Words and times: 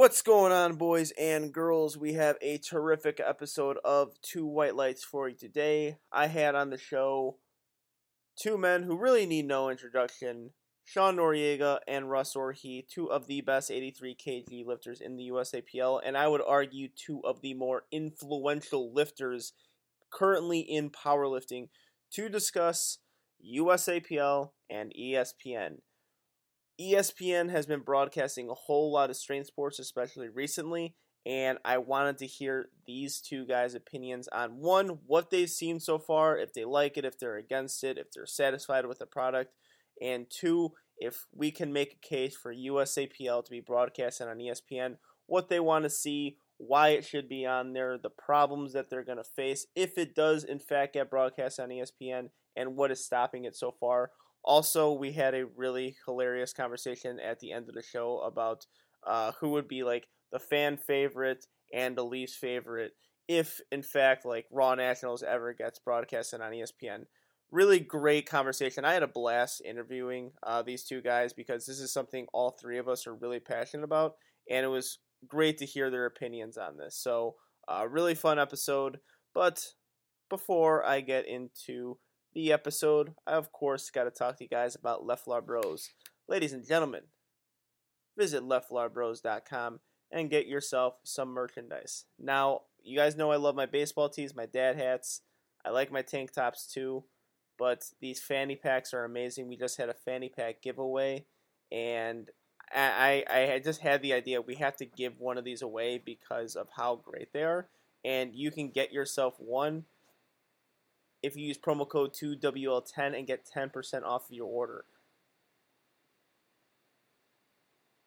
What's 0.00 0.22
going 0.22 0.50
on, 0.50 0.76
boys 0.76 1.12
and 1.20 1.52
girls? 1.52 1.98
We 1.98 2.14
have 2.14 2.38
a 2.40 2.56
terrific 2.56 3.20
episode 3.22 3.76
of 3.84 4.18
Two 4.22 4.46
White 4.46 4.74
Lights 4.74 5.04
for 5.04 5.28
you 5.28 5.36
today. 5.36 5.98
I 6.10 6.26
had 6.26 6.54
on 6.54 6.70
the 6.70 6.78
show 6.78 7.36
two 8.34 8.56
men 8.56 8.84
who 8.84 8.96
really 8.96 9.26
need 9.26 9.44
no 9.44 9.68
introduction 9.68 10.52
Sean 10.86 11.16
Noriega 11.16 11.80
and 11.86 12.10
Russ 12.10 12.32
Orhii, 12.32 12.88
two 12.88 13.12
of 13.12 13.26
the 13.26 13.42
best 13.42 13.70
83 13.70 14.16
kg 14.16 14.64
lifters 14.64 15.02
in 15.02 15.18
the 15.18 15.28
USAPL, 15.28 16.00
and 16.02 16.16
I 16.16 16.28
would 16.28 16.40
argue 16.48 16.88
two 16.88 17.20
of 17.22 17.42
the 17.42 17.52
more 17.52 17.82
influential 17.92 18.94
lifters 18.94 19.52
currently 20.10 20.60
in 20.60 20.88
powerlifting 20.88 21.68
to 22.12 22.30
discuss 22.30 23.00
USAPL 23.46 24.52
and 24.70 24.94
ESPN. 24.98 25.80
ESPN 26.80 27.50
has 27.50 27.66
been 27.66 27.80
broadcasting 27.80 28.48
a 28.48 28.54
whole 28.54 28.90
lot 28.90 29.10
of 29.10 29.16
strength 29.16 29.48
sports, 29.48 29.78
especially 29.78 30.30
recently, 30.30 30.94
and 31.26 31.58
I 31.62 31.76
wanted 31.76 32.16
to 32.18 32.26
hear 32.26 32.70
these 32.86 33.20
two 33.20 33.44
guys' 33.44 33.74
opinions 33.74 34.28
on 34.28 34.60
one, 34.60 35.00
what 35.06 35.30
they've 35.30 35.50
seen 35.50 35.78
so 35.78 35.98
far, 35.98 36.38
if 36.38 36.54
they 36.54 36.64
like 36.64 36.96
it, 36.96 37.04
if 37.04 37.18
they're 37.18 37.36
against 37.36 37.84
it, 37.84 37.98
if 37.98 38.10
they're 38.12 38.24
satisfied 38.24 38.86
with 38.86 38.98
the 38.98 39.06
product, 39.06 39.52
and 40.00 40.26
two, 40.30 40.72
if 40.96 41.26
we 41.34 41.50
can 41.50 41.72
make 41.72 41.92
a 41.92 42.06
case 42.06 42.34
for 42.34 42.54
USAPL 42.54 43.44
to 43.44 43.50
be 43.50 43.60
broadcasted 43.60 44.28
on 44.28 44.38
ESPN, 44.38 44.96
what 45.26 45.50
they 45.50 45.60
want 45.60 45.84
to 45.84 45.90
see, 45.90 46.38
why 46.56 46.90
it 46.90 47.04
should 47.04 47.28
be 47.28 47.44
on 47.44 47.74
there, 47.74 47.98
the 47.98 48.10
problems 48.10 48.72
that 48.72 48.88
they're 48.88 49.04
going 49.04 49.18
to 49.18 49.24
face 49.24 49.66
if 49.74 49.98
it 49.98 50.14
does 50.14 50.44
in 50.44 50.58
fact 50.58 50.94
get 50.94 51.10
broadcast 51.10 51.60
on 51.60 51.68
ESPN, 51.68 52.30
and 52.56 52.76
what 52.76 52.90
is 52.90 53.04
stopping 53.04 53.44
it 53.44 53.54
so 53.54 53.70
far. 53.70 54.10
Also, 54.44 54.92
we 54.92 55.12
had 55.12 55.34
a 55.34 55.46
really 55.56 55.96
hilarious 56.06 56.52
conversation 56.52 57.20
at 57.20 57.40
the 57.40 57.52
end 57.52 57.68
of 57.68 57.74
the 57.74 57.82
show 57.82 58.20
about 58.20 58.66
uh, 59.06 59.32
who 59.40 59.50
would 59.50 59.68
be 59.68 59.82
like 59.82 60.06
the 60.32 60.38
fan 60.38 60.76
favorite 60.76 61.46
and 61.72 61.96
the 61.96 62.04
least 62.04 62.38
favorite 62.38 62.92
if, 63.28 63.60
in 63.70 63.82
fact, 63.82 64.24
like 64.24 64.46
Raw 64.50 64.74
Nationals 64.74 65.22
ever 65.22 65.52
gets 65.52 65.78
broadcasted 65.78 66.40
on 66.40 66.52
ESPN. 66.52 67.04
Really 67.52 67.80
great 67.80 68.28
conversation. 68.28 68.84
I 68.84 68.92
had 68.92 69.02
a 69.02 69.08
blast 69.08 69.62
interviewing 69.64 70.32
uh, 70.42 70.62
these 70.62 70.84
two 70.84 71.00
guys 71.00 71.32
because 71.32 71.66
this 71.66 71.80
is 71.80 71.92
something 71.92 72.26
all 72.32 72.50
three 72.50 72.78
of 72.78 72.88
us 72.88 73.06
are 73.06 73.14
really 73.14 73.40
passionate 73.40 73.84
about, 73.84 74.14
and 74.48 74.64
it 74.64 74.68
was 74.68 74.98
great 75.28 75.58
to 75.58 75.66
hear 75.66 75.90
their 75.90 76.06
opinions 76.06 76.56
on 76.56 76.76
this. 76.76 76.96
So, 76.96 77.36
uh, 77.68 77.86
really 77.88 78.14
fun 78.14 78.38
episode. 78.38 78.98
But 79.34 79.64
before 80.28 80.84
I 80.84 81.00
get 81.00 81.26
into 81.28 81.98
the 82.34 82.52
episode, 82.52 83.14
I 83.26 83.32
of 83.32 83.52
course 83.52 83.90
got 83.90 84.04
to 84.04 84.10
talk 84.10 84.38
to 84.38 84.44
you 84.44 84.48
guys 84.48 84.74
about 84.74 85.06
Leflar 85.06 85.44
Bros. 85.44 85.90
Ladies 86.28 86.52
and 86.52 86.66
gentlemen, 86.66 87.02
visit 88.16 88.42
leflarbros.com 88.42 89.80
and 90.12 90.30
get 90.30 90.46
yourself 90.46 90.94
some 91.04 91.28
merchandise. 91.30 92.04
Now, 92.18 92.62
you 92.82 92.96
guys 92.96 93.16
know 93.16 93.30
I 93.30 93.36
love 93.36 93.54
my 93.54 93.66
baseball 93.66 94.08
tees, 94.08 94.34
my 94.34 94.46
dad 94.46 94.76
hats. 94.76 95.22
I 95.64 95.70
like 95.70 95.92
my 95.92 96.02
tank 96.02 96.32
tops 96.32 96.66
too, 96.72 97.04
but 97.58 97.84
these 98.00 98.20
fanny 98.20 98.56
packs 98.56 98.94
are 98.94 99.04
amazing. 99.04 99.48
We 99.48 99.56
just 99.56 99.76
had 99.76 99.88
a 99.88 99.94
fanny 99.94 100.28
pack 100.28 100.62
giveaway, 100.62 101.26
and 101.70 102.30
I, 102.72 103.24
I, 103.28 103.52
I 103.54 103.58
just 103.58 103.80
had 103.80 104.02
the 104.02 104.12
idea 104.14 104.40
we 104.40 104.54
have 104.56 104.76
to 104.76 104.86
give 104.86 105.18
one 105.18 105.36
of 105.36 105.44
these 105.44 105.62
away 105.62 106.00
because 106.04 106.54
of 106.56 106.68
how 106.76 106.96
great 106.96 107.32
they 107.32 107.42
are. 107.42 107.68
And 108.04 108.34
you 108.34 108.50
can 108.50 108.70
get 108.70 108.92
yourself 108.92 109.34
one 109.38 109.84
if 111.22 111.36
you 111.36 111.46
use 111.46 111.58
promo 111.58 111.88
code 111.88 112.12
2WL10 112.14 113.16
and 113.16 113.26
get 113.26 113.44
10% 113.44 114.02
off 114.04 114.28
of 114.28 114.34
your 114.34 114.46
order. 114.46 114.84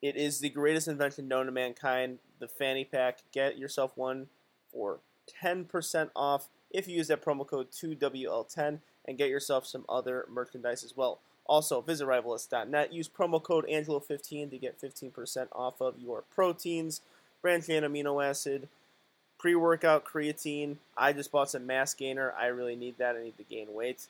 It 0.02 0.18
is 0.18 0.40
the 0.40 0.50
greatest 0.50 0.88
invention 0.88 1.28
known 1.28 1.46
to 1.46 1.52
mankind, 1.52 2.20
the 2.40 2.48
fanny 2.48 2.84
pack. 2.84 3.20
Get 3.32 3.58
yourself 3.58 3.94
one 3.96 4.28
for 4.72 5.00
10% 5.42 6.10
off 6.16 6.50
if 6.72 6.88
you 6.88 6.98
use 6.98 7.08
that 7.08 7.24
promo 7.24 7.48
code 7.48 7.72
2WL10 7.72 8.80
and 9.06 9.18
get 9.18 9.30
yourself 9.30 9.66
some 9.66 9.86
other 9.88 10.26
merchandise 10.30 10.84
as 10.84 10.98
well. 10.98 11.20
Also, 11.46 11.82
visit 11.82 12.08
rivalist.net. 12.08 12.94
Use 12.94 13.08
promo 13.08 13.42
code 13.42 13.66
Angelo15 13.68 14.50
to 14.50 14.58
get 14.58 14.82
15% 14.82 15.48
off 15.52 15.82
of 15.82 16.00
your 16.00 16.24
proteins, 16.34 17.02
branched 17.42 17.70
amino 17.70 18.26
acid, 18.26 18.68
pre 19.44 19.56
workout 19.56 20.06
creatine. 20.06 20.78
I 20.98 21.12
just 21.12 21.30
bought 21.30 21.50
some 21.50 21.68
mass 21.68 21.94
gainer. 21.94 22.34
I 22.40 22.46
really 22.46 22.78
need 22.78 22.98
that. 22.98 23.18
I 23.18 23.24
need 23.24 23.38
to 23.38 23.44
gain 23.44 23.68
weight. 23.74 24.08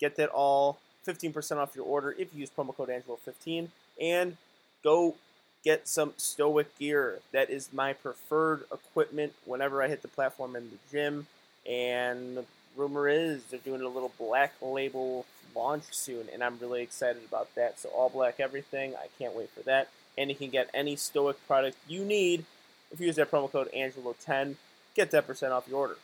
Get 0.00 0.16
that 0.16 0.30
all 0.30 0.78
15% 1.06 1.58
off 1.58 1.76
your 1.76 1.84
order 1.84 2.12
if 2.18 2.32
you 2.32 2.40
use 2.40 2.50
promo 2.50 2.74
code 2.74 2.88
Angelo15. 2.88 3.68
And 4.00 4.38
go 4.82 5.16
get 5.62 5.86
some 5.86 6.14
Stoic 6.16 6.78
gear. 6.78 7.18
That 7.32 7.50
is 7.50 7.68
my 7.74 7.92
preferred 7.92 8.64
equipment 8.72 9.34
whenever 9.44 9.82
I 9.82 9.88
hit 9.88 10.00
the 10.00 10.08
platform 10.08 10.56
in 10.56 10.70
the 10.70 10.78
gym. 10.90 11.26
And 11.68 12.38
the 12.38 12.44
rumor 12.74 13.06
is 13.06 13.42
they're 13.50 13.60
doing 13.60 13.82
a 13.82 13.88
little 13.88 14.12
black 14.18 14.54
label 14.62 15.26
launch 15.54 15.84
soon, 15.90 16.28
and 16.32 16.42
I'm 16.42 16.58
really 16.58 16.80
excited 16.80 17.22
about 17.28 17.54
that. 17.54 17.78
So, 17.78 17.90
all 17.90 18.08
black 18.08 18.40
everything. 18.40 18.94
I 18.94 19.08
can't 19.18 19.36
wait 19.36 19.50
for 19.50 19.60
that. 19.64 19.88
And 20.16 20.30
you 20.30 20.36
can 20.36 20.48
get 20.48 20.70
any 20.72 20.96
Stoic 20.96 21.36
product 21.46 21.76
you 21.86 22.02
need 22.02 22.46
if 22.90 22.98
you 22.98 23.06
use 23.06 23.16
that 23.16 23.30
promo 23.30 23.52
code 23.52 23.68
Angelo10 23.76 24.56
get 25.04 25.26
10% 25.26 25.50
off 25.50 25.68
your 25.68 25.78
order. 25.78 25.96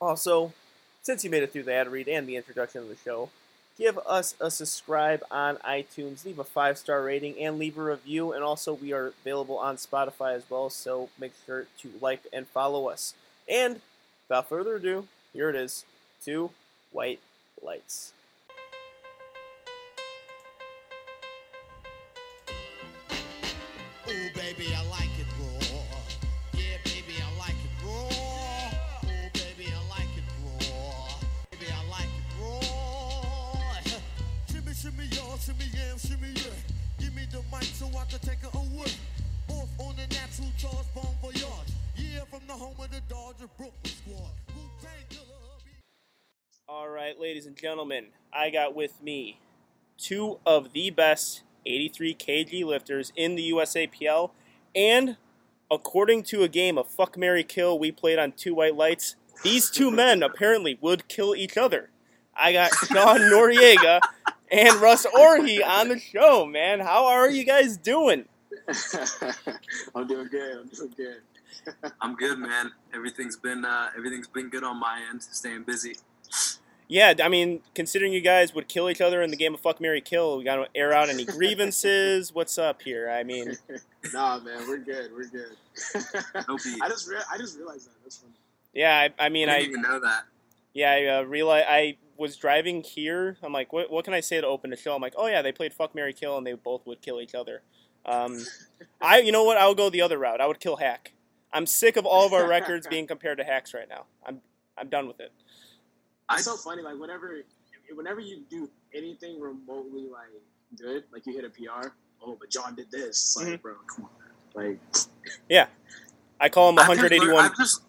Also, 0.00 0.52
since 1.02 1.24
you 1.24 1.30
made 1.30 1.42
it 1.42 1.52
through 1.52 1.64
the 1.64 1.72
ad 1.72 1.90
read 1.90 2.08
and 2.08 2.28
the 2.28 2.36
introduction 2.36 2.80
of 2.82 2.88
the 2.88 2.96
show, 3.04 3.28
give 3.76 3.98
us 4.06 4.34
a 4.40 4.50
subscribe 4.50 5.22
on 5.30 5.56
iTunes, 5.58 6.24
leave 6.24 6.38
a 6.38 6.44
five 6.44 6.78
star 6.78 7.02
rating, 7.02 7.38
and 7.38 7.58
leave 7.58 7.76
a 7.78 7.82
review. 7.82 8.32
And 8.32 8.42
also, 8.42 8.72
we 8.74 8.92
are 8.92 9.12
available 9.20 9.58
on 9.58 9.76
Spotify 9.76 10.34
as 10.34 10.44
well, 10.48 10.70
so 10.70 11.08
make 11.18 11.32
sure 11.46 11.66
to 11.80 11.90
like 12.00 12.26
and 12.32 12.46
follow 12.46 12.88
us. 12.88 13.14
And 13.48 13.80
without 14.28 14.48
further 14.48 14.76
ado, 14.76 15.06
here 15.32 15.50
it 15.50 15.56
is 15.56 15.84
two 16.24 16.50
white 16.92 17.20
lights. 17.62 18.12
Ooh, 24.08 24.30
baby, 24.34 24.74
I 24.74 24.82
like 24.90 25.01
shimmy, 35.44 35.64
y'all, 35.64 35.98
shimmy, 35.98 36.28
yam, 36.28 36.34
shimmy, 36.34 36.34
yeah. 36.34 37.04
Give 37.04 37.14
me 37.14 37.22
the 37.30 37.42
mic 37.50 37.64
so 37.64 37.86
I 37.86 38.04
can 38.04 38.20
take 38.20 38.38
it 38.42 38.54
away. 38.54 38.92
Off 39.48 39.68
on 39.78 39.96
the 39.96 40.06
natural 40.14 40.48
charge, 40.56 40.86
bon 40.94 41.06
voyage. 41.20 41.44
Yeah, 41.96 42.24
from 42.30 42.40
the 42.46 42.52
home 42.52 42.74
of 42.78 42.90
the 42.90 43.00
Dodger 43.08 43.48
Brooklyn 43.56 43.72
squad. 43.84 44.30
All 46.68 46.88
right, 46.88 47.18
ladies 47.20 47.46
and 47.46 47.56
gentlemen, 47.56 48.06
I 48.32 48.50
got 48.50 48.74
with 48.74 49.02
me 49.02 49.38
two 49.98 50.38
of 50.46 50.72
the 50.72 50.90
best 50.90 51.42
83 51.66 52.14
kg 52.14 52.64
lifters 52.64 53.12
in 53.14 53.34
the 53.34 53.50
USAPL, 53.50 54.30
and 54.74 55.16
according 55.70 56.22
to 56.24 56.42
a 56.42 56.48
game 56.48 56.78
of 56.78 56.86
Fuck 56.86 57.18
Mary 57.18 57.44
Kill 57.44 57.78
we 57.78 57.92
played 57.92 58.18
on 58.18 58.32
Two 58.32 58.54
White 58.54 58.76
Lights, 58.76 59.16
these 59.42 59.70
two 59.70 59.90
men 59.90 60.22
apparently 60.22 60.78
would 60.80 61.08
kill 61.08 61.34
each 61.34 61.56
other. 61.58 61.90
I 62.34 62.52
got 62.52 62.72
Sean 62.74 63.18
Noriega 63.20 64.00
and 64.52 64.80
Russ 64.80 65.06
Orhii 65.06 65.66
on 65.66 65.88
the 65.88 65.98
show, 65.98 66.46
man. 66.46 66.80
How 66.80 67.06
are 67.06 67.30
you 67.30 67.44
guys 67.44 67.76
doing? 67.76 68.26
I'm 69.94 70.06
doing 70.06 70.28
good. 70.28 70.58
I'm 70.58 70.68
doing 70.68 70.94
good. 70.96 71.92
I'm 72.00 72.14
good, 72.14 72.38
man. 72.38 72.70
Everything's 72.94 73.36
been 73.36 73.64
uh, 73.64 73.88
everything's 73.96 74.28
been 74.28 74.50
good 74.50 74.62
on 74.62 74.78
my 74.78 75.00
end. 75.10 75.22
Staying 75.22 75.62
busy. 75.64 75.96
Yeah, 76.88 77.14
I 77.22 77.28
mean, 77.28 77.60
considering 77.74 78.12
you 78.12 78.20
guys 78.20 78.54
would 78.54 78.68
kill 78.68 78.90
each 78.90 79.00
other 79.00 79.22
in 79.22 79.30
the 79.30 79.36
game 79.36 79.54
of 79.54 79.60
Fuck 79.60 79.80
Mary 79.80 80.02
Kill, 80.02 80.36
we 80.36 80.44
got 80.44 80.56
to 80.56 80.66
air 80.74 80.92
out 80.92 81.08
any 81.08 81.24
grievances. 81.24 82.30
What's 82.34 82.58
up 82.58 82.82
here? 82.82 83.08
I 83.08 83.22
mean, 83.22 83.56
nah, 84.12 84.38
man, 84.40 84.68
we're 84.68 84.78
good. 84.78 85.10
We're 85.12 85.28
good. 85.28 85.56
No 86.46 86.58
beef. 86.58 86.82
I 86.82 86.88
just 86.90 87.08
rea- 87.08 87.24
I 87.32 87.38
just 87.38 87.56
realized 87.56 87.86
that. 87.86 87.94
That's 88.02 88.18
funny. 88.18 88.34
yeah, 88.74 89.08
I, 89.18 89.26
I 89.26 89.28
mean, 89.30 89.48
I 89.48 89.54
I 89.54 89.58
didn't 89.60 89.70
even 89.70 89.82
know 89.82 90.00
that. 90.00 90.24
Yeah, 90.74 90.90
I 90.90 91.06
uh, 91.06 91.22
realized 91.22 91.66
I 91.68 91.96
was 92.22 92.36
driving 92.36 92.82
here. 92.82 93.36
I'm 93.42 93.52
like, 93.52 93.72
what, 93.72 93.90
what 93.90 94.04
can 94.04 94.14
I 94.14 94.20
say 94.20 94.40
to 94.40 94.46
open 94.46 94.70
the 94.70 94.76
show? 94.76 94.94
I'm 94.94 95.02
like, 95.02 95.14
oh 95.16 95.26
yeah, 95.26 95.42
they 95.42 95.52
played 95.52 95.74
Fuck 95.74 95.94
Mary 95.94 96.12
Kill 96.12 96.38
and 96.38 96.46
they 96.46 96.52
both 96.54 96.86
would 96.86 97.02
kill 97.02 97.20
each 97.20 97.34
other. 97.34 97.62
Um, 98.06 98.38
I, 99.00 99.18
you 99.20 99.32
know 99.32 99.44
what? 99.44 99.58
I 99.58 99.66
would 99.68 99.76
go 99.76 99.90
the 99.90 100.00
other 100.02 100.18
route. 100.18 100.40
I 100.40 100.46
would 100.46 100.60
kill 100.60 100.76
Haack. 100.78 101.08
I'm 101.52 101.66
sick 101.66 101.96
of 101.96 102.06
all 102.06 102.24
of 102.24 102.32
our 102.32 102.48
records 102.48 102.86
being 102.86 103.06
compared 103.06 103.38
to 103.38 103.44
Haack's 103.44 103.74
right 103.74 103.88
now. 103.88 104.04
I'm 104.24 104.40
I'm 104.78 104.88
done 104.88 105.06
with 105.06 105.20
it. 105.20 105.32
It's 106.32 106.44
so 106.44 106.56
funny. 106.56 106.80
Like 106.80 106.98
whenever, 106.98 107.42
whenever 107.94 108.20
you 108.20 108.42
do 108.48 108.70
anything 108.94 109.38
remotely 109.38 110.06
like 110.10 110.30
good, 110.78 111.04
like 111.12 111.26
you 111.26 111.34
hit 111.34 111.44
a 111.44 111.50
PR. 111.50 111.88
Oh, 112.24 112.36
but 112.40 112.48
John 112.48 112.74
did 112.74 112.90
this. 112.90 113.08
It's 113.08 113.36
like, 113.36 113.46
Mhm. 113.48 113.62
bro, 113.62 113.74
come 113.86 114.04
on. 114.06 114.10
Like, 114.54 114.78
yeah. 115.48 115.66
I 116.40 116.48
call 116.48 116.70
him 116.70 116.78
I've 116.78 116.86
just 116.86 116.98
181. 117.02 117.28
learned- 117.36 117.50
I've 117.50 117.56
just 117.58 117.82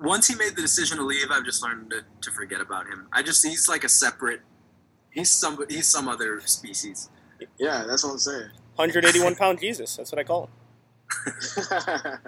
once 0.00 0.28
he 0.28 0.34
made 0.34 0.56
the 0.56 0.62
decision 0.62 0.98
to 0.98 1.04
leave, 1.04 1.30
I've 1.30 1.44
just 1.44 1.62
learned 1.62 1.90
to, 1.90 2.04
to 2.20 2.30
forget 2.30 2.60
about 2.60 2.86
him. 2.86 3.08
I 3.12 3.22
just 3.22 3.44
he's 3.44 3.68
like 3.68 3.84
a 3.84 3.88
separate. 3.88 4.40
He's 5.10 5.30
some 5.30 5.58
he's 5.68 5.88
some 5.88 6.08
other 6.08 6.40
species. 6.40 7.10
yeah, 7.58 7.84
that's 7.86 8.04
what 8.04 8.12
I'm 8.12 8.18
saying. 8.18 8.50
181 8.76 9.34
pound 9.36 9.60
Jesus. 9.60 9.96
That's 9.96 10.12
what 10.12 10.18
I 10.18 10.24
call 10.24 10.44
him. 10.44 10.50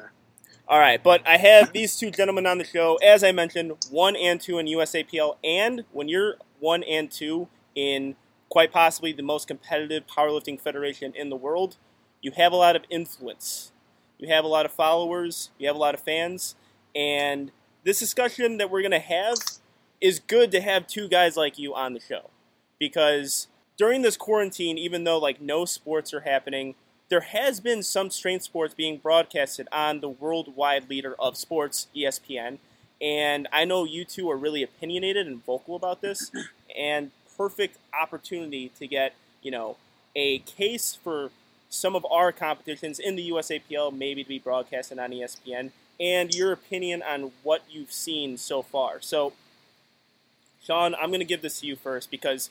All 0.68 0.78
right, 0.78 1.02
but 1.02 1.26
I 1.26 1.36
have 1.36 1.72
these 1.72 1.96
two 1.96 2.10
gentlemen 2.10 2.46
on 2.46 2.58
the 2.58 2.64
show. 2.64 2.96
As 3.04 3.24
I 3.24 3.32
mentioned, 3.32 3.72
one 3.90 4.14
and 4.14 4.40
two 4.40 4.58
in 4.58 4.66
USAPL, 4.66 5.36
and 5.42 5.84
when 5.92 6.08
you're 6.08 6.36
one 6.60 6.84
and 6.84 7.10
two 7.10 7.48
in 7.74 8.14
quite 8.48 8.72
possibly 8.72 9.12
the 9.12 9.22
most 9.22 9.48
competitive 9.48 10.06
powerlifting 10.06 10.60
federation 10.60 11.12
in 11.14 11.28
the 11.28 11.36
world, 11.36 11.76
you 12.20 12.30
have 12.32 12.52
a 12.52 12.56
lot 12.56 12.76
of 12.76 12.82
influence. 12.88 13.72
You 14.18 14.28
have 14.28 14.44
a 14.44 14.48
lot 14.48 14.64
of 14.64 14.72
followers. 14.72 15.50
You 15.58 15.66
have 15.66 15.76
a 15.76 15.78
lot 15.78 15.94
of 15.94 16.00
fans, 16.00 16.54
and 16.94 17.50
this 17.84 17.98
discussion 17.98 18.58
that 18.58 18.70
we're 18.70 18.82
going 18.82 18.90
to 18.90 18.98
have 18.98 19.38
is 20.00 20.18
good 20.20 20.50
to 20.52 20.60
have 20.60 20.86
two 20.86 21.08
guys 21.08 21.36
like 21.36 21.58
you 21.58 21.74
on 21.74 21.94
the 21.94 22.00
show. 22.00 22.30
Because 22.78 23.48
during 23.76 24.02
this 24.02 24.16
quarantine, 24.16 24.78
even 24.78 25.04
though 25.04 25.18
like 25.18 25.40
no 25.40 25.64
sports 25.64 26.12
are 26.14 26.20
happening, 26.20 26.74
there 27.08 27.20
has 27.20 27.60
been 27.60 27.82
some 27.82 28.08
strength 28.08 28.44
sports 28.44 28.72
being 28.72 28.98
broadcasted 28.98 29.68
on 29.72 30.00
the 30.00 30.08
worldwide 30.08 30.88
leader 30.88 31.14
of 31.18 31.36
sports, 31.36 31.88
ESPN. 31.94 32.58
And 33.00 33.48
I 33.52 33.64
know 33.64 33.84
you 33.84 34.04
two 34.04 34.30
are 34.30 34.36
really 34.36 34.62
opinionated 34.62 35.26
and 35.26 35.44
vocal 35.44 35.76
about 35.76 36.00
this, 36.00 36.30
and 36.78 37.10
perfect 37.36 37.78
opportunity 37.98 38.70
to 38.78 38.86
get, 38.86 39.14
you 39.42 39.50
know, 39.50 39.76
a 40.14 40.38
case 40.40 40.98
for 41.02 41.30
some 41.68 41.94
of 41.94 42.04
our 42.10 42.32
competitions 42.32 42.98
in 42.98 43.16
the 43.16 43.30
USAPL 43.30 43.96
maybe 43.96 44.22
to 44.22 44.28
be 44.28 44.38
broadcasted 44.38 44.98
on 44.98 45.10
ESPN, 45.10 45.70
and 46.00 46.34
your 46.34 46.52
opinion 46.52 47.02
on 47.02 47.30
what 47.42 47.62
you've 47.70 47.92
seen 47.92 48.38
so 48.38 48.62
far. 48.62 49.00
So, 49.00 49.34
Sean, 50.64 50.94
I'm 50.94 51.10
going 51.10 51.20
to 51.20 51.26
give 51.26 51.42
this 51.42 51.60
to 51.60 51.66
you 51.66 51.76
first 51.76 52.10
because 52.10 52.48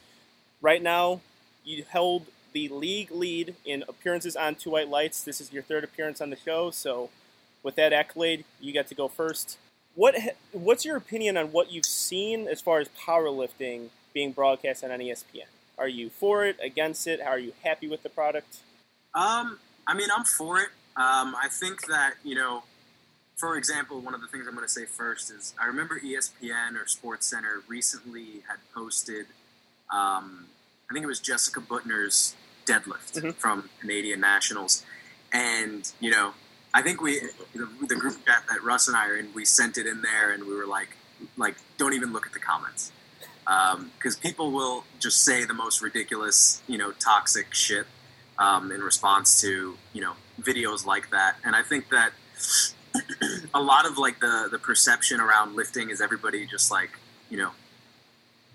right 0.61 0.81
now 0.81 1.21
you 1.65 1.83
held 1.89 2.27
the 2.53 2.67
league 2.69 3.11
lead 3.11 3.55
in 3.65 3.83
appearances 3.87 4.35
on 4.35 4.55
Two 4.55 4.71
White 4.71 4.89
Lights. 4.89 5.23
This 5.23 5.41
is 5.41 5.51
your 5.51 5.63
third 5.63 5.83
appearance 5.83 6.21
on 6.21 6.29
the 6.29 6.35
show, 6.35 6.71
so 6.71 7.09
with 7.63 7.75
that 7.75 7.93
accolade, 7.93 8.45
you 8.59 8.71
get 8.71 8.87
to 8.87 8.95
go 8.95 9.07
first. 9.07 9.57
What 9.95 10.15
what's 10.51 10.85
your 10.85 10.95
opinion 10.95 11.37
on 11.37 11.51
what 11.51 11.71
you've 11.71 11.85
seen 11.85 12.47
as 12.47 12.61
far 12.61 12.79
as 12.79 12.87
powerlifting 12.89 13.89
being 14.13 14.31
broadcast 14.31 14.83
on 14.83 14.91
ESPN? 14.91 15.47
Are 15.77 15.87
you 15.87 16.09
for 16.09 16.45
it, 16.45 16.57
against 16.61 17.07
it? 17.07 17.21
How 17.21 17.31
are 17.31 17.39
you 17.39 17.53
happy 17.63 17.87
with 17.87 18.03
the 18.03 18.09
product? 18.09 18.59
Um, 19.13 19.59
I 19.87 19.93
mean, 19.93 20.09
I'm 20.15 20.25
for 20.25 20.59
it. 20.59 20.69
Um, 20.95 21.35
I 21.35 21.47
think 21.49 21.87
that 21.87 22.13
you 22.23 22.35
know, 22.35 22.63
for 23.39 23.55
example, 23.55 24.01
one 24.01 24.13
of 24.13 24.19
the 24.21 24.27
things 24.27 24.45
I'm 24.47 24.53
going 24.53 24.67
to 24.67 24.71
say 24.71 24.85
first 24.85 25.31
is 25.31 25.53
I 25.59 25.65
remember 25.65 25.97
ESPN 25.99 26.75
or 26.75 26.83
SportsCenter 26.85 27.61
recently 27.67 28.43
had 28.49 28.57
posted. 28.75 29.27
Um, 29.89 30.47
I 30.89 30.93
think 30.93 31.03
it 31.03 31.07
was 31.07 31.21
Jessica 31.21 31.61
Buettner's 31.61 32.35
deadlift 32.65 33.13
Mhm. 33.21 33.35
from 33.35 33.69
Canadian 33.79 34.19
Nationals, 34.19 34.83
and 35.31 35.89
you 36.01 36.11
know, 36.11 36.33
I 36.73 36.81
think 36.81 37.01
we 37.01 37.19
the, 37.53 37.67
the 37.87 37.95
group 37.95 38.23
chat 38.25 38.43
that 38.49 38.61
Russ 38.61 38.87
and 38.89 38.97
I 38.97 39.07
are 39.07 39.15
in, 39.15 39.33
we 39.33 39.45
sent 39.45 39.77
it 39.77 39.87
in 39.87 40.01
there, 40.01 40.31
and 40.31 40.43
we 40.43 40.53
were 40.53 40.67
like, 40.67 40.97
like, 41.37 41.55
don't 41.77 41.93
even 41.93 42.11
look 42.11 42.27
at 42.27 42.33
the 42.33 42.39
comments, 42.39 42.91
because 43.97 44.17
people 44.17 44.51
will 44.51 44.83
just 44.99 45.23
say 45.23 45.45
the 45.45 45.53
most 45.53 45.81
ridiculous, 45.81 46.61
you 46.67 46.77
know, 46.77 46.91
toxic 46.91 47.53
shit 47.53 47.87
um, 48.37 48.71
in 48.71 48.81
response 48.81 49.39
to 49.41 49.77
you 49.93 50.01
know 50.01 50.13
videos 50.41 50.85
like 50.85 51.09
that, 51.11 51.37
and 51.45 51.55
I 51.55 51.63
think 51.63 51.89
that 51.89 52.11
a 53.53 53.61
lot 53.61 53.85
of 53.85 53.97
like 53.97 54.19
the 54.19 54.47
the 54.51 54.59
perception 54.59 55.19
around 55.19 55.55
lifting 55.55 55.89
is 55.89 56.01
everybody 56.01 56.45
just 56.45 56.71
like 56.71 56.91
you 57.29 57.37
know 57.37 57.51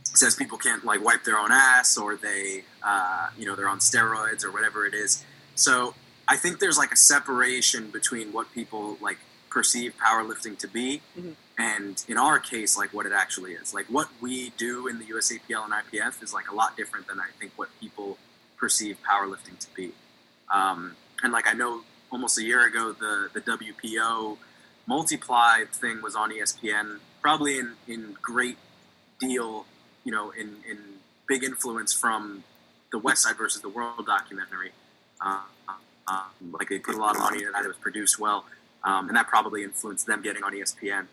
says 0.05 0.35
people 0.35 0.59
can't 0.59 0.85
like 0.85 1.03
wipe 1.05 1.25
their 1.25 1.39
own 1.39 1.51
ass 1.51 1.97
or 1.97 2.17
they 2.17 2.65
uh, 2.83 3.29
you 3.39 3.47
know 3.47 3.57
they're 3.57 3.69
on 3.69 3.79
steroids 3.79 4.45
or 4.45 4.51
whatever 4.51 4.87
it 4.87 4.95
is. 4.95 5.25
So 5.55 5.95
i 6.27 6.37
think 6.37 6.59
there's 6.59 6.79
like 6.79 6.91
a 6.91 6.97
separation 6.97 7.91
between 7.91 8.33
what 8.33 8.51
people 8.53 8.97
like 9.03 9.19
perceive 9.51 9.93
powerlifting 10.05 10.57
to 10.59 10.67
be 10.67 11.01
Mhm. 11.19 11.35
and 11.59 12.05
in 12.09 12.17
our 12.17 12.39
case 12.39 12.77
like 12.79 12.93
what 12.95 13.05
it 13.07 13.13
actually 13.13 13.53
is. 13.53 13.75
Like 13.75 13.87
what 13.87 14.09
we 14.21 14.51
do 14.57 14.89
in 14.89 14.99
the 14.99 15.05
usapl 15.05 15.65
and 15.65 15.73
ipf 15.81 16.23
is 16.23 16.33
like 16.33 16.51
a 16.51 16.55
lot 16.55 16.77
different 16.77 17.07
than 17.09 17.21
i 17.21 17.29
think 17.39 17.53
what 17.57 17.69
people 17.81 18.17
perceive 18.57 18.97
powerlifting 19.09 19.59
to 19.59 19.69
be. 19.75 19.93
Um, 20.53 20.97
and 21.23 21.31
like 21.33 21.47
i 21.47 21.53
know 21.53 21.83
almost 22.15 22.39
a 22.39 22.43
year 22.43 22.67
ago 22.67 22.93
the 22.93 23.29
the 23.35 23.41
wpo 23.41 24.39
multiply 24.87 25.65
thing 25.73 26.01
was 26.01 26.15
on 26.15 26.31
espn 26.31 26.99
probably 27.21 27.59
in 27.59 27.75
in 27.87 28.17
great 28.23 28.57
deal 29.21 29.67
you 30.05 30.13
know, 30.13 30.31
in, 30.31 30.57
in 30.69 30.79
big 31.27 31.43
influence 31.43 31.93
from 31.93 32.45
the 32.93 33.01
Westside 33.01 33.37
versus 33.37 33.63
the 33.63 33.69
World 33.69 34.07
documentary. 34.07 34.73
Uh, 35.21 35.41
uh, 36.07 36.25
like 36.53 36.69
they 36.69 36.79
put 36.79 36.95
a 36.95 36.99
lot 36.99 37.17
of 37.17 37.23
money 37.23 37.39
into 37.39 37.51
that. 37.51 37.65
It 37.65 37.69
was 37.69 37.79
produced 37.79 38.19
well, 38.19 38.45
um, 38.85 39.09
and 39.09 39.17
that 39.17 39.27
probably 39.27 39.65
influenced 39.65 40.07
them 40.07 40.23
getting 40.23 40.45
on 40.45 40.53
ESPN. 40.53 41.07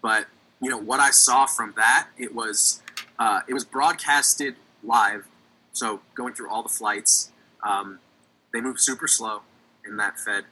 But 0.00 0.26
you 0.62 0.70
know 0.70 0.78
what 0.78 1.00
I 1.00 1.10
saw 1.10 1.46
from 1.46 1.74
that, 1.76 2.08
it 2.16 2.34
was 2.34 2.80
uh, 3.18 3.40
it 3.48 3.54
was 3.54 3.64
broadcasted 3.64 4.54
live, 4.84 5.26
so 5.72 6.00
going 6.14 6.32
through 6.32 6.48
all 6.48 6.62
the 6.62 6.68
flights. 6.68 7.32
Um, 7.62 7.98
they 8.52 8.60
move 8.60 8.78
super 8.78 9.08
slow 9.08 9.42
in 9.86 9.96
that 9.98 10.18
Fed. 10.18 10.44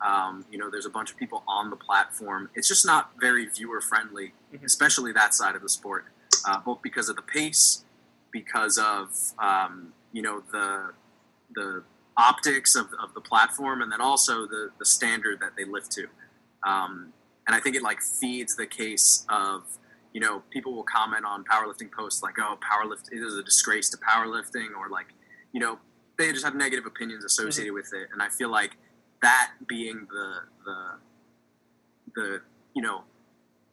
Um, 0.00 0.44
you 0.50 0.58
know, 0.58 0.70
there's 0.70 0.86
a 0.86 0.90
bunch 0.90 1.10
of 1.10 1.16
people 1.16 1.42
on 1.48 1.70
the 1.70 1.76
platform. 1.76 2.50
It's 2.54 2.68
just 2.68 2.86
not 2.86 3.12
very 3.20 3.46
viewer 3.46 3.80
friendly, 3.80 4.32
Mhm. 4.52 4.62
especially 4.64 5.12
that 5.12 5.34
side 5.34 5.56
of 5.56 5.62
the 5.62 5.68
sport 5.68 6.06
uh, 6.44 6.58
both 6.60 6.80
because 6.82 7.08
of 7.08 7.16
the 7.16 7.22
pace, 7.22 7.84
because 8.30 8.78
of 8.78 9.10
um, 9.38 9.92
you 10.12 10.22
know 10.22 10.42
the 10.52 10.92
the 11.54 11.82
optics 12.16 12.74
of, 12.76 12.92
of 13.02 13.14
the 13.14 13.20
platform, 13.20 13.82
and 13.82 13.90
then 13.90 14.00
also 14.00 14.46
the 14.46 14.70
the 14.78 14.84
standard 14.84 15.40
that 15.40 15.56
they 15.56 15.64
lift 15.64 15.90
to. 15.92 16.06
Um, 16.62 17.12
and 17.46 17.56
I 17.56 17.60
think 17.60 17.74
it 17.76 17.82
like 17.82 18.00
feeds 18.02 18.54
the 18.56 18.66
case 18.66 19.24
of 19.28 19.64
you 20.12 20.20
know 20.20 20.42
people 20.50 20.74
will 20.74 20.84
comment 20.84 21.24
on 21.24 21.44
powerlifting 21.44 21.90
posts 21.90 22.22
like 22.22 22.34
oh 22.38 22.56
powerlift 22.62 23.10
it 23.12 23.18
is 23.22 23.34
a 23.34 23.42
disgrace 23.42 23.88
to 23.90 23.96
powerlifting 23.98 24.68
or 24.78 24.88
like 24.88 25.08
you 25.52 25.60
know 25.60 25.78
they 26.18 26.32
just 26.32 26.44
have 26.44 26.54
negative 26.54 26.86
opinions 26.86 27.24
associated 27.24 27.72
with 27.72 27.92
it 27.94 28.08
and 28.12 28.22
i 28.22 28.28
feel 28.28 28.50
like 28.50 28.76
that 29.22 29.52
being 29.66 30.06
the 30.10 30.34
the 30.64 30.90
the 32.14 32.40
you 32.74 32.82
know 32.82 33.04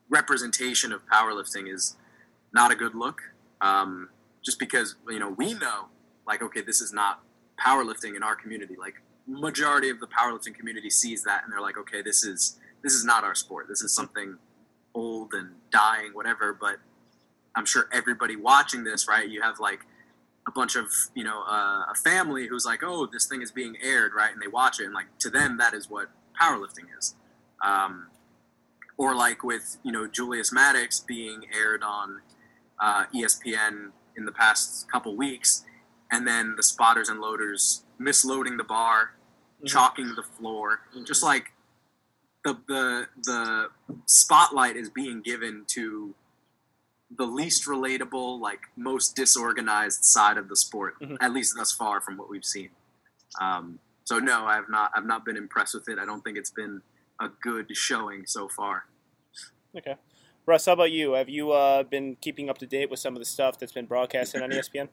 representation 0.09 0.91
of 0.91 1.01
powerlifting 1.07 1.71
is 1.71 1.95
not 2.53 2.71
a 2.71 2.75
good 2.75 2.95
look. 2.95 3.21
Um, 3.61 4.09
just 4.43 4.59
because 4.59 4.95
you 5.09 5.19
know 5.19 5.29
we 5.29 5.53
know, 5.53 5.87
like, 6.27 6.41
okay, 6.41 6.61
this 6.61 6.81
is 6.81 6.93
not 6.93 7.21
powerlifting 7.59 8.15
in 8.15 8.23
our 8.23 8.35
community. 8.35 8.75
Like, 8.77 8.95
majority 9.27 9.89
of 9.89 9.99
the 9.99 10.07
powerlifting 10.07 10.53
community 10.53 10.89
sees 10.89 11.23
that, 11.23 11.43
and 11.43 11.51
they're 11.51 11.61
like, 11.61 11.77
okay, 11.77 12.01
this 12.01 12.23
is 12.23 12.59
this 12.83 12.93
is 12.93 13.03
not 13.03 13.23
our 13.23 13.35
sport. 13.35 13.67
This 13.67 13.81
is 13.81 13.93
something 13.93 14.37
old 14.93 15.33
and 15.33 15.51
dying, 15.71 16.11
whatever. 16.13 16.53
But 16.53 16.77
I'm 17.55 17.65
sure 17.65 17.87
everybody 17.91 18.35
watching 18.35 18.83
this, 18.83 19.07
right? 19.07 19.27
You 19.27 19.41
have 19.41 19.59
like 19.59 19.81
a 20.47 20.51
bunch 20.51 20.75
of 20.75 20.91
you 21.13 21.23
know 21.23 21.43
uh, 21.47 21.85
a 21.91 21.95
family 21.95 22.47
who's 22.47 22.65
like, 22.65 22.81
oh, 22.83 23.07
this 23.11 23.25
thing 23.25 23.41
is 23.41 23.51
being 23.51 23.75
aired, 23.81 24.13
right? 24.15 24.31
And 24.31 24.41
they 24.41 24.47
watch 24.47 24.79
it, 24.79 24.85
and 24.85 24.93
like 24.93 25.07
to 25.19 25.29
them, 25.29 25.57
that 25.57 25.73
is 25.73 25.89
what 25.89 26.09
powerlifting 26.39 26.85
is. 26.97 27.15
Um, 27.63 28.07
or 28.97 29.15
like 29.15 29.43
with 29.43 29.77
you 29.83 29.91
know 29.91 30.07
Julius 30.07 30.51
Maddox 30.51 30.99
being 30.99 31.45
aired 31.53 31.83
on 31.83 32.21
uh, 32.79 33.05
ESPN 33.13 33.91
in 34.17 34.25
the 34.25 34.31
past 34.31 34.89
couple 34.91 35.15
weeks, 35.15 35.65
and 36.11 36.27
then 36.27 36.55
the 36.55 36.63
spotters 36.63 37.09
and 37.09 37.19
loaders 37.19 37.83
misloading 37.99 38.57
the 38.57 38.63
bar, 38.63 39.11
Mhm. 39.63 39.67
chalking 39.67 40.15
the 40.15 40.23
floor, 40.23 40.81
just 41.05 41.23
like 41.23 41.53
the 42.43 42.57
the 42.67 43.07
the 43.23 43.69
spotlight 44.05 44.75
is 44.75 44.89
being 44.89 45.21
given 45.21 45.63
to 45.67 46.13
the 47.11 47.25
least 47.25 47.67
relatable, 47.67 48.39
like 48.39 48.61
most 48.75 49.15
disorganized 49.15 50.03
side 50.03 50.37
of 50.37 50.49
the 50.49 50.55
sport, 50.55 50.95
Mhm. 50.99 51.17
at 51.21 51.31
least 51.33 51.53
thus 51.55 51.71
far 51.71 52.01
from 52.01 52.17
what 52.17 52.29
we've 52.29 52.45
seen. 52.45 52.71
Um, 53.39 53.79
so 54.05 54.19
no, 54.19 54.45
I've 54.45 54.69
not 54.69 54.91
I've 54.95 55.05
not 55.05 55.25
been 55.25 55.37
impressed 55.37 55.73
with 55.75 55.87
it. 55.89 55.99
I 55.99 56.05
don't 56.05 56.21
think 56.23 56.37
it's 56.37 56.51
been 56.51 56.81
a 57.19 57.29
good 57.29 57.75
showing 57.75 58.25
so 58.25 58.47
far. 58.49 58.85
Okay. 59.77 59.95
Russ, 60.45 60.65
how 60.65 60.73
about 60.73 60.91
you? 60.91 61.13
Have 61.13 61.29
you 61.29 61.51
uh, 61.51 61.83
been 61.83 62.15
keeping 62.21 62.49
up 62.49 62.57
to 62.59 62.67
date 62.67 62.89
with 62.89 62.99
some 62.99 63.15
of 63.15 63.19
the 63.19 63.25
stuff 63.25 63.57
that's 63.57 63.71
been 63.71 63.85
broadcasted 63.87 64.41
on 64.41 64.51
ESPN? 64.51 64.89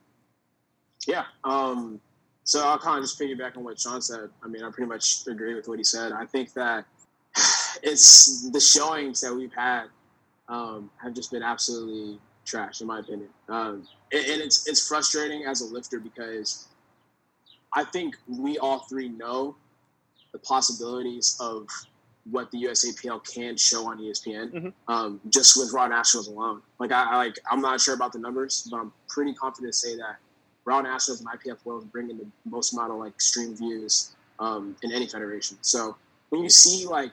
Yeah. 1.07 1.25
Um, 1.45 2.01
so 2.45 2.67
I'll 2.67 2.79
kind 2.79 2.99
of 2.99 3.05
just 3.05 3.19
piggyback 3.21 3.57
on 3.57 3.65
what 3.65 3.79
Sean 3.79 4.01
said. 4.01 4.31
I 4.43 4.49
mean, 4.49 4.63
I 4.63 4.71
pretty 4.71 4.89
much 4.89 5.27
agree 5.27 5.55
with 5.55 5.69
what 5.69 5.79
he 5.79 5.85
said. 5.85 6.13
I 6.13 6.25
think 6.27 6.53
that 6.55 6.87
it's 7.83 8.51
the 8.51 8.61
showings 8.61 9.21
that 9.21 9.35
we've 9.35 9.53
had 9.53 9.87
um, 10.53 10.91
have 11.03 11.15
just 11.15 11.31
been 11.33 11.43
absolutely 11.43 12.19
trash, 12.45 12.81
in 12.81 12.87
my 12.87 13.01
opinion. 13.01 13.29
Um, 13.49 13.87
and, 14.13 14.25
and 14.27 14.43
it's 14.43 14.69
it's 14.69 14.87
frustrating 14.87 15.45
as 15.45 15.61
a 15.63 15.67
lifter 15.67 15.99
because 15.99 16.69
I 17.75 17.85
think 17.85 18.17
we 18.29 18.59
all 18.59 18.81
three 18.81 19.09
know 19.09 19.57
the 20.33 20.39
possibilities 20.39 21.37
of 21.41 21.67
what 22.31 22.51
the 22.53 22.63
USAPL 22.65 23.19
can 23.35 23.57
show 23.57 23.87
on 23.89 23.99
ESPN, 23.99 24.53
Mhm. 24.53 24.73
um, 24.87 25.21
just 25.29 25.57
with 25.59 25.73
Raw 25.73 25.89
Nationals 25.89 26.29
alone. 26.29 26.63
Like 26.79 26.93
I, 26.93 27.03
I 27.13 27.17
like, 27.17 27.37
I'm 27.51 27.61
not 27.61 27.81
sure 27.81 27.95
about 27.95 28.13
the 28.13 28.21
numbers, 28.21 28.69
but 28.71 28.77
I'm 28.77 28.93
pretty 29.09 29.35
confident 29.35 29.73
to 29.73 29.79
say 29.79 29.97
that 29.97 30.17
Raw 30.65 30.81
Nationals 30.81 31.21
and 31.21 31.29
IPF 31.29 31.65
World 31.65 31.91
bring 31.91 32.11
in 32.11 32.19
the 32.19 32.27
most 32.45 32.73
amount 32.75 32.93
of 32.93 32.99
like 32.99 33.21
stream 33.21 33.57
views 33.57 34.15
um, 34.39 34.77
in 34.83 34.93
any 34.93 35.09
federation. 35.09 35.59
So 35.63 35.97
when 36.31 36.43
you 36.45 36.51
see 36.51 36.87
like 36.87 37.13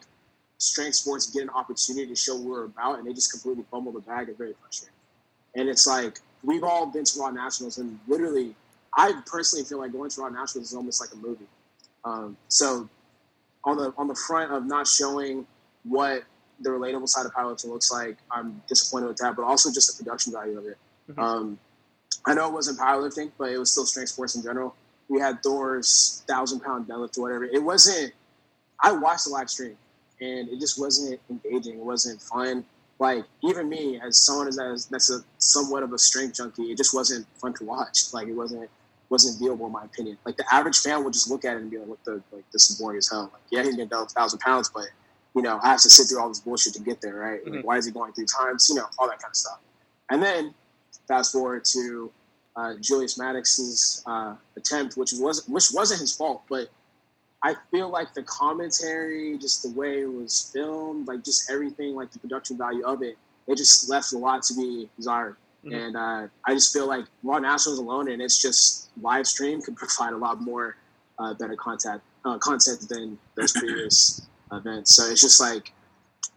strength 0.59 0.95
sports 0.95 1.31
get 1.31 1.41
an 1.43 1.49
opportunity 1.49 2.05
to 2.05 2.15
show 2.15 2.35
what 2.35 2.45
we're 2.45 2.65
about 2.65 2.99
and 2.99 3.07
they 3.07 3.13
just 3.13 3.31
completely 3.31 3.63
fumble 3.71 3.91
the 3.91 4.01
bag, 4.01 4.29
it's 4.29 4.37
very 4.37 4.53
frustrating. 4.61 4.95
And 5.55 5.67
it's 5.67 5.87
like 5.87 6.19
we've 6.43 6.63
all 6.63 6.85
been 6.85 7.05
to 7.05 7.19
Raw 7.19 7.31
Nationals 7.31 7.77
and 7.79 7.99
literally, 8.07 8.55
I 8.95 9.13
personally 9.25 9.65
feel 9.65 9.79
like 9.79 9.91
going 9.91 10.09
to 10.11 10.21
Raw 10.21 10.29
Nationals 10.29 10.67
is 10.69 10.75
almost 10.75 11.01
like 11.01 11.11
a 11.13 11.15
movie. 11.15 11.47
Um, 12.05 12.37
so 12.49 12.87
on 13.63 13.77
the 13.77 13.93
on 13.97 14.07
the 14.07 14.15
front 14.15 14.51
of 14.51 14.65
not 14.65 14.87
showing 14.87 15.47
what 15.83 16.23
the 16.59 16.69
relatable 16.69 17.07
side 17.07 17.25
of 17.25 17.33
powerlifting 17.33 17.69
looks 17.69 17.91
like, 17.91 18.17
I'm 18.29 18.61
disappointed 18.67 19.07
with 19.07 19.17
that, 19.17 19.35
but 19.35 19.43
also 19.43 19.71
just 19.71 19.97
the 19.97 20.03
production 20.03 20.33
value 20.33 20.57
of 20.57 20.65
it. 20.65 20.77
Mhm. 21.09 21.19
Um, 21.19 21.59
I 22.25 22.33
know 22.33 22.47
it 22.47 22.53
wasn't 22.53 22.79
powerlifting, 22.79 23.31
but 23.37 23.49
it 23.49 23.57
was 23.57 23.71
still 23.71 23.85
strength 23.85 24.09
sports 24.09 24.35
in 24.35 24.43
general. 24.43 24.75
We 25.07 25.21
had 25.21 25.41
Thor's 25.41 26.21
thousand 26.27 26.59
pound 26.59 26.87
deadlift 26.87 27.17
or 27.17 27.21
whatever. 27.21 27.45
It 27.45 27.63
wasn't. 27.63 28.13
I 28.81 28.91
watched 28.91 29.25
the 29.25 29.31
live 29.31 29.49
stream, 29.49 29.77
and 30.21 30.49
it 30.49 30.59
just 30.59 30.79
wasn't 30.79 31.19
engaging. 31.29 31.75
It 31.79 31.83
wasn't 31.85 32.21
fun. 32.21 32.65
Like 32.99 33.23
even 33.43 33.69
me, 33.69 33.99
as 34.05 34.17
someone 34.17 34.47
as 34.47 34.87
that's 34.87 35.09
a 35.09 35.19
somewhat 35.37 35.83
of 35.83 35.93
a 35.93 35.97
strength 35.97 36.35
junkie, 36.37 36.71
it 36.71 36.77
just 36.77 36.93
wasn't 36.93 37.25
fun 37.35 37.53
to 37.55 37.63
watch. 37.63 38.13
Like 38.13 38.27
it 38.27 38.33
wasn't 38.33 38.69
wasn't 39.09 39.41
viewable 39.41 39.65
in 39.67 39.71
my 39.71 39.85
opinion. 39.85 40.17
Like 40.25 40.37
the 40.37 40.45
average 40.51 40.77
fan 40.79 41.03
would 41.03 41.13
just 41.13 41.29
look 41.29 41.45
at 41.45 41.55
it 41.55 41.61
and 41.61 41.71
be 41.71 41.77
like, 41.77 41.87
"What 41.87 42.03
the 42.03 42.21
like? 42.31 42.43
This 42.51 42.69
is 42.69 42.77
boring 42.77 42.97
as 42.97 43.09
hell." 43.09 43.29
Like 43.33 43.41
yeah, 43.51 43.63
he's 43.63 43.75
gonna 43.75 44.03
a 44.03 44.05
thousand 44.07 44.39
pounds, 44.39 44.69
but 44.73 44.85
you 45.33 45.41
know 45.41 45.59
I 45.63 45.69
have 45.69 45.81
to 45.81 45.89
sit 45.89 46.07
through 46.09 46.19
all 46.21 46.27
this 46.27 46.39
bullshit 46.41 46.73
to 46.73 46.81
get 46.81 46.99
there, 47.01 47.15
right? 47.15 47.43
Like, 47.45 47.61
Mhm. 47.61 47.63
why 47.63 47.77
is 47.77 47.85
he 47.85 47.91
going 47.91 48.11
three 48.13 48.25
times? 48.25 48.67
You 48.69 48.75
know 48.75 48.85
all 48.97 49.07
that 49.07 49.19
kind 49.19 49.31
of 49.31 49.35
stuff. 49.37 49.59
And 50.09 50.21
then 50.21 50.53
fast 51.07 51.31
forward 51.31 51.63
to 51.65 52.11
uh, 52.55 52.73
Julius 52.81 53.17
Maddox's 53.17 54.03
uh, 54.05 54.35
attempt, 54.57 54.97
which 54.97 55.13
was 55.13 55.47
which 55.47 55.71
wasn't 55.73 56.01
his 56.01 56.13
fault, 56.13 56.41
but 56.49 56.69
I 57.41 57.55
feel 57.71 57.89
like 57.89 58.13
the 58.13 58.23
commentary, 58.23 59.37
just 59.37 59.63
the 59.63 59.69
way 59.71 60.01
it 60.01 60.11
was 60.11 60.51
filmed, 60.53 61.07
like 61.07 61.23
just 61.23 61.49
everything, 61.49 61.95
like 61.95 62.11
the 62.11 62.19
production 62.19 62.57
value 62.57 62.83
of 62.85 63.01
it, 63.01 63.17
it 63.47 63.57
just 63.57 63.89
left 63.89 64.11
a 64.13 64.17
lot 64.17 64.43
to 64.43 64.53
be 64.55 64.89
desired. 64.97 65.37
Mhm. 65.65 65.75
And 65.75 65.95
uh, 65.95 66.27
I 66.45 66.53
just 66.53 66.73
feel 66.73 66.87
like 66.87 67.05
Raw 67.23 67.39
Nationals 67.39 67.79
alone, 67.79 68.09
and 68.09 68.21
it's 68.21 68.41
just 68.41 68.89
live 69.01 69.27
stream, 69.27 69.61
could 69.61 69.75
provide 69.83 70.13
a 70.13 70.17
lot 70.17 70.41
more 70.41 70.75
uh, 71.17 71.33
better 71.33 71.55
content 71.55 72.01
uh, 72.25 72.37
content 72.37 72.87
than 72.89 73.17
those 73.35 73.53
previous 73.53 74.21
events. 74.51 74.95
So 74.95 75.09
it's 75.09 75.21
just 75.21 75.39
like 75.39 75.71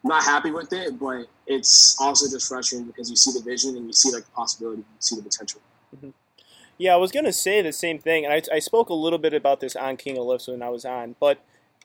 I'm 0.04 0.08
not 0.08 0.24
happy 0.24 0.50
with 0.50 0.72
it, 0.72 0.98
but 0.98 1.26
it's 1.46 1.96
also 2.00 2.26
just 2.26 2.48
frustrating 2.48 2.86
because 2.86 3.10
you 3.10 3.16
see 3.16 3.32
the 3.32 3.44
vision 3.44 3.76
and 3.76 3.86
you 3.86 3.92
see 3.92 4.12
like 4.12 4.24
the 4.24 4.30
possibility, 4.32 4.80
you 4.80 4.86
see 4.98 5.16
the 5.16 5.22
potential. 5.22 5.60
Yeah, 6.82 6.94
I 6.94 6.96
was 6.96 7.12
going 7.12 7.26
to 7.26 7.32
say 7.32 7.62
the 7.62 7.72
same 7.72 8.00
thing, 8.00 8.24
and 8.24 8.34
I, 8.34 8.42
I 8.56 8.58
spoke 8.58 8.88
a 8.88 8.94
little 8.94 9.20
bit 9.20 9.32
about 9.32 9.60
this 9.60 9.76
on 9.76 9.96
King 9.96 10.18
of 10.18 10.24
Lifts 10.24 10.48
when 10.48 10.64
I 10.64 10.68
was 10.68 10.84
on, 10.84 11.14
but 11.20 11.38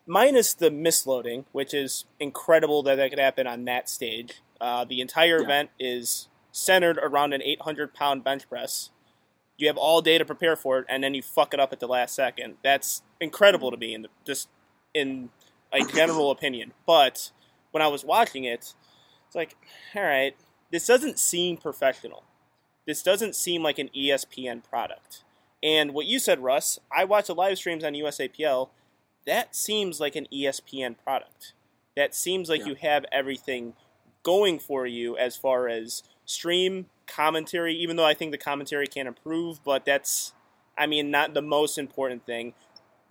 minus 0.08 0.56
the 0.56 0.72
misloading, 0.72 1.46
which 1.52 1.72
is 1.72 2.06
incredible 2.20 2.82
that 2.82 2.96
that 2.96 3.12
could 3.12 3.20
happen 3.20 3.46
on 3.46 3.64
that 3.66 3.90
stage. 3.90 4.42
Uh, 4.60 4.86
the 4.86 5.00
entire 5.00 5.38
Yeah. 5.38 5.44
event 5.44 5.70
is 5.78 6.30
centered 6.52 6.98
around 6.98 7.34
an 7.34 7.44
800 7.44 7.94
pound 7.94 8.24
bench 8.24 8.50
press. 8.50 8.90
You 9.56 9.68
have 9.68 9.78
all 9.78 10.02
day 10.02 10.18
to 10.18 10.26
prepare 10.26 10.56
for 10.56 10.80
it, 10.80 10.86
and 10.90 11.04
then 11.04 11.14
you 11.14 11.22
fuck 11.22 11.54
it 11.54 11.60
up 11.60 11.72
at 11.72 11.80
the 11.80 11.88
last 11.88 12.16
second. 12.16 12.58
That's 12.64 13.04
incredible 13.22 13.70
to 13.70 13.78
me, 13.78 13.94
in 13.94 14.02
the, 14.02 14.10
just 14.26 14.50
in 14.96 15.30
a 15.72 15.86
general 15.86 16.32
opinion. 16.32 16.74
But 16.88 17.30
when 17.70 17.84
I 17.84 17.88
was 17.88 18.04
watching 18.04 18.46
it, 18.46 18.74
it's 19.28 19.36
like, 19.36 19.58
all 19.96 20.02
right, 20.02 20.36
this 20.72 20.88
doesn't 20.88 21.20
seem 21.20 21.58
professional 21.58 22.24
this 22.88 23.04
doesn't 23.04 23.36
seem 23.36 23.62
like 23.62 23.78
an 23.78 23.90
ESPN 23.96 24.64
product. 24.64 25.24
And 25.62 25.94
what 25.94 26.06
you 26.06 26.18
said, 26.18 26.40
Russ, 26.40 26.80
I 26.96 27.04
watch 27.04 27.28
the 27.28 27.36
live 27.36 27.58
streams 27.58 27.84
on 27.84 27.94
USAPL. 27.94 28.70
That 29.26 29.56
seems 29.56 30.00
like 30.00 30.16
an 30.16 30.28
ESPN 30.34 30.96
product. 31.04 31.54
That 31.96 32.16
seems 32.16 32.50
like 32.50 32.62
Yeah. 32.62 32.68
you 32.68 32.76
have 32.76 33.06
everything 33.12 33.74
going 34.24 34.58
for 34.58 34.88
you 34.88 35.18
as 35.18 35.36
far 35.36 35.68
as 35.68 36.04
stream 36.26 36.90
commentary. 37.08 37.76
Even 37.76 37.98
though 37.98 38.06
I 38.06 38.14
think 38.14 38.32
the 38.32 38.38
commentary 38.38 38.88
can 38.88 39.08
improve, 39.08 39.64
but 39.64 39.84
that's, 39.84 40.34
I 40.78 40.88
mean, 40.88 41.12
not 41.12 41.34
the 41.34 41.42
most 41.42 41.78
important 41.78 42.26
thing. 42.26 42.54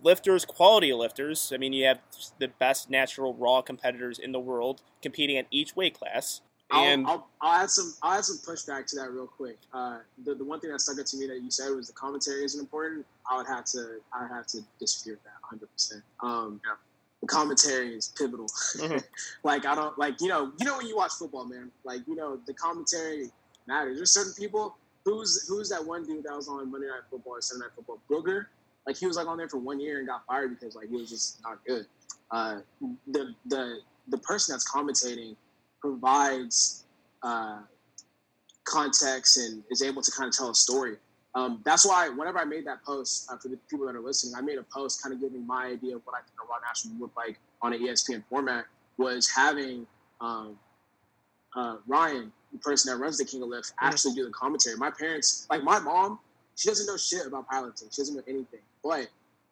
Lifters, 0.01 0.45
quality 0.45 0.93
lifters. 0.93 1.51
I 1.53 1.57
mean, 1.57 1.73
you 1.73 1.85
have 1.85 1.99
the 2.39 2.47
best 2.47 2.89
natural 2.89 3.33
raw 3.33 3.61
competitors 3.61 4.17
in 4.19 4.31
the 4.31 4.39
world 4.39 4.81
competing 5.01 5.37
at 5.37 5.47
each 5.51 5.75
weight 5.75 5.93
class. 5.95 6.41
And 6.69 7.07
I'll, 7.07 7.13
I'll, 7.13 7.49
I'll 7.53 7.63
add 7.63 7.69
some 7.69 7.93
I'll 8.03 8.17
add 8.17 8.25
some 8.25 8.37
pushback 8.37 8.85
to 8.87 8.95
that 8.97 9.11
real 9.11 9.27
quick. 9.27 9.57
Uh, 9.73 9.99
the, 10.25 10.35
the 10.35 10.43
one 10.43 10.59
thing 10.59 10.71
that 10.71 10.81
stuck 10.81 10.99
out 10.99 11.05
to 11.07 11.17
me 11.17 11.27
that 11.27 11.41
you 11.41 11.49
said 11.49 11.69
was 11.73 11.87
the 11.87 11.93
commentary 11.93 12.43
isn't 12.43 12.59
important. 12.59 13.05
I 13.29 13.37
would 13.37 13.47
have 13.47 13.65
to 13.65 13.99
I 14.13 14.23
would 14.23 14.31
have 14.31 14.47
to 14.47 14.59
disagree 14.79 15.13
with 15.13 15.23
that 15.23 15.39
100. 15.49 15.71
percent 15.71 16.03
Um, 16.21 16.59
Yeah. 16.65 16.73
The 17.21 17.27
commentary 17.27 17.95
is 17.95 18.13
pivotal. 18.17 18.47
Mhm. 18.75 19.03
like 19.43 19.65
I 19.65 19.75
don't 19.75 19.97
like 19.97 20.19
you 20.21 20.27
know 20.27 20.51
you 20.59 20.65
know 20.65 20.77
when 20.77 20.87
you 20.87 20.95
watch 20.97 21.13
football, 21.13 21.45
man. 21.45 21.71
Like 21.83 22.01
you 22.07 22.15
know 22.15 22.39
the 22.45 22.53
commentary 22.53 23.31
matters. 23.67 23.97
There's 23.97 24.11
certain 24.11 24.33
people 24.33 24.75
who's 25.05 25.47
who's 25.47 25.69
that 25.69 25.83
one 25.85 26.05
dude 26.05 26.25
that 26.25 26.35
was 26.35 26.47
on 26.49 26.69
Monday 26.69 26.87
Night 26.87 27.01
Football 27.09 27.33
or 27.37 27.41
Sunday 27.41 27.65
Night 27.65 27.71
Football, 27.75 27.99
Booger. 28.11 28.47
Like 28.85 28.97
he 28.97 29.05
was 29.07 29.15
like 29.17 29.27
on 29.27 29.37
there 29.37 29.49
for 29.49 29.57
one 29.57 29.79
year 29.79 29.99
and 29.99 30.07
got 30.07 30.25
fired 30.25 30.57
because 30.59 30.75
like 30.75 30.89
he 30.89 30.95
was 30.97 31.09
just 31.09 31.41
not 31.43 31.63
good. 31.65 31.85
Uh, 32.29 32.59
the 33.07 33.33
the 33.45 33.79
the 34.09 34.17
person 34.19 34.53
that's 34.53 34.69
commentating 34.69 35.35
provides 35.87 36.83
uh, 37.23 37.59
context 38.65 39.37
and 39.37 39.63
is 39.71 39.81
able 39.81 40.01
to 40.01 40.11
kind 40.11 40.27
of 40.27 40.35
tell 40.35 40.49
a 40.49 40.55
story. 40.55 40.97
Um, 41.35 41.61
that's 41.63 41.85
why 41.85 42.09
whenever 42.09 42.39
I 42.39 42.45
made 42.45 42.65
that 42.65 42.83
post 42.83 43.29
uh, 43.31 43.37
for 43.37 43.47
the 43.47 43.57
people 43.69 43.85
that 43.85 43.95
are 43.95 44.01
listening, 44.01 44.33
I 44.35 44.41
made 44.41 44.57
a 44.57 44.63
post 44.63 45.01
kind 45.03 45.13
of 45.13 45.21
giving 45.21 45.45
my 45.45 45.67
idea 45.67 45.95
of 45.95 46.01
what 46.05 46.15
I 46.15 46.19
think 46.19 46.33
a 46.43 46.47
Raw 46.47 46.57
National 46.67 46.95
would 46.95 47.01
look 47.01 47.15
like 47.15 47.39
on 47.61 47.73
an 47.73 47.79
ESPN 47.79 48.23
format 48.29 48.65
was 48.97 49.29
having 49.29 49.85
um, 50.19 50.57
uh, 51.55 51.77
Ryan, 51.87 52.31
the 52.51 52.59
person 52.59 52.91
that 52.91 53.01
runs 53.01 53.17
the 53.17 53.25
King 53.25 53.43
of 53.43 53.49
Lift, 53.49 53.73
actually 53.79 54.15
do 54.15 54.25
the 54.25 54.31
commentary. 54.31 54.75
My 54.77 54.91
parents, 54.91 55.45
like 55.49 55.63
my 55.63 55.79
mom, 55.79 56.19
she 56.55 56.69
doesn't 56.69 56.87
know 56.87 56.97
shit 56.97 57.27
about 57.27 57.47
piloting. 57.47 57.87
She 57.91 58.01
doesn't 58.01 58.15
know 58.15 58.23
anything. 58.27 58.61
But 58.83 59.07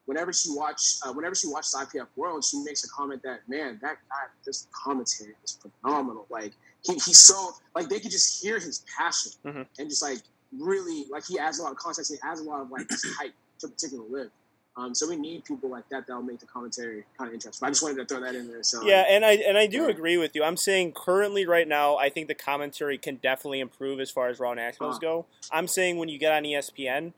whenever 0.05 0.31
she 0.33 0.49
watch, 0.51 0.81
uh, 1.05 1.11
whenever 1.13 1.35
she 1.35 1.47
watches 1.47 1.75
IPF 1.77 2.07
World, 2.15 2.43
she 2.43 2.57
makes 2.63 2.83
a 2.83 2.89
comment 2.89 3.21
that, 3.23 3.39
man, 3.47 3.79
that 3.81 3.97
guy, 4.09 4.25
this 4.45 4.67
commentary 4.83 5.35
is 5.43 5.57
phenomenal. 5.83 6.25
Like 6.29 6.53
he, 6.83 6.93
he's 6.93 7.19
so 7.19 7.51
like 7.75 7.89
they 7.89 7.99
could 7.99 8.11
just 8.11 8.41
hear 8.43 8.59
his 8.59 8.83
passion 8.97 9.31
Mhm. 9.45 9.65
and 9.79 9.89
just 9.89 10.01
like 10.03 10.19
really 10.57 11.05
like 11.09 11.25
he 11.25 11.39
adds 11.39 11.59
a 11.59 11.63
lot 11.63 11.71
of 11.71 11.77
context. 11.77 12.11
He 12.11 12.17
adds 12.23 12.39
a 12.39 12.43
lot 12.43 12.61
of 12.61 12.71
like 12.71 12.87
just 12.89 13.05
hype 13.17 13.33
to 13.59 13.67
a 13.67 13.69
particular 13.69 14.05
lift. 14.09 14.31
Um, 14.77 14.93
so 14.93 15.07
we 15.07 15.15
need 15.15 15.45
people 15.45 15.69
like 15.69 15.87
that 15.87 16.05
that'll 16.05 16.21
make 16.21 16.39
the 16.39 16.45
commentary 16.45 17.05
kind 17.17 17.29
of 17.29 17.33
interesting. 17.33 17.65
I 17.65 17.69
just 17.71 17.81
wanted 17.81 17.95
to 17.95 18.05
throw 18.05 18.19
that 18.25 18.35
in 18.35 18.49
there. 18.49 18.61
So 18.61 18.85
Yeah, 18.85 19.05
and 19.07 19.23
I 19.25 19.31
and 19.35 19.57
I 19.57 19.67
do 19.67 19.83
Yeah. 19.83 19.89
agree 19.89 20.17
with 20.17 20.35
you. 20.35 20.43
I'm 20.43 20.57
saying 20.57 20.91
currently 20.93 21.45
right 21.45 21.67
now, 21.67 21.95
I 21.95 22.09
think 22.09 22.27
the 22.27 22.35
commentary 22.35 22.97
can 22.97 23.15
definitely 23.15 23.61
improve 23.61 24.01
as 24.01 24.11
far 24.11 24.27
as 24.27 24.37
Raw 24.37 24.53
Nationals 24.53 24.95
Uh-huh. 24.97 24.99
go. 25.23 25.25
I'm 25.49 25.67
saying 25.69 25.97
when 25.97 26.09
you 26.09 26.17
get 26.19 26.33
on 26.33 26.43
ESPN, 26.43 27.13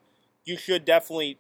you 0.45 0.55
should 0.55 0.85
definitely 0.85 1.39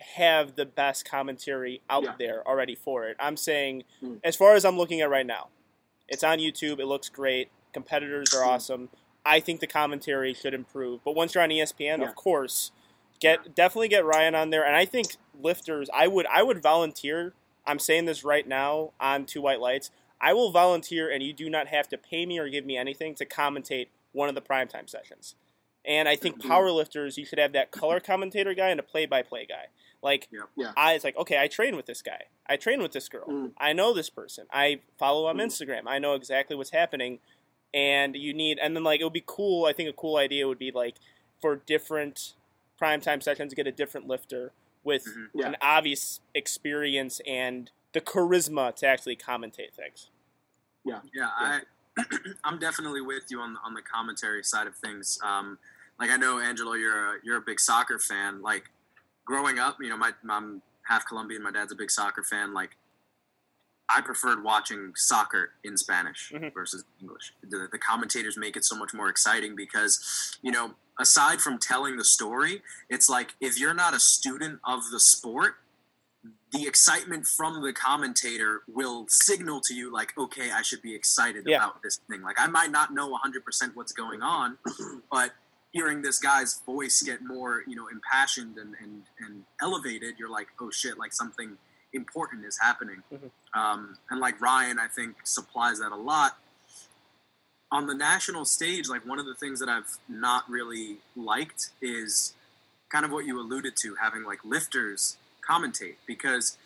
have 0.00 0.54
the 0.56 0.64
best 0.66 1.04
commentary 1.04 1.80
out 1.90 2.04
Yeah. 2.04 2.14
there 2.18 2.46
already 2.48 2.74
for 2.74 3.06
it. 3.08 3.16
I'm 3.18 3.36
saying 3.36 3.84
Mm. 4.02 4.20
as 4.24 4.36
far 4.36 4.54
as 4.54 4.64
I'm 4.64 4.76
looking 4.78 5.00
at 5.00 5.10
right 5.10 5.26
now, 5.26 5.48
it's 6.08 6.22
on 6.24 6.38
YouTube. 6.38 6.78
It 6.78 6.86
looks 6.86 7.08
great. 7.08 7.50
Competitors 7.72 8.32
are 8.34 8.42
Mm. 8.44 8.48
awesome. 8.48 8.88
I 9.26 9.40
think 9.40 9.60
the 9.60 9.66
commentary 9.66 10.32
should 10.32 10.54
improve. 10.54 11.02
But 11.04 11.12
once 11.14 11.34
you're 11.34 11.42
on 11.44 11.50
ESPN, 11.50 12.00
Yeah. 12.00 12.08
of 12.08 12.14
course, 12.14 12.70
get 13.20 13.54
definitely 13.54 13.88
get 13.88 14.04
Ryan 14.04 14.34
on 14.34 14.50
there. 14.50 14.64
And 14.64 14.76
I 14.76 14.84
think 14.84 15.16
lifters, 15.38 15.90
I 15.92 16.06
would 16.06 16.26
I 16.26 16.42
would 16.42 16.62
volunteer. 16.62 17.34
I'm 17.66 17.78
saying 17.78 18.06
this 18.06 18.24
right 18.24 18.46
now 18.46 18.92
on 19.00 19.26
Two 19.26 19.42
White 19.42 19.60
Lights. 19.60 19.90
I 20.20 20.32
will 20.32 20.50
volunteer, 20.50 21.10
and 21.10 21.22
you 21.22 21.32
do 21.32 21.50
not 21.50 21.68
have 21.68 21.88
to 21.90 21.98
pay 21.98 22.24
me 22.26 22.38
or 22.38 22.48
give 22.48 22.64
me 22.64 22.76
anything 22.76 23.14
to 23.16 23.26
commentate 23.26 23.88
one 24.12 24.28
of 24.28 24.34
the 24.34 24.40
primetime 24.40 24.88
sessions. 24.88 25.34
And 25.84 26.08
I 26.08 26.16
think 26.16 26.38
Mhm. 26.42 26.48
powerlifters, 26.48 27.16
you 27.16 27.24
should 27.24 27.38
have 27.38 27.52
that 27.52 27.70
color 27.70 28.00
commentator 28.00 28.52
guy 28.54 28.68
and 28.68 28.80
a 28.80 28.82
play-by-play 28.82 29.46
guy. 29.46 29.66
Like, 30.02 30.28
Yep. 30.30 30.42
Yeah. 30.56 30.72
I 30.76 30.94
it's 30.94 31.04
like, 31.04 31.16
okay, 31.16 31.38
I 31.40 31.48
train 31.48 31.74
with 31.76 31.86
this 31.86 32.02
guy. 32.02 32.26
I 32.46 32.56
train 32.56 32.80
with 32.82 32.92
this 32.92 33.08
girl. 33.08 33.26
Mm. 33.26 33.52
I 33.58 33.72
know 33.72 33.92
this 33.92 34.10
person. 34.10 34.46
I 34.52 34.80
follow 34.98 35.26
on 35.26 35.36
Mm. 35.38 35.46
Instagram. 35.46 35.82
I 35.86 35.98
know 35.98 36.14
exactly 36.14 36.56
what's 36.56 36.70
happening. 36.70 37.20
And 37.74 38.16
you 38.16 38.32
need, 38.32 38.58
and 38.58 38.74
then 38.76 38.84
like 38.84 39.00
it 39.00 39.04
would 39.04 39.12
be 39.12 39.24
cool. 39.26 39.66
I 39.66 39.72
think 39.72 39.88
a 39.88 39.92
cool 39.92 40.16
idea 40.16 40.46
would 40.48 40.58
be 40.58 40.70
like 40.70 40.96
for 41.40 41.56
different 41.56 42.34
primetime 42.80 43.22
sessions, 43.22 43.54
get 43.54 43.66
a 43.66 43.72
different 43.72 44.06
lifter 44.06 44.52
with 44.84 45.04
Mhm. 45.04 45.30
Yeah. 45.34 45.46
an 45.48 45.56
obvious 45.60 46.20
experience 46.34 47.20
and 47.26 47.70
the 47.92 48.00
charisma 48.00 48.74
to 48.76 48.86
actually 48.86 49.16
commentate 49.16 49.72
things. 49.74 50.10
Yeah, 50.84 51.00
yeah, 51.12 51.30
I 51.36 51.62
I'm 52.44 52.58
definitely 52.58 53.00
with 53.00 53.24
you 53.30 53.40
on 53.40 53.54
the, 53.54 53.60
on 53.64 53.74
the 53.74 53.82
commentary 53.82 54.42
side 54.44 54.66
of 54.66 54.74
things. 54.76 55.18
Um, 55.24 55.58
like 55.98 56.10
I 56.10 56.16
know 56.16 56.38
Angelo, 56.40 56.74
you're 56.74 57.16
a, 57.16 57.18
you're 57.24 57.36
a 57.38 57.40
big 57.42 57.60
soccer 57.60 57.98
fan. 57.98 58.40
Like 58.42 58.64
growing 59.24 59.58
up, 59.58 59.76
you 59.80 59.88
know, 59.88 59.96
my 59.96 60.12
I'm 60.30 60.62
half 60.88 61.06
Colombian. 61.06 61.42
My 61.42 61.50
dad's 61.50 61.72
a 61.72 61.76
big 61.76 61.90
soccer 61.90 62.22
fan. 62.22 62.54
Like 62.54 62.76
I 63.88 64.00
preferred 64.00 64.44
watching 64.44 64.92
soccer 64.96 65.52
in 65.64 65.76
Spanish 65.76 66.30
Mhm. 66.34 66.52
versus 66.52 66.84
English. 67.00 67.32
The, 67.42 67.68
the 67.72 67.78
commentators 67.78 68.36
make 68.36 68.56
it 68.56 68.64
so 68.64 68.76
much 68.76 68.92
more 68.94 69.08
exciting 69.08 69.56
because 69.56 70.38
you 70.42 70.52
know, 70.52 70.74
aside 71.00 71.40
from 71.40 71.58
telling 71.58 71.96
the 71.96 72.04
story, 72.04 72.62
it's 72.88 73.08
like 73.08 73.34
if 73.40 73.58
you're 73.58 73.74
not 73.74 73.94
a 73.94 74.00
student 74.00 74.60
of 74.64 74.90
the 74.92 75.00
sport, 75.00 75.56
the 76.52 76.66
excitement 76.66 77.26
from 77.26 77.62
the 77.62 77.72
commentator 77.72 78.62
will 78.66 79.06
signal 79.08 79.60
to 79.60 79.74
you 79.74 79.92
like 79.92 80.16
okay 80.16 80.50
i 80.52 80.62
should 80.62 80.80
be 80.82 80.94
excited 80.94 81.44
Yeah. 81.46 81.56
about 81.58 81.82
this 81.82 82.00
thing 82.10 82.22
like 82.22 82.36
i 82.40 82.46
might 82.46 82.70
not 82.70 82.92
know 82.94 83.10
100% 83.16 83.74
what's 83.74 83.92
going 83.92 84.22
on 84.22 84.56
but 85.10 85.32
hearing 85.72 86.00
this 86.02 86.18
guy's 86.18 86.60
voice 86.64 87.02
get 87.02 87.22
more 87.22 87.62
you 87.66 87.76
know 87.76 87.88
impassioned 87.88 88.56
and 88.56 88.74
and, 88.82 89.02
and 89.20 89.44
elevated 89.60 90.14
you're 90.18 90.30
like 90.30 90.48
oh 90.60 90.70
shit 90.70 90.98
like 90.98 91.12
something 91.12 91.58
important 91.92 92.44
is 92.44 92.58
happening 92.60 93.02
Mhm. 93.12 93.30
um, 93.54 93.96
and 94.10 94.20
like 94.20 94.40
ryan 94.40 94.78
i 94.78 94.86
think 94.88 95.16
supplies 95.24 95.78
that 95.80 95.92
a 95.92 95.96
lot 95.96 96.38
on 97.70 97.86
the 97.86 97.94
national 97.94 98.44
stage 98.46 98.88
like 98.88 99.04
one 99.06 99.18
of 99.18 99.26
the 99.26 99.34
things 99.34 99.60
that 99.60 99.68
i've 99.68 99.98
not 100.08 100.48
really 100.48 100.98
liked 101.16 101.70
is 101.82 102.34
kind 102.88 103.04
of 103.04 103.10
what 103.10 103.26
you 103.26 103.38
alluded 103.38 103.74
to 103.76 103.94
having 103.96 104.24
like 104.24 104.42
lifters 104.44 105.18
commentate 105.48 105.94
because 106.06 106.58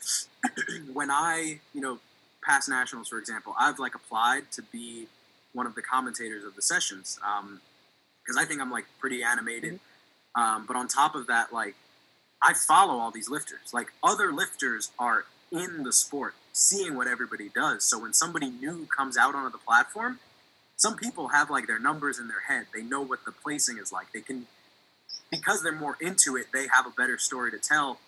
when 0.93 1.11
I, 1.11 1.61
you 1.75 1.81
know, 1.81 1.99
past 2.45 2.69
nationals, 2.69 3.09
for 3.09 3.19
example, 3.19 3.55
I've 3.59 3.79
like 3.79 3.95
applied 3.95 4.51
to 4.53 4.63
be 4.63 5.07
one 5.53 5.67
of 5.67 5.75
the 5.75 5.83
commentators 5.83 6.45
of 6.45 6.57
the 6.57 6.63
sessions 6.63 7.19
because 8.23 8.37
I 8.37 8.45
think 8.45 8.61
I'm 8.61 8.71
like 8.71 8.87
pretty 8.99 9.23
animated. 9.23 9.81
Um, 10.35 10.65
but 10.67 10.77
on 10.77 10.89
top 10.89 11.15
of 11.15 11.27
that, 11.27 11.53
like 11.53 11.75
I 12.43 12.55
follow 12.55 12.99
all 12.99 13.11
these 13.11 13.29
lifters. 13.29 13.73
Like 13.73 13.93
other 14.03 14.33
lifters 14.33 14.91
are 14.99 15.27
in 15.53 15.83
the 15.85 15.93
sport, 15.93 16.35
seeing 16.53 16.97
what 16.97 17.07
everybody 17.07 17.51
does. 17.55 17.85
So 17.85 18.01
when 18.01 18.13
somebody 18.13 18.51
new 18.51 18.87
comes 18.87 19.17
out 19.17 19.35
onto 19.35 19.53
the 19.53 19.59
platform, 19.59 20.19
some 20.77 20.97
people 20.97 21.29
have 21.29 21.51
like 21.51 21.67
their 21.67 21.79
numbers 21.79 22.19
in 22.19 22.29
their 22.29 22.41
head. 22.49 22.67
They 22.75 22.83
know 22.83 23.03
what 23.03 23.25
the 23.25 23.33
placing 23.33 23.79
is 23.79 23.93
like. 23.93 24.07
They 24.13 24.23
can 24.23 24.47
because 25.31 25.63
they're 25.63 25.73
more 25.73 25.97
into 26.01 26.37
it, 26.37 26.47
they 26.53 26.67
have 26.71 26.87
a 26.87 26.91
better 26.91 27.19
story 27.19 27.51
to 27.51 27.59
tell. 27.59 27.99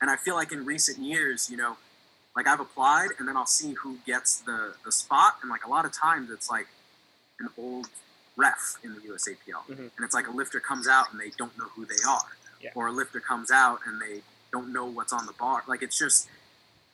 And 0.00 0.10
I 0.10 0.16
feel 0.16 0.34
like 0.34 0.52
in 0.52 0.64
recent 0.64 0.98
years, 0.98 1.50
you 1.50 1.56
know, 1.56 1.76
like 2.36 2.46
I've 2.46 2.60
applied 2.60 3.08
and 3.18 3.26
then 3.26 3.36
I'll 3.36 3.46
see 3.46 3.72
who 3.72 3.98
gets 4.06 4.38
the, 4.38 4.74
the 4.84 4.92
spot. 4.92 5.36
And 5.42 5.50
like 5.50 5.64
a 5.66 5.70
lot 5.70 5.84
of 5.84 5.92
times 5.92 6.30
it's 6.30 6.48
like 6.48 6.68
an 7.40 7.48
old 7.58 7.88
ref 8.36 8.76
in 8.84 8.94
the 8.94 9.00
USAPL. 9.00 9.66
Mhm. 9.68 9.78
And 9.78 10.04
it's 10.04 10.14
like 10.14 10.28
a 10.28 10.30
lifter 10.30 10.60
comes 10.60 10.86
out 10.86 11.06
and 11.10 11.20
they 11.20 11.30
don't 11.36 11.56
know 11.58 11.66
who 11.74 11.84
they 11.84 12.02
are. 12.06 12.36
Yeah. 12.60 12.70
Or 12.74 12.88
a 12.88 12.92
lifter 12.92 13.20
comes 13.20 13.50
out 13.50 13.80
and 13.86 14.00
they 14.00 14.22
don't 14.52 14.72
know 14.72 14.86
what's 14.86 15.12
on 15.12 15.26
the 15.26 15.32
bar. 15.32 15.64
Like 15.66 15.82
it's 15.82 15.98
just 15.98 16.28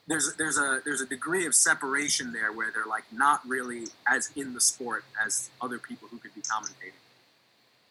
there's 0.06 0.34
there's 0.34 0.58
a 0.58 0.80
there's 0.84 1.00
a 1.00 1.06
degree 1.06 1.46
of 1.46 1.54
separation 1.54 2.32
there 2.32 2.52
where 2.52 2.70
they're 2.70 2.86
like 2.86 3.04
not 3.12 3.46
really 3.46 3.84
as 4.06 4.30
in 4.36 4.54
the 4.54 4.60
sport 4.60 5.04
as 5.24 5.50
other 5.60 5.78
people 5.78 6.08
who 6.08 6.18
could 6.18 6.34
be 6.34 6.42
commentating. 6.42 6.92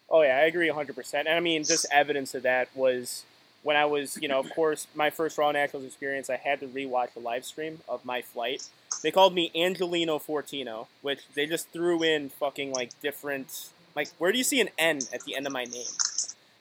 Oh 0.10 0.22
yeah, 0.22 0.38
I 0.38 0.42
agree 0.42 0.68
100%. 0.70 1.14
And 1.14 1.30
I 1.30 1.40
mean, 1.40 1.64
just 1.64 1.86
evidence 1.92 2.36
of 2.36 2.44
that 2.44 2.70
was 2.76 3.24
when 3.64 3.76
I 3.76 3.86
was, 3.86 4.18
you 4.22 4.28
know, 4.28 4.40
of 4.40 4.50
course, 4.54 4.88
my 4.94 5.10
first 5.10 5.38
Raw 5.38 5.52
Nationals 5.52 5.86
experience, 5.86 6.30
I 6.30 6.36
had 6.36 6.60
to 6.60 6.68
rewatch 6.68 7.14
the 7.14 7.22
live 7.22 7.46
stream 7.46 7.80
of 7.88 8.06
my 8.06 8.22
flight. 8.22 8.68
They 9.02 9.12
called 9.12 9.34
me 9.34 9.52
Angelino 9.56 10.20
Fortino, 10.20 10.88
which 11.02 11.22
they 11.34 11.46
just 11.46 11.70
threw 11.70 12.04
in 12.04 12.30
fucking 12.30 12.72
like 12.72 12.92
different, 13.02 13.70
like, 13.96 14.10
where 14.18 14.32
do 14.32 14.38
you 14.38 14.44
see 14.44 14.62
an 14.62 14.70
N 14.78 15.00
at 15.14 15.24
the 15.26 15.36
end 15.36 15.48
of 15.48 15.54
my 15.54 15.64
name? 15.64 15.86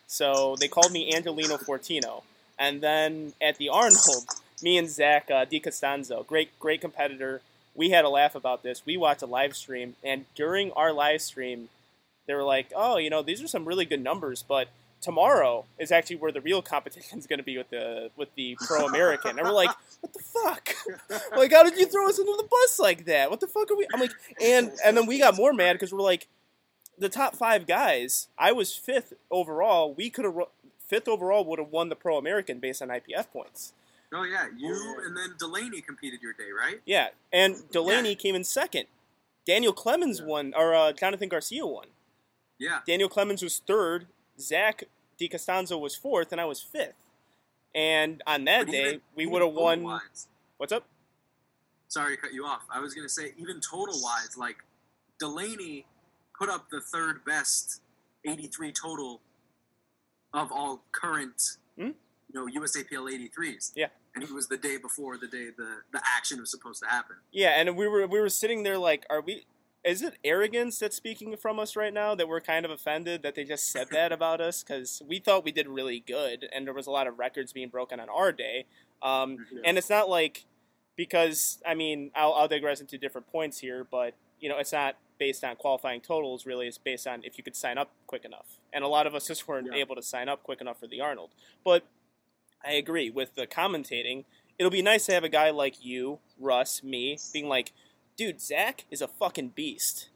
So 0.07 0.57
they 0.59 0.69
called 0.69 0.93
me 0.93 1.13
Angelino 1.13 1.57
Fortino. 1.57 2.23
And 2.59 2.81
then 2.81 3.33
at 3.41 3.59
the 3.59 3.69
Arnold, 3.69 4.27
me 4.63 4.79
and 4.79 4.89
Zach 4.89 5.31
uh, 5.31 5.45
DiCostanzo, 5.45 6.27
great, 6.27 6.57
great 6.61 6.81
competitor, 6.81 7.41
we 7.75 7.91
had 7.91 8.05
a 8.05 8.09
laugh 8.09 8.35
about 8.35 8.63
this. 8.63 8.85
We 8.85 8.97
watched 8.97 9.23
a 9.23 9.27
live 9.27 9.57
stream, 9.57 9.97
and 10.05 10.27
during 10.35 10.73
our 10.73 10.93
live 10.93 11.23
stream, 11.23 11.69
they 12.27 12.35
were 12.35 12.43
like, 12.43 12.71
"Oh, 12.77 12.99
you 12.99 13.11
know, 13.11 13.23
these 13.23 13.43
are 13.43 13.49
some 13.49 13.65
really 13.65 13.85
good 13.85 14.03
numbers, 14.03 14.45
but 14.47 14.69
tomorrow 15.03 15.67
is 15.79 15.93
actually 15.93 16.17
where 16.17 16.33
the 16.33 16.41
real 16.41 16.63
competition 16.63 17.19
is 17.19 17.27
going 17.27 17.39
to 17.41 17.45
be 17.45 17.59
with 17.59 17.69
the 17.69 18.11
with 18.17 18.35
the 18.37 18.57
Pro 18.67 18.87
American." 18.87 19.39
And 19.39 19.47
we're 19.47 19.53
like, 19.55 19.71
"What 20.01 20.13
the 20.15 20.19
fuck? 20.21 20.75
like, 21.37 21.53
how 21.53 21.63
did 21.63 21.77
you 21.77 21.85
throw 21.87 22.09
us 22.09 22.19
into 22.19 22.33
the 22.39 22.49
bus 22.49 22.79
like 22.79 23.05
that? 23.05 23.31
What 23.31 23.41
the 23.41 23.47
fuck 23.49 23.71
are 23.71 23.77
we?" 23.77 23.87
I'm 23.93 24.01
like, 24.01 24.13
and 24.43 24.73
and 24.85 24.97
then 24.97 25.07
we 25.07 25.19
got 25.19 25.37
more 25.37 25.53
mad 25.53 25.75
because 25.75 25.93
we're 25.93 26.01
like, 26.01 26.29
the 26.99 27.09
top 27.11 27.37
five 27.37 27.67
guys. 27.67 28.29
I 28.39 28.53
was 28.53 28.75
fifth 28.75 29.13
overall. 29.31 29.93
We 29.93 30.09
could 30.09 30.25
have 30.25 30.37
fifth 30.89 31.09
overall 31.09 31.45
would 31.45 31.59
have 31.59 31.71
won 31.71 31.89
the 31.91 31.97
Pro 31.97 32.17
American 32.17 32.59
based 32.59 32.81
on 32.81 32.89
IPF 32.89 33.31
points. 33.33 33.73
Oh 34.15 34.25
yeah, 34.25 34.47
you 34.57 34.97
and 35.07 35.17
then 35.17 35.35
Delaney 35.39 35.81
competed 35.81 36.21
your 36.23 36.33
day, 36.33 36.51
right? 36.57 36.81
Yeah, 36.87 37.09
and 37.33 37.69
Delaney 37.71 38.15
came 38.15 38.35
in 38.35 38.45
second. 38.45 38.87
Daniel 39.47 39.73
Clemens 39.73 40.21
Yeah. 40.21 40.27
won, 40.27 40.55
or 40.57 40.75
uh, 40.75 40.93
Jonathan 40.93 41.29
Garcia 41.29 41.67
won. 41.67 41.87
Yeah. 42.59 42.81
Daniel 42.87 43.09
Clemens 43.09 43.43
was 43.43 43.61
third. 43.67 44.07
Zach 44.39 44.85
DiCostanzo 45.21 45.79
was 45.81 45.95
fourth, 45.95 46.33
and 46.33 46.41
I 46.41 46.45
was 46.45 46.61
fifth. 46.61 46.95
And 47.75 48.23
on 48.27 48.45
that 48.45 48.67
day, 48.67 48.89
even- 48.89 49.03
we 49.15 49.27
would 49.27 49.43
have 49.43 49.53
won. 49.53 49.79
total-wise- 49.79 50.29
What's 50.59 50.73
up? 50.73 50.87
Sorry 51.89 52.17
to 52.17 52.23
cut 52.23 52.33
you 52.33 52.47
off. 52.47 52.63
I 52.71 52.79
was 52.81 52.95
gonna 52.95 53.09
say 53.09 53.35
even 53.37 53.61
total 53.61 54.01
wise, 54.03 54.37
like 54.37 54.63
Delaney 55.19 55.87
put 56.39 56.49
up 56.49 56.71
the 56.71 56.81
third 56.81 57.25
best 57.25 57.81
83 58.25 58.73
total 58.73 59.21
of 60.33 60.51
all 60.53 60.83
current, 60.93 61.59
Hmm? 61.77 61.83
you 61.89 61.95
know, 62.35 62.47
USAPL 62.47 63.09
83s. 63.13 63.73
Yeah. 63.75 63.89
And 64.15 64.23
it 64.25 64.31
was 64.31 64.49
the 64.49 64.57
day 64.57 64.77
before 64.77 65.17
the 65.19 65.27
day 65.27 65.51
the 65.51 65.83
the 65.91 66.03
action 66.05 66.41
was 66.41 66.51
supposed 66.51 66.83
to 66.83 66.89
happen. 66.89 67.17
Yeah, 67.31 67.51
and 67.61 67.77
we 67.77 67.87
were 67.89 68.07
we 68.07 68.21
were 68.21 68.29
sitting 68.31 68.63
there 68.63 68.79
like, 68.79 69.05
are 69.11 69.21
we? 69.21 69.47
Is 69.85 70.01
it 70.03 70.15
arrogance 70.23 70.79
that's 70.79 70.97
speaking 70.97 71.37
from 71.37 71.59
us 71.59 71.75
right 71.75 71.93
now 71.93 72.15
that 72.15 72.29
we're 72.29 72.41
kind 72.41 72.65
of 72.65 72.71
offended 72.71 73.23
that 73.23 73.35
they 73.35 73.45
just 73.45 73.71
said 73.71 73.89
that 73.91 74.13
about 74.13 74.41
us 74.41 74.63
because 74.63 75.03
we 75.09 75.19
thought 75.19 75.45
we 75.45 75.51
did 75.53 75.67
really 75.67 75.99
good 76.01 76.49
and 76.53 76.67
there 76.67 76.75
was 76.75 76.87
a 76.87 76.91
lot 76.93 77.07
of 77.09 77.19
records 77.19 77.53
being 77.53 77.69
broken 77.69 77.99
on 77.99 78.09
our 78.09 78.31
day. 78.31 78.67
Um, 79.03 79.45
Yeah. 79.53 79.63
And 79.65 79.79
it's 79.79 79.91
not 79.91 80.09
like 80.09 80.45
because 80.97 81.59
I 81.67 81.75
mean 81.75 82.11
I'll, 82.15 82.33
I'll 82.35 82.49
digress 82.49 82.81
into 82.81 82.97
different 82.97 83.27
points 83.31 83.59
here, 83.59 83.85
but 83.91 84.15
you 84.41 84.49
know 84.49 84.59
it's 84.59 84.73
not 84.73 84.97
based 85.19 85.43
on 85.45 85.57
qualifying 85.57 86.01
totals. 86.01 86.47
Really, 86.47 86.67
it's 86.69 86.79
based 86.79 87.07
on 87.07 87.23
if 87.25 87.37
you 87.39 87.45
could 87.45 87.57
sign 87.57 87.79
up 87.79 87.91
quick 88.07 88.25
enough. 88.25 88.59
And 88.73 88.85
a 88.85 88.89
lot 88.89 89.07
of 89.07 89.15
us 89.15 89.27
just 89.27 89.47
weren't 89.49 89.69
Yeah. 89.73 89.81
able 89.81 89.97
to 89.97 90.03
sign 90.03 90.29
up 90.29 90.43
quick 90.45 90.61
enough 90.61 90.79
for 90.81 90.87
the 90.87 91.01
Arnold. 91.01 91.31
But 91.65 91.85
I 92.65 92.73
agree 92.73 93.11
with 93.11 93.35
the 93.35 93.47
commentating. 93.47 94.25
It'll 94.59 94.71
be 94.71 94.83
nice 94.83 95.07
to 95.07 95.13
have 95.13 95.25
a 95.25 95.29
guy 95.29 95.51
like 95.51 95.85
you, 95.85 96.21
Russ, 96.39 96.83
me, 96.85 97.19
being 97.33 97.49
like, 97.49 97.73
dude, 98.17 98.41
Zach 98.41 98.85
is 98.91 99.01
a 99.03 99.09
fucking 99.09 99.49
beast. 99.51 100.09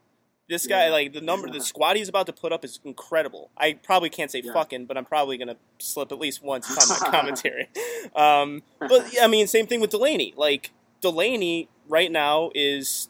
This 0.49 0.67
guy, 0.67 0.87
Yeah. 0.87 0.93
like 0.93 1.13
the 1.13 1.21
number, 1.21 1.51
the 1.51 1.61
squad 1.61 1.97
he's 1.97 2.09
about 2.09 2.27
to 2.27 2.33
put 2.33 2.53
up 2.53 2.65
is 2.65 2.79
incredible. 2.85 3.51
I 3.57 3.73
probably 3.73 4.11
can't 4.11 4.31
say 4.31 4.43
Yeah. 4.45 4.53
fucking, 4.53 4.87
but 4.87 4.97
I'm 4.97 5.05
probably 5.05 5.37
gonna 5.39 5.57
slip 5.79 6.13
at 6.13 6.19
least 6.19 6.43
once 6.43 6.71
on 6.71 6.89
my 6.89 7.11
commentary. 7.11 7.69
Um, 8.15 8.63
but 8.79 9.13
yeah, 9.13 9.25
I 9.25 9.27
mean, 9.27 9.47
same 9.49 9.67
thing 9.67 9.81
with 9.81 9.91
Delaney. 9.91 10.35
Like 10.37 10.71
Delaney 11.01 11.69
right 11.89 12.13
now 12.13 12.51
is, 12.55 13.09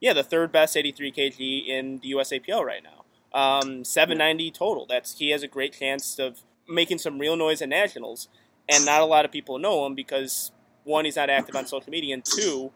yeah, 0.00 0.12
the 0.12 0.24
third 0.24 0.50
best 0.50 0.76
83 0.76 1.12
kg 1.12 1.68
in 1.68 1.98
the 2.00 2.10
USAPL 2.12 2.64
right 2.64 2.82
now. 2.82 3.04
Um, 3.32 3.84
790 3.84 4.50
total. 4.50 4.86
That's 4.86 5.18
he 5.18 5.30
has 5.30 5.42
a 5.44 5.48
great 5.48 5.72
chance 5.72 6.18
of 6.18 6.40
making 6.68 6.98
some 6.98 7.18
real 7.18 7.36
noise 7.36 7.62
at 7.62 7.68
nationals, 7.68 8.28
and 8.68 8.84
not 8.84 9.00
a 9.00 9.04
lot 9.04 9.24
of 9.24 9.30
people 9.30 9.58
know 9.58 9.86
him 9.86 9.94
because 9.94 10.50
one, 10.84 11.04
he's 11.04 11.16
not 11.16 11.30
active 11.30 11.54
on 11.56 11.66
social 11.66 11.90
media, 11.90 12.14
and 12.14 12.24
two, 12.24 12.72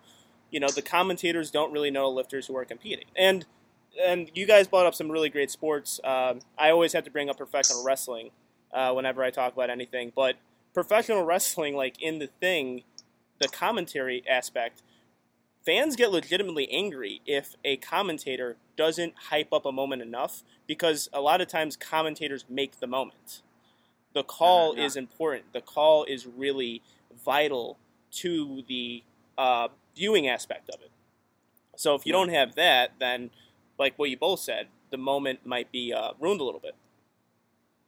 you 0.51 0.61
know, 0.61 0.69
the 0.69 0.83
commentators 0.83 1.51
don't 1.51 1.73
really 1.73 1.91
know 1.91 2.09
lifters 2.11 2.47
who 2.47 2.57
are 2.57 2.65
competing. 2.65 3.07
And 3.17 3.47
and 4.05 4.31
you 4.35 4.47
guys 4.47 4.69
brought 4.69 4.87
up 4.87 4.95
some 4.95 5.11
really 5.11 5.29
great 5.29 5.51
sports. 5.51 6.01
Um, 6.05 6.41
I 6.57 6.71
always 6.71 6.93
have 6.93 7.05
to 7.05 7.11
bring 7.11 7.29
up 7.29 7.37
professional 7.37 7.85
wrestling 7.85 8.31
uh, 8.73 8.93
whenever 8.93 9.25
I 9.25 9.31
talk 9.31 9.53
about 9.53 9.71
anything, 9.71 10.13
but 10.15 10.37
professional 10.73 11.25
wrestling, 11.27 11.75
like 11.75 12.01
in 12.01 12.19
the 12.19 12.29
thing, 12.29 12.85
the 13.41 13.49
commentary 13.49 14.23
aspect, 14.29 14.83
fans 15.65 15.97
get 15.97 16.13
legitimately 16.13 16.71
angry 16.71 17.21
if 17.27 17.57
a 17.65 17.77
commentator 17.77 18.57
doesn't 18.77 19.15
hype 19.31 19.53
up 19.53 19.67
a 19.67 19.73
moment 19.73 20.03
enough 20.03 20.45
because 20.67 21.09
a 21.13 21.21
lot 21.21 21.41
of 21.41 21.49
times 21.49 21.77
commentators 21.77 22.45
make 22.49 22.79
the 22.79 22.87
moment. 22.87 23.43
The 24.15 24.23
call 24.23 24.75
Yeah, 24.75 24.81
yeah. 24.81 24.87
is 24.87 24.97
important. 24.97 25.53
The 25.53 25.61
call 25.61 26.05
is 26.05 26.27
really 26.27 26.83
vital 27.25 27.79
to 28.13 28.63
the 28.69 29.03
uh, 29.37 29.69
viewing 29.99 30.29
aspect 30.29 30.69
of 30.71 30.81
it. 30.83 30.93
So 31.77 31.95
if 31.97 32.07
you 32.07 32.13
don't 32.13 32.31
have 32.31 32.55
that, 32.57 32.93
then 33.01 33.31
like 33.79 33.99
what 33.99 34.11
you 34.11 34.17
both 34.19 34.41
said, 34.41 34.69
the 34.91 34.99
moment 34.99 35.47
might 35.47 35.71
be 35.73 35.93
uh, 35.93 36.13
ruined 36.21 36.41
a 36.41 36.45
little 36.45 36.61
bit. 36.61 36.77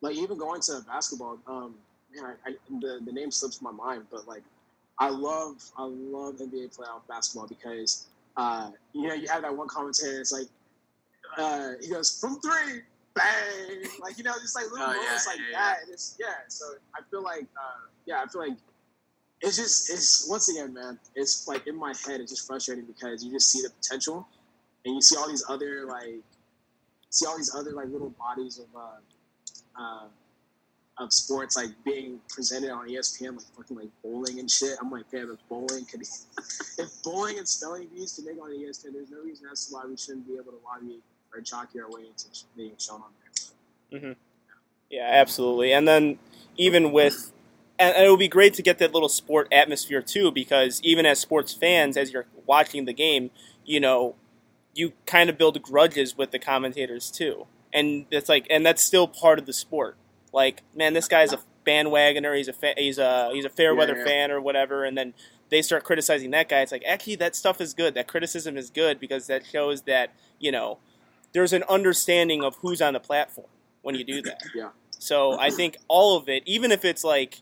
like 0.02 0.16
even 0.16 0.38
going 0.38 0.60
to 0.62 0.80
basketball, 0.86 1.38
um, 1.46 1.74
man, 2.14 2.36
I, 2.46 2.50
I, 2.50 2.54
the 2.80 3.00
the 3.04 3.12
name 3.12 3.30
slips 3.30 3.60
my 3.62 3.72
mind, 3.72 4.04
but 4.10 4.26
like 4.28 4.44
I 4.98 5.08
love 5.10 5.62
I 5.76 5.84
love 5.84 6.36
NBA 6.36 6.76
playoff 6.76 7.06
basketball 7.08 7.48
because 7.48 8.06
uh, 8.36 8.70
you 8.92 9.08
know 9.08 9.14
you 9.14 9.28
have 9.28 9.42
that 9.42 9.56
one 9.56 9.68
commentator. 9.68 10.20
It's 10.20 10.32
like 10.32 10.48
uh, 11.38 11.72
he 11.82 11.88
goes 11.90 12.18
from 12.20 12.40
three, 12.40 12.82
bang, 13.14 13.84
like 14.02 14.18
you 14.18 14.24
know 14.24 14.34
just 14.40 14.56
like 14.56 14.66
little 14.72 14.86
Oh, 14.88 14.92
yeah, 14.92 14.96
moments 15.02 15.26
like 15.26 15.38
yeah, 15.50 15.58
that. 15.58 15.76
And 15.84 15.92
it's 15.92 16.16
yeah. 16.20 16.34
So 16.48 16.64
I 16.96 17.00
feel 17.10 17.22
like 17.22 17.46
uh, 17.56 17.88
yeah, 18.06 18.22
I 18.22 18.28
feel 18.28 18.42
like 18.42 18.58
it's 19.40 19.56
just 19.56 19.90
it's 19.90 20.28
once 20.28 20.50
again, 20.50 20.74
man. 20.74 20.98
It's 21.14 21.48
like 21.48 21.66
in 21.66 21.76
my 21.76 21.94
head, 22.06 22.20
it's 22.20 22.30
just 22.30 22.46
frustrating 22.46 22.84
because 22.84 23.24
you 23.24 23.32
just 23.32 23.50
see 23.50 23.62
the 23.62 23.70
potential, 23.70 24.26
and 24.84 24.94
you 24.94 25.00
see 25.00 25.16
all 25.16 25.28
these 25.28 25.44
other 25.48 25.86
like 25.86 26.22
see 27.10 27.26
all 27.26 27.36
these 27.36 27.54
other 27.54 27.72
like 27.72 27.88
little 27.88 28.10
bodies 28.10 28.58
of 28.58 28.66
uh, 28.76 29.80
uh, 29.80 30.06
of 30.98 31.12
sports 31.12 31.56
like 31.56 31.70
being 31.84 32.20
presented 32.28 32.70
on 32.70 32.88
ESPN, 32.88 33.36
like 33.36 33.46
fucking 33.56 33.76
like 33.76 33.88
bowling 34.02 34.38
and 34.38 34.50
shit. 34.50 34.76
I'm 34.80 34.90
like, 34.90 35.10
damn, 35.10 35.30
if 35.30 35.38
bowling 35.48 35.86
could, 35.86 36.02
if 36.78 37.02
bowling 37.02 37.38
and 37.38 37.48
spelling 37.48 37.88
bees 37.94 38.12
could 38.12 38.26
make 38.26 38.36
it 38.36 38.40
on 38.40 38.50
ESPN, 38.50 38.92
there's 38.92 39.10
no 39.10 39.22
reason 39.24 39.48
as 39.50 39.66
to 39.66 39.74
why 39.74 39.84
we 39.86 39.96
shouldn't 39.96 40.26
be 40.26 40.34
able 40.34 40.52
to 40.52 40.58
lobby 40.64 41.00
or 41.34 41.40
jockey 41.40 41.80
our 41.80 41.90
way 41.90 42.02
into 42.02 42.26
being 42.56 42.72
shown 42.78 43.00
on 43.00 43.10
there. 43.90 44.00
Mm-hmm. 44.00 44.12
Yeah, 44.90 45.08
absolutely. 45.10 45.72
And 45.72 45.86
then 45.86 46.18
even 46.56 46.92
with, 46.92 47.32
and, 47.80 47.96
and 47.96 48.06
it 48.06 48.10
would 48.10 48.18
be 48.20 48.28
great 48.28 48.54
to 48.54 48.62
get 48.62 48.78
that 48.78 48.92
little 48.92 49.08
sport 49.08 49.48
atmosphere 49.50 50.02
too, 50.02 50.30
because 50.30 50.80
even 50.84 51.06
as 51.06 51.18
sports 51.18 51.52
fans, 51.52 51.96
as 51.96 52.12
you're 52.12 52.26
watching 52.46 52.84
the 52.84 52.92
game, 52.92 53.30
you 53.64 53.80
know, 53.80 54.14
you 54.74 54.92
kind 55.06 55.28
of 55.30 55.36
build 55.38 55.60
grudges 55.62 56.16
with 56.16 56.30
the 56.30 56.38
commentators 56.38 57.10
too, 57.10 57.46
and 57.72 58.06
it's 58.10 58.28
like, 58.28 58.46
and 58.50 58.64
that's 58.64 58.82
still 58.82 59.08
part 59.08 59.38
of 59.38 59.46
the 59.46 59.52
sport. 59.52 59.96
Like, 60.32 60.62
man, 60.74 60.92
this 60.92 61.08
guy's 61.08 61.32
a 61.32 61.40
bandwagoner. 61.66 62.36
He's 62.36 62.48
a 62.48 62.52
fa- 62.52 62.74
he's 62.76 62.98
a 62.98 63.30
he's 63.32 63.44
a 63.44 63.48
fair 63.48 63.72
Yeah, 63.72 63.78
weather 63.78 63.96
yeah. 63.98 64.04
fan 64.04 64.30
or 64.30 64.40
whatever, 64.40 64.84
and 64.84 64.96
then 64.96 65.14
they 65.48 65.62
start 65.62 65.82
criticizing 65.82 66.30
that 66.30 66.48
guy. 66.48 66.60
It's 66.60 66.70
like 66.72 66.84
actually 66.86 67.16
that 67.16 67.34
stuff 67.34 67.60
is 67.60 67.74
good. 67.74 67.94
That 67.94 68.06
criticism 68.06 68.56
is 68.56 68.70
good 68.70 69.00
because 69.00 69.26
that 69.26 69.44
shows 69.44 69.82
that 69.82 70.12
you 70.38 70.52
know 70.52 70.78
there's 71.32 71.52
an 71.52 71.64
understanding 71.68 72.44
of 72.44 72.56
who's 72.56 72.80
on 72.80 72.92
the 72.92 73.00
platform 73.00 73.48
when 73.82 73.94
you 73.94 74.04
do 74.04 74.22
that. 74.22 74.42
Yeah. 74.54 74.70
So 74.98 75.38
I 75.38 75.50
think 75.50 75.78
all 75.88 76.16
of 76.16 76.28
it, 76.28 76.42
even 76.46 76.70
if 76.70 76.84
it's 76.84 77.02
like 77.02 77.40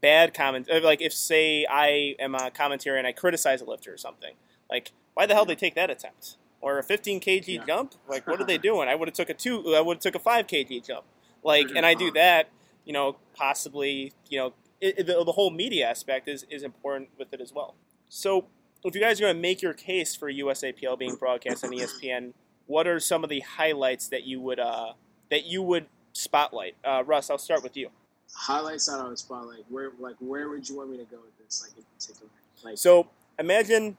bad 0.00 0.34
comment, 0.34 0.68
uh, 0.70 0.80
like 0.82 1.00
if 1.00 1.12
say 1.12 1.66
I 1.68 2.14
am 2.18 2.34
a 2.34 2.50
commentary 2.50 2.98
and 2.98 3.06
I 3.06 3.12
criticize 3.12 3.60
a 3.60 3.64
lifter 3.64 3.92
or 3.92 3.96
something, 3.96 4.34
like 4.70 4.92
why 5.14 5.26
the 5.26 5.34
hell 5.34 5.44
they 5.44 5.54
take 5.54 5.74
that 5.74 5.90
attempt 5.90 6.36
or 6.60 6.78
a 6.78 6.82
15 6.82 7.20
kg 7.20 7.46
Yeah. 7.46 7.64
jump? 7.66 7.94
Like 8.08 8.26
what 8.26 8.40
are 8.40 8.44
they 8.46 8.58
doing? 8.70 8.88
I 8.88 8.94
would 8.94 9.08
have 9.08 9.14
took 9.14 9.30
a 9.30 9.34
two. 9.34 9.74
I 9.74 9.80
would 9.80 9.96
have 9.96 10.02
took 10.02 10.14
a 10.14 10.18
five 10.20 10.46
kg 10.46 10.86
jump. 10.86 11.04
Like, 11.42 11.68
and 11.74 11.86
I 11.86 11.94
do 11.94 12.10
that. 12.12 12.48
You 12.84 12.92
know, 12.92 13.16
possibly. 13.34 14.12
You 14.28 14.38
know, 14.38 14.52
it, 14.80 14.98
it- 15.00 15.06
the, 15.06 15.24
the 15.24 15.32
whole 15.32 15.50
media 15.50 15.88
aspect 15.88 16.28
is 16.28 16.44
is 16.50 16.62
important 16.62 17.10
with 17.18 17.32
it 17.32 17.40
as 17.40 17.52
well. 17.52 17.74
So 18.08 18.46
if 18.84 18.94
you 18.94 19.00
guys 19.00 19.20
are 19.20 19.24
going 19.24 19.34
to 19.36 19.40
make 19.42 19.62
your 19.62 19.72
case 19.72 20.14
for 20.14 20.30
USAPL 20.30 20.98
being 20.98 21.16
broadcast 21.16 21.64
on 21.64 21.70
ESPN, 21.72 22.32
what 22.66 22.86
are 22.86 23.00
some 23.00 23.24
of 23.24 23.30
the 23.30 23.40
highlights 23.40 24.08
that 24.08 24.24
you 24.24 24.40
would 24.40 24.60
uh, 24.60 24.92
that 25.30 25.44
you 25.46 25.62
would 25.62 25.86
spotlight? 26.12 26.76
Uh, 26.84 27.02
Russ, 27.04 27.30
I'll 27.30 27.38
start 27.38 27.62
with 27.62 27.76
you. 27.76 27.90
Highlights 28.34 28.88
out 28.88 29.00
on 29.00 29.10
the 29.10 29.16
spotlight. 29.16 29.64
Where 29.68 29.90
like 29.98 30.16
where 30.20 30.48
would 30.48 30.68
you 30.68 30.76
want 30.76 30.90
me 30.90 30.96
to 30.98 31.04
go 31.04 31.18
with 31.18 31.36
this? 31.38 31.62
Like 31.66 31.76
in 31.78 31.84
particular, 31.98 32.30
like 32.64 32.78
So 32.78 33.08
imagine 33.38 33.96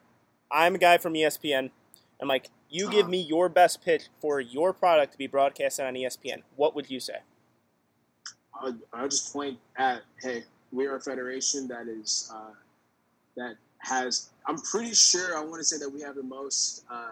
I'm 0.51 0.75
a 0.75 0.77
guy 0.77 0.97
from 0.97 1.13
ESPN. 1.13 1.71
I'm 2.21 2.27
like, 2.27 2.49
you 2.69 2.89
give 2.89 3.01
Uh-huh. 3.01 3.09
me 3.09 3.21
your 3.21 3.49
best 3.49 3.83
pitch 3.83 4.03
for 4.19 4.39
your 4.39 4.73
product 4.73 5.11
to 5.13 5.17
be 5.17 5.27
broadcasted 5.27 5.85
on 5.85 5.93
ESPN. 5.95 6.43
What 6.55 6.75
would 6.75 6.89
you 6.89 6.99
say? 6.99 7.19
I'll, 8.59 8.75
I'll 8.93 9.07
just 9.07 9.31
point 9.33 9.59
at 9.77 10.01
hey, 10.21 10.43
we're 10.71 10.95
a 10.95 11.01
federation 11.01 11.67
that 11.69 11.87
is 11.87 12.31
uh, 12.33 12.53
that 13.37 13.55
has. 13.79 14.29
I'm 14.47 14.57
pretty 14.59 14.93
sure. 14.93 15.37
I 15.37 15.41
want 15.41 15.59
to 15.59 15.63
say 15.63 15.77
that 15.77 15.89
we 15.89 16.01
have 16.01 16.15
the 16.15 16.23
most. 16.23 16.83
Uh, 16.89 17.11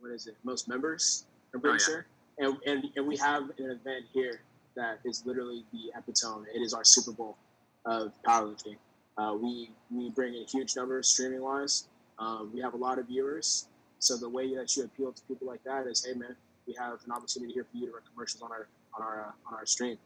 what 0.00 0.10
is 0.12 0.26
it? 0.26 0.36
Most 0.44 0.68
members. 0.68 1.24
I'm 1.54 1.60
pretty 1.60 1.74
Oh, 1.74 1.78
yeah. 1.80 1.84
sure. 1.86 2.06
And, 2.38 2.56
and 2.66 2.84
and 2.96 3.06
we 3.06 3.16
have 3.18 3.44
an 3.58 3.70
event 3.70 4.04
here 4.12 4.40
that 4.76 4.98
is 5.04 5.24
literally 5.24 5.64
the 5.72 5.92
epitome. 5.96 6.46
It 6.54 6.60
is 6.60 6.74
our 6.74 6.84
Super 6.84 7.12
Bowl 7.12 7.36
of 7.84 8.12
powerlifting. 8.26 8.76
Uh, 9.16 9.36
we 9.40 9.70
we 9.90 10.10
bring 10.10 10.34
in 10.34 10.44
huge 10.46 10.76
numbers 10.76 11.08
streaming 11.08 11.42
wise. 11.42 11.88
Um, 12.18 12.50
we 12.52 12.60
have 12.60 12.74
a 12.74 12.76
lot 12.76 12.98
of 12.98 13.06
viewers. 13.06 13.68
So 13.98 14.16
the 14.16 14.28
way 14.28 14.54
that 14.54 14.76
you 14.76 14.84
appeal 14.84 15.12
to 15.12 15.22
people 15.22 15.46
like 15.46 15.62
that 15.64 15.86
is, 15.86 16.04
hey 16.04 16.18
man, 16.18 16.36
we 16.66 16.74
have 16.78 16.98
an 17.04 17.12
opportunity 17.12 17.52
here 17.52 17.64
for 17.64 17.76
you 17.76 17.86
to 17.86 17.92
run 17.92 18.02
commercials 18.12 18.42
on 18.42 18.50
our 18.50 18.68
on 18.94 19.02
our 19.02 19.22
uh, 19.22 19.48
on 19.48 19.54
our 19.54 19.66
stream. 19.66 19.98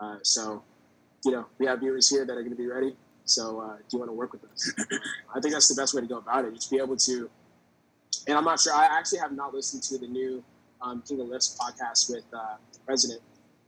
Uh, 0.00 0.16
so, 0.22 0.62
you 1.24 1.30
know, 1.30 1.46
we 1.58 1.66
have 1.66 1.80
viewers 1.80 2.08
here 2.08 2.24
that 2.24 2.32
are 2.32 2.42
going 2.42 2.50
to 2.50 2.56
be 2.56 2.66
ready. 2.66 2.96
So, 3.26 3.60
uh, 3.60 3.76
do 3.76 3.84
you 3.92 3.98
want 3.98 4.10
to 4.10 4.14
work 4.14 4.32
with 4.32 4.44
us? 4.44 4.72
I 5.34 5.40
think 5.40 5.54
that's 5.54 5.68
the 5.68 5.80
best 5.80 5.94
way 5.94 6.00
to 6.00 6.06
go 6.06 6.18
about 6.18 6.44
it. 6.44 6.54
Just 6.54 6.70
be 6.70 6.78
able 6.78 6.96
to. 6.96 7.30
And 8.26 8.36
I'm 8.36 8.44
not 8.44 8.60
sure. 8.60 8.74
I 8.74 8.86
actually 8.86 9.18
have 9.18 9.32
not 9.32 9.54
listened 9.54 9.82
to 9.84 9.98
the 9.98 10.06
new 10.06 10.42
um, 10.82 11.02
King 11.06 11.20
of 11.20 11.28
Lifts 11.28 11.56
podcast 11.60 12.10
with 12.10 12.24
uh, 12.32 12.56
the 12.72 12.78
president 12.80 13.20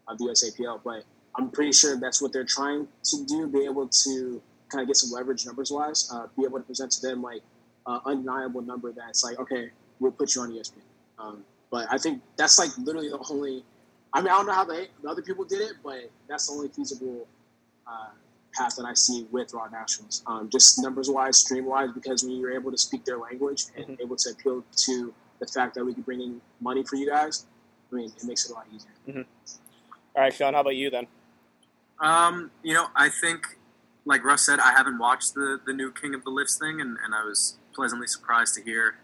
of 0.08 0.18
the 0.18 0.24
USAPL, 0.24 0.80
but 0.84 1.04
I'm 1.36 1.50
pretty 1.50 1.72
sure 1.72 1.96
that's 1.98 2.22
what 2.22 2.32
they're 2.32 2.44
trying 2.44 2.88
to 3.04 3.24
do. 3.26 3.46
Be 3.48 3.64
able 3.64 3.88
to 3.88 4.42
kind 4.70 4.82
of 4.82 4.88
get 4.88 4.96
some 4.96 5.10
leverage 5.10 5.44
numbers 5.46 5.70
wise. 5.70 6.10
Uh, 6.12 6.26
be 6.36 6.44
able 6.44 6.58
to 6.58 6.64
present 6.64 6.90
to 6.92 7.06
them 7.06 7.22
like 7.22 7.42
uh, 7.86 8.00
undeniable 8.06 8.62
number 8.62 8.92
that's 8.92 9.22
like, 9.22 9.38
okay, 9.38 9.70
we'll 10.00 10.12
put 10.12 10.34
you 10.34 10.42
on 10.42 10.50
ESPN. 10.52 10.80
Um, 11.18 11.44
but 11.70 11.86
I 11.90 11.98
think 11.98 12.22
that's 12.36 12.58
like 12.58 12.70
literally 12.78 13.08
the 13.08 13.18
only. 13.30 13.64
I 14.12 14.20
mean, 14.20 14.28
I 14.28 14.36
don't 14.36 14.46
know 14.46 14.52
how 14.54 14.64
they, 14.64 14.88
the 15.02 15.10
other 15.10 15.20
people 15.20 15.44
did 15.44 15.60
it, 15.60 15.72
but 15.84 16.10
that's 16.28 16.46
the 16.46 16.54
only 16.54 16.68
feasible 16.68 17.26
uh, 17.86 18.08
path 18.54 18.76
that 18.76 18.86
I 18.86 18.94
see 18.94 19.26
with 19.30 19.52
Raw 19.52 19.66
Nationals. 19.68 20.22
Um, 20.26 20.48
just 20.48 20.80
numbers 20.82 21.10
wise, 21.10 21.38
stream 21.38 21.66
wise, 21.66 21.90
because 21.92 22.24
when 22.24 22.36
you're 22.36 22.52
able 22.54 22.70
to 22.70 22.78
speak 22.78 23.04
their 23.04 23.18
language 23.18 23.64
and 23.76 23.86
Mhm. 23.86 24.00
able 24.00 24.16
to 24.16 24.30
appeal 24.30 24.64
to 24.86 25.12
the 25.38 25.46
fact 25.46 25.74
that 25.74 25.84
we 25.84 25.92
can 25.92 26.02
bring 26.02 26.22
in 26.22 26.40
money 26.60 26.82
for 26.82 26.96
you 26.96 27.06
guys, 27.10 27.44
I 27.92 27.96
mean, 27.96 28.10
it 28.16 28.24
makes 28.24 28.46
it 28.46 28.52
a 28.52 28.54
lot 28.54 28.66
easier. 28.74 28.90
All 30.16 30.22
right, 30.22 30.32
Sean, 30.32 30.54
how 30.54 30.60
about 30.60 30.76
you 30.76 30.88
then? 30.88 31.06
Um, 32.00 32.50
you 32.62 32.72
know, 32.72 32.86
I 32.96 33.10
think, 33.10 33.58
like 34.06 34.24
Russ 34.24 34.46
said, 34.46 34.58
I 34.60 34.72
haven't 34.72 34.98
watched 34.98 35.34
the, 35.34 35.60
the 35.66 35.74
new 35.74 35.92
King 35.92 36.14
of 36.14 36.24
the 36.24 36.30
Lifts 36.30 36.56
thing, 36.58 36.80
and, 36.80 36.96
and 37.04 37.14
I 37.14 37.22
was 37.24 37.58
pleasantly 37.74 38.06
surprised 38.06 38.54
to 38.54 38.62
hear. 38.62 38.96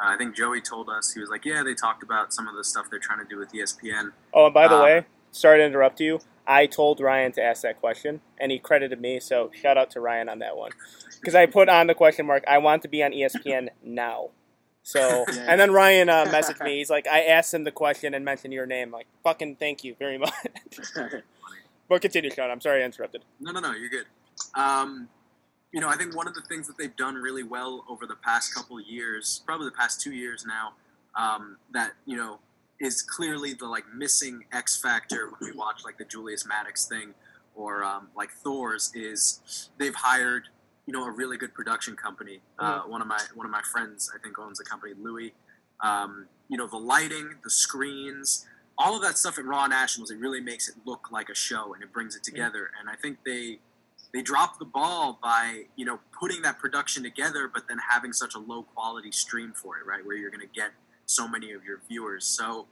Uh, 0.00 0.08
I 0.08 0.16
think 0.16 0.34
Joey 0.34 0.62
told 0.62 0.88
us, 0.88 1.12
he 1.12 1.20
was 1.20 1.28
like, 1.28 1.44
yeah, 1.44 1.62
they 1.62 1.74
talked 1.74 2.02
about 2.02 2.32
some 2.32 2.48
of 2.48 2.56
the 2.56 2.64
stuff 2.64 2.86
they're 2.90 2.98
trying 2.98 3.18
to 3.18 3.26
do 3.26 3.38
with 3.38 3.52
ESPN. 3.52 4.12
Oh, 4.32 4.46
and 4.46 4.54
by 4.54 4.66
the 4.66 4.76
Uh, 4.76 4.82
way, 4.84 5.06
sorry 5.32 5.58
to 5.58 5.64
interrupt 5.64 6.00
you. 6.00 6.20
I 6.46 6.66
told 6.66 7.00
Ryan 7.00 7.32
to 7.32 7.42
ask 7.42 7.62
that 7.62 7.78
question, 7.80 8.22
and 8.38 8.50
he 8.50 8.58
credited 8.58 9.00
me. 9.00 9.20
So 9.20 9.50
shout 9.54 9.76
out 9.76 9.90
to 9.92 10.00
Ryan 10.00 10.28
on 10.30 10.38
that 10.40 10.56
one, 10.56 10.72
because 11.20 11.34
I 11.34 11.46
put 11.46 11.68
on 11.68 11.86
the 11.88 11.94
question 11.94 12.26
mark. 12.26 12.42
I 12.48 12.58
want 12.58 12.82
to 12.82 12.88
be 12.88 13.02
on 13.02 13.12
ESPN 13.12 13.68
now. 13.82 14.30
So, 14.84 15.24
and 15.38 15.58
then 15.58 15.72
Ryan 15.72 16.10
uh, 16.10 16.24
messaged 16.28 16.62
me. 16.62 16.76
He's 16.76 16.90
like, 16.90 17.08
I 17.08 17.22
asked 17.24 17.52
him 17.52 17.64
the 17.64 17.72
question 17.72 18.12
and 18.12 18.24
mentioned 18.24 18.52
your 18.52 18.66
name. 18.66 18.90
like, 18.90 19.06
fucking 19.24 19.56
thank 19.56 19.82
you 19.82 19.96
very 19.98 20.18
much. 20.18 20.32
but 21.88 22.02
continue, 22.02 22.30
Sean. 22.30 22.50
I'm 22.50 22.60
sorry 22.60 22.82
I 22.82 22.84
interrupted. 22.84 23.24
No, 23.40 23.50
no, 23.50 23.60
no, 23.60 23.72
you're 23.72 23.88
good. 23.88 24.04
Um, 24.54 25.08
you 25.72 25.80
know, 25.80 25.88
I 25.88 25.96
think 25.96 26.14
one 26.14 26.28
of 26.28 26.34
the 26.34 26.42
things 26.42 26.66
that 26.66 26.76
they've 26.76 26.94
done 26.96 27.14
really 27.14 27.42
well 27.42 27.84
over 27.88 28.06
the 28.06 28.14
past 28.14 28.54
couple 28.54 28.78
of 28.78 28.86
years, 28.86 29.42
probably 29.46 29.66
the 29.66 29.76
past 29.76 30.02
two 30.02 30.12
years 30.12 30.44
now, 30.46 30.74
um, 31.16 31.56
that 31.72 31.92
you 32.04 32.16
know 32.16 32.38
is 32.78 33.02
clearly 33.02 33.54
the 33.54 33.66
like 33.66 33.84
missing 33.94 34.44
X 34.52 34.80
factor 34.80 35.30
when 35.30 35.50
we 35.50 35.56
watch 35.56 35.82
like 35.84 35.96
the 35.96 36.04
Julius 36.04 36.46
Maddox 36.46 36.86
thing 36.86 37.14
or 37.54 37.82
um, 37.82 38.08
like 38.16 38.30
Thor's 38.30 38.90
is 38.94 39.70
they've 39.78 39.94
hired 39.94 40.48
you 40.86 40.92
know 40.92 41.04
a 41.04 41.10
really 41.10 41.36
good 41.36 41.54
production 41.54 41.96
company. 41.96 42.40
Uh, 42.58 42.80
one 42.82 43.00
of 43.00 43.06
my 43.06 43.20
one 43.34 43.46
of 43.46 43.52
my 43.52 43.62
friends 43.72 44.10
I 44.14 44.18
think 44.22 44.38
owns 44.38 44.58
the 44.58 44.64
company, 44.64 44.92
Louis. 44.98 45.34
Um, 45.80 46.26
you 46.48 46.56
know 46.56 46.66
the 46.66 46.76
lighting, 46.76 47.34
the 47.42 47.50
screens, 47.50 48.46
all 48.76 48.96
of 48.96 49.02
that 49.02 49.18
stuff 49.18 49.38
at 49.38 49.44
Raw 49.44 49.66
Nationals. 49.66 50.10
It 50.10 50.18
really 50.18 50.40
makes 50.40 50.68
it 50.68 50.74
look 50.84 51.10
like 51.10 51.28
a 51.28 51.34
show 51.34 51.74
and 51.74 51.82
it 51.82 51.92
brings 51.92 52.16
it 52.16 52.22
together. 52.22 52.70
And 52.80 52.88
I 52.88 52.96
think 52.96 53.18
they 53.24 53.58
they 54.12 54.22
dropped 54.22 54.58
the 54.58 54.64
ball 54.64 55.18
by 55.22 55.64
you 55.76 55.84
know 55.84 55.98
putting 56.18 56.42
that 56.42 56.58
production 56.58 57.02
together, 57.02 57.50
but 57.52 57.68
then 57.68 57.78
having 57.90 58.12
such 58.12 58.34
a 58.34 58.38
low 58.38 58.62
quality 58.62 59.12
stream 59.12 59.52
for 59.52 59.78
it, 59.78 59.86
right? 59.86 60.04
Where 60.04 60.16
you're 60.16 60.30
going 60.30 60.46
to 60.46 60.54
get 60.54 60.70
so 61.06 61.28
many 61.28 61.52
of 61.52 61.64
your 61.64 61.80
viewers. 61.88 62.24
So, 62.24 62.66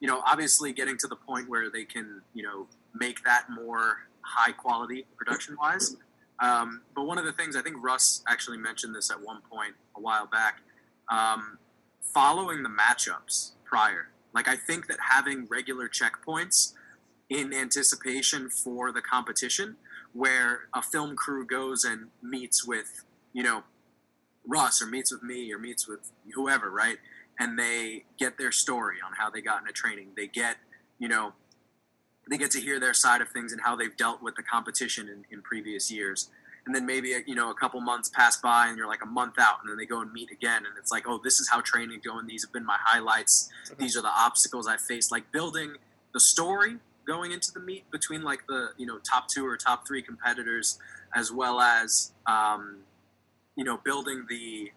you 0.00 0.08
know, 0.08 0.22
obviously 0.26 0.72
getting 0.72 0.96
to 0.98 1.06
the 1.06 1.16
point 1.16 1.48
where 1.48 1.70
they 1.70 1.84
can, 1.84 2.22
you 2.34 2.42
know, 2.42 2.66
make 2.94 3.24
that 3.24 3.46
more 3.50 4.08
high 4.20 4.52
quality 4.52 5.06
production 5.16 5.56
wise. 5.60 5.96
Um, 6.40 6.82
but 6.94 7.04
one 7.04 7.18
of 7.18 7.24
the 7.24 7.32
things 7.32 7.56
I 7.56 7.62
think 7.62 7.76
Russ 7.80 8.22
actually 8.28 8.58
mentioned 8.58 8.94
this 8.94 9.10
at 9.10 9.22
one 9.22 9.40
point 9.50 9.74
a 9.96 10.00
while 10.00 10.26
back, 10.26 10.60
um, 11.08 11.58
following 12.00 12.62
the 12.62 12.68
matchups 12.68 13.52
prior. 13.64 14.08
Like 14.34 14.48
I 14.48 14.56
think 14.56 14.88
that 14.88 14.98
having 15.10 15.46
regular 15.46 15.88
checkpoints 15.88 16.72
in 17.30 17.52
anticipation 17.52 18.50
for 18.50 18.92
the 18.92 19.00
competition, 19.00 19.76
where 20.12 20.68
a 20.74 20.82
film 20.82 21.16
crew 21.16 21.46
goes 21.46 21.84
and 21.84 22.08
meets 22.22 22.66
with, 22.66 23.04
you 23.32 23.42
know, 23.42 23.64
Russ 24.46 24.82
or 24.82 24.86
meets 24.86 25.12
with 25.12 25.22
me 25.22 25.52
or 25.52 25.58
meets 25.58 25.88
with 25.88 26.10
whoever, 26.34 26.70
right? 26.70 26.98
And 27.38 27.58
they 27.58 28.04
get 28.18 28.38
their 28.38 28.52
story 28.52 28.96
on 29.04 29.12
how 29.18 29.30
they 29.30 29.40
got 29.40 29.60
into 29.60 29.72
training. 29.72 30.08
They 30.16 30.26
get, 30.26 30.56
you 30.98 31.08
know, 31.08 31.32
they 32.28 32.38
get 32.38 32.50
to 32.52 32.60
hear 32.60 32.80
their 32.80 32.94
side 32.94 33.20
of 33.20 33.28
things 33.28 33.52
and 33.52 33.60
how 33.62 33.76
they've 33.76 33.96
dealt 33.96 34.22
with 34.22 34.34
the 34.36 34.42
competition 34.42 35.08
in, 35.08 35.24
in 35.30 35.42
previous 35.42 35.90
years. 35.90 36.30
And 36.66 36.74
then 36.74 36.86
maybe 36.86 37.14
you 37.26 37.34
know 37.34 37.50
a 37.50 37.54
couple 37.54 37.80
months 37.82 38.08
pass 38.08 38.38
by 38.38 38.68
and 38.68 38.78
you're 38.78 38.86
like 38.88 39.02
a 39.02 39.06
month 39.06 39.34
out, 39.38 39.58
and 39.60 39.68
then 39.68 39.76
they 39.76 39.84
go 39.84 40.00
and 40.00 40.10
meet 40.12 40.30
again, 40.30 40.64
and 40.64 40.74
it's 40.78 40.90
like, 40.90 41.04
oh, 41.06 41.20
this 41.22 41.38
is 41.38 41.48
how 41.50 41.60
training 41.60 42.00
going. 42.02 42.26
These 42.26 42.42
have 42.44 42.52
been 42.54 42.64
my 42.64 42.78
highlights. 42.82 43.50
These 43.78 43.96
are 43.98 44.02
the 44.02 44.08
obstacles 44.08 44.66
I 44.66 44.78
faced. 44.78 45.12
Like 45.12 45.30
building 45.30 45.74
the 46.14 46.20
story 46.20 46.76
going 47.06 47.32
into 47.32 47.52
the 47.52 47.60
meet 47.60 47.90
between 47.90 48.22
like 48.22 48.46
the 48.46 48.68
you 48.78 48.86
know 48.86 48.96
top 48.98 49.28
two 49.28 49.46
or 49.46 49.58
top 49.58 49.86
three 49.86 50.00
competitors, 50.00 50.78
as 51.14 51.30
well 51.30 51.60
as 51.60 52.12
um, 52.26 52.76
you 53.56 53.64
know 53.64 53.76
building 53.84 54.24
the 54.30 54.72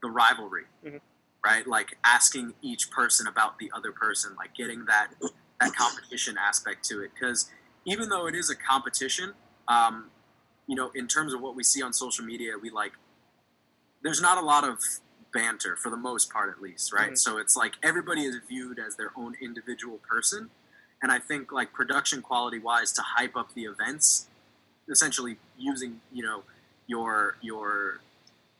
the 0.00 0.10
rivalry, 0.10 0.66
Mhm. 0.86 1.00
right? 1.44 1.66
Like 1.66 1.98
asking 2.04 2.54
each 2.62 2.88
person 2.92 3.26
about 3.26 3.58
the 3.58 3.68
other 3.74 3.90
person, 3.90 4.36
like 4.36 4.54
getting 4.54 4.84
that 4.84 5.08
that 5.62 5.74
competition 5.76 6.36
aspect 6.38 6.84
to 6.84 7.02
it 7.02 7.10
because 7.14 7.50
even 7.84 8.08
though 8.08 8.26
it 8.26 8.34
is 8.34 8.50
a 8.50 8.54
competition, 8.56 9.32
um, 9.68 10.10
you 10.66 10.76
know, 10.76 10.90
in 10.94 11.08
terms 11.08 11.32
of 11.34 11.40
what 11.40 11.54
we 11.54 11.62
see 11.62 11.82
on 11.82 11.92
social 11.92 12.24
media, 12.24 12.52
we 12.60 12.70
like 12.70 12.92
there's 14.02 14.20
not 14.20 14.38
a 14.38 14.40
lot 14.40 14.64
of 14.64 14.78
banter 15.32 15.76
for 15.76 15.90
the 15.90 15.96
most 15.96 16.30
part, 16.30 16.50
at 16.50 16.60
least, 16.60 16.92
right? 16.92 17.12
Mhm. 17.12 17.18
So 17.18 17.38
it's 17.38 17.56
like 17.56 17.74
everybody 17.82 18.24
is 18.24 18.36
viewed 18.48 18.78
as 18.78 18.96
their 18.96 19.12
own 19.16 19.36
individual 19.40 19.98
person, 19.98 20.50
and 21.00 21.10
I 21.12 21.18
think 21.18 21.52
like 21.52 21.72
production 21.72 22.22
quality 22.22 22.58
wise 22.58 22.92
to 22.92 23.02
hype 23.02 23.36
up 23.36 23.54
the 23.54 23.64
events, 23.64 24.26
essentially 24.88 25.38
using 25.58 26.00
you 26.12 26.22
know 26.24 26.44
your 26.86 27.36
your 27.40 28.00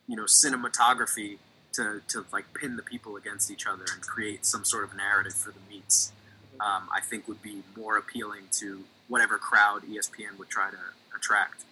you 0.06 0.16
know 0.16 0.24
cinematography 0.24 1.38
to 1.74 2.02
to 2.08 2.26
like 2.32 2.52
pin 2.54 2.76
the 2.76 2.82
people 2.82 3.16
against 3.16 3.50
each 3.50 3.66
other 3.66 3.84
and 3.92 4.02
create 4.02 4.44
some 4.46 4.64
sort 4.64 4.84
of 4.84 4.94
narrative 4.96 5.34
for 5.34 5.50
the 5.50 5.60
meets. 5.68 6.12
Um, 6.64 6.88
I 6.94 7.00
think 7.00 7.26
would 7.26 7.42
be 7.42 7.62
more 7.76 7.96
appealing 7.96 8.42
to 8.52 8.84
whatever 9.08 9.36
crowd 9.36 9.82
ESPN 9.82 10.38
would 10.38 10.48
try 10.48 10.70
to 10.70 10.76
attract. 11.16 11.64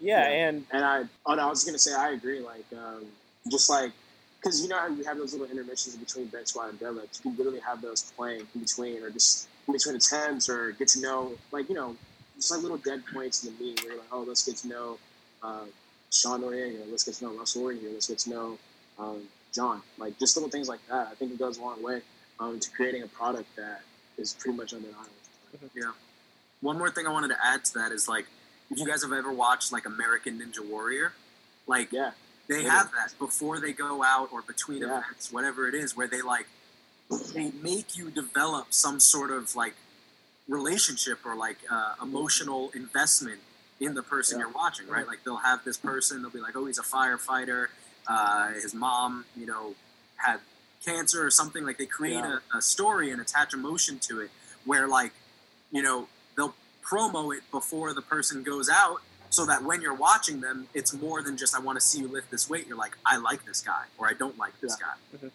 Yeah, 0.00 0.28
Yeah. 0.28 0.48
and 0.48 0.64
And 0.70 0.84
I, 0.84 1.04
oh 1.26 1.34
no, 1.34 1.46
I 1.46 1.50
was 1.50 1.64
gonna 1.64 1.78
say 1.78 1.94
I 1.94 2.10
agree. 2.10 2.40
Like, 2.40 2.64
um, 2.72 3.04
just 3.50 3.68
like, 3.68 3.92
because 4.40 4.62
you 4.62 4.68
know 4.68 4.78
how 4.78 4.88
you 4.88 5.04
have 5.04 5.18
those 5.18 5.32
little 5.34 5.48
intermissions 5.48 5.96
between 5.96 6.26
bench 6.26 6.48
squat 6.48 6.70
and 6.70 6.80
deadlift. 6.80 7.18
You 7.18 7.30
can 7.30 7.36
literally 7.36 7.60
have 7.60 7.82
those 7.82 8.02
playing 8.16 8.46
in 8.54 8.60
between, 8.60 9.02
or 9.02 9.10
just 9.10 9.48
in 9.66 9.72
between 9.74 9.96
attempts, 9.96 10.48
or 10.48 10.72
get 10.72 10.88
to 10.88 11.00
know, 11.00 11.32
like 11.52 11.68
you 11.68 11.74
know, 11.74 11.96
just 12.36 12.50
like 12.50 12.62
little 12.62 12.78
dead 12.78 13.02
points 13.12 13.44
in 13.44 13.52
the 13.52 13.60
meeting 13.62 13.84
where 13.84 13.94
you're 13.94 14.02
like, 14.02 14.12
oh, 14.12 14.22
let's 14.22 14.46
get 14.46 14.56
to 14.58 14.68
know 14.68 14.98
uh, 15.42 15.64
Sean 16.10 16.42
Noriega, 16.42 16.90
let's 16.90 17.04
get 17.04 17.14
to 17.14 17.24
know 17.24 17.32
Russell 17.32 17.64
Orhii, 17.64 17.92
let's 17.92 18.08
get 18.08 18.18
to 18.18 18.30
know 18.30 18.58
um, 18.98 19.22
John. 19.52 19.82
Like 19.98 20.18
just 20.18 20.36
little 20.36 20.50
things 20.50 20.68
like 20.68 20.80
that. 20.88 21.08
I 21.10 21.14
think 21.14 21.32
it 21.32 21.38
goes 21.38 21.58
a 21.58 21.60
long 21.60 21.82
way 21.82 22.00
um, 22.40 22.58
to 22.58 22.70
creating 22.70 23.02
a 23.02 23.08
product 23.08 23.54
that 23.56 23.82
is 24.18 24.34
pretty 24.34 24.56
much 24.56 24.72
undeniable. 24.74 25.04
One 26.60 26.76
more 26.76 26.90
thing 26.90 27.06
I 27.06 27.12
wanted 27.12 27.28
to 27.28 27.36
add 27.42 27.64
to 27.66 27.74
that 27.74 27.92
is 27.92 28.08
like, 28.08 28.26
if 28.70 28.78
you 28.78 28.86
guys 28.86 29.02
have 29.02 29.12
ever 29.12 29.32
watched 29.32 29.72
like 29.72 29.86
American 29.86 30.38
Ninja 30.40 30.66
Warrior, 30.68 31.12
like 31.66 31.92
Yeah, 31.92 32.12
they 32.48 32.62
Yeah. 32.64 32.70
have 32.70 32.90
that 32.92 33.16
before 33.18 33.60
they 33.60 33.72
go 33.72 34.02
out 34.02 34.30
or 34.32 34.42
between 34.42 34.82
Yeah. 34.82 34.98
events, 34.98 35.30
whatever 35.32 35.68
it 35.68 35.74
is, 35.74 35.96
where 35.96 36.08
they 36.08 36.20
like 36.22 36.48
they 37.32 37.50
make 37.52 37.96
you 37.96 38.10
develop 38.10 38.74
some 38.74 39.00
sort 39.00 39.30
of 39.30 39.54
like 39.54 39.74
relationship 40.48 41.24
or 41.24 41.34
like 41.36 41.58
uh, 41.70 41.94
emotional 42.02 42.70
investment 42.74 43.40
in 43.80 43.94
the 43.94 44.02
person 44.02 44.38
Yeah. 44.38 44.46
you're 44.46 44.54
watching, 44.54 44.88
right? 44.88 45.06
Like 45.06 45.24
they'll 45.24 45.36
have 45.36 45.64
this 45.64 45.76
person, 45.78 46.22
they'll 46.22 46.30
be 46.30 46.40
like, 46.40 46.56
oh, 46.56 46.66
he's 46.66 46.78
a 46.78 46.82
firefighter. 46.82 47.68
Uh, 48.06 48.48
his 48.54 48.74
mom, 48.74 49.26
you 49.36 49.46
know, 49.46 49.74
had 50.16 50.40
cancer 50.84 51.24
or 51.24 51.30
something. 51.30 51.64
Like 51.64 51.78
they 51.78 51.86
create 51.86 52.14
Yeah. 52.24 52.38
a, 52.54 52.58
a 52.58 52.62
story 52.62 53.10
and 53.10 53.20
attach 53.20 53.52
emotion 53.54 53.98
to 54.00 54.20
it, 54.20 54.30
where 54.64 54.88
like, 54.88 55.12
you 55.70 55.82
know, 55.82 56.08
they'll 56.36 56.54
promo 56.82 57.34
it 57.36 57.42
before 57.50 57.92
the 57.94 58.02
person 58.02 58.42
goes 58.42 58.68
out 58.68 58.98
so 59.30 59.44
that 59.44 59.62
when 59.62 59.82
you're 59.82 59.94
watching 59.94 60.40
them, 60.40 60.68
it's 60.72 60.92
more 60.94 61.22
than 61.22 61.36
just 61.36 61.54
I 61.54 61.60
want 61.60 61.76
to 61.78 61.84
see 61.84 62.00
you 62.00 62.08
lift 62.08 62.30
this 62.30 62.48
weight. 62.48 62.66
You're 62.66 62.78
like, 62.78 62.96
I 63.04 63.18
like 63.18 63.44
this 63.44 63.60
guy 63.60 63.84
or 63.98 64.08
I 64.08 64.14
don't 64.14 64.38
like 64.38 64.58
this 64.60 64.74
guy. 64.76 65.28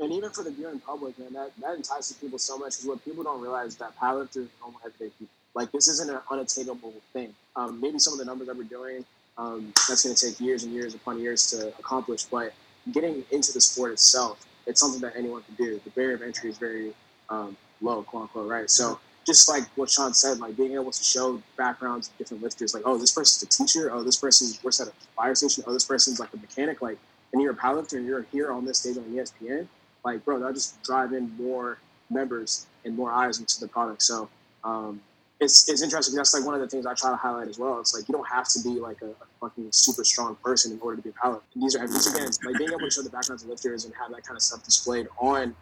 and 0.00 0.12
even 0.12 0.30
for 0.30 0.42
the 0.42 0.50
viewing 0.50 0.80
public, 0.80 1.18
man, 1.18 1.34
that, 1.34 1.50
that 1.60 1.74
entices 1.76 2.16
people 2.16 2.38
so 2.38 2.56
much 2.56 2.76
because 2.78 2.86
what 2.86 3.04
people 3.04 3.22
don't 3.22 3.40
realize 3.42 3.68
is 3.68 3.76
that 3.76 3.94
powerlifters 3.98 4.48
normal 4.60 4.80
heavyweight 4.82 5.18
people. 5.18 5.32
Like 5.52 5.70
this 5.72 5.88
isn't 5.88 6.08
an 6.08 6.20
unattainable 6.30 6.94
thing. 7.12 7.34
Um, 7.56 7.80
maybe 7.80 7.98
some 7.98 8.14
of 8.14 8.18
the 8.18 8.24
numbers 8.24 8.46
that 8.48 8.56
we're 8.56 8.62
doing, 8.64 9.04
um, 9.36 9.72
that's 9.88 10.02
going 10.04 10.14
to 10.14 10.26
take 10.28 10.40
years 10.40 10.64
and 10.64 10.72
years 10.72 10.94
upon 10.94 11.20
years 11.20 11.50
to 11.50 11.68
accomplish. 11.78 12.24
But 12.24 12.54
getting 12.92 13.24
into 13.30 13.52
the 13.52 13.60
sport 13.60 13.92
itself, 13.92 14.38
it's 14.70 14.80
something 14.80 15.00
that 15.02 15.14
anyone 15.16 15.42
can 15.42 15.54
do. 15.54 15.80
The 15.84 15.90
barrier 15.90 16.14
of 16.14 16.22
entry 16.22 16.50
is 16.50 16.58
very 16.58 16.94
um, 17.28 17.56
low, 17.80 18.02
quote 18.02 18.22
unquote, 18.22 18.48
right? 18.48 18.70
So 18.70 18.98
just 19.26 19.48
like 19.48 19.64
what 19.76 19.90
Sean 19.90 20.14
said, 20.14 20.38
like 20.38 20.56
being 20.56 20.72
able 20.72 20.90
to 20.90 21.04
show 21.04 21.42
backgrounds 21.56 22.08
of 22.08 22.16
different 22.18 22.42
lifters, 22.42 22.74
like 22.74 22.84
oh, 22.86 22.96
this 22.96 23.12
person's 23.12 23.42
a 23.42 23.46
teacher, 23.46 23.90
oh, 23.92 24.02
this 24.02 24.16
person 24.16 24.48
works 24.62 24.80
at 24.80 24.88
a 24.88 24.92
fire 25.14 25.34
station, 25.34 25.64
oh, 25.66 25.72
this 25.72 25.84
person's 25.84 26.18
like 26.18 26.32
a 26.32 26.38
mechanic, 26.38 26.80
like, 26.80 26.98
and 27.32 27.42
you're 27.42 27.52
a 27.52 27.56
powerlifter 27.56 27.94
and 27.98 28.06
you're 28.06 28.26
here 28.32 28.50
on 28.50 28.64
this 28.64 28.78
stage 28.78 28.96
on 28.96 29.04
ESPN 29.04 29.68
like 30.04 30.24
bro 30.24 30.38
that'll 30.38 30.54
just 30.54 30.82
drive 30.82 31.12
in 31.12 31.30
more 31.36 31.78
members 32.10 32.66
and 32.84 32.96
more 32.96 33.12
eyes 33.12 33.38
into 33.38 33.60
the 33.60 33.68
product 33.68 34.02
so 34.02 34.28
um, 34.64 35.00
it's, 35.40 35.68
it's 35.68 35.82
interesting 35.82 36.14
that's 36.14 36.34
like 36.34 36.44
one 36.44 36.54
of 36.54 36.60
the 36.60 36.68
things 36.68 36.84
i 36.86 36.94
try 36.94 37.10
to 37.10 37.16
highlight 37.16 37.48
as 37.48 37.58
well 37.58 37.80
it's 37.80 37.94
like 37.94 38.06
you 38.08 38.12
don't 38.12 38.28
have 38.28 38.46
to 38.48 38.60
be 38.62 38.78
like 38.78 39.00
a, 39.02 39.06
a 39.06 39.26
fucking 39.40 39.66
super 39.72 40.04
strong 40.04 40.36
person 40.44 40.72
in 40.72 40.80
order 40.80 40.96
to 40.96 41.02
be 41.02 41.08
a 41.08 41.12
pilot 41.12 41.40
and 41.54 41.62
these 41.62 41.74
are 41.74 41.86
these 41.86 42.06
again 42.14 42.28
like 42.44 42.58
being 42.58 42.70
able 42.70 42.80
to 42.80 42.90
show 42.90 43.02
the 43.02 43.10
backgrounds 43.10 43.42
of 43.42 43.48
lifters 43.48 43.84
and 43.84 43.94
have 43.94 44.10
that 44.10 44.22
kind 44.22 44.36
of 44.36 44.42
stuff 44.42 44.62
displayed 44.64 45.08
on 45.18 45.54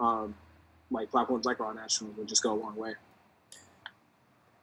um, 0.00 0.34
like 0.90 1.10
platforms 1.10 1.44
like 1.46 1.58
raw 1.60 1.72
national 1.72 2.10
would 2.18 2.26
just 2.28 2.42
go 2.42 2.52
a 2.52 2.54
long 2.54 2.74
way 2.76 2.94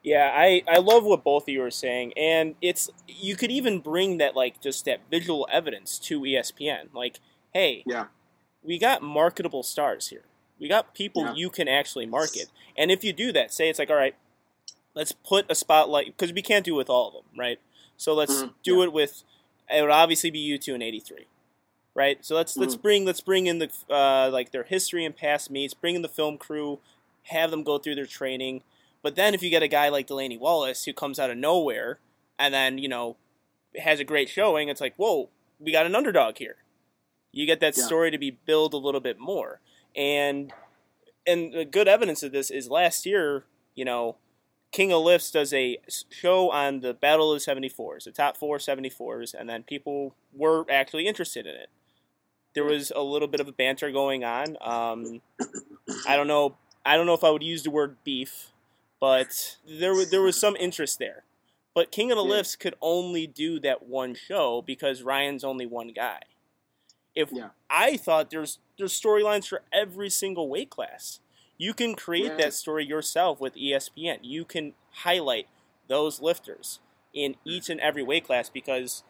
Yeah, 0.02 0.32
I, 0.34 0.64
I 0.68 0.78
love 0.78 1.04
what 1.04 1.24
both 1.26 1.44
of 1.44 1.50
you 1.50 1.62
are 1.64 1.72
saying, 1.72 2.14
and 2.16 2.56
it's 2.62 2.90
you 3.08 3.36
could 3.36 3.52
even 3.52 3.80
bring 3.80 4.18
that 4.20 4.34
like 4.36 4.62
just 4.62 4.86
that 4.86 5.02
visual 5.12 5.46
evidence 5.52 6.00
to 6.00 6.22
ESPN. 6.22 6.94
Like, 6.94 7.20
hey, 7.54 7.84
Yeah. 7.86 8.06
we 8.64 8.80
got 8.80 9.02
marketable 9.02 9.62
stars 9.62 10.08
here. 10.08 10.24
We 10.58 10.70
got 10.70 10.94
people 10.94 11.24
Yeah. 11.26 11.34
you 11.36 11.50
can 11.50 11.68
actually 11.68 12.06
market, 12.06 12.48
and 12.78 12.92
if 12.92 13.04
you 13.04 13.12
do 13.12 13.34
that, 13.34 13.54
say 13.54 13.70
it's 13.70 13.78
like, 13.78 13.90
all 13.90 13.98
right, 13.98 14.16
let's 15.00 15.14
put 15.14 15.50
a 15.50 15.56
spotlight 15.56 16.08
because 16.08 16.34
we 16.34 16.44
can't 16.44 16.66
do 16.66 16.76
it 16.76 16.78
with 16.78 16.90
all 16.92 17.08
of 17.10 17.14
them, 17.16 17.40
right? 17.40 17.60
So 17.98 18.14
let's 18.14 18.44
Mhm, 18.44 18.54
do 18.64 18.84
it 18.84 18.94
with. 18.94 19.24
It 19.74 19.82
would 19.82 19.92
obviously 19.92 20.32
be 20.32 20.40
you 20.40 20.60
two 20.60 20.76
and 20.76 20.84
eighty 20.84 21.00
three, 21.00 21.28
right? 21.96 22.24
So 22.26 22.36
let's 22.36 22.58
let's 22.58 22.76
Mm-hmm. 22.76 22.82
bring 22.82 23.06
let's 23.06 23.22
bring 23.22 23.48
in 23.48 23.60
the 23.60 23.72
uh, 23.90 24.30
like 24.32 24.52
their 24.52 24.64
history 24.64 25.06
and 25.06 25.16
past 25.16 25.52
meets, 25.52 25.74
bring 25.74 25.96
in 25.96 26.02
the 26.04 26.10
film 26.10 26.38
crew, 26.38 26.80
have 27.26 27.52
them 27.52 27.64
go 27.64 27.80
through 27.80 27.96
their 27.96 28.06
training. 28.06 28.64
But 29.04 29.16
then 29.16 29.34
if 29.34 29.44
you 29.44 29.50
get 29.50 29.64
a 29.64 29.68
guy 29.70 29.90
like 29.90 30.08
Delaney 30.08 30.38
Wallace 30.38 30.86
who 30.86 30.94
comes 30.94 31.20
out 31.20 31.32
of 31.32 31.38
nowhere 31.38 32.00
and 32.40 32.54
then 32.54 32.78
you 32.80 32.90
know 32.90 33.18
has 33.84 34.00
a 34.00 34.06
great 34.06 34.30
showing, 34.30 34.70
it's 34.70 34.82
like 34.82 34.96
whoa, 34.98 35.30
we 35.60 35.72
got 35.72 35.86
an 35.88 35.96
underdog 35.96 36.38
here. 36.40 36.58
You 37.32 37.46
get 37.46 37.60
that 37.62 37.76
Yeah. 37.78 37.86
story 37.86 38.12
to 38.12 38.18
be 38.18 38.32
built 38.32 38.74
a 38.74 38.78
little 38.78 39.02
bit 39.02 39.20
more, 39.20 39.62
and 39.96 40.52
and 41.28 41.54
the 41.54 41.66
good 41.66 41.88
evidence 41.88 42.24
of 42.24 42.32
this 42.32 42.50
is 42.52 42.70
last 42.70 43.06
year, 43.06 43.46
you 43.76 43.86
know, 43.86 44.18
King 44.72 44.92
of 44.94 45.02
Lifts 45.02 45.32
does 45.32 45.54
a 45.54 45.78
show 46.10 46.52
on 46.52 46.82
the 46.82 46.94
Battle 46.94 47.34
of 47.34 47.44
the 47.44 47.52
74s, 47.52 48.04
the 48.04 48.12
top 48.12 48.38
four 48.38 48.58
74s, 48.58 49.34
and 49.34 49.50
then 49.50 49.64
people 49.64 50.14
were 50.34 50.66
actually 50.70 51.08
interested 51.08 51.48
in 51.48 51.56
it. 51.56 51.70
There 52.54 52.64
was 52.64 52.92
a 52.96 53.02
little 53.02 53.28
bit 53.28 53.40
of 53.40 53.48
a 53.48 53.52
banter 53.52 53.92
going 53.92 54.24
on. 54.24 54.58
Um, 54.62 55.22
I 56.08 56.16
don't 56.16 56.28
know. 56.28 56.56
I 56.86 56.98
don't 56.98 57.06
know 57.06 57.14
if 57.14 57.24
I 57.24 57.30
would 57.32 57.44
use 57.44 57.64
the 57.64 57.70
word 57.72 57.98
beef, 58.04 58.52
but 59.00 59.58
there 59.68 59.94
was 59.94 60.10
there 60.12 60.22
was 60.22 60.40
some 60.40 60.56
interest 60.56 61.00
there. 61.00 61.24
But 61.76 61.92
King 61.92 62.12
of 62.12 62.18
the 62.18 62.24
Yeah. 62.24 62.32
Lifts 62.32 62.56
could 62.56 62.76
only 62.82 63.28
do 63.28 63.60
that 63.62 63.84
one 63.84 64.16
show 64.16 64.62
because 64.64 65.04
Ryan's 65.04 65.44
only 65.44 65.66
one 65.68 65.90
guy. 65.90 66.22
If 67.16 67.32
Yeah. 67.32 67.50
I 67.70 67.98
thought 67.98 68.30
there's 68.32 68.60
there's 68.78 69.00
storylines 69.00 69.48
for 69.48 69.62
every 69.72 70.10
single 70.10 70.50
weight 70.50 70.70
class. 70.70 71.20
You 71.60 71.74
can 71.74 71.94
create 71.94 72.38
that 72.38 72.54
story 72.54 72.86
yourself 72.86 73.42
with 73.42 73.54
ESPN. 73.56 74.20
You 74.22 74.46
can 74.46 74.74
highlight 74.92 75.48
those 75.90 76.22
lifters 76.22 76.80
in 77.14 77.36
each 77.44 77.70
and 77.70 77.82
every 77.82 78.02
weight 78.02 78.26
class 78.26 78.50
because 78.50 79.04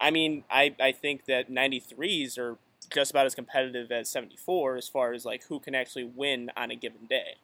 I 0.00 0.10
mean, 0.10 0.44
I, 0.50 0.74
I 0.80 0.92
think 0.92 1.26
that 1.26 1.50
93s 1.50 2.38
are 2.38 2.56
just 2.88 3.10
about 3.10 3.26
as 3.26 3.34
competitive 3.34 3.92
as 3.92 4.08
74 4.08 4.76
as 4.76 4.88
far 4.88 5.12
as 5.12 5.26
like 5.26 5.44
who 5.44 5.60
can 5.60 5.74
actually 5.74 6.04
win 6.04 6.50
on 6.56 6.70
a 6.70 6.74
given 6.74 7.04
day. 7.06 7.36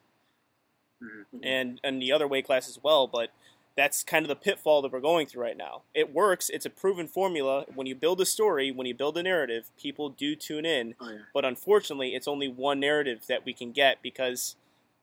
Mhm. 1.02 1.40
And 1.42 1.80
and 1.84 2.00
the 2.00 2.10
other 2.10 2.26
weight 2.26 2.46
class 2.46 2.66
as 2.66 2.82
well, 2.82 3.06
but 3.06 3.30
that's 3.76 4.02
kind 4.02 4.24
of 4.24 4.28
the 4.28 4.36
pitfall 4.36 4.80
that 4.82 4.92
we're 4.92 5.00
going 5.00 5.26
through 5.26 5.42
right 5.42 5.56
now. 5.56 5.82
It 5.94 6.14
works, 6.14 6.48
it's 6.48 6.64
a 6.64 6.70
proven 6.70 7.06
formula. 7.06 7.66
When 7.74 7.86
you 7.86 7.94
build 7.94 8.20
a 8.20 8.26
story, 8.26 8.70
when 8.70 8.86
you 8.86 8.94
build 8.94 9.18
a 9.18 9.22
narrative, 9.22 9.70
people 9.80 10.08
do 10.08 10.34
tune 10.34 10.64
in 10.64 10.94
oh 11.00 11.10
yeah 11.10 11.18
but 11.36 11.44
unfortunately, 11.44 12.14
it's 12.14 12.26
only 12.26 12.48
one 12.48 12.80
narrative 12.80 13.26
that 13.28 13.44
we 13.44 13.52
can 13.52 13.70
get 13.70 14.00
because 14.00 14.56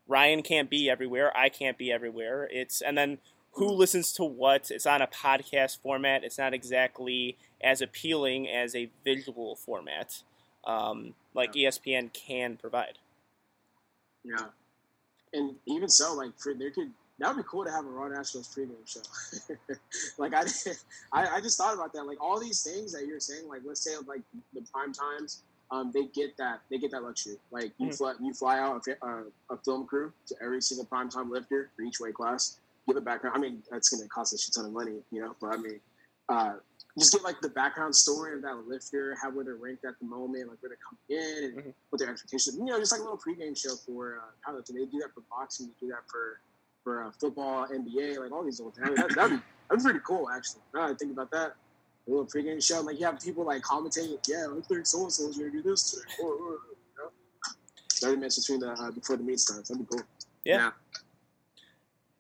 Ryan 0.08 0.42
can't 0.42 0.68
be 0.68 0.90
everywhere. 0.90 1.32
I 1.38 1.48
can't 1.48 1.78
be 1.78 1.92
everywhere. 1.92 2.50
It's 2.52 2.82
and 2.82 2.98
then 2.98 3.20
who 3.52 3.70
listens 3.70 4.12
to 4.14 4.24
what? 4.24 4.72
It's 4.72 4.88
on 4.88 5.04
a 5.04 5.06
podcast 5.06 5.78
format. 5.80 6.24
It's 6.24 6.40
not 6.40 6.56
exactly 6.56 7.38
as 7.62 7.84
appealing 7.84 8.50
as 8.50 8.76
a 8.76 8.90
visual 9.04 9.56
format, 9.56 10.24
um, 10.66 11.14
like 11.36 11.54
ESPN 11.54 12.12
can 12.14 12.58
provide. 12.58 12.98
Yeah, 14.24 14.48
and 15.32 15.58
even 15.68 15.88
so, 15.88 16.16
like 16.16 16.32
for 16.40 16.56
there 16.56 16.72
could 16.72 16.94
that 17.20 17.28
would 17.30 17.44
be 17.44 17.48
cool 17.50 17.64
to 17.66 17.72
have 17.72 17.86
a 17.86 17.90
Raw 17.90 18.08
Nationals 18.08 18.54
pregame 18.56 18.86
show. 18.86 19.02
like 20.18 20.34
I, 20.34 20.44
I, 21.14 21.36
I 21.38 21.42
just 21.42 21.58
thought 21.58 21.74
about 21.74 21.94
that. 21.94 22.04
Like 22.06 22.22
all 22.22 22.40
these 22.40 22.62
things 22.64 22.92
that 22.94 23.06
you're 23.08 23.20
saying, 23.20 23.48
like 23.48 23.62
let's 23.66 23.82
say 23.84 23.92
like 24.08 24.22
the 24.54 24.62
prime 24.74 24.94
times, 24.94 25.44
um, 25.72 25.92
they 25.94 26.06
get 26.08 26.36
that 26.38 26.62
they 26.70 26.78
get 26.78 26.92
that 26.92 27.04
luxury. 27.04 27.38
Like 27.52 27.72
you 27.78 27.88
Mhm. 27.88 27.98
fly 27.98 28.14
you 28.22 28.34
fly 28.34 28.60
out 28.60 28.78
a, 28.78 28.82
fi- 28.82 29.08
uh, 29.08 29.24
a 29.54 29.58
film 29.64 29.86
crew 29.86 30.12
to 30.28 30.36
every 30.42 30.62
single 30.62 30.86
prime 30.86 31.10
time 31.10 31.30
lifter 31.32 31.70
for 31.76 31.84
each 31.84 32.00
weight 32.00 32.16
class. 32.16 32.58
Give 32.88 32.98
a 32.98 33.02
background. 33.02 33.38
I 33.38 33.40
mean, 33.40 33.64
that's 33.72 33.90
going 33.90 34.04
to 34.04 34.10
cost 34.10 34.34
a 34.34 34.38
shit 34.38 34.54
ton 34.54 34.66
of 34.66 34.74
money, 34.74 34.98
you 35.12 35.22
know. 35.22 35.36
But 35.40 35.54
I 35.54 35.58
mean, 35.58 35.80
uh, 36.28 36.54
just 37.00 37.14
get 37.14 37.24
like 37.24 37.40
the 37.42 37.48
background 37.50 37.96
story 37.96 38.36
of 38.36 38.42
that 38.42 38.56
lifter, 38.68 39.16
how 39.22 39.32
where 39.32 39.46
they're 39.46 39.56
ranked 39.56 39.86
at 39.86 39.94
the 40.00 40.06
moment, 40.06 40.50
like 40.50 40.58
where 40.62 40.70
they're 40.70 40.78
coming 40.84 41.24
in, 41.24 41.44
and 41.46 41.58
Mhm. 41.68 41.74
what 41.90 42.00
their 42.00 42.10
expectations. 42.10 42.58
You 42.58 42.66
know, 42.66 42.78
just 42.80 42.92
like 42.92 43.00
a 43.02 43.04
little 43.04 43.18
pregame 43.18 43.58
show 43.58 43.76
for 43.86 44.20
uh, 44.20 44.52
powerlifting. 44.52 44.74
They 44.76 44.86
do 44.86 45.00
that 45.00 45.14
for 45.14 45.22
boxing. 45.30 45.68
They 45.68 45.88
do 45.88 45.92
that 45.94 46.04
for 46.12 46.40
for 46.84 47.04
uh, 47.04 47.12
football, 47.20 47.68
NBA, 47.68 48.20
like 48.20 48.32
all 48.32 48.44
these 48.44 48.60
old 48.60 48.76
things. 48.76 48.88
I 48.88 48.90
mean, 48.90 48.96
that, 48.96 49.16
that'd, 49.16 49.32
be, 49.32 49.44
that'd 49.70 49.84
be 49.84 49.84
pretty 49.84 50.00
cool, 50.06 50.30
actually. 50.30 50.62
Now 50.74 50.90
I 50.90 50.94
think 50.94 51.12
about 51.12 51.32
that. 51.32 51.56
A 52.06 52.10
little 52.10 52.26
pregame 52.26 52.62
show, 52.62 52.82
like 52.82 53.00
you 53.00 53.06
have 53.06 53.20
people 53.22 53.46
like 53.46 53.62
commentating, 53.62 54.18
yeah, 54.28 54.48
I 54.50 54.60
think 54.62 54.86
so 54.86 55.04
and 55.04 55.12
so's 55.12 55.38
gonna 55.38 55.52
do 55.52 55.62
this 55.62 55.92
today. 55.92 56.04
Or, 56.22 56.32
or, 56.34 56.52
you 56.52 56.58
know? 56.98 57.10
30 57.94 58.16
minutes 58.18 58.40
between 58.40 58.60
the 58.60 58.72
uh, 58.72 58.92
before 58.92 59.16
the 59.16 59.24
meet 59.24 59.40
starts. 59.40 59.70
That'd 59.70 59.88
be 59.88 59.96
cool. 59.96 60.06
Yeah. 60.44 60.72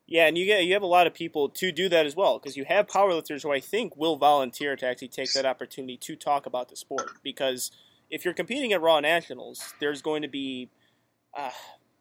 Yeah, 0.05 0.27
and 0.27 0.37
you 0.37 0.45
get 0.45 0.63
you 0.65 0.73
have 0.73 0.83
a 0.83 0.87
lot 0.87 1.07
of 1.07 1.13
people 1.13 1.49
to 1.49 1.71
do 1.71 1.89
that 1.89 2.05
as 2.05 2.15
well 2.15 2.37
because 2.37 2.55
you 2.55 2.65
have 2.65 2.87
powerlifters 2.87 3.43
who 3.43 3.51
I 3.51 3.59
think 3.59 3.97
will 3.97 4.15
volunteer 4.15 4.75
to 4.75 4.85
actually 4.85 5.07
take 5.07 5.33
that 5.33 5.45
opportunity 5.45 5.97
to 5.97 6.15
talk 6.15 6.45
about 6.45 6.69
the 6.69 6.75
sport 6.75 7.09
because 7.23 7.71
if 8.09 8.23
you're 8.23 8.33
competing 8.33 8.73
at 8.73 8.81
Raw 8.81 8.99
Nationals, 8.99 9.73
there's 9.79 10.01
going 10.01 10.21
to 10.21 10.27
be 10.27 10.69
uh, 11.35 11.49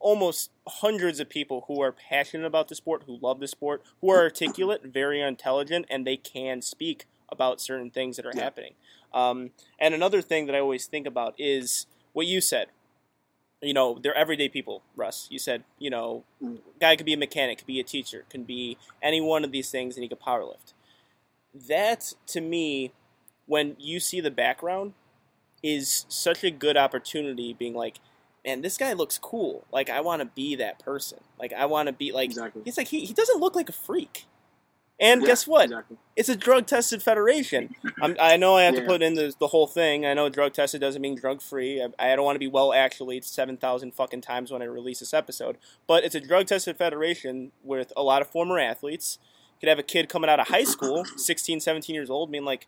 almost 0.03 0.51
hundreds 0.67 1.21
of 1.21 1.29
people 1.29 1.65
who 1.69 1.81
are 1.81 1.93
passionate 1.93 2.47
about 2.47 2.69
the 2.69 2.75
sport, 2.75 3.05
who 3.07 3.19
love 3.23 3.41
the 3.41 3.49
sport, 3.49 3.83
who 4.01 4.11
are 4.11 4.19
articulate, 4.21 4.83
very 4.85 5.21
intelligent, 5.21 5.87
and 5.88 6.07
they 6.07 6.17
can 6.17 6.61
speak 6.61 7.07
about 7.31 7.61
certain 7.61 7.91
things 7.91 8.17
that 8.17 8.27
are 8.27 8.33
Yeah. 8.35 8.43
happening. 8.43 8.75
Um, 9.15 9.53
and 9.79 9.95
another 9.95 10.21
thing 10.21 10.47
that 10.47 10.55
I 10.55 10.59
always 10.61 10.87
think 10.87 11.07
about 11.07 11.35
is 11.38 11.87
what 12.12 12.27
you 12.27 12.41
said. 12.41 12.69
You 13.61 13.75
know, 13.75 13.99
they're 14.03 14.15
everyday 14.15 14.49
people, 14.49 14.83
Russ. 14.97 15.29
You 15.31 15.38
said, 15.38 15.62
you 15.79 15.88
know, 15.88 16.25
Mm. 16.43 16.59
guy 16.81 16.97
could 16.97 17.07
be 17.07 17.12
a 17.12 17.17
mechanic, 17.17 17.59
could 17.59 17.67
be 17.67 17.79
a 17.79 17.85
teacher, 17.85 18.27
can 18.29 18.43
be 18.43 18.77
any 19.01 19.21
one 19.21 19.45
of 19.45 19.53
these 19.53 19.71
things, 19.71 19.97
and 19.97 20.03
he 20.03 20.09
could 20.09 20.21
powerlift. 20.21 20.73
That, 21.55 22.15
to 22.29 22.41
me, 22.41 22.93
when 23.47 23.77
you 23.79 24.01
see 24.01 24.21
the 24.21 24.31
background, 24.33 24.95
is 25.62 26.07
such 26.09 26.43
a 26.43 26.51
good 26.51 26.77
opportunity. 26.77 27.55
Being 27.55 27.75
like, 27.75 28.01
man, 28.44 28.62
this 28.62 28.76
guy 28.76 28.92
looks 28.92 29.18
cool. 29.18 29.64
Like, 29.72 29.90
I 29.90 30.00
want 30.00 30.20
to 30.20 30.26
be 30.26 30.57
that 30.57 30.78
person. 30.78 31.20
Like, 31.38 31.52
I 31.52 31.66
want 31.66 31.88
to 31.88 31.92
be 31.92 32.12
like. 32.12 32.31
exactly. 32.31 32.62
He's 32.64 32.76
like 32.76 32.88
he, 32.88 33.05
he 33.05 33.12
doesn't 33.12 33.40
look 33.40 33.55
like 33.55 33.68
a 33.68 33.72
freak. 33.72 34.26
And 35.00 35.22
Yeah, 35.22 35.28
guess 35.28 35.46
what? 35.46 35.64
Exactly. 35.64 35.96
It's 36.14 36.28
a 36.28 36.37
drug 36.37 36.66
tested 36.66 37.02
federation. 37.02 37.74
I'm, 38.00 38.16
I 38.20 38.37
know 38.37 38.57
I 38.57 38.62
have 38.64 38.76
to 38.76 38.83
put 38.83 39.02
in 39.02 39.14
the, 39.14 39.35
the 39.40 39.48
whole 39.48 39.66
thing. 39.66 40.07
I 40.07 40.14
know 40.14 40.28
drug 40.28 40.52
tested 40.52 40.81
doesn't 40.81 41.02
mean 41.02 41.16
drug 41.16 41.42
free. 41.42 41.83
I, 41.83 42.12
I 42.12 42.14
don't 42.14 42.24
want 42.24 42.37
to 42.37 42.40
be 42.40 42.46
well 42.46 42.72
actually 42.72 43.20
seven 43.22 43.57
thousand 43.57 43.94
fucking 43.94 44.20
times 44.20 44.52
when 44.52 44.62
I 44.62 44.66
release 44.66 45.00
this 45.00 45.12
episode. 45.12 45.57
But 45.88 46.05
it's 46.05 46.14
a 46.14 46.20
drug 46.20 46.46
tested 46.46 46.76
federation 46.76 47.50
with 47.64 47.92
a 47.96 48.02
lot 48.02 48.22
of 48.22 48.28
former 48.28 48.59
athletes. 48.61 49.18
You 49.22 49.61
could 49.61 49.70
have 49.70 49.78
a 49.78 49.83
kid 49.83 50.09
coming 50.09 50.31
out 50.31 50.38
of 50.40 50.48
high 50.48 50.64
school, 50.64 51.05
16, 51.16 51.61
17 51.61 51.94
years 51.94 52.11
old, 52.11 52.31
being 52.31 52.44
like, 52.44 52.66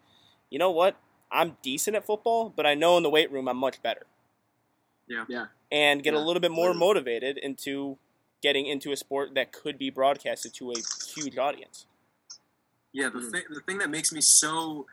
you 0.51 0.59
know 0.59 0.71
what? 0.71 0.97
I'm 1.31 1.57
decent 1.63 1.97
at 1.97 2.07
football, 2.07 2.53
but 2.55 2.67
I 2.67 2.75
know 2.75 2.97
in 2.97 3.03
the 3.03 3.11
weight 3.11 3.31
room 3.31 3.49
I'm 3.49 3.57
much 3.57 3.83
better. 3.83 4.07
Yeah. 5.07 5.25
Yeah. 5.29 5.47
And 5.71 6.03
get 6.03 6.15
a 6.15 6.19
little 6.19 6.41
bit 6.41 6.51
more 6.51 6.69
Literally. 6.69 6.87
motivated 6.87 7.39
into 7.39 7.99
getting 8.43 8.67
into 8.67 8.93
a 8.93 8.97
sport 8.97 9.35
that 9.35 9.53
could 9.53 9.79
be 9.79 9.91
broadcasted 9.91 10.55
to 10.55 10.71
a 10.73 10.75
huge 11.15 11.39
audience. 11.39 11.87
Yeah, 12.93 13.09
the, 13.09 13.19
Mhm. 13.21 13.31
thing, 13.33 13.43
the 13.51 13.61
thing 13.61 13.79
that 13.79 13.91
makes 13.91 14.13
me 14.13 14.21
so, 14.21 14.87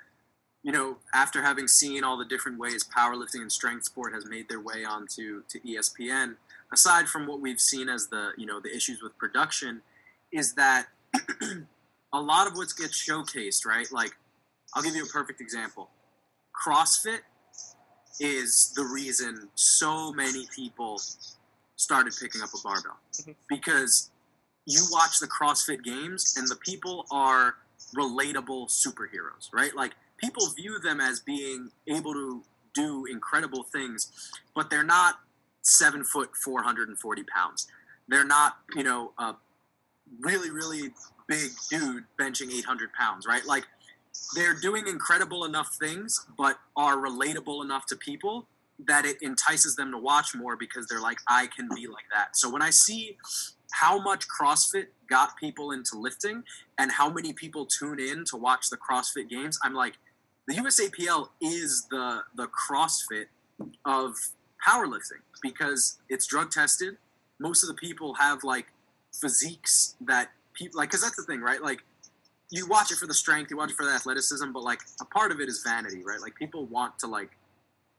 you 0.63 0.71
know, 0.71 0.99
after 1.13 1.41
having 1.43 1.67
seen 1.67 2.03
all 2.03 2.17
the 2.17 2.25
different 2.25 2.57
ways 2.57 2.83
powerlifting 2.83 3.41
and 3.41 3.51
strength 3.51 3.85
sport 3.85 4.13
has 4.13 4.25
made 4.25 4.47
their 4.49 4.59
way 4.61 4.83
onto 4.85 5.43
to 5.49 5.59
ESPN, 5.67 6.37
aside 6.71 7.09
from 7.09 7.27
what 7.27 7.39
we've 7.41 7.59
seen 7.59 7.89
as 7.89 8.07
the, 8.07 8.31
you 8.37 8.45
know, 8.45 8.59
the 8.59 8.73
issues 8.75 9.01
with 9.01 9.17
production, 9.17 9.81
is 10.31 10.53
that 10.53 10.87
a 12.13 12.21
lot 12.21 12.47
of 12.47 12.55
what 12.55 12.69
gets 12.77 12.97
showcased, 13.07 13.65
right? 13.65 13.91
Like, 13.91 14.15
I'll 14.73 14.81
give 14.83 14.95
you 14.95 15.03
a 15.03 15.09
perfect 15.09 15.41
example. 15.41 15.91
CrossFit 16.65 17.19
is 18.31 18.71
the 18.75 18.83
reason 18.83 19.49
so 19.55 20.13
many 20.13 20.45
people 20.55 21.01
started 21.75 22.13
picking 22.19 22.41
up 22.41 22.49
a 22.53 22.57
barbell 22.63 22.99
Mhm. 23.13 23.35
because 23.49 24.11
you 24.65 24.85
watch 24.91 25.17
the 25.19 25.27
CrossFit 25.27 25.83
games 25.83 26.35
and 26.37 26.47
the 26.47 26.55
people 26.57 27.07
are 27.09 27.57
relatable 27.95 28.69
superheroes, 28.69 29.49
right? 29.51 29.75
Like 29.75 29.95
people 30.17 30.47
view 30.51 30.77
them 30.79 31.01
as 31.01 31.19
being 31.19 31.71
able 31.87 32.13
to 32.13 32.43
do 32.75 33.05
incredible 33.05 33.63
things, 33.63 34.11
but 34.55 34.69
they're 34.69 34.83
not 34.83 35.19
seven 35.63 36.03
foot, 36.03 36.35
440 36.37 37.23
pounds. 37.23 37.67
They're 38.07 38.23
not, 38.23 38.59
you 38.75 38.83
know, 38.83 39.13
a 39.17 39.35
really, 40.19 40.51
really 40.51 40.93
big 41.27 41.51
dude 41.71 42.05
benching 42.19 42.51
800 42.53 42.93
pounds, 42.93 43.25
right? 43.25 43.45
Like 43.45 43.65
they're 44.35 44.59
doing 44.59 44.87
incredible 44.87 45.45
enough 45.45 45.75
things, 45.79 46.25
but 46.37 46.57
are 46.75 46.97
relatable 46.97 47.63
enough 47.63 47.85
to 47.87 47.95
people 47.95 48.47
that 48.87 49.05
it 49.05 49.17
entices 49.21 49.75
them 49.75 49.91
to 49.91 49.97
watch 49.97 50.33
more 50.35 50.55
because 50.55 50.87
they're 50.87 51.01
like, 51.01 51.19
I 51.27 51.47
can 51.55 51.69
be 51.75 51.87
like 51.87 52.05
that. 52.13 52.35
So 52.35 52.49
when 52.49 52.61
I 52.61 52.71
see 52.71 53.17
how 53.71 54.01
much 54.01 54.25
CrossFit 54.27 54.87
got 55.09 55.37
people 55.37 55.71
into 55.71 55.97
lifting 55.97 56.43
and 56.77 56.91
how 56.91 57.09
many 57.09 57.33
people 57.33 57.65
tune 57.65 57.99
in 57.99 58.25
to 58.25 58.37
watch 58.37 58.69
the 58.69 58.77
CrossFit 58.77 59.29
games, 59.29 59.59
I'm 59.63 59.73
like, 59.73 59.93
the 60.47 60.55
USAPL 60.55 61.29
is 61.39 61.87
the 61.91 62.21
the 62.35 62.47
CrossFit 62.47 63.25
of 63.85 64.15
powerlifting 64.67 65.21
because 65.41 65.99
it's 66.09 66.25
drug 66.25 66.51
tested. 66.51 66.97
Most 67.39 67.63
of 67.63 67.69
the 67.69 67.75
people 67.75 68.15
have 68.15 68.43
like 68.43 68.67
physiques 69.13 69.95
that 70.01 70.31
people 70.53 70.77
like 70.77 70.89
because 70.89 71.03
that's 71.03 71.15
the 71.15 71.23
thing, 71.23 71.41
right? 71.41 71.61
Like 71.61 71.83
you 72.51 72.67
watch 72.67 72.91
it 72.91 72.97
for 72.97 73.07
the 73.07 73.13
strength, 73.13 73.49
you 73.49 73.57
watch 73.57 73.71
it 73.71 73.77
for 73.77 73.85
the 73.85 73.91
athleticism, 73.93 74.51
but 74.51 74.61
like 74.63 74.81
a 74.99 75.05
part 75.05 75.31
of 75.31 75.39
it 75.39 75.47
is 75.49 75.63
vanity, 75.65 76.03
right? 76.03 76.19
Like 76.21 76.35
people 76.35 76.65
want 76.65 76.99
to 76.99 77.07
like 77.07 77.31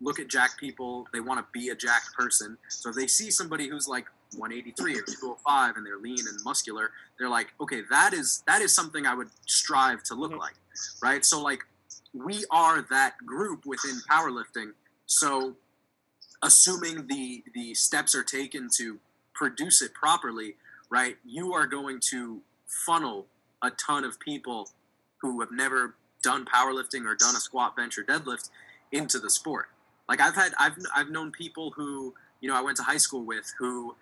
look 0.00 0.20
at 0.20 0.28
jacked 0.28 0.58
people, 0.60 1.06
they 1.12 1.20
want 1.20 1.40
to 1.40 1.46
be 1.58 1.70
a 1.70 1.74
jacked 1.74 2.12
person. 2.16 2.58
So 2.68 2.90
if 2.90 2.96
they 2.96 3.06
see 3.06 3.30
somebody 3.30 3.68
who's 3.68 3.88
like 3.88 4.06
183 4.36 4.92
or 4.98 5.02
205 5.02 5.76
and 5.76 5.86
they're 5.86 5.98
lean 5.98 6.18
and 6.28 6.38
muscular, 6.44 6.90
they're 7.18 7.30
like, 7.30 7.48
okay, 7.60 7.82
that 7.90 8.12
is 8.12 8.42
that 8.46 8.60
is 8.60 8.74
something 8.74 9.06
I 9.06 9.14
would 9.14 9.30
strive 9.46 10.02
to 10.04 10.14
look 10.14 10.32
Mhm. 10.32 10.38
like, 10.38 10.54
right? 11.02 11.24
So 11.24 11.40
like 11.40 11.64
we 12.12 12.44
are 12.50 12.82
that 12.90 13.24
group 13.24 13.64
within 13.64 14.00
powerlifting. 14.10 14.74
So 15.06 15.56
assuming 16.42 17.06
the 17.06 17.42
the 17.54 17.74
steps 17.74 18.14
are 18.14 18.24
taken 18.24 18.68
to 18.76 18.98
produce 19.34 19.80
it 19.80 19.94
properly, 19.94 20.56
right? 20.90 21.16
You 21.24 21.54
are 21.54 21.66
going 21.66 22.00
to 22.10 22.42
funnel 22.66 23.26
a 23.62 23.70
ton 23.70 24.04
of 24.04 24.18
people 24.20 24.68
who 25.20 25.40
have 25.40 25.50
never 25.52 25.94
done 26.22 26.44
powerlifting 26.44 27.04
or 27.06 27.14
done 27.14 27.34
a 27.36 27.40
squat, 27.40 27.76
bench, 27.76 27.96
or 27.98 28.04
deadlift 28.04 28.50
into 28.90 29.18
the 29.18 29.30
sport. 29.30 29.66
Like 30.08 30.20
I've 30.20 30.34
had, 30.34 30.52
I've 30.58 30.74
I've 30.94 31.10
known 31.10 31.30
people 31.32 31.70
who 31.76 32.14
you 32.40 32.48
know 32.48 32.56
I 32.56 32.60
went 32.60 32.76
to 32.78 32.82
high 32.82 32.96
school 32.98 33.24
with 33.24 33.52
who, 33.58 33.94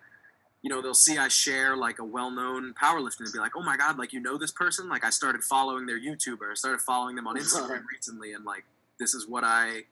you 0.61 0.69
know, 0.69 0.81
they'll 0.81 0.93
see 0.93 1.17
I 1.17 1.27
share 1.27 1.75
like 1.77 1.99
a 1.99 2.03
well-known 2.03 2.73
powerlifter 2.73 3.21
and 3.21 3.31
be 3.33 3.39
like, 3.39 3.55
oh 3.55 3.63
my 3.63 3.77
god, 3.77 3.97
like 3.97 4.13
you 4.13 4.19
know 4.19 4.37
this 4.37 4.51
person? 4.51 4.89
Like 4.89 5.03
I 5.05 5.09
started 5.11 5.43
following 5.43 5.85
their 5.85 5.99
YouTuber, 5.99 6.51
I 6.51 6.55
started 6.55 6.81
following 6.81 7.15
them 7.15 7.27
on 7.27 7.37
Instagram 7.43 7.83
recently, 7.91 8.33
and 8.33 8.43
like 8.45 8.65
this 8.99 9.13
is 9.13 9.27
what 9.27 9.43
I, 9.43 9.83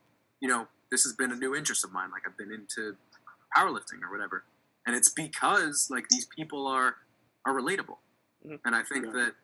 you 0.42 0.48
know, 0.50 0.68
this 0.92 1.04
has 1.04 1.14
been 1.14 1.32
a 1.32 1.36
new 1.36 1.56
interest 1.56 1.84
of 1.84 1.92
mine. 1.92 2.10
Like 2.12 2.24
I've 2.28 2.38
been 2.38 2.52
into 2.52 2.96
powerlifting 3.56 4.02
or 4.04 4.12
whatever, 4.12 4.44
and 4.86 4.96
it's 4.96 5.10
because 5.10 5.88
like 5.90 6.10
these 6.10 6.26
people 6.26 6.68
are 6.68 6.96
are 7.46 7.54
relatable, 7.54 7.98
Mhm. 8.46 8.60
and 8.66 8.76
I 8.76 8.84
think 8.84 9.06
Yeah. 9.06 9.12
that 9.14 9.36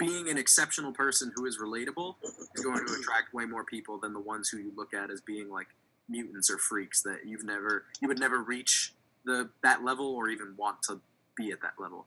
being 0.00 0.30
an 0.30 0.38
exceptional 0.38 0.92
person 0.92 1.30
who 1.36 1.44
is 1.44 1.58
relatable 1.58 2.14
is 2.54 2.64
going 2.64 2.84
to 2.86 2.92
attract 2.94 3.34
way 3.34 3.44
more 3.44 3.64
people 3.64 3.98
than 3.98 4.14
the 4.14 4.20
ones 4.20 4.48
who 4.48 4.56
you 4.58 4.72
look 4.76 4.94
at 4.94 5.10
as 5.10 5.20
being 5.20 5.50
like 5.50 5.68
mutants 6.08 6.50
or 6.50 6.58
freaks 6.58 7.02
that 7.02 7.18
you've 7.24 7.44
never 7.44 7.84
you 8.00 8.08
would 8.08 8.18
never 8.18 8.42
reach 8.42 8.94
the 9.24 9.48
that 9.62 9.84
level 9.84 10.06
or 10.06 10.28
even 10.28 10.54
want 10.56 10.82
to 10.82 11.00
be 11.36 11.52
at 11.52 11.60
that 11.60 11.74
level. 11.78 12.06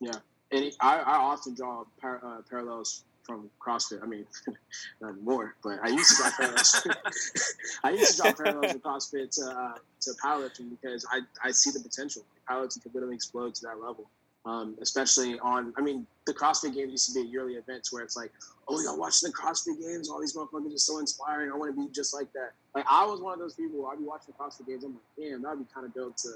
yeah 0.00 0.12
And 0.52 0.72
I, 0.80 0.98
I 0.98 1.16
often 1.16 1.54
draw 1.54 1.84
par- 2.00 2.20
uh, 2.24 2.42
parallels 2.48 3.04
from 3.24 3.50
CrossFit. 3.64 4.02
I 4.02 4.06
mean, 4.06 4.24
not 5.00 5.12
anymore, 5.12 5.56
but 5.62 5.78
I 5.82 5.88
used 5.88 6.16
to 6.16 6.22
draw 6.22 6.30
parallels. 6.36 6.86
I 7.84 7.90
used 7.90 8.16
to 8.16 8.22
draw 8.22 8.32
parallels 8.32 8.72
from 8.72 8.80
CrossFit 8.80 9.30
to, 9.36 9.50
uh, 9.50 9.74
to 10.02 10.10
powerlifting 10.24 10.70
because 10.70 11.04
I, 11.10 11.20
I 11.44 11.50
see 11.50 11.70
the 11.70 11.80
potential. 11.80 12.22
Powerlifting 12.48 12.82
could 12.82 12.94
literally 12.94 13.16
explode 13.16 13.54
to 13.56 13.62
that 13.62 13.80
level. 13.80 14.08
Um, 14.46 14.74
especially 14.80 15.38
on, 15.40 15.74
I 15.76 15.82
mean, 15.82 16.06
the 16.26 16.32
CrossFit 16.32 16.74
Games 16.74 16.92
used 16.92 17.12
to 17.12 17.22
be 17.22 17.28
yearly 17.28 17.54
events 17.54 17.92
where 17.92 18.02
it's 18.02 18.16
like, 18.16 18.32
oh, 18.68 18.80
y'all 18.80 18.98
watching 18.98 19.28
the 19.28 19.36
CrossFit 19.36 19.80
Games? 19.80 20.08
All 20.08 20.18
these 20.18 20.34
motherfuckers 20.34 20.74
are 20.74 20.78
so 20.78 20.98
inspiring. 20.98 21.52
I 21.52 21.56
want 21.56 21.74
to 21.74 21.80
be 21.80 21.92
just 21.92 22.14
like 22.14 22.32
that. 22.32 22.52
Like, 22.74 22.86
I 22.90 23.04
was 23.04 23.20
one 23.20 23.34
of 23.34 23.38
those 23.38 23.54
people. 23.54 23.86
I'd 23.86 23.98
be 23.98 24.04
watching 24.04 24.32
the 24.36 24.42
CrossFit 24.42 24.66
Games. 24.66 24.84
I'm 24.84 24.94
like, 24.94 25.02
damn, 25.18 25.42
that'd 25.42 25.58
be 25.58 25.66
kind 25.74 25.86
of 25.86 25.92
dope 25.92 26.16
to 26.18 26.32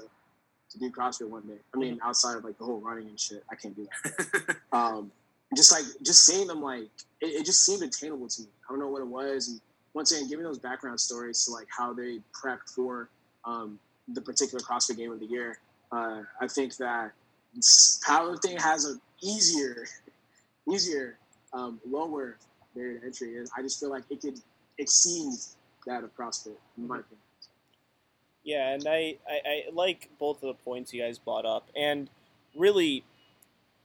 to 0.71 0.79
do 0.79 0.91
CrossFit 0.91 1.29
one 1.29 1.43
day. 1.43 1.57
I 1.73 1.77
mean, 1.77 1.99
outside 2.03 2.37
of 2.37 2.43
like 2.43 2.57
the 2.57 2.65
whole 2.65 2.79
running 2.79 3.07
and 3.07 3.19
shit, 3.19 3.43
I 3.51 3.55
can't 3.55 3.75
do 3.75 3.87
that. 4.03 4.55
um, 4.71 5.11
just 5.55 5.71
like 5.71 5.83
just 6.03 6.25
seeing 6.25 6.47
them, 6.47 6.61
like 6.61 6.89
it, 7.21 7.27
it 7.27 7.45
just 7.45 7.65
seemed 7.65 7.83
attainable 7.83 8.27
to 8.27 8.41
me. 8.41 8.47
I 8.67 8.71
don't 8.71 8.79
know 8.79 8.89
what 8.89 9.01
it 9.01 9.07
was, 9.07 9.49
and 9.49 9.61
once 9.93 10.11
again, 10.11 10.27
giving 10.27 10.43
those 10.43 10.59
background 10.59 10.99
stories 10.99 11.43
to 11.45 11.51
like 11.51 11.67
how 11.75 11.93
they 11.93 12.19
prepped 12.33 12.69
for 12.75 13.09
um, 13.45 13.79
the 14.09 14.21
particular 14.21 14.59
CrossFit 14.63 14.97
Game 14.97 15.11
of 15.11 15.19
the 15.19 15.25
Year. 15.25 15.59
Uh, 15.91 16.21
I 16.41 16.47
think 16.47 16.75
that 16.77 17.11
powerlifting 17.59 18.59
has 18.61 18.85
a 18.85 18.99
easier, 19.21 19.85
easier, 20.71 21.17
um, 21.53 21.79
lower 21.89 22.37
barrier 22.75 22.99
to 22.99 23.05
entry, 23.05 23.37
and 23.37 23.47
I 23.57 23.61
just 23.61 23.79
feel 23.79 23.89
like 23.89 24.03
it 24.09 24.21
could 24.21 24.39
exceed 24.77 25.33
that 25.85 26.03
of 26.03 26.15
CrossFit, 26.15 26.55
in 26.77 26.87
my 26.87 26.99
opinion. 26.99 27.19
Yeah, 28.43 28.69
and 28.69 28.87
I, 28.87 29.15
I, 29.27 29.39
I 29.45 29.63
like 29.73 30.09
both 30.19 30.43
of 30.43 30.47
the 30.47 30.63
points 30.63 30.93
you 30.93 31.01
guys 31.01 31.17
brought 31.17 31.45
up. 31.45 31.67
And 31.75 32.09
really, 32.55 33.03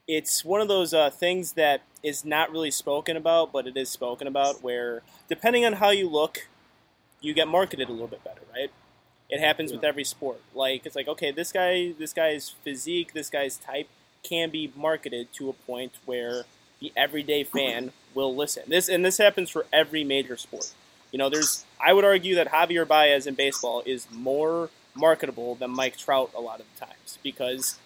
it's 0.07 0.45
one 0.45 0.61
of 0.61 0.69
those 0.69 0.93
uh, 0.93 1.09
things 1.09 1.53
that 1.53 1.83
is 2.03 2.25
not 2.27 2.51
really 2.51 2.71
spoken 2.71 3.17
about, 3.17 3.53
but 3.53 3.67
it 3.67 3.77
is 3.77 3.89
spoken 3.89 4.27
about. 4.27 4.63
Where 4.63 5.03
depending 5.29 5.65
on 5.65 5.75
how 5.75 5.91
you 5.91 6.11
look, 6.11 6.49
you 7.23 7.33
get 7.33 7.49
marketed 7.49 7.89
a 7.89 7.93
little 7.93 8.07
bit 8.07 8.23
better, 8.23 8.43
right? 8.53 8.71
It 9.31 9.41
happens 9.41 9.73
with 9.73 9.85
every 9.85 10.05
sport. 10.05 10.41
Like 10.55 10.87
it's 10.87 10.97
like 10.97 11.09
okay, 11.09 11.31
this 11.31 11.53
guy, 11.53 11.93
this 11.99 12.13
guy's 12.13 12.51
physique, 12.65 13.13
this 13.15 13.31
guy's 13.31 13.57
type 13.57 13.89
can 14.23 14.51
be 14.51 14.73
marketed 14.77 15.33
to 15.35 15.49
a 15.49 15.53
point 15.53 15.93
where 16.05 16.45
the 16.81 16.93
everyday 16.97 17.45
fan 17.45 17.93
will 18.15 18.35
listen. 18.35 18.65
This 18.67 18.89
and 18.89 19.05
this 19.05 19.19
happens 19.19 19.51
for 19.51 19.67
every 19.73 20.05
major 20.05 20.37
sport. 20.37 20.73
You 21.13 21.19
know, 21.19 21.29
there's 21.29 21.65
I 21.81 21.93
would 21.93 22.05
argue 22.05 22.35
that 22.37 22.49
Javier 22.49 22.87
Baez 22.87 23.27
in 23.27 23.35
baseball 23.35 23.83
is 23.87 24.07
more 24.11 24.71
marketable 24.95 25.55
than 25.55 25.71
Mike 25.71 25.97
Trout 25.97 26.31
a 26.37 26.41
lot 26.41 26.61
of 26.61 26.67
the 26.75 26.87
times 26.87 27.19
because 27.23 27.79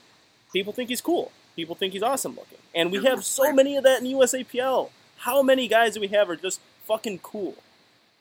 people 0.52 0.72
think 0.72 0.88
he's 0.88 1.00
cool. 1.00 1.32
People 1.56 1.74
think 1.74 1.92
he's 1.92 2.02
awesome 2.02 2.32
looking. 2.32 2.58
And 2.74 2.90
we 2.90 3.04
have 3.04 3.24
so 3.24 3.52
many 3.52 3.76
of 3.76 3.84
that 3.84 4.00
in 4.00 4.08
USAPL. 4.08 4.90
How 5.18 5.42
many 5.42 5.68
guys 5.68 5.94
do 5.94 6.00
we 6.00 6.08
have 6.08 6.28
are 6.28 6.36
just 6.36 6.60
fucking 6.86 7.20
cool? 7.20 7.54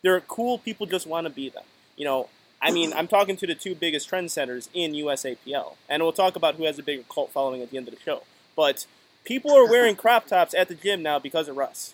They're 0.04 0.22
cool, 0.22 0.60
people 0.60 0.86
just 0.86 1.08
want 1.08 1.26
to 1.26 1.32
be 1.32 1.50
them. 1.50 1.64
You 1.96 2.06
know, 2.06 2.30
I 2.64 2.72
mean, 2.72 2.94
I'm 2.94 3.08
talking 3.08 3.36
to 3.38 3.46
the 3.46 3.56
two 3.56 3.76
biggest 3.76 4.08
trend 4.08 4.32
centers 4.32 4.70
in 4.74 4.94
USAPL. 4.94 5.76
And 5.90 6.02
we'll 6.02 6.14
talk 6.14 6.38
about 6.38 6.56
who 6.56 6.64
has 6.64 6.80
a 6.80 6.84
bigger 6.84 7.04
cult 7.14 7.32
following 7.32 7.62
at 7.62 7.70
the 7.70 7.78
end 7.78 7.90
of 7.90 7.94
the 7.94 8.00
show. 8.00 8.24
But 8.56 8.86
people 9.26 9.52
are 9.52 9.70
wearing 9.70 9.98
crop 9.98 10.28
tops 10.28 10.54
at 10.54 10.70
the 10.70 10.76
gym 10.76 11.04
now 11.04 11.20
because 11.20 11.50
of 11.50 11.58
Russ. 11.58 11.94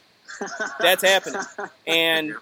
That's 0.80 1.04
happening. 1.04 1.42
And 1.88 2.36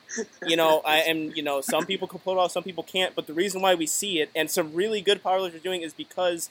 you 0.45 0.57
know, 0.57 0.82
I 0.86 0.97
am 0.99 1.32
you 1.36 1.41
know, 1.41 1.61
some 1.61 1.86
people 1.86 2.07
can 2.07 2.19
pull 2.19 2.34
it 2.34 2.38
off, 2.38 2.51
some 2.51 2.63
people 2.63 2.84
can't. 2.84 3.15
But 3.15 3.28
the 3.28 3.34
reason 3.34 3.61
why 3.61 3.75
we 3.75 3.86
see 3.86 4.19
it, 4.19 4.30
and 4.36 4.51
some 4.51 4.73
really 4.73 4.99
good 4.99 5.23
powerlifters 5.23 5.55
are 5.55 5.59
doing, 5.59 5.82
is 5.82 5.93
because 5.93 6.49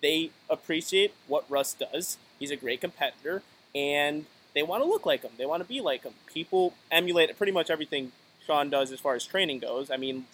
they 0.00 0.30
appreciate 0.48 1.12
what 1.28 1.44
Russ 1.50 1.74
does. 1.74 2.16
He's 2.38 2.50
a 2.50 2.56
great 2.56 2.80
competitor, 2.80 3.42
and 3.74 4.24
they 4.54 4.62
want 4.62 4.82
to 4.82 4.88
look 4.88 5.04
like 5.04 5.22
him. 5.22 5.32
They 5.36 5.44
want 5.44 5.62
to 5.62 5.68
be 5.68 5.82
like 5.82 6.04
him. 6.04 6.14
People 6.32 6.72
emulate 6.90 7.36
pretty 7.36 7.52
much 7.52 7.68
everything 7.68 8.12
Sean 8.46 8.70
does 8.70 8.90
as 8.90 9.00
far 9.00 9.14
as 9.14 9.26
training 9.26 9.58
goes. 9.58 9.90
I 9.90 9.98
mean, 9.98 10.24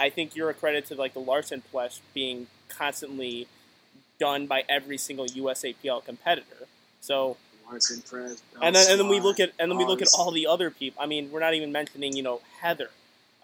I 0.00 0.10
think 0.10 0.34
you're 0.34 0.50
a 0.50 0.54
credit 0.54 0.86
to 0.86 0.94
like 0.94 1.12
the 1.14 1.20
Larsen 1.20 1.62
press 1.70 2.00
being 2.14 2.46
constantly 2.68 3.46
done 4.18 4.46
by 4.46 4.64
every 4.68 4.98
single 4.98 5.26
USAPL 5.26 6.04
competitor. 6.04 6.66
So 7.00 7.36
Larson, 7.70 8.02
Perez, 8.10 8.42
and 8.62 8.74
then 8.74 8.90
and 8.90 8.98
then 9.00 9.08
we 9.08 9.20
look 9.20 9.38
at 9.38 9.52
and 9.58 9.70
then 9.70 9.78
we 9.78 9.84
look 9.84 10.02
at 10.02 10.08
all 10.18 10.30
the 10.30 10.46
other 10.46 10.70
people. 10.70 11.02
I 11.02 11.06
mean, 11.06 11.30
we're 11.30 11.40
not 11.40 11.54
even 11.54 11.70
mentioning 11.72 12.16
you 12.16 12.22
know 12.22 12.40
Heather, 12.60 12.90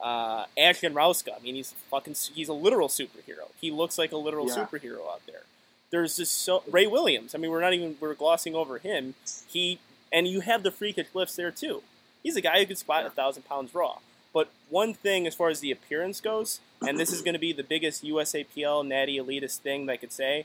uh, 0.03 0.47
Ashton 0.59 0.95
Rouska. 0.95 1.31
I 1.39 1.43
mean, 1.43 1.55
he's 1.55 1.73
fucking 1.91 2.15
he's 2.35 2.49
a 2.49 2.53
literal 2.53 2.89
superhero. 2.89 3.51
He 3.61 3.71
looks 3.71 3.99
like 3.99 4.13
a 4.13 4.17
literal 4.17 4.49
Yeah. 4.49 4.55
superhero 4.57 5.09
out 5.13 5.23
there. 5.27 5.43
There's 5.91 6.17
just 6.17 6.43
so 6.43 6.63
Ray 6.71 6.87
Williams. 6.87 7.35
I 7.35 7.39
mean, 7.39 7.51
we're 7.51 7.61
not 7.61 7.73
even 7.75 7.97
we're 8.01 8.15
glossing 8.15 8.55
over 8.55 8.79
him. 8.79 9.15
He 9.47 9.79
and 10.13 10.27
you 10.27 10.41
have 10.41 10.63
the 10.63 10.71
freakish 10.71 11.09
lifts 11.15 11.37
there 11.37 11.51
too. 11.51 11.83
He's 12.23 12.37
a 12.37 12.41
guy 12.41 12.59
who 12.59 12.67
could 12.67 12.79
squat 12.79 13.07
a 13.07 13.11
thousand 13.11 13.45
pounds 13.45 13.75
raw. 13.75 13.99
But 14.37 14.51
one 14.69 14.93
thing 14.93 15.27
as 15.27 15.35
far 15.35 15.49
as 15.49 15.61
the 15.61 15.71
appearance 15.71 16.21
goes, 16.21 16.61
and 16.87 17.01
this 17.01 17.11
is 17.11 17.23
going 17.23 17.33
to 17.33 17.41
be 17.41 17.55
the 17.55 17.63
biggest 17.63 18.05
USAPL 18.05 18.87
natty 18.87 19.19
elitist 19.19 19.61
thing 19.61 19.87
that 19.87 19.95
I 19.95 19.97
could 19.97 20.13
say, 20.13 20.45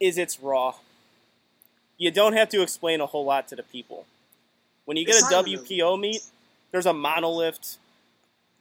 is 0.00 0.16
it's 0.16 0.40
raw. 0.40 0.76
You 1.98 2.10
don't 2.10 2.32
have 2.32 2.48
to 2.48 2.62
explain 2.62 3.02
a 3.02 3.06
whole 3.06 3.26
lot 3.26 3.48
to 3.48 3.54
the 3.54 3.62
people. 3.62 4.06
When 4.86 4.96
you 4.96 5.04
get 5.04 5.16
It's 5.16 5.30
a 5.30 5.34
WPO 5.42 6.00
meet, 6.00 6.22
there's 6.72 6.86
a 6.86 6.94
monolift. 6.94 7.76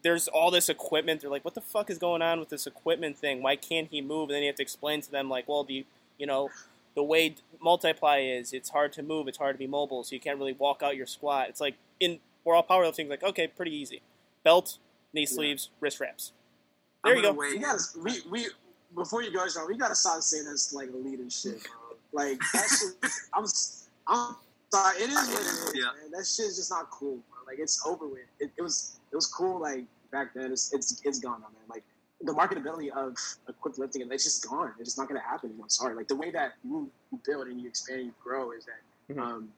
There's 0.02 0.28
all 0.28 0.52
this 0.52 0.68
equipment. 0.68 1.22
They're 1.22 1.30
like, 1.30 1.46
"What 1.46 1.54
the 1.54 1.62
fuck 1.62 1.90
is 1.90 1.98
going 1.98 2.22
on 2.22 2.42
with 2.42 2.50
this 2.50 2.68
equipment 2.68 3.18
thing? 3.18 3.42
Why 3.42 3.56
can't 3.56 3.88
he 3.90 4.02
move?" 4.02 4.28
And 4.28 4.36
then 4.36 4.44
you 4.44 4.50
have 4.50 4.58
to 4.58 4.64
explain 4.64 5.00
to 5.00 5.10
them, 5.10 5.30
like, 5.30 5.48
"Well, 5.48 5.64
the 5.64 5.86
you 6.18 6.26
know, 6.26 6.50
the 6.94 7.04
way 7.04 7.36
multiply 7.62 8.18
is, 8.18 8.52
it's 8.52 8.72
hard 8.72 8.92
to 8.94 9.02
move. 9.02 9.30
It's 9.30 9.38
hard 9.38 9.56
to 9.56 9.60
be 9.60 9.68
mobile, 9.68 10.04
so 10.04 10.14
you 10.14 10.20
can't 10.20 10.38
really 10.38 10.52
walk 10.52 10.84
out 10.84 10.98
your 10.98 11.08
squat. 11.08 11.48
It's 11.48 11.62
like 11.62 11.76
in 12.02 12.20
we're 12.44 12.54
all 12.54 12.64
powerlifting, 12.64 13.10
like, 13.10 13.24
okay, 13.24 13.48
pretty 13.48 13.74
easy. 13.74 14.02
Belt, 14.46 14.78
knee 15.12 15.26
sleeves, 15.26 15.72
wrist 15.82 16.00
wraps. 16.00 16.32
There 17.04 17.14
I'm 17.14 17.18
you 17.18 17.24
go. 17.24 17.34
wait. 17.34 17.54
We 17.54 17.60
gotta, 17.60 17.82
we, 18.02 18.22
we, 18.32 18.48
before 18.96 19.24
you 19.24 19.34
go, 19.34 19.46
Sean, 19.50 19.68
we 19.68 19.76
gotta 19.76 19.96
stop 19.96 20.22
saying 20.22 20.46
that's 20.46 20.72
like 20.72 20.90
elite 20.90 21.20
and 21.20 21.34
shit, 21.34 21.60
bro. 21.64 21.98
Like 22.14 22.40
that 22.54 22.68
shit, 22.70 23.12
I'm, 23.34 23.44
s- 23.44 23.90
I'm 24.08 24.36
sorry, 24.72 24.98
it 24.98 25.10
is 25.10 25.16
what 25.16 25.42
it 25.42 25.46
is, 25.46 25.72
Yeah. 25.76 25.82
man. 26.00 26.12
That 26.12 26.26
shit's 26.28 26.56
just 26.58 26.70
not 26.70 26.92
cool, 26.92 27.16
bro. 27.30 27.40
Like 27.48 27.58
it's 27.60 27.86
over 27.88 28.08
with. 28.08 28.20
It, 28.40 28.52
it 28.56 28.62
was, 28.62 29.00
it 29.12 29.16
was 29.16 29.26
cool, 29.26 29.60
like 29.60 29.84
back 30.12 30.34
then. 30.36 30.52
It's, 30.52 30.72
it's, 30.74 31.02
it's 31.04 31.20
gone 31.20 31.42
now, 31.42 31.48
man. 31.48 31.64
Like 31.68 31.84
the 32.22 32.32
marketability 32.32 32.90
of 32.92 33.18
equipped 33.50 33.80
lifting, 33.80 34.08
it's 34.12 34.24
just 34.26 34.48
gone. 34.48 34.74
It's 34.80 34.90
just 34.90 34.98
not 35.00 35.08
gonna 35.08 35.22
happen 35.22 35.50
anymore. 35.50 35.70
Sorry. 35.70 35.96
Like 35.96 36.08
the 36.08 36.16
way 36.16 36.30
that 36.32 36.54
you, 36.64 36.90
you 37.12 37.20
build 37.26 37.48
and 37.48 37.60
you 37.60 37.68
expand 37.68 38.00
and 38.02 38.08
you 38.10 38.14
grow 38.24 38.52
is 38.52 38.66
that, 38.66 39.16
Mhm. 39.16 39.20
um, 39.22 39.50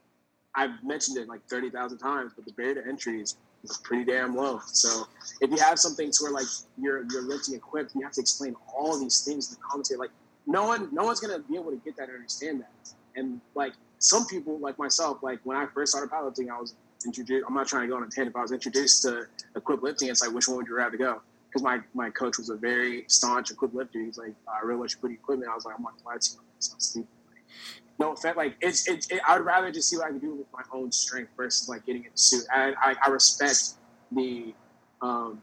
I've 0.54 0.82
mentioned 0.82 1.18
it 1.18 1.28
like 1.28 1.46
thirty 1.46 1.68
thousand 1.70 1.98
times, 1.98 2.32
but 2.34 2.46
the 2.46 2.52
barrier 2.52 2.82
to 2.82 2.88
entry 2.88 3.20
is 3.20 3.36
pretty 3.76 4.04
damn 4.04 4.34
low. 4.34 4.60
So 4.66 5.06
if 5.40 5.50
you 5.50 5.58
have 5.58 5.78
something 5.78 6.10
to 6.10 6.18
where 6.22 6.32
like 6.32 6.46
you're 6.80 7.04
you're 7.10 7.22
lifting 7.22 7.54
equipped, 7.54 7.94
you 7.94 8.02
have 8.02 8.12
to 8.12 8.20
explain 8.20 8.56
all 8.74 8.98
these 8.98 9.22
things 9.22 9.50
in 9.50 9.56
the 9.56 9.60
commentary. 9.60 9.98
Like 9.98 10.10
no 10.46 10.66
one 10.66 10.88
no 10.92 11.04
one's 11.04 11.20
gonna 11.20 11.38
be 11.40 11.56
able 11.56 11.70
to 11.70 11.76
get 11.76 11.96
that 11.96 12.08
and 12.08 12.16
understand 12.16 12.60
that. 12.60 12.92
And 13.16 13.40
like 13.54 13.74
some 13.98 14.26
people 14.26 14.58
like 14.58 14.78
myself, 14.78 15.22
like 15.22 15.40
when 15.44 15.56
I 15.56 15.66
first 15.66 15.92
started 15.92 16.10
powerlifting, 16.10 16.50
I 16.50 16.60
was 16.60 16.74
introduced. 17.04 17.44
I'm 17.46 17.54
not 17.54 17.68
trying 17.68 17.82
to 17.82 17.88
go 17.88 17.96
on 17.96 18.02
a 18.02 18.06
tangent, 18.06 18.32
but 18.32 18.40
I 18.40 18.42
was 18.42 18.52
introduced 18.52 19.02
to 19.02 19.26
equipped 19.56 19.82
lifting. 19.82 20.08
It's 20.08 20.22
like 20.22 20.34
which 20.34 20.48
one 20.48 20.56
would 20.58 20.66
you 20.66 20.76
rather 20.76 20.96
go? 20.96 21.20
Because 21.48 21.62
my 21.62 21.80
my 21.94 22.10
coach 22.10 22.38
was 22.38 22.48
a 22.50 22.56
very 22.56 23.04
staunch 23.08 23.50
equipped 23.50 23.74
lifter. 23.74 24.00
He's 24.00 24.18
like, 24.18 24.34
I 24.46 24.64
really 24.64 24.78
want 24.78 24.90
you 24.92 24.96
to 24.96 25.00
put 25.00 25.10
equipment. 25.12 25.50
I 25.50 25.54
was 25.54 25.64
like, 25.64 25.74
I'm 25.76 25.82
not 25.82 26.02
glad 26.02 26.20
to. 26.20 26.30
Sounds 26.60 26.86
stupid. 26.86 27.08
No 27.98 28.12
offense, 28.12 28.36
like 28.36 28.54
it's 28.60 28.88
it's. 28.88 29.10
It, 29.10 29.20
I 29.26 29.36
would 29.36 29.44
rather 29.46 29.72
just 29.72 29.88
see 29.88 29.96
what 29.96 30.06
I 30.06 30.10
can 30.10 30.20
do 30.20 30.34
with 30.34 30.46
my 30.52 30.62
own 30.72 30.92
strength 30.92 31.32
versus 31.36 31.68
like 31.68 31.84
getting 31.84 32.04
in 32.04 32.10
a 32.14 32.18
suit. 32.18 32.44
And 32.54 32.76
I, 32.80 32.94
I 33.04 33.10
respect 33.10 33.74
the 34.12 34.54
um, 35.02 35.42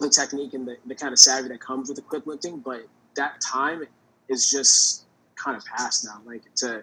the 0.00 0.08
technique 0.08 0.54
and 0.54 0.66
the, 0.66 0.76
the 0.86 0.94
kind 0.94 1.12
of 1.12 1.18
savvy 1.18 1.48
that 1.48 1.60
comes 1.60 1.88
with 1.88 1.98
equipped 1.98 2.26
lifting, 2.26 2.60
but 2.60 2.86
that 3.16 3.40
time 3.40 3.84
is 4.28 4.50
just 4.50 5.04
kind 5.36 5.56
of 5.56 5.64
past 5.66 6.04
now. 6.04 6.22
Like 6.24 6.42
to 6.56 6.82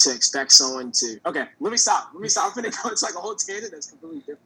to 0.00 0.10
expect 0.14 0.52
someone 0.52 0.92
to 0.92 1.20
okay, 1.26 1.44
let 1.60 1.70
me 1.70 1.76
stop. 1.76 2.10
Let 2.14 2.22
me 2.22 2.28
stop. 2.28 2.56
I'm 2.56 2.62
gonna 2.62 2.74
go. 2.82 2.90
It's 2.90 3.02
like 3.02 3.14
a 3.14 3.18
whole 3.18 3.34
tangent 3.34 3.72
that's 3.72 3.88
completely 3.88 4.20
different. 4.20 4.40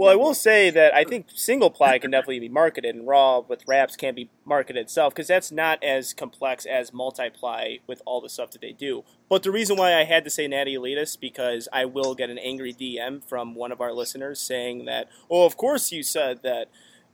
Well, 0.00 0.08
I 0.08 0.16
will 0.16 0.32
say 0.32 0.70
that 0.70 0.94
I 0.94 1.04
think 1.04 1.26
single 1.34 1.68
ply 1.68 1.98
can 1.98 2.10
definitely 2.10 2.40
be 2.40 2.48
marketed, 2.48 2.94
and 2.94 3.06
raw 3.06 3.40
with 3.40 3.64
wraps 3.68 3.96
can 3.96 4.14
be 4.14 4.30
marketed 4.46 4.80
itself 4.80 5.12
because 5.12 5.28
that's 5.28 5.52
not 5.52 5.84
as 5.84 6.14
complex 6.14 6.64
as 6.64 6.90
multi 6.90 7.28
ply 7.28 7.80
with 7.86 8.00
all 8.06 8.22
the 8.22 8.30
stuff 8.30 8.50
that 8.52 8.62
they 8.62 8.72
do. 8.72 9.04
But 9.28 9.42
the 9.42 9.50
reason 9.50 9.76
why 9.76 9.94
I 9.94 10.04
had 10.04 10.24
to 10.24 10.30
say 10.30 10.48
Natty 10.48 10.74
Elitist 10.74 11.20
because 11.20 11.68
I 11.70 11.84
will 11.84 12.14
get 12.14 12.30
an 12.30 12.38
angry 12.38 12.72
DM 12.72 13.22
from 13.22 13.54
one 13.54 13.72
of 13.72 13.82
our 13.82 13.92
listeners 13.92 14.40
saying 14.40 14.86
that, 14.86 15.10
oh, 15.30 15.44
of 15.44 15.58
course 15.58 15.92
you 15.92 16.02
said 16.02 16.42
that 16.44 16.70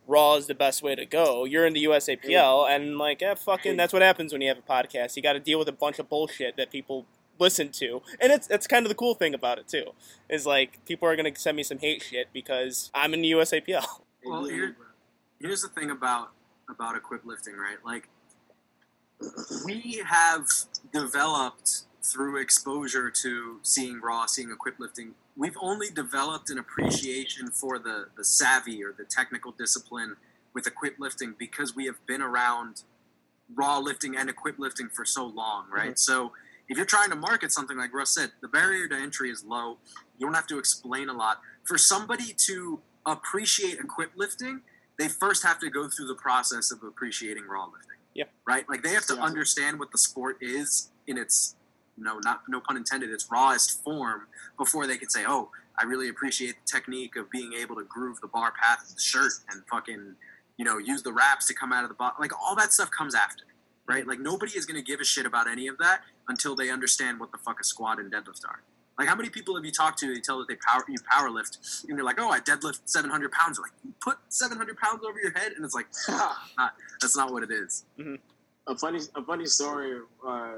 raw 0.07 0.37
is 0.37 0.47
the 0.47 0.55
best 0.55 0.80
way 0.80 0.95
to 0.95 1.05
go. 1.05 1.45
You're 1.45 1.66
in 1.66 1.72
the 1.72 1.82
USAPL, 1.87 2.70
and 2.70 2.99
like, 2.99 3.20
eh, 3.20 3.34
fucking, 3.34 3.76
that's 3.76 3.93
what 3.93 4.03
happens 4.03 4.32
when 4.32 4.43
you 4.43 4.49
have 4.49 4.59
a 4.59 4.62
podcast. 4.62 5.16
You 5.16 5.24
got 5.24 5.32
to 5.32 5.41
deal 5.41 5.59
with 5.59 5.66
a 5.66 5.72
bunch 5.72 5.99
of 5.99 6.09
bullshit 6.09 6.57
that 6.57 6.70
people 6.70 7.05
listen 7.39 7.70
to, 7.72 8.03
and 8.20 8.32
it's 8.32 8.49
it's 8.49 8.66
kind 8.66 8.84
of 8.84 8.89
the 8.89 8.95
cool 8.95 9.14
thing 9.14 9.34
about 9.34 9.59
it 9.59 9.68
too. 9.68 9.93
Is 10.28 10.47
like 10.47 10.84
people 10.84 11.09
are 11.09 11.16
gonna 11.16 11.34
send 11.37 11.57
me 11.57 11.62
some 11.62 11.78
hate 11.78 12.03
shit 12.03 12.28
because 12.32 12.91
I'm 12.95 13.14
in 13.14 13.22
the 13.22 13.32
USAPL. 13.32 13.84
Well, 14.24 14.45
here- 14.47 14.76
here's 15.41 15.62
the 15.62 15.68
thing 15.68 15.91
about 15.91 16.32
about 16.68 16.97
equip 16.97 17.24
lifting, 17.24 17.55
right? 17.57 17.78
Like 17.84 18.09
we 19.64 20.03
have 20.07 20.47
developed 20.93 21.82
through 22.03 22.41
exposure 22.41 23.11
to 23.11 23.59
seeing 23.62 24.01
raw, 24.01 24.26
seeing 24.26 24.51
equip 24.51 24.78
lifting. 24.78 25.14
We've 25.37 25.57
only 25.61 25.91
developed 25.91 26.51
an 26.51 26.59
appreciation 26.59 27.51
for 27.51 27.78
the 27.78 28.09
the 28.16 28.24
savvy 28.24 28.82
or 28.82 28.93
the 28.93 29.05
technical 29.05 29.53
discipline 29.53 30.16
with 30.55 30.66
equip 30.66 30.99
lifting 30.99 31.34
because 31.39 31.76
we 31.76 31.87
have 31.87 32.05
been 32.07 32.22
around 32.22 32.82
raw 33.55 33.78
lifting 33.78 34.16
and 34.16 34.28
equip 34.28 34.59
lifting 34.59 34.89
for 34.89 35.05
so 35.05 35.26
long, 35.26 35.66
right? 35.70 35.91
Mm-hmm. 35.91 35.97
So 35.97 36.32
if 36.69 36.77
you're 36.77 36.87
trying 36.87 37.11
to 37.11 37.17
market 37.17 37.53
something 37.53 37.77
like 37.77 37.93
Russ 37.95 38.14
said, 38.14 38.33
the 38.41 38.49
barrier 38.49 38.89
to 38.89 38.97
entry 38.97 39.31
is 39.31 39.45
low. 39.45 39.79
You 40.19 40.27
don't 40.27 40.35
have 40.35 40.47
to 40.49 40.59
explain 40.59 41.09
a 41.09 41.12
lot. 41.12 41.41
For 41.64 41.79
somebody 41.79 42.33
to 42.47 42.81
appreciate 43.05 43.79
equip 43.79 44.11
lifting, 44.17 44.62
they 44.99 45.09
first 45.09 45.45
have 45.45 45.59
to 45.61 45.71
go 45.71 45.89
through 45.89 46.09
the 46.09 46.14
process 46.14 46.73
of 46.73 46.83
appreciating 46.83 47.45
raw 47.47 47.64
lifting. 47.64 47.99
Yep. 48.14 48.33
Right? 48.47 48.69
Like 48.69 48.83
they 48.83 48.93
have 48.95 49.07
to 49.07 49.14
Yeah. 49.17 49.23
understand 49.23 49.79
what 49.79 49.93
the 49.93 49.99
sport 49.99 50.39
is 50.41 50.91
in 51.07 51.19
its 51.19 51.55
no, 51.99 52.19
not 52.19 52.43
no 52.49 52.61
pun 52.61 52.77
intended, 52.77 53.11
its 53.11 53.31
rawest 53.31 53.83
form 53.83 54.27
before 54.59 54.87
they 54.87 54.99
can 54.99 55.09
say, 55.09 55.25
"Oh, 55.27 55.51
I 55.79 55.85
really 55.85 56.09
appreciate 56.09 56.57
the 56.64 56.71
technique 56.71 57.17
of 57.17 57.31
being 57.31 57.55
able 57.55 57.77
to 57.77 57.85
groove 57.85 58.21
the 58.21 58.27
bar 58.27 58.53
path 58.53 58.83
of 58.89 58.95
the 58.95 59.01
shirt 59.01 59.33
and 59.51 59.62
fucking, 59.67 60.17
you 60.59 60.64
know, 60.64 60.77
use 60.77 61.03
the 61.03 61.12
wraps 61.12 61.47
to 61.47 61.55
come 61.55 61.73
out 61.73 61.85
of 61.85 61.89
the 61.89 61.95
bottom." 61.95 62.17
Like 62.21 62.33
all 62.39 62.55
that 62.57 62.73
stuff 62.75 62.91
comes 62.91 63.14
after, 63.14 63.45
right? 63.89 64.07
Like 64.07 64.20
nobody 64.20 64.53
is 64.57 64.66
going 64.66 64.82
to 64.82 64.87
give 64.87 65.01
a 65.01 65.05
shit 65.05 65.26
about 65.26 65.49
any 65.49 65.68
of 65.68 65.78
that 65.78 66.03
until 66.28 66.55
they 66.57 66.70
understand 66.70 67.20
what 67.20 67.32
the 67.32 67.39
fuck 67.39 67.61
a 67.61 67.64
squat 67.64 67.99
and 67.99 68.12
deadlift 68.12 68.45
are. 68.47 68.62
Like 68.99 69.09
how 69.09 69.14
many 69.14 69.28
people 69.28 69.55
have 69.57 69.64
you 69.64 69.72
talked 69.72 69.99
to? 70.01 70.07
You 70.07 70.20
tell 70.20 70.39
that 70.39 70.49
they 70.49 70.57
power 70.57 70.82
you 70.89 70.97
power 71.11 71.30
lift, 71.30 71.59
and 71.87 71.97
you're 71.97 72.05
like, 72.05 72.18
"Oh, 72.18 72.30
I 72.30 72.41
deadlift 72.41 72.80
700 72.87 73.30
pounds." 73.30 73.59
They're 73.59 73.64
like, 73.64 73.72
"You 73.84 73.93
put 74.01 74.16
700 74.30 74.78
pounds 74.78 75.05
over 75.07 75.20
your 75.20 75.32
head," 75.32 75.53
and 75.53 75.64
it's 75.64 75.74
like, 75.74 75.87
ah, 76.09 76.49
ah, 76.59 76.72
that's 77.01 77.14
not 77.14 77.30
what 77.30 77.43
it 77.43 77.51
is. 77.51 77.84
Mm-hmm. 77.99 78.14
a 78.66 78.76
funny 78.76 79.01
a 79.14 79.22
funny 79.22 79.47
story. 79.47 80.01
Uh, 80.26 80.53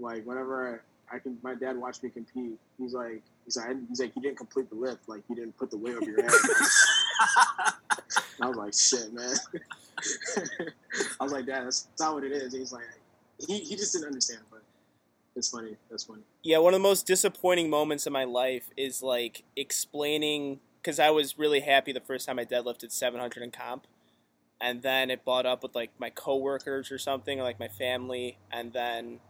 like 0.00 0.26
whenever 0.26 0.82
I 1.12 1.18
can. 1.18 1.38
My 1.42 1.54
dad 1.54 1.76
watched 1.76 2.02
me 2.02 2.10
compete. 2.10 2.58
He's 2.78 2.94
like, 2.94 3.22
he's 3.44 3.56
like, 3.56 3.76
he's 3.88 4.00
like, 4.00 4.16
you 4.16 4.22
didn't 4.22 4.38
complete 4.38 4.68
the 4.68 4.76
lift. 4.76 5.08
Like 5.08 5.22
you 5.28 5.36
didn't 5.36 5.56
put 5.56 5.70
the 5.70 5.76
weight 5.76 5.96
over 5.96 6.10
your 6.10 6.22
head. 6.22 6.30
I 8.40 8.48
was 8.48 8.56
like, 8.56 8.74
shit, 8.74 9.12
man. 9.12 9.34
I 11.20 11.24
was 11.24 11.32
like, 11.32 11.46
Dad, 11.46 11.64
that's 11.64 11.88
not 11.98 12.14
what 12.14 12.24
it 12.24 12.32
is. 12.32 12.52
He's 12.52 12.72
like, 12.72 12.84
he, 13.46 13.58
he 13.58 13.76
just 13.76 13.92
didn't 13.92 14.08
understand, 14.08 14.40
but 14.50 14.62
it's 15.36 15.48
funny. 15.50 15.76
That's 15.90 16.04
funny. 16.04 16.22
Yeah, 16.42 16.58
one 16.58 16.74
of 16.74 16.80
the 16.80 16.88
most 16.88 17.06
disappointing 17.06 17.70
moments 17.70 18.06
in 18.06 18.12
my 18.12 18.24
life 18.24 18.70
is 18.76 19.02
like 19.02 19.44
explaining 19.56 20.60
because 20.80 21.00
I 21.00 21.10
was 21.10 21.38
really 21.38 21.60
happy 21.60 21.92
the 21.92 22.00
first 22.00 22.26
time 22.26 22.38
I 22.38 22.44
deadlifted 22.44 22.92
700 22.92 23.42
in 23.42 23.50
comp, 23.50 23.86
and 24.60 24.82
then 24.82 25.10
it 25.10 25.24
brought 25.24 25.46
up 25.46 25.62
with 25.62 25.74
like 25.74 25.90
my 25.98 26.10
coworkers 26.10 26.92
or 26.92 26.98
something, 26.98 27.40
or 27.40 27.42
like 27.42 27.58
my 27.58 27.68
family, 27.68 28.38
and 28.52 28.72
then 28.72 29.20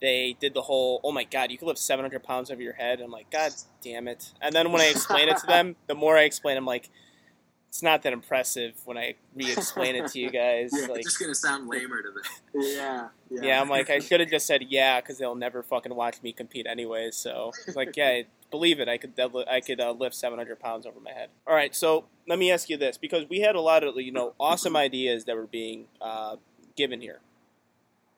they 0.00 0.36
did 0.40 0.52
the 0.52 0.62
whole, 0.62 1.00
"Oh 1.04 1.12
my 1.12 1.24
god, 1.24 1.50
you 1.50 1.58
can 1.58 1.68
lift 1.68 1.78
700 1.78 2.22
pounds 2.22 2.50
over 2.50 2.60
your 2.60 2.74
head." 2.74 3.00
I'm 3.00 3.10
like, 3.10 3.30
God 3.30 3.52
damn 3.82 4.08
it! 4.08 4.32
And 4.42 4.54
then 4.54 4.72
when 4.72 4.82
I 4.82 4.86
explain 4.86 5.28
it 5.28 5.38
to 5.38 5.46
them, 5.46 5.76
the 5.86 5.94
more 5.94 6.18
I 6.18 6.22
explain, 6.22 6.56
I'm 6.56 6.66
like, 6.66 6.90
it's 7.70 7.84
not 7.84 8.02
that 8.02 8.12
impressive 8.12 8.74
when 8.84 8.98
I 8.98 9.14
re-explain 9.32 9.94
it 9.94 10.08
to 10.08 10.18
you 10.18 10.28
guys. 10.42 10.70
Yeah, 10.72 10.88
like, 10.88 10.98
It's 10.98 11.10
just 11.10 11.20
gonna 11.20 11.36
sound 11.36 11.68
lamer 11.68 12.02
to 12.02 12.10
them. 12.10 12.22
Yeah, 12.52 13.08
yeah. 13.30 13.42
yeah, 13.42 13.60
I'm 13.60 13.68
like, 13.68 13.90
I 13.90 14.00
should 14.00 14.18
have 14.18 14.28
just 14.28 14.44
said 14.44 14.64
yeah, 14.68 15.00
because 15.00 15.18
they'll 15.18 15.36
never 15.36 15.62
fucking 15.62 15.94
watch 15.94 16.20
me 16.20 16.32
compete 16.32 16.66
anyway. 16.66 17.12
So 17.12 17.52
like, 17.76 17.96
yeah, 17.96 18.22
believe 18.50 18.80
it, 18.80 18.88
I 18.88 18.98
could 18.98 19.16
deadlift, 19.16 19.48
I 19.48 19.60
could 19.60 19.80
uh, 19.80 19.92
lift 19.92 20.16
700 20.16 20.58
pounds 20.58 20.84
over 20.84 20.98
my 20.98 21.12
head. 21.12 21.28
All 21.46 21.54
right, 21.54 21.72
so 21.72 22.06
let 22.26 22.40
me 22.40 22.50
ask 22.50 22.68
you 22.68 22.76
this, 22.76 22.98
because 22.98 23.28
we 23.28 23.38
had 23.38 23.54
a 23.54 23.60
lot 23.60 23.84
of 23.84 23.96
you 23.96 24.10
know 24.10 24.34
awesome 24.40 24.74
ideas 24.74 25.26
that 25.26 25.36
were 25.36 25.46
being 25.46 25.86
uh, 26.00 26.36
given 26.76 27.00
here. 27.00 27.20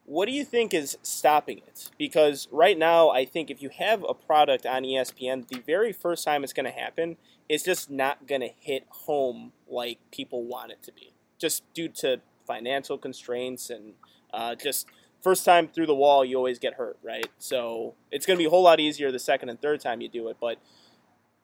What 0.07 0.27
do 0.27 0.33
you 0.33 0.45
think 0.47 0.73
is 0.73 0.97
stopping 1.03 1.59
it? 1.59 1.91
Because 1.99 2.49
right 2.51 2.77
now, 2.77 3.11
I 3.11 3.27
think 3.27 3.51
if 3.51 3.61
you 3.63 3.69
have 3.69 4.03
a 4.09 4.15
product 4.15 4.65
on 4.65 4.83
ESPN, 4.83 5.47
the 5.47 5.61
very 5.61 5.93
first 5.93 6.25
time 6.25 6.43
it's 6.43 6.53
going 6.53 6.67
to 6.67 6.73
happen, 6.73 7.19
it's 7.49 7.65
just 7.65 7.91
not 7.91 8.27
going 8.27 8.41
to 8.41 8.51
hit 8.59 8.85
home 8.89 9.53
like 9.69 9.99
people 10.11 10.45
want 10.45 10.73
it 10.73 10.83
to 10.85 10.93
be, 10.93 11.13
just 11.39 11.63
due 11.75 11.89
to 11.89 12.21
financial 12.47 12.99
constraints 12.99 13.71
and 13.71 13.95
uh, 14.33 14.55
just 14.55 14.87
first 15.23 15.45
time 15.45 15.69
through 15.69 15.87
the 15.87 15.95
wall, 15.95 16.25
you 16.25 16.37
always 16.37 16.59
get 16.59 16.75
hurt, 16.75 16.99
right? 17.03 17.29
So 17.39 17.95
it's 18.11 18.27
going 18.27 18.37
to 18.37 18.43
be 18.43 18.47
a 18.47 18.51
whole 18.51 18.63
lot 18.63 18.81
easier 18.81 19.11
the 19.13 19.19
second 19.19 19.49
and 19.49 19.61
third 19.61 19.81
time 19.81 20.01
you 20.01 20.09
do 20.09 20.29
it. 20.29 20.37
But 20.41 20.59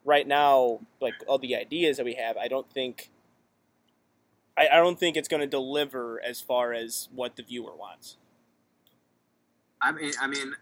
right 0.05 0.27
now, 0.27 0.81
like 1.01 1.15
all 1.27 1.39
the 1.39 1.55
ideas 1.57 1.97
that 1.99 2.05
we 2.05 2.15
have, 2.15 2.37
I 2.37 2.49
don't 2.49 2.71
think. 2.71 3.11
I, 4.57 4.69
I 4.73 4.77
don't 4.77 4.99
think 4.99 5.17
it's 5.17 5.29
going 5.29 5.41
to 5.41 5.47
deliver 5.47 6.21
as 6.23 6.41
far 6.41 6.73
as 6.73 7.09
what 7.15 7.37
the 7.37 7.45
viewer 7.45 7.77
wants. 7.77 8.17
I 9.81 9.93
mean, 9.93 10.13
I 10.21 10.27
mean, 10.27 10.55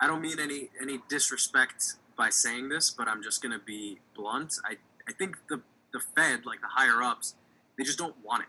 I 0.00 0.06
don't 0.06 0.22
mean 0.22 0.40
any 0.40 0.70
any 0.80 1.00
disrespect 1.08 1.94
by 2.20 2.28
saying 2.28 2.68
this, 2.68 2.90
but 2.90 3.08
I'm 3.08 3.22
just 3.22 3.42
gonna 3.42 3.58
be 3.58 3.98
blunt. 4.14 4.52
I 4.64 4.76
I 5.08 5.12
think 5.18 5.36
the 5.48 5.62
the 5.94 6.00
Fed, 6.14 6.44
like 6.44 6.60
the 6.60 6.68
higher 6.68 7.02
ups, 7.02 7.34
they 7.78 7.82
just 7.82 7.98
don't 7.98 8.14
want 8.22 8.42
it, 8.42 8.48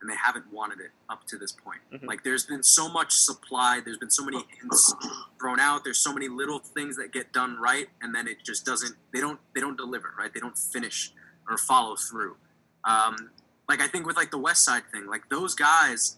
and 0.00 0.10
they 0.10 0.16
haven't 0.16 0.50
wanted 0.50 0.80
it 0.80 0.90
up 1.12 1.20
to 1.26 1.36
this 1.36 1.52
point. 1.52 1.82
Mhm. 1.92 2.06
Like, 2.10 2.24
there's 2.24 2.46
been 2.46 2.62
so 2.64 2.88
much 2.88 3.12
supply. 3.12 3.80
There's 3.84 3.98
been 3.98 4.10
so 4.10 4.24
many 4.24 4.40
hints 4.58 4.94
thrown 5.38 5.60
out. 5.60 5.84
There's 5.84 5.98
so 5.98 6.12
many 6.12 6.28
little 6.28 6.58
things 6.58 6.96
that 6.96 7.12
get 7.12 7.32
done 7.32 7.52
right, 7.60 7.88
and 8.00 8.12
then 8.14 8.26
it 8.26 8.38
just 8.42 8.64
doesn't. 8.64 8.96
They 9.12 9.20
don't. 9.20 9.38
They 9.54 9.60
don't 9.60 9.76
deliver. 9.76 10.14
Right. 10.18 10.32
They 10.34 10.40
don't 10.40 10.58
finish 10.58 11.12
or 11.48 11.58
follow 11.58 11.94
through. 11.94 12.36
Um, 12.84 13.30
like 13.68 13.80
I 13.82 13.88
think 13.88 14.06
with 14.06 14.16
like 14.16 14.30
the 14.30 14.38
Westside 14.48 14.84
thing, 14.90 15.06
like 15.06 15.28
those 15.28 15.54
guys 15.54 16.16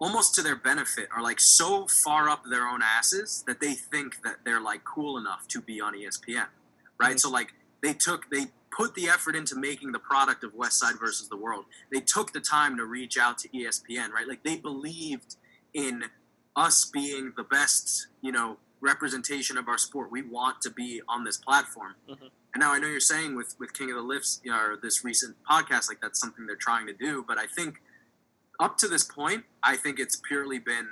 almost 0.00 0.34
to 0.34 0.42
their 0.42 0.56
benefit 0.56 1.08
are 1.14 1.22
like 1.22 1.38
so 1.38 1.86
far 1.86 2.28
up 2.28 2.42
their 2.50 2.66
own 2.66 2.80
asses 2.82 3.44
that 3.46 3.60
they 3.60 3.74
think 3.74 4.22
that 4.22 4.36
they're 4.44 4.60
like 4.60 4.82
cool 4.84 5.18
enough 5.18 5.46
to 5.48 5.60
be 5.60 5.80
on 5.80 5.94
ESPN, 5.94 6.46
right? 6.98 7.16
Mhm. 7.16 7.20
So 7.20 7.30
like 7.30 7.54
they 7.82 7.92
took 7.92 8.30
they 8.30 8.46
put 8.70 8.94
the 8.94 9.08
effort 9.08 9.34
into 9.36 9.56
making 9.56 9.92
the 9.92 9.98
product 9.98 10.42
of 10.44 10.52
Westside 10.54 10.98
versus 10.98 11.28
the 11.28 11.36
World. 11.36 11.66
They 11.92 12.00
took 12.00 12.32
the 12.32 12.40
time 12.40 12.76
to 12.78 12.84
reach 12.84 13.18
out 13.18 13.36
to 13.38 13.48
ESPN, 13.48 14.10
right? 14.10 14.26
Like 14.26 14.42
they 14.42 14.56
believed 14.56 15.36
in 15.74 16.04
us 16.56 16.84
being 16.86 17.32
the 17.36 17.42
best, 17.44 18.06
you 18.22 18.32
know, 18.32 18.58
representation 18.80 19.58
of 19.58 19.68
our 19.68 19.76
sport. 19.78 20.10
We 20.10 20.22
want 20.22 20.60
to 20.62 20.70
be 20.70 21.02
on 21.08 21.24
this 21.24 21.36
platform. 21.36 21.94
Mhm. 22.08 22.30
And 22.54 22.60
now 22.60 22.72
I 22.72 22.78
know 22.78 22.86
you're 22.88 23.00
saying 23.00 23.36
with 23.36 23.54
with 23.58 23.74
King 23.74 23.90
of 23.90 23.96
the 23.96 24.02
Lifts 24.02 24.40
you 24.44 24.50
know, 24.50 24.58
or 24.58 24.76
this 24.76 25.04
recent 25.04 25.36
podcast, 25.44 25.88
like 25.88 26.00
that's 26.00 26.18
something 26.18 26.46
they're 26.46 26.56
trying 26.56 26.86
to 26.86 26.94
do. 26.94 27.22
But 27.26 27.36
I 27.38 27.46
think 27.46 27.82
up 28.60 28.76
to 28.78 28.88
this 28.88 29.04
point, 29.04 29.44
I 29.62 29.76
think 29.76 29.98
it's 29.98 30.16
purely 30.16 30.58
been 30.58 30.86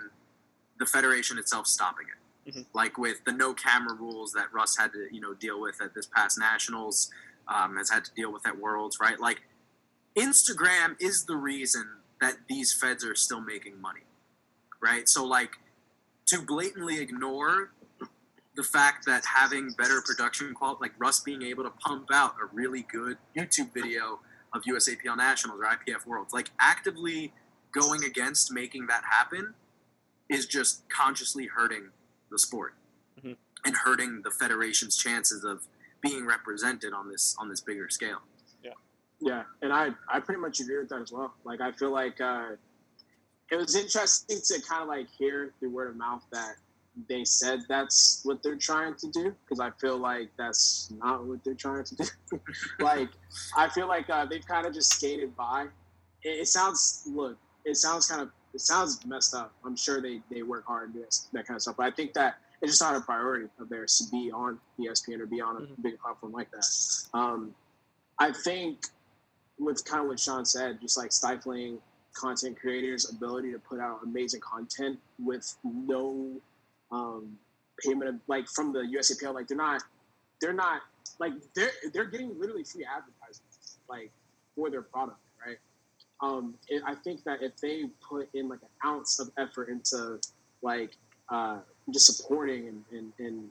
the 0.79 0.87
federation 0.87 1.39
itself 1.39 1.67
stopping 1.67 2.07
it. 2.09 2.55
Mhm. 2.55 2.67
Like 2.73 2.97
with 2.97 3.25
the 3.25 3.33
no 3.33 3.53
camera 3.53 3.95
rules 3.95 4.33
that 4.33 4.53
Russ 4.53 4.77
had 4.77 4.93
to 4.93 5.09
you 5.15 5.21
know 5.21 5.35
deal 5.35 5.61
with 5.61 5.81
at 5.83 5.95
this 5.95 6.07
past 6.07 6.39
nationals, 6.39 7.11
um, 7.47 7.77
has 7.77 7.91
had 7.91 8.05
to 8.07 8.15
deal 8.15 8.33
with 8.33 8.47
at 8.47 8.59
worlds, 8.59 8.99
right? 9.01 9.21
Like 9.21 9.43
Instagram 10.17 10.97
is 10.99 11.27
the 11.27 11.37
reason 11.37 11.99
that 12.21 12.37
these 12.49 12.73
feds 12.73 13.05
are 13.05 13.15
still 13.15 13.41
making 13.41 13.81
money, 13.81 14.05
right? 14.81 15.09
So 15.09 15.25
like 15.25 15.59
to 16.27 16.41
blatantly 16.41 17.01
ignore 17.01 17.71
the 18.55 18.63
fact 18.65 19.07
that 19.07 19.25
having 19.25 19.71
better 19.73 20.03
production 20.05 20.53
quality, 20.55 20.79
like 20.81 20.93
Russ 20.99 21.21
being 21.21 21.43
able 21.43 21.65
to 21.65 21.71
pump 21.71 22.09
out 22.13 22.35
a 22.43 22.47
really 22.47 22.83
good 22.83 23.19
YouTube 23.37 23.73
video 23.73 24.21
of 24.53 24.63
USAPL 24.65 25.17
Nationals 25.17 25.61
or 25.61 25.65
IPF 25.65 26.07
Worlds, 26.07 26.33
like 26.33 26.51
actively 26.59 27.33
going 27.73 28.05
against 28.05 28.53
making 28.53 28.87
that 28.87 29.05
happen 29.05 29.55
is 30.29 30.47
just 30.47 30.89
consciously 30.89 31.47
hurting 31.47 31.91
the 32.31 32.39
sport 32.39 32.75
Mhm. 33.23 33.37
and 33.65 33.77
hurting 33.77 34.23
the 34.23 34.31
federation's 34.31 34.97
chances 34.97 35.45
of 35.45 35.67
being 36.01 36.27
represented 36.27 36.93
on 36.93 37.09
this 37.09 37.35
on 37.39 37.49
this 37.49 37.61
bigger 37.61 37.89
scale. 37.89 38.21
Yeah, 38.63 38.73
yeah, 39.21 39.45
and 39.63 39.73
I 39.73 39.95
I 40.09 40.21
pretty 40.21 40.41
much 40.41 40.61
agree 40.61 40.79
with 40.79 40.89
that 40.91 41.01
as 41.03 41.13
well. 41.13 41.35
Like 41.45 41.61
I 41.61 41.73
feel 41.73 41.91
like 41.91 42.21
uh, 42.21 42.57
it 43.51 43.57
was 43.57 43.75
interesting 43.75 44.41
to 44.45 44.61
kind 44.69 44.83
of 44.83 44.89
like 44.89 45.09
hear 45.11 45.55
through 45.59 45.71
word 45.71 45.89
of 45.91 45.97
mouth 45.97 46.23
that 46.33 46.57
they 47.09 47.25
said 47.25 47.61
that's 47.69 48.21
what 48.25 48.43
they're 48.43 48.57
trying 48.57 48.95
to 48.97 49.09
do 49.11 49.35
because 49.45 49.61
I 49.61 49.71
feel 49.81 49.97
like 49.99 50.31
that's 50.37 50.91
not 50.99 51.25
what 51.25 51.43
they're 51.45 51.55
trying 51.55 51.85
to 51.85 51.95
do. 51.97 52.05
like 52.81 53.09
I 53.57 53.69
feel 53.71 53.89
like 53.89 54.11
uh, 54.11 54.27
they've 54.27 54.45
kind 54.47 54.67
of 54.67 54.75
just 54.75 54.93
skated 54.93 55.35
by. 55.37 55.69
It, 56.23 56.41
it 56.41 56.49
sounds 56.49 57.05
look, 57.07 57.39
it 57.69 57.77
sounds 57.77 58.07
kind 58.07 58.23
of 58.23 58.31
it 58.55 58.61
sounds 58.61 59.05
messed 59.07 59.35
up. 59.35 59.53
I'm 59.65 59.77
sure 59.77 60.01
they 60.01 60.21
they 60.31 60.43
work 60.43 60.65
hard 60.67 60.87
and 60.87 60.95
do 60.95 61.01
that, 61.01 61.19
that 61.33 61.47
kind 61.47 61.57
of 61.57 61.63
stuff, 61.63 61.77
but 61.77 61.87
I 61.87 61.91
think 61.91 62.15
that 62.15 62.39
it's 62.61 62.73
just 62.73 62.83
not 62.83 62.97
a 62.97 63.01
priority 63.01 63.49
of 63.61 63.69
theirs 63.69 63.99
to 63.99 64.11
be 64.11 64.33
on 64.33 64.59
ESPN 64.81 65.21
or 65.21 65.27
be 65.27 65.41
on 65.41 65.57
a 65.59 65.61
Mhm. 65.61 65.83
big 65.83 65.99
platform 66.01 66.33
like 66.33 66.51
that. 66.51 66.65
Um, 67.15 67.55
I 68.19 68.33
think 68.33 68.87
with 69.59 69.85
kind 69.85 70.03
of 70.03 70.09
what 70.09 70.19
Sean 70.19 70.45
said, 70.45 70.81
just 70.81 70.97
like 70.97 71.13
stifling 71.13 71.81
content 72.15 72.59
creators' 72.59 73.09
ability 73.09 73.53
to 73.53 73.59
put 73.61 73.79
out 73.79 74.01
amazing 74.03 74.41
content 74.41 74.99
with 75.21 75.57
no 75.63 76.41
um, 76.91 77.39
payment, 77.85 78.09
of, 78.09 78.21
like 78.27 78.49
from 78.49 78.73
the 78.73 78.81
USAPL, 78.81 79.35
like 79.35 79.47
they're 79.47 79.57
not, 79.57 79.83
they're 80.41 80.53
not, 80.53 80.83
like 81.21 81.35
they're 81.55 81.71
they're 81.93 82.07
getting 82.07 82.37
literally 82.41 82.65
free 82.65 82.85
advertising, 82.85 83.45
like 83.89 84.11
for 84.57 84.69
their 84.71 84.83
product, 84.83 85.19
right? 85.47 85.59
Um, 86.21 86.55
and 86.71 86.83
I 86.85 86.95
think 86.95 87.23
that 87.25 87.43
if 87.43 87.57
they 87.59 87.85
put 88.09 88.29
in 88.35 88.49
like 88.49 88.61
an 88.63 88.91
ounce 88.91 89.21
of 89.21 89.31
effort 89.39 89.69
into 89.69 90.19
like 90.63 90.91
uh, 91.29 91.59
just 91.93 92.07
supporting 92.07 92.69
and, 92.69 92.85
and, 92.91 93.13
and 93.19 93.51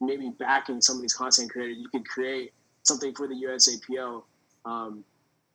maybe 0.00 0.30
backing 0.38 0.80
some 0.80 0.96
of 0.96 1.02
these 1.02 1.14
content 1.14 1.50
creators, 1.50 1.78
you 1.78 1.88
could 1.88 2.06
create 2.06 2.52
something 2.82 3.14
for 3.14 3.26
the 3.26 3.34
USAPL 3.34 4.22
um, 4.64 5.04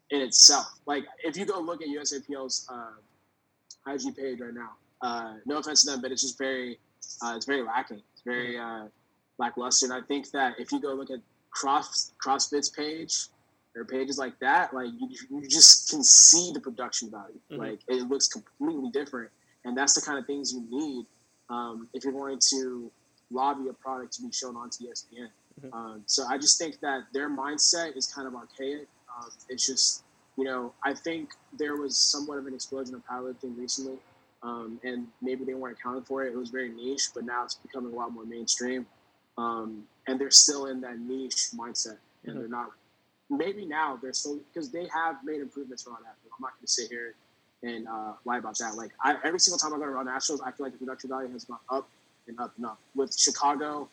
in 0.10 0.22
itself. 0.22 0.80
Like 0.86 1.06
if 1.24 1.38
you 1.38 1.45
go 1.45 1.60
look 1.60 1.82
at 1.82 1.88
USAPL's 1.88 2.68
uh, 2.70 3.91
IG 3.91 4.16
page 4.16 4.39
right 4.39 4.54
now, 4.54 4.72
uh, 5.02 5.36
no 5.45 5.58
offense 5.58 5.84
to 5.84 5.91
them, 5.91 6.02
but 6.02 6.12
it's 6.12 6.22
just 6.22 6.38
very, 6.38 6.80
uh, 7.24 7.34
it's 7.36 7.45
very 7.45 7.64
lacking. 7.64 8.02
It's 8.14 8.24
very 8.26 8.58
uh, 8.58 8.86
lackluster. 9.38 9.86
And 9.86 9.93
I 9.93 10.02
think 10.08 10.32
that 10.32 10.56
if 10.60 10.72
you 10.72 10.82
go 10.82 10.93
look 10.93 11.12
at 11.12 11.20
Cross 11.52 12.12
CrossFit's 12.24 12.70
page 12.70 13.28
or 13.80 13.86
pages 13.86 14.17
like 14.17 14.38
that, 14.39 14.73
like 14.73 14.89
you, 14.99 15.09
you 15.30 15.47
just 15.47 15.89
can 15.89 16.03
see 16.03 16.51
the 16.53 16.59
production 16.59 17.09
value. 17.09 17.39
Mhm. 17.51 17.57
Like 17.57 17.80
it 17.88 18.07
looks 18.09 18.27
completely 18.27 18.89
different, 18.91 19.32
and 19.65 19.77
that's 19.77 19.93
the 19.93 20.01
kind 20.01 20.19
of 20.19 20.25
things 20.25 20.51
you 20.53 20.65
need 20.69 21.05
um, 21.49 21.88
if 21.93 22.03
you're 22.03 22.13
going 22.13 22.38
to 22.51 22.91
lobby 23.32 23.69
a 23.69 23.73
product 23.73 24.13
to 24.13 24.21
be 24.21 24.32
shown 24.32 24.55
on 24.55 24.69
E 24.82 24.88
ESPN. 24.88 25.30
Mhm. 25.61 25.73
Um, 25.73 26.03
so 26.05 26.25
I 26.30 26.38
just 26.38 26.57
think 26.59 26.80
that 26.82 27.07
their 27.13 27.30
mindset 27.30 27.95
is 27.95 28.05
kind 28.07 28.27
of 28.27 28.36
archaic. 28.36 28.88
Um, 29.17 29.30
it's 29.49 29.65
just, 29.65 30.03
you 30.38 30.43
know, 30.43 30.73
I 30.84 30.93
think 30.93 31.32
there 31.57 31.75
was 31.75 31.97
somewhat 31.97 32.38
of 32.38 32.47
an 32.47 32.53
explosion 32.53 32.95
of 32.95 33.05
powerlifting 33.07 33.57
recently, 33.57 33.99
um, 34.43 34.80
and 34.84 35.07
maybe 35.21 35.43
they 35.45 35.53
weren't 35.53 35.77
accounting 35.80 36.03
for 36.03 36.23
it. 36.25 36.34
It 36.34 36.38
was 36.38 36.49
very 36.49 36.69
niche, 36.69 37.09
but 37.13 37.23
now 37.25 37.43
it's 37.45 37.55
becoming 37.55 37.93
a 37.93 37.95
lot 37.95 38.11
more 38.13 38.25
mainstream. 38.25 38.86
Um, 39.38 39.88
and 40.07 40.19
they're 40.19 40.32
still 40.32 40.65
in 40.67 40.82
that 40.82 40.99
niche 40.99 41.51
mindset, 41.55 41.97
and 42.25 42.36
Mhm. 42.36 42.39
they're 42.39 42.47
not. 42.49 42.71
Maybe 43.30 43.65
now 43.65 43.97
they're 44.01 44.13
still 44.13 44.39
because 44.51 44.69
they 44.71 44.88
have 44.88 45.17
made 45.23 45.41
improvements 45.41 45.84
for 45.84 45.91
Nationals. 45.91 46.15
I'm 46.25 46.41
not 46.41 46.51
going 46.57 46.65
to 46.65 46.67
sit 46.67 46.89
here 46.89 47.13
and 47.61 47.88
uh, 47.88 48.13
lie 48.25 48.38
about 48.38 48.57
that. 48.57 48.75
Like 48.75 48.91
I, 49.03 49.17
every 49.23 49.39
single 49.39 49.59
time 49.59 49.73
I 49.73 49.77
go 49.77 49.86
to 49.86 49.91
Raw 49.91 50.03
Nationals, 50.03 50.41
I 50.41 50.51
feel 50.51 50.65
like 50.65 50.73
the 50.73 50.80
production 50.80 51.09
value 51.09 51.32
has 51.34 51.45
gone 51.45 51.59
up 51.69 51.88
and 52.27 52.39
up 52.39 52.53
and 52.57 52.65
up. 52.65 52.80
With 52.95 53.17
Chicago, 53.17 53.88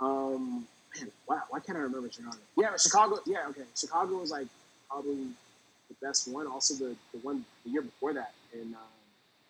um, 0.00 0.66
man, 0.96 1.10
wow, 1.28 1.42
why 1.50 1.60
can't 1.60 1.78
I 1.78 1.82
remember 1.82 2.10
Chicago? 2.10 2.38
Yeah, 2.56 2.76
Chicago. 2.76 3.18
Yeah, 3.26 3.48
okay, 3.50 3.62
Chicago 3.76 4.16
was 4.16 4.30
like 4.30 4.46
probably 4.90 5.28
the 5.88 6.06
best 6.06 6.28
one. 6.28 6.46
Also, 6.46 6.74
the, 6.74 6.96
the 7.12 7.18
one 7.22 7.44
the 7.64 7.70
year 7.70 7.82
before 7.82 8.12
that 8.14 8.32
in 8.52 8.74
um, 8.74 8.80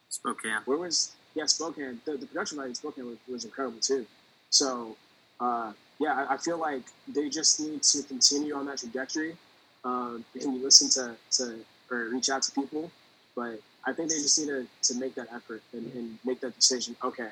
Spokane. 0.09 0.61
where 0.65 0.79
was 0.79 1.13
yeah 1.35 1.47
Spokane. 1.47 2.01
The, 2.05 2.17
the 2.17 2.27
production 2.27 2.57
value 2.57 2.71
in 2.71 2.75
Spokane 2.75 3.07
was, 3.07 3.19
was 3.29 3.45
incredible 3.45 3.81
too. 3.81 4.07
So 4.51 4.97
uh, 5.41 5.73
yeah, 5.99 6.27
I, 6.29 6.35
I 6.35 6.37
feel 6.37 6.59
like 6.59 6.83
they 7.09 7.29
just 7.29 7.61
need 7.61 7.83
to 7.83 8.03
continue 8.03 8.55
on 8.55 8.67
that 8.67 8.79
trajectory. 8.79 9.37
Um, 9.85 10.25
and 10.35 10.57
you 10.57 10.65
listen 10.65 10.89
to, 10.91 11.17
to 11.33 11.59
or 11.91 12.09
reach 12.09 12.29
out 12.29 12.43
to 12.43 12.53
people, 12.53 12.91
but 13.37 13.61
I 13.85 13.93
think 13.93 14.11
they 14.11 14.17
just 14.17 14.39
need 14.39 14.47
to, 14.47 14.67
to 14.83 14.99
make 14.99 15.15
that 15.15 15.29
effort 15.33 15.63
and, 15.73 15.93
and 15.95 16.19
make 16.25 16.41
that 16.41 16.57
decision. 16.57 16.97
Okay, 17.05 17.29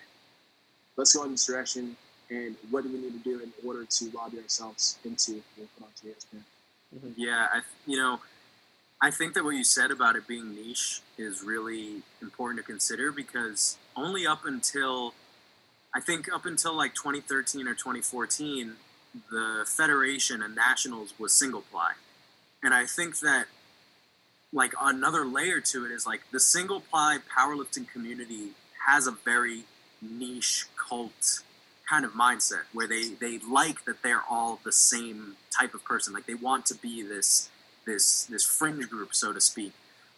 let's 0.97 1.15
go 1.15 1.25
in 1.25 1.33
this 1.33 1.47
direction, 1.47 1.97
and 2.31 2.55
what 2.71 2.85
do 2.85 2.91
we 2.91 2.99
need 2.99 3.13
to 3.13 3.19
do 3.19 3.41
in 3.41 3.53
order 3.67 3.85
to 3.85 4.11
lobby 4.15 4.39
ourselves 4.39 4.99
into 5.05 5.43
being 5.57 5.69
put 5.77 5.87
onto 5.87 6.15
ESPN? 6.15 7.15
Yeah, 7.17 7.49
I, 7.53 7.61
you 7.87 7.97
know, 7.97 8.21
I 9.03 9.11
think 9.11 9.35
that 9.35 9.45
what 9.45 9.51
you 9.51 9.65
said 9.65 9.91
about 9.91 10.17
it 10.17 10.27
being 10.27 10.55
niche 10.55 11.01
is 11.19 11.43
really 11.43 12.03
important 12.23 12.61
to 12.61 12.65
consider 12.65 13.11
because 13.11 13.77
only 13.97 14.27
up 14.27 14.47
until, 14.47 15.13
I 15.95 16.01
think 16.01 16.33
up 16.33 16.45
until 16.45 16.75
like 16.75 16.95
2013 16.95 17.69
or 17.69 17.75
2014, 17.75 18.73
the 19.31 19.65
federation 19.67 20.43
and 20.43 20.55
nationals 20.57 21.15
was 21.19 21.33
single 21.33 21.63
ply, 21.63 21.93
and 22.63 22.75
I 22.75 22.85
think 22.85 23.21
that 23.21 23.47
like 24.53 24.73
another 24.81 25.25
layer 25.25 25.61
to 25.61 25.85
it 25.85 25.91
is 25.91 26.07
like 26.07 26.23
the 26.33 26.41
single 26.41 26.81
ply 26.81 27.19
powerlifting 27.37 27.89
community 27.89 28.51
has 28.87 29.07
a 29.07 29.13
very 29.13 29.65
niche 30.03 30.67
cult 30.77 31.41
kind 31.89 32.05
of 32.05 32.13
mindset 32.13 32.63
where 32.73 32.87
they 32.87 33.11
they 33.21 33.39
like 33.39 33.85
that 33.85 34.03
they're 34.03 34.23
all 34.29 34.61
the 34.65 34.73
same 34.73 35.37
type 35.57 35.75
of 35.75 35.85
person. 35.85 36.13
Like 36.13 36.27
they 36.27 36.35
want 36.35 36.67
to 36.67 36.75
be 36.75 37.03
this 37.03 37.51
this 37.87 38.25
this 38.25 38.45
fringe 38.45 38.89
group 38.89 39.15
so 39.15 39.33
to 39.33 39.41
speak. 39.41 39.73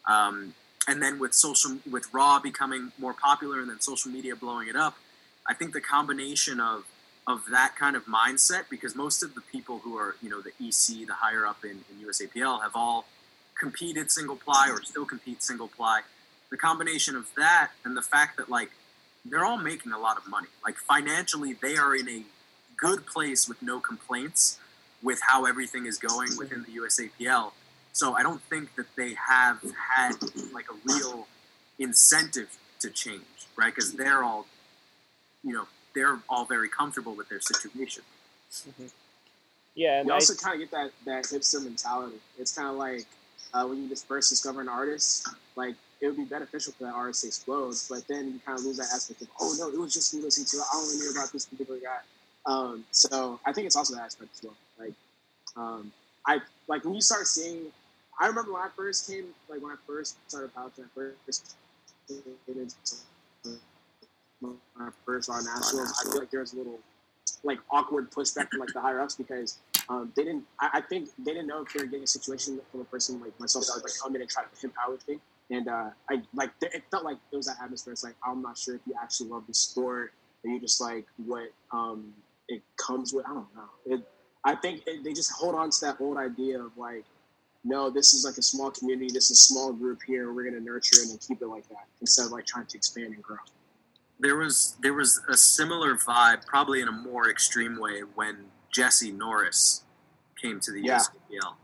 Um, 0.06 0.54
and 0.88 1.02
then 1.02 1.18
with 1.18 1.34
social 1.34 1.78
with 1.90 2.12
raw 2.14 2.38
becoming 2.38 2.92
more 2.98 3.12
popular 3.12 3.60
and 3.60 3.68
then 3.68 3.80
social 3.80 4.10
media 4.10 4.36
blowing 4.36 4.68
it 4.68 4.76
up 4.76 4.96
i 5.48 5.54
think 5.54 5.72
the 5.72 5.80
combination 5.80 6.60
of 6.60 6.84
of 7.26 7.42
that 7.50 7.74
kind 7.76 7.96
of 7.96 8.04
mindset 8.06 8.64
because 8.70 8.94
most 8.94 9.22
of 9.22 9.34
the 9.34 9.40
people 9.40 9.78
who 9.78 9.96
are 9.96 10.16
you 10.22 10.30
know 10.30 10.40
the 10.40 10.50
ec 10.64 11.06
the 11.06 11.14
higher 11.14 11.46
up 11.46 11.64
in, 11.64 11.84
in 11.90 12.06
usapl 12.06 12.62
have 12.62 12.72
all 12.74 13.06
competed 13.58 14.10
single 14.10 14.36
ply 14.36 14.68
or 14.70 14.82
still 14.82 15.06
compete 15.06 15.42
single 15.42 15.68
ply. 15.68 16.02
The 16.50 16.56
combination 16.56 17.16
of 17.16 17.28
that 17.36 17.70
and 17.84 17.96
the 17.96 18.02
fact 18.02 18.36
that 18.36 18.48
like 18.48 18.70
they're 19.24 19.44
all 19.44 19.56
making 19.58 19.92
a 19.92 19.98
lot 19.98 20.16
of 20.16 20.28
money. 20.28 20.48
Like 20.64 20.76
financially 20.76 21.54
they 21.54 21.76
are 21.76 21.96
in 21.96 22.08
a 22.08 22.22
good 22.76 23.06
place 23.06 23.48
with 23.48 23.60
no 23.62 23.80
complaints 23.80 24.58
with 25.02 25.20
how 25.22 25.46
everything 25.46 25.86
is 25.86 25.98
going 25.98 26.36
within 26.38 26.64
the 26.64 26.80
usapl 26.80 27.52
so 27.92 28.14
i 28.14 28.22
don't 28.22 28.42
think 28.42 28.74
that 28.76 28.86
they 28.96 29.14
have 29.14 29.62
had 29.96 30.12
like 30.52 30.66
a 30.70 30.92
real 30.92 31.26
incentive 31.78 32.56
to 32.80 32.90
change 32.90 33.24
right? 33.56 33.74
Because 33.74 33.92
they're 33.94 34.22
all 34.22 34.46
you 35.46 35.52
know 35.52 35.66
they're 35.94 36.18
all 36.28 36.44
very 36.44 36.68
comfortable 36.68 37.14
with 37.14 37.28
their 37.28 37.40
situation 37.40 38.02
Yeah, 39.76 40.00
and 40.00 40.08
You 40.08 40.12
I, 40.12 40.16
also 40.16 40.34
kind 40.34 40.54
of 40.54 40.60
get 40.60 40.70
that 40.72 40.90
that 41.04 41.24
hipster 41.24 41.62
mentality. 41.62 42.16
It's 42.38 42.54
kind 42.54 42.68
of 42.68 42.76
like 42.76 43.06
uh, 43.54 43.64
when 43.66 43.82
you 43.82 43.88
just 43.88 44.08
first 44.08 44.30
discover 44.30 44.60
an 44.60 44.68
artist, 44.68 45.28
like 45.54 45.76
it 46.00 46.08
would 46.08 46.16
be 46.16 46.24
beneficial 46.24 46.72
for 46.72 46.84
that 46.84 46.94
artist 46.94 47.22
to 47.22 47.28
explode, 47.28 47.74
but 47.88 48.06
then 48.08 48.32
you 48.32 48.40
kind 48.44 48.58
of 48.58 48.64
lose 48.64 48.76
that 48.78 48.88
aspect 48.92 49.22
of, 49.22 49.28
oh 49.40 49.54
no, 49.58 49.68
it 49.68 49.78
was 49.78 49.94
just 49.94 50.12
me 50.14 50.20
listening 50.20 50.46
to 50.46 50.56
it. 50.58 50.62
I 50.72 50.76
only 50.76 50.96
knew 50.96 51.10
about 51.10 51.32
this 51.32 51.46
particular 51.46 51.80
guy. 51.80 52.00
Um, 52.44 52.84
so 52.90 53.40
I 53.46 53.52
think 53.52 53.66
it's 53.66 53.76
also 53.76 53.94
that 53.94 54.04
aspect 54.04 54.30
as 54.34 54.42
well. 54.42 54.56
Like, 54.78 54.94
um, 55.56 55.92
I 56.26 56.40
like 56.68 56.84
when 56.84 56.94
you 56.94 57.00
start 57.00 57.26
seeing. 57.26 57.72
I 58.18 58.28
remember 58.28 58.54
when 58.54 58.62
I 58.62 58.68
first 58.74 59.10
came, 59.10 59.26
like 59.50 59.60
when 59.60 59.72
I 59.72 59.76
first 59.86 60.16
started 60.26 60.50
powerlifting, 60.54 60.84
I 60.84 61.10
first 61.26 61.54
came 62.08 62.22
into 62.48 62.74
when 64.40 64.54
I 64.78 64.88
first 65.04 65.26
saw 65.26 65.36
nationals. 65.36 65.94
I 66.00 66.10
feel 66.10 66.20
like 66.20 66.30
there 66.30 66.40
was 66.40 66.52
a 66.52 66.56
little 66.56 66.78
like 67.44 67.58
awkward 67.70 68.10
pushback 68.10 68.48
from 68.50 68.60
like 68.60 68.72
the 68.72 68.80
higher 68.80 69.00
ups 69.00 69.14
because 69.14 69.58
um, 69.88 70.12
they 70.16 70.24
didn't. 70.24 70.44
I, 70.60 70.70
I 70.74 70.80
think 70.80 71.08
they 71.18 71.32
didn't 71.32 71.46
know 71.46 71.62
if 71.62 71.72
they 71.72 71.80
were 71.80 71.86
getting 71.86 72.04
a 72.04 72.08
situation 72.08 72.60
from 72.70 72.80
a 72.80 72.84
person 72.84 73.20
like 73.20 73.38
myself 73.38 73.66
that 73.66 73.74
was 73.74 73.84
like 73.84 73.92
come 74.02 74.14
in 74.16 74.22
and 74.22 74.30
try 74.30 74.42
to 74.42 74.48
pimp 74.60 74.74
powerlifting. 74.74 75.20
And 75.50 75.68
uh, 75.68 75.90
I 76.10 76.22
like 76.34 76.50
it 76.60 76.82
felt 76.90 77.04
like 77.04 77.18
there 77.30 77.38
was 77.38 77.46
that 77.46 77.56
atmosphere. 77.62 77.92
It's 77.92 78.04
like 78.04 78.16
I'm 78.26 78.42
not 78.42 78.58
sure 78.58 78.74
if 78.74 78.80
you 78.86 78.94
actually 79.00 79.30
love 79.30 79.44
the 79.46 79.54
sport 79.54 80.12
or 80.44 80.50
you 80.50 80.60
just 80.60 80.80
like 80.80 81.06
what 81.24 81.52
um, 81.72 82.12
it 82.48 82.62
comes 82.76 83.12
with. 83.12 83.26
I 83.26 83.34
don't 83.34 83.54
know. 83.54 83.94
It, 83.94 84.02
I 84.44 84.54
think 84.54 84.82
it, 84.86 85.04
they 85.04 85.12
just 85.12 85.32
hold 85.32 85.54
on 85.54 85.70
to 85.70 85.80
that 85.82 85.96
old 86.00 86.16
idea 86.16 86.60
of 86.60 86.76
like, 86.76 87.04
no, 87.64 87.90
this 87.90 88.14
is 88.14 88.24
like 88.24 88.36
a 88.38 88.42
small 88.42 88.70
community. 88.70 89.10
This 89.12 89.30
is 89.30 89.40
a 89.40 89.44
small 89.44 89.72
group 89.72 90.00
here. 90.06 90.32
We're 90.32 90.44
gonna 90.44 90.60
nurture 90.60 91.02
it 91.02 91.10
and 91.10 91.20
keep 91.20 91.42
it 91.42 91.46
like 91.46 91.68
that 91.68 91.86
instead 92.00 92.26
of 92.26 92.32
like 92.32 92.46
trying 92.46 92.66
to 92.66 92.76
expand 92.76 93.14
and 93.14 93.22
grow. 93.22 93.38
There 94.18 94.36
was 94.36 94.76
there 94.80 94.94
was 94.94 95.20
a 95.28 95.36
similar 95.36 95.94
vibe, 95.96 96.46
probably 96.46 96.80
in 96.80 96.88
a 96.88 96.92
more 96.92 97.28
extreme 97.28 97.78
way, 97.78 98.00
when 98.00 98.46
Jesse 98.72 99.12
Norris 99.12 99.84
came 100.40 100.60
to 100.60 100.72
the 100.72 100.80
Yeah. 100.82 100.98
USAPL. 101.00 101.56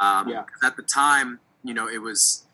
Um, 0.00 0.28
Yeah. 0.28 0.44
At 0.62 0.76
the 0.76 0.82
time, 0.82 1.40
you 1.62 1.74
know, 1.74 1.88
it 1.88 1.98
was 1.98 2.44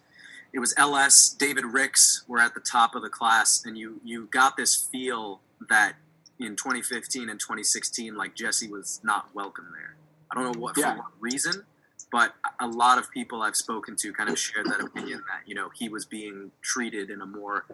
it 0.53 0.61
was 0.61 0.73
LS, 0.77 1.31
David 1.31 1.65
Ricks 1.67 2.23
were 2.29 2.39
at 2.39 2.55
the 2.55 2.61
top 2.61 2.95
of 2.95 3.03
the 3.03 3.09
class, 3.11 3.65
and 3.65 3.77
you 3.79 4.01
you 4.05 4.27
got 4.27 4.57
this 4.57 4.75
feel 4.77 5.41
that 5.69 5.97
in 6.39 6.57
2015 6.57 7.29
and 7.29 7.39
2016, 7.39 8.17
like 8.17 8.35
Jesse 8.35 8.69
was 8.69 9.01
not 9.05 9.33
welcome 9.35 9.71
there. 9.73 9.95
I 10.31 10.35
don't 10.35 10.45
know 10.53 10.61
what 10.61 10.77
Yeah. 10.77 10.95
for 10.97 11.03
what 11.03 11.13
reason, 11.21 11.65
but 12.11 12.35
a 12.59 12.67
lot 12.67 12.99
of 12.99 13.09
people 13.13 13.41
I've 13.43 13.57
spoken 13.57 13.95
to 13.97 14.13
kind 14.13 14.29
of 14.29 14.39
shared 14.39 14.67
that 14.67 14.81
opinion 14.81 15.23
that 15.29 15.47
you 15.47 15.55
know 15.55 15.69
he 15.71 15.89
was 15.89 16.05
being 16.05 16.51
treated 16.61 17.09
in 17.11 17.21
a 17.21 17.27
more 17.27 17.67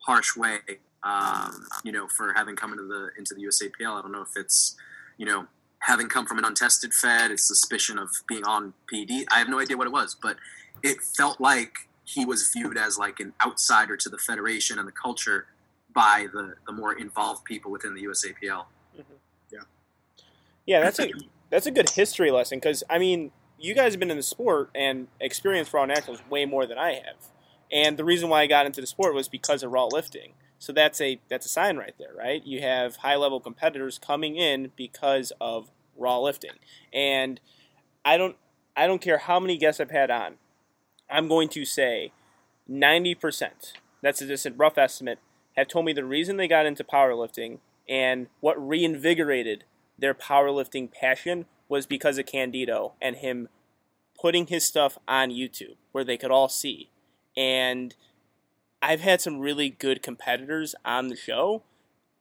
harsh 0.00 0.36
way. 0.36 0.60
Um, 1.04 1.66
you 1.84 1.92
know, 1.92 2.08
for 2.08 2.32
having 2.32 2.56
come 2.56 2.72
into 2.72 2.84
the 2.84 3.10
into 3.18 3.34
the 3.34 3.44
USAPL. 3.44 3.98
I 3.98 4.02
don't 4.02 4.12
know 4.12 4.22
if 4.22 4.36
it's 4.36 4.74
you 5.18 5.26
know 5.26 5.46
having 5.80 6.08
come 6.08 6.26
from 6.26 6.38
an 6.38 6.44
untested 6.44 6.94
Fed, 6.94 7.30
it's 7.30 7.46
suspicion 7.46 7.98
of 7.98 8.08
being 8.26 8.44
on 8.44 8.72
PD. 8.92 9.24
I 9.30 9.38
have 9.38 9.48
no 9.48 9.60
idea 9.60 9.76
what 9.76 9.86
it 9.86 9.92
was, 9.92 10.16
but 10.20 10.36
it 10.82 11.02
felt 11.02 11.40
like 11.40 11.88
he 12.04 12.24
was 12.24 12.50
viewed 12.52 12.78
as 12.78 12.98
like 12.98 13.20
an 13.20 13.32
outsider 13.44 13.96
to 13.96 14.08
the 14.08 14.18
federation 14.18 14.78
and 14.78 14.88
the 14.88 14.92
culture 14.92 15.46
by 15.94 16.26
the, 16.32 16.54
the 16.66 16.72
more 16.72 16.92
involved 16.92 17.44
people 17.44 17.70
within 17.70 17.94
the 17.94 18.04
USAPL. 18.04 18.64
yeah, 19.50 19.58
Yeah, 20.66 20.80
that's 20.80 20.98
a 20.98 21.10
that's 21.50 21.66
a 21.66 21.70
good 21.70 21.90
history 21.90 22.30
lesson 22.30 22.58
because 22.58 22.82
I 22.90 22.98
mean, 22.98 23.30
you 23.58 23.74
guys 23.74 23.92
have 23.92 24.00
been 24.00 24.10
in 24.10 24.16
the 24.16 24.22
sport 24.22 24.70
and 24.74 25.08
experienced 25.20 25.72
Raw 25.72 25.84
Nationals 25.84 26.20
way 26.28 26.46
more 26.46 26.66
than 26.66 26.78
I 26.78 26.94
have, 26.94 27.28
and 27.70 27.96
the 27.96 28.04
reason 28.04 28.28
why 28.28 28.42
I 28.42 28.46
got 28.46 28.66
into 28.66 28.80
the 28.80 28.86
sport 28.86 29.14
was 29.14 29.28
because 29.28 29.62
of 29.62 29.70
Raw 29.70 29.86
lifting. 29.86 30.32
So 30.64 30.72
that's 30.72 30.98
a 31.02 31.20
that's 31.28 31.44
a 31.44 31.50
sign 31.50 31.76
right 31.76 31.94
there, 31.98 32.14
right? 32.16 32.42
You 32.42 32.62
have 32.62 32.96
high 32.96 33.16
level 33.16 33.38
competitors 33.38 33.98
coming 33.98 34.36
in 34.36 34.72
because 34.76 35.30
of 35.38 35.70
Raw 35.94 36.18
lifting, 36.20 36.52
and 36.90 37.38
I 38.02 38.16
don't 38.16 38.36
I 38.74 38.86
don't 38.86 39.02
care 39.02 39.18
how 39.18 39.38
many 39.38 39.58
guests 39.58 39.78
I've 39.78 39.90
had 39.90 40.10
on. 40.10 40.36
I'm 41.10 41.28
going 41.28 41.50
to 41.50 41.66
say 41.66 42.12
ninety 42.66 43.14
percent. 43.14 43.74
That's 44.00 44.20
just 44.20 44.46
a 44.46 44.52
rough 44.52 44.78
estimate. 44.78 45.18
Have 45.54 45.68
told 45.68 45.84
me 45.84 45.92
the 45.92 46.02
reason 46.02 46.38
they 46.38 46.48
got 46.48 46.64
into 46.64 46.82
powerlifting 46.82 47.58
and 47.86 48.28
what 48.40 48.56
reinvigorated 48.56 49.64
their 49.98 50.14
powerlifting 50.14 50.90
passion 50.90 51.44
was 51.68 51.84
because 51.84 52.16
of 52.16 52.24
Candito 52.24 52.92
and 53.02 53.16
him 53.16 53.50
putting 54.18 54.46
his 54.46 54.66
stuff 54.66 54.96
on 55.06 55.28
YouTube 55.28 55.76
where 55.92 56.04
they 56.04 56.16
could 56.16 56.30
all 56.30 56.48
see. 56.48 56.88
And 57.36 57.94
I've 58.84 59.00
had 59.00 59.22
some 59.22 59.40
really 59.40 59.70
good 59.70 60.02
competitors 60.02 60.74
on 60.84 61.08
the 61.08 61.16
show, 61.16 61.62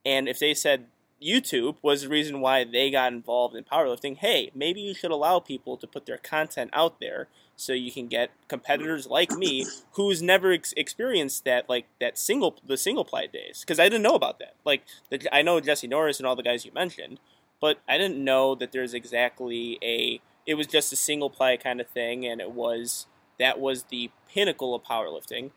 and 0.06 0.30
if 0.30 0.40
they 0.40 0.54
said 0.54 0.86
YouTube 1.22 1.76
was 1.82 2.04
the 2.04 2.10
reason 2.10 2.40
why 2.40 2.64
they 2.64 2.90
got 2.90 3.12
involved 3.12 3.56
in 3.56 3.66
powerlifting, 3.66 4.18
hey, 4.18 4.50
maybe 4.56 4.80
you 4.80 4.94
should 4.94 5.12
allow 5.12 5.40
people 5.40 5.76
to 5.78 5.88
put 5.88 6.06
their 6.06 6.18
content 6.18 6.70
out 6.74 7.00
there 7.02 7.28
so 7.56 7.74
you 7.74 7.92
can 7.92 8.08
get 8.08 8.32
competitors 8.48 9.08
like 9.08 9.32
me 9.32 9.66
who's 9.92 10.22
never 10.22 10.52
ex- 10.54 10.74
experienced 10.76 11.46
that 11.46 11.70
like 11.70 11.86
that 12.00 12.18
single 12.18 12.58
the 12.66 12.78
single 12.78 13.06
ply 13.06 13.28
days 13.28 13.60
because 13.62 13.80
I 13.80 13.86
didn't 13.86 14.02
know 14.02 14.16
about 14.16 14.40
that. 14.40 14.56
Like 14.66 14.84
the, 15.10 15.34
I 15.34 15.42
know 15.42 15.60
Jesse 15.60 15.88
Norris 15.88 16.20
and 16.20 16.26
all 16.26 16.36
the 16.36 16.44
guys 16.44 16.66
you 16.66 16.72
mentioned, 16.72 17.20
but 17.62 17.80
I 17.88 17.98
didn't 17.98 18.24
know 18.24 18.56
that 18.56 18.72
there's 18.72 18.94
exactly 18.94 19.78
a 19.84 20.22
it 20.46 20.56
was 20.56 20.68
just 20.68 20.94
a 20.94 20.98
single 20.98 21.30
ply 21.30 21.58
kind 21.58 21.80
of 21.80 21.88
thing 21.88 22.26
and 22.26 22.42
it 22.42 22.52
was 22.52 23.06
that 23.40 23.60
was 23.60 23.84
the 23.84 24.12
pinnacle 24.28 24.74
of 24.74 24.84
powerlifting 24.84 25.52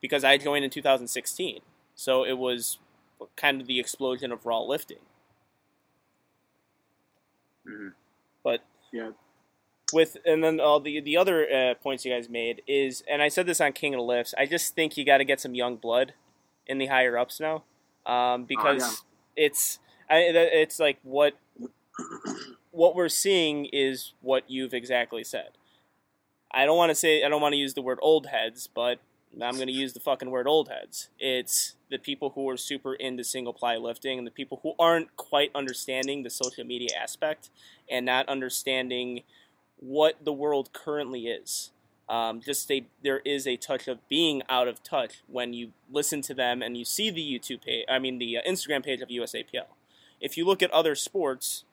because 0.00 0.24
I 0.24 0.36
joined 0.38 0.64
in 0.64 0.70
2016. 0.70 1.60
So 1.94 2.24
it 2.24 2.38
was 2.38 2.78
kind 3.36 3.60
of 3.60 3.66
the 3.66 3.80
explosion 3.80 4.32
of 4.32 4.44
raw 4.46 4.60
lifting. 4.60 4.98
Mhm. 7.66 7.94
But 8.42 8.62
Yeah. 8.92 9.12
with 9.92 10.16
and 10.24 10.42
then 10.42 10.60
all 10.60 10.80
the 10.80 11.00
the 11.00 11.16
other 11.16 11.50
uh, 11.50 11.74
points 11.74 12.04
you 12.04 12.12
guys 12.12 12.28
made 12.28 12.62
is, 12.66 13.02
and 13.08 13.22
I 13.22 13.28
said 13.28 13.46
this 13.46 13.60
on 13.60 13.72
King 13.72 13.94
of 13.94 13.98
the 13.98 14.04
Lifts. 14.04 14.34
I 14.38 14.46
just 14.46 14.74
think 14.74 14.96
you 14.96 15.04
got 15.04 15.18
to 15.18 15.24
get 15.24 15.40
some 15.40 15.54
young 15.54 15.76
blood 15.76 16.14
in 16.66 16.78
the 16.78 16.86
higher 16.86 17.16
ups 17.16 17.40
now, 17.40 17.64
um, 18.04 18.44
because 18.44 19.04
it's 19.36 19.78
I, 20.08 20.18
it's 20.18 20.78
like 20.78 20.98
what 21.02 21.34
what 22.70 22.94
we're 22.94 23.08
seeing 23.08 23.66
is 23.66 24.12
what 24.20 24.48
you've 24.48 24.74
exactly 24.74 25.24
said. 25.24 25.50
I 26.52 26.64
don't 26.66 26.76
want 26.76 26.90
to 26.90 26.94
say 26.94 27.22
I 27.24 27.28
don't 27.28 27.42
want 27.42 27.52
to 27.54 27.58
use 27.58 27.74
the 27.74 27.82
word 27.82 27.98
old 28.02 28.26
heads, 28.26 28.68
but 28.72 28.98
I'm 29.34 29.56
going 29.56 29.66
to 29.66 29.72
use 29.72 29.92
the 29.92 30.00
fucking 30.00 30.30
word 30.30 30.46
old 30.46 30.68
heads. 30.68 31.08
It's 31.18 31.74
the 31.90 31.98
people 31.98 32.30
who 32.30 32.48
are 32.48 32.56
super 32.56 32.94
into 32.94 33.22
single 33.22 33.52
ply 33.52 33.76
lifting 33.76 34.18
and 34.18 34.26
the 34.26 34.30
people 34.30 34.60
who 34.62 34.74
aren't 34.78 35.16
quite 35.16 35.50
understanding 35.54 36.22
the 36.22 36.30
social 36.30 36.64
media 36.64 36.90
aspect 36.98 37.50
and 37.90 38.06
not 38.06 38.28
understanding 38.28 39.22
what 39.78 40.24
the 40.24 40.32
world 40.32 40.72
currently 40.72 41.26
is. 41.26 41.70
Um, 42.08 42.40
just 42.40 42.70
a, 42.70 42.86
there 43.02 43.20
is 43.24 43.46
a 43.46 43.56
touch 43.56 43.88
of 43.88 44.06
being 44.08 44.42
out 44.48 44.68
of 44.68 44.82
touch 44.82 45.22
when 45.26 45.52
you 45.52 45.72
listen 45.90 46.22
to 46.22 46.34
them 46.34 46.62
and 46.62 46.76
you 46.76 46.84
see 46.84 47.10
the 47.10 47.20
YouTube 47.20 47.64
page. 47.64 47.84
I 47.88 47.98
mean 47.98 48.18
the 48.18 48.38
uh, 48.38 48.42
Instagram 48.48 48.84
page 48.84 49.00
of 49.00 49.08
USAPL. 49.08 49.66
If 50.20 50.36
you 50.36 50.46
look 50.46 50.62
at 50.62 50.70
other 50.70 50.94
sports, 50.94 51.64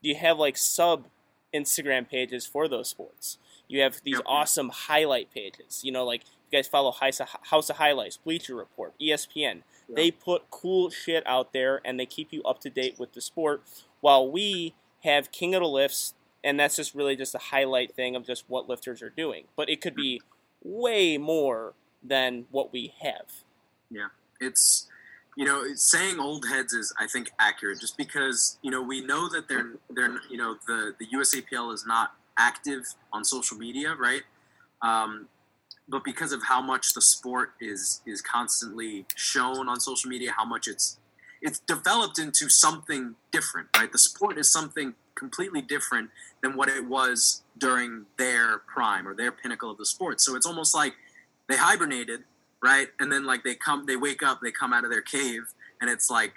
you 0.00 0.16
have 0.16 0.38
like 0.38 0.56
sub 0.56 1.06
Instagram 1.54 2.08
pages 2.08 2.46
for 2.46 2.68
those 2.68 2.88
sports. 2.88 3.38
You 3.68 3.80
have 3.82 4.00
these 4.04 4.20
awesome 4.26 4.70
highlight 4.70 5.32
pages. 5.32 5.82
You 5.84 5.92
know, 5.92 6.04
like 6.04 6.22
you 6.50 6.58
guys 6.58 6.66
follow 6.66 6.92
House 6.92 7.70
of, 7.70 7.76
Highlights, 7.76 8.16
Bleacher 8.16 8.54
Report, 8.54 8.94
ESPN. 9.00 9.34
Yeah. 9.36 9.94
They 9.94 10.10
put 10.10 10.50
cool 10.50 10.90
shit 10.90 11.26
out 11.26 11.52
there 11.52 11.80
and 11.84 11.98
they 11.98 12.06
keep 12.06 12.32
you 12.32 12.42
up 12.42 12.60
to 12.60 12.70
date 12.70 12.98
with 12.98 13.12
the 13.12 13.20
sport. 13.20 13.62
While 14.00 14.30
we 14.30 14.74
have 15.04 15.30
King 15.32 15.54
of 15.54 15.62
the 15.62 15.68
Lifts, 15.68 16.14
and 16.42 16.58
that's 16.58 16.76
just 16.76 16.94
really 16.94 17.16
just 17.16 17.34
a 17.34 17.38
highlight 17.38 17.94
thing 17.94 18.16
of 18.16 18.26
just 18.26 18.44
what 18.48 18.68
lifters 18.68 19.02
are 19.02 19.10
doing. 19.10 19.44
But 19.56 19.68
it 19.68 19.80
could 19.80 19.94
be 19.94 20.20
way 20.62 21.18
more 21.18 21.74
than 22.02 22.46
what 22.50 22.72
we 22.72 22.94
have. 23.02 23.44
Yeah. 23.90 24.08
It's 24.40 24.88
you 25.36 25.44
know 25.44 25.62
saying 25.74 26.18
old 26.18 26.46
heads 26.48 26.72
is 26.72 26.92
I 26.98 27.06
think 27.06 27.30
accurate 27.38 27.80
just 27.80 27.96
because 27.96 28.58
you 28.62 28.70
know 28.70 28.82
we 28.82 29.04
know 29.04 29.28
that 29.28 29.48
they're 29.48 29.74
they're 29.88 30.18
you 30.28 30.36
know 30.36 30.56
the 30.66 30.94
the 30.98 31.06
USAPL 31.14 31.72
is 31.72 31.86
not 31.86 32.14
active 32.36 32.82
on 33.12 33.24
social 33.24 33.56
media 33.56 33.94
right 33.94 34.22
um, 34.82 35.28
but 35.90 36.04
because 36.04 36.32
of 36.32 36.44
how 36.44 36.60
much 36.60 36.94
the 36.94 37.02
sport 37.02 37.52
is 37.60 38.00
is 38.06 38.22
constantly 38.22 39.06
shown 39.16 39.68
on 39.68 39.80
social 39.80 40.08
media 40.08 40.32
how 40.36 40.44
much 40.44 40.68
it's 40.68 40.98
it's 41.42 41.58
developed 41.60 42.18
into 42.18 42.48
something 42.48 43.14
different 43.32 43.68
right 43.76 43.92
the 43.92 43.98
sport 43.98 44.38
is 44.38 44.50
something 44.50 44.94
completely 45.14 45.60
different 45.60 46.10
than 46.42 46.56
what 46.56 46.68
it 46.68 46.86
was 46.86 47.42
during 47.58 48.06
their 48.16 48.58
prime 48.58 49.06
or 49.06 49.14
their 49.14 49.32
pinnacle 49.32 49.70
of 49.70 49.76
the 49.78 49.86
sport 49.86 50.20
so 50.20 50.36
it's 50.36 50.46
almost 50.46 50.74
like 50.74 50.94
they 51.48 51.56
hibernated 51.56 52.24
right? 52.62 52.88
And 52.98 53.10
then 53.10 53.24
like 53.24 53.42
they 53.42 53.54
come, 53.54 53.86
they 53.86 53.96
wake 53.96 54.22
up, 54.22 54.40
they 54.42 54.50
come 54.50 54.72
out 54.72 54.84
of 54.84 54.90
their 54.90 55.02
cave, 55.02 55.42
and 55.80 55.90
it's 55.90 56.10
like 56.10 56.34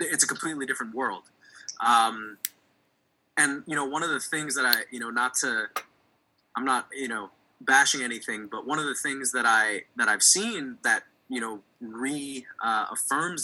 it's 0.00 0.24
a 0.24 0.26
completely 0.26 0.66
different 0.66 0.94
world. 0.94 1.24
Um, 1.84 2.38
and 3.36 3.62
you 3.66 3.76
know, 3.76 3.84
one 3.84 4.02
of 4.02 4.10
the 4.10 4.20
things 4.20 4.54
that 4.56 4.64
I, 4.64 4.82
you 4.90 4.98
know, 4.98 5.10
not 5.10 5.34
to, 5.36 5.66
I'm 6.56 6.64
not, 6.64 6.88
you 6.92 7.08
know, 7.08 7.30
bashing 7.64 8.02
anything, 8.02 8.48
but 8.50 8.66
one 8.66 8.78
of 8.78 8.86
the 8.86 8.94
things 8.94 9.32
that 9.32 9.46
I 9.46 9.82
that 9.96 10.08
I've 10.08 10.22
seen 10.22 10.78
that 10.84 11.04
you 11.28 11.40
know 11.40 11.60
re 11.80 12.44
uh, 12.62 12.94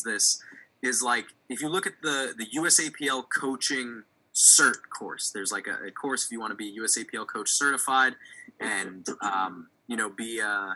this 0.04 0.42
is 0.82 1.02
like 1.02 1.26
if 1.48 1.60
you 1.60 1.68
look 1.68 1.86
at 1.86 1.94
the 2.02 2.34
the 2.36 2.46
USAPL 2.56 3.24
coaching 3.40 4.04
cert 4.34 4.88
course, 4.96 5.30
there's 5.30 5.50
like 5.50 5.66
a, 5.66 5.86
a 5.86 5.90
course 5.90 6.24
if 6.24 6.32
you 6.32 6.40
want 6.40 6.52
to 6.52 6.56
be 6.56 6.78
USAPL 6.78 7.26
coach 7.26 7.50
certified, 7.50 8.14
and 8.60 9.06
um, 9.22 9.68
you 9.86 9.96
know 9.96 10.08
be 10.08 10.40
uh, 10.40 10.74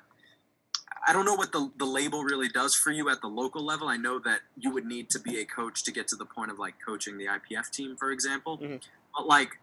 I 1.07 1.12
don't 1.12 1.24
know 1.24 1.34
what 1.34 1.53
the, 1.53 1.70
the 1.78 1.84
label 1.84 2.22
really 2.22 2.49
does 2.49 2.74
for 2.74 2.90
you 2.90 3.09
at 3.09 3.20
the 3.20 3.26
local 3.26 3.64
level. 3.64 3.88
I 3.88 3.97
know 3.97 4.18
that 4.20 4.40
you 4.57 4.72
would 4.72 4.86
need 4.86 5.11
to 5.11 5.18
be 5.18 5.40
a 5.40 5.45
coach 5.45 5.82
to 5.84 5.93
get 5.93 6.07
to 6.09 6.16
the 6.16 6.24
point 6.24 6.51
of 6.51 6.59
like 6.59 6.74
coaching 6.84 7.18
the 7.18 7.26
IPF 7.26 7.70
team, 7.70 7.97
for 7.97 8.12
example. 8.12 8.59
Mhm. 8.59 8.80
But 9.16 9.26
like, 9.26 9.59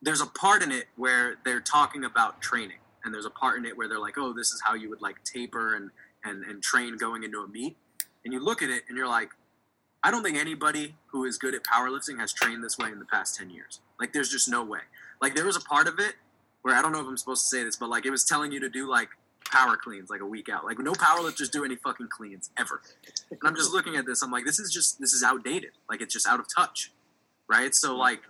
there's 0.00 0.20
a 0.20 0.26
part 0.26 0.62
in 0.62 0.72
it 0.72 0.86
where 0.96 1.36
they're 1.44 1.60
talking 1.60 2.04
about 2.04 2.40
training, 2.40 2.78
and 3.04 3.14
there's 3.14 3.26
a 3.26 3.30
part 3.30 3.58
in 3.58 3.64
it 3.64 3.76
where 3.76 3.88
they're 3.88 4.00
like, 4.00 4.18
oh, 4.18 4.32
this 4.32 4.52
is 4.52 4.62
how 4.64 4.74
you 4.74 4.88
would 4.90 5.02
like 5.02 5.22
taper 5.24 5.74
and 5.74 5.90
and 6.24 6.44
and 6.44 6.62
train 6.62 6.96
going 6.96 7.22
into 7.22 7.40
a 7.40 7.48
meet. 7.48 7.76
And 8.24 8.32
you 8.32 8.42
look 8.42 8.62
at 8.62 8.70
it 8.70 8.84
and 8.88 8.96
you're 8.96 9.08
like, 9.08 9.30
I 10.02 10.10
don't 10.10 10.22
think 10.22 10.36
anybody 10.36 10.96
who 11.06 11.24
is 11.24 11.38
good 11.38 11.54
at 11.54 11.62
powerlifting 11.62 12.18
has 12.18 12.32
trained 12.32 12.64
this 12.64 12.78
way 12.78 12.90
in 12.90 12.98
the 12.98 13.04
past 13.04 13.36
ten 13.36 13.50
years. 13.50 13.80
Like, 14.00 14.12
there's 14.12 14.30
just 14.30 14.48
no 14.48 14.64
way. 14.64 14.80
Like, 15.20 15.34
there 15.34 15.44
was 15.44 15.56
a 15.56 15.60
part 15.60 15.86
of 15.86 15.98
it 15.98 16.14
where 16.64 16.74
I 16.74 16.80
don't 16.82 16.92
know 16.92 17.00
if 17.00 17.06
I'm 17.06 17.16
supposed 17.18 17.42
to 17.42 17.48
say 17.48 17.62
this, 17.62 17.76
but 17.76 17.90
like 17.90 18.06
it 18.06 18.10
was 18.10 18.24
telling 18.24 18.50
you 18.50 18.58
to 18.60 18.70
do 18.70 18.88
like 18.88 19.10
power 19.44 19.76
cleans 19.76 20.08
like 20.08 20.22
a 20.22 20.26
week 20.26 20.48
out. 20.48 20.64
Like 20.64 20.78
no 20.78 20.92
powerlifters 20.92 21.50
do 21.50 21.62
any 21.62 21.76
fucking 21.76 22.08
cleans 22.08 22.50
ever. 22.58 22.80
And 23.30 23.38
I'm 23.44 23.54
just 23.54 23.72
looking 23.72 23.96
at 23.96 24.06
this. 24.06 24.22
I'm 24.22 24.30
like, 24.30 24.46
this 24.46 24.58
is 24.58 24.72
just 24.72 24.98
this 24.98 25.12
is 25.12 25.22
outdated. 25.22 25.72
Like 25.90 26.00
it's 26.00 26.12
just 26.12 26.26
out 26.26 26.40
of 26.40 26.46
touch, 26.54 26.90
right? 27.48 27.74
So 27.74 27.94
like, 27.94 28.20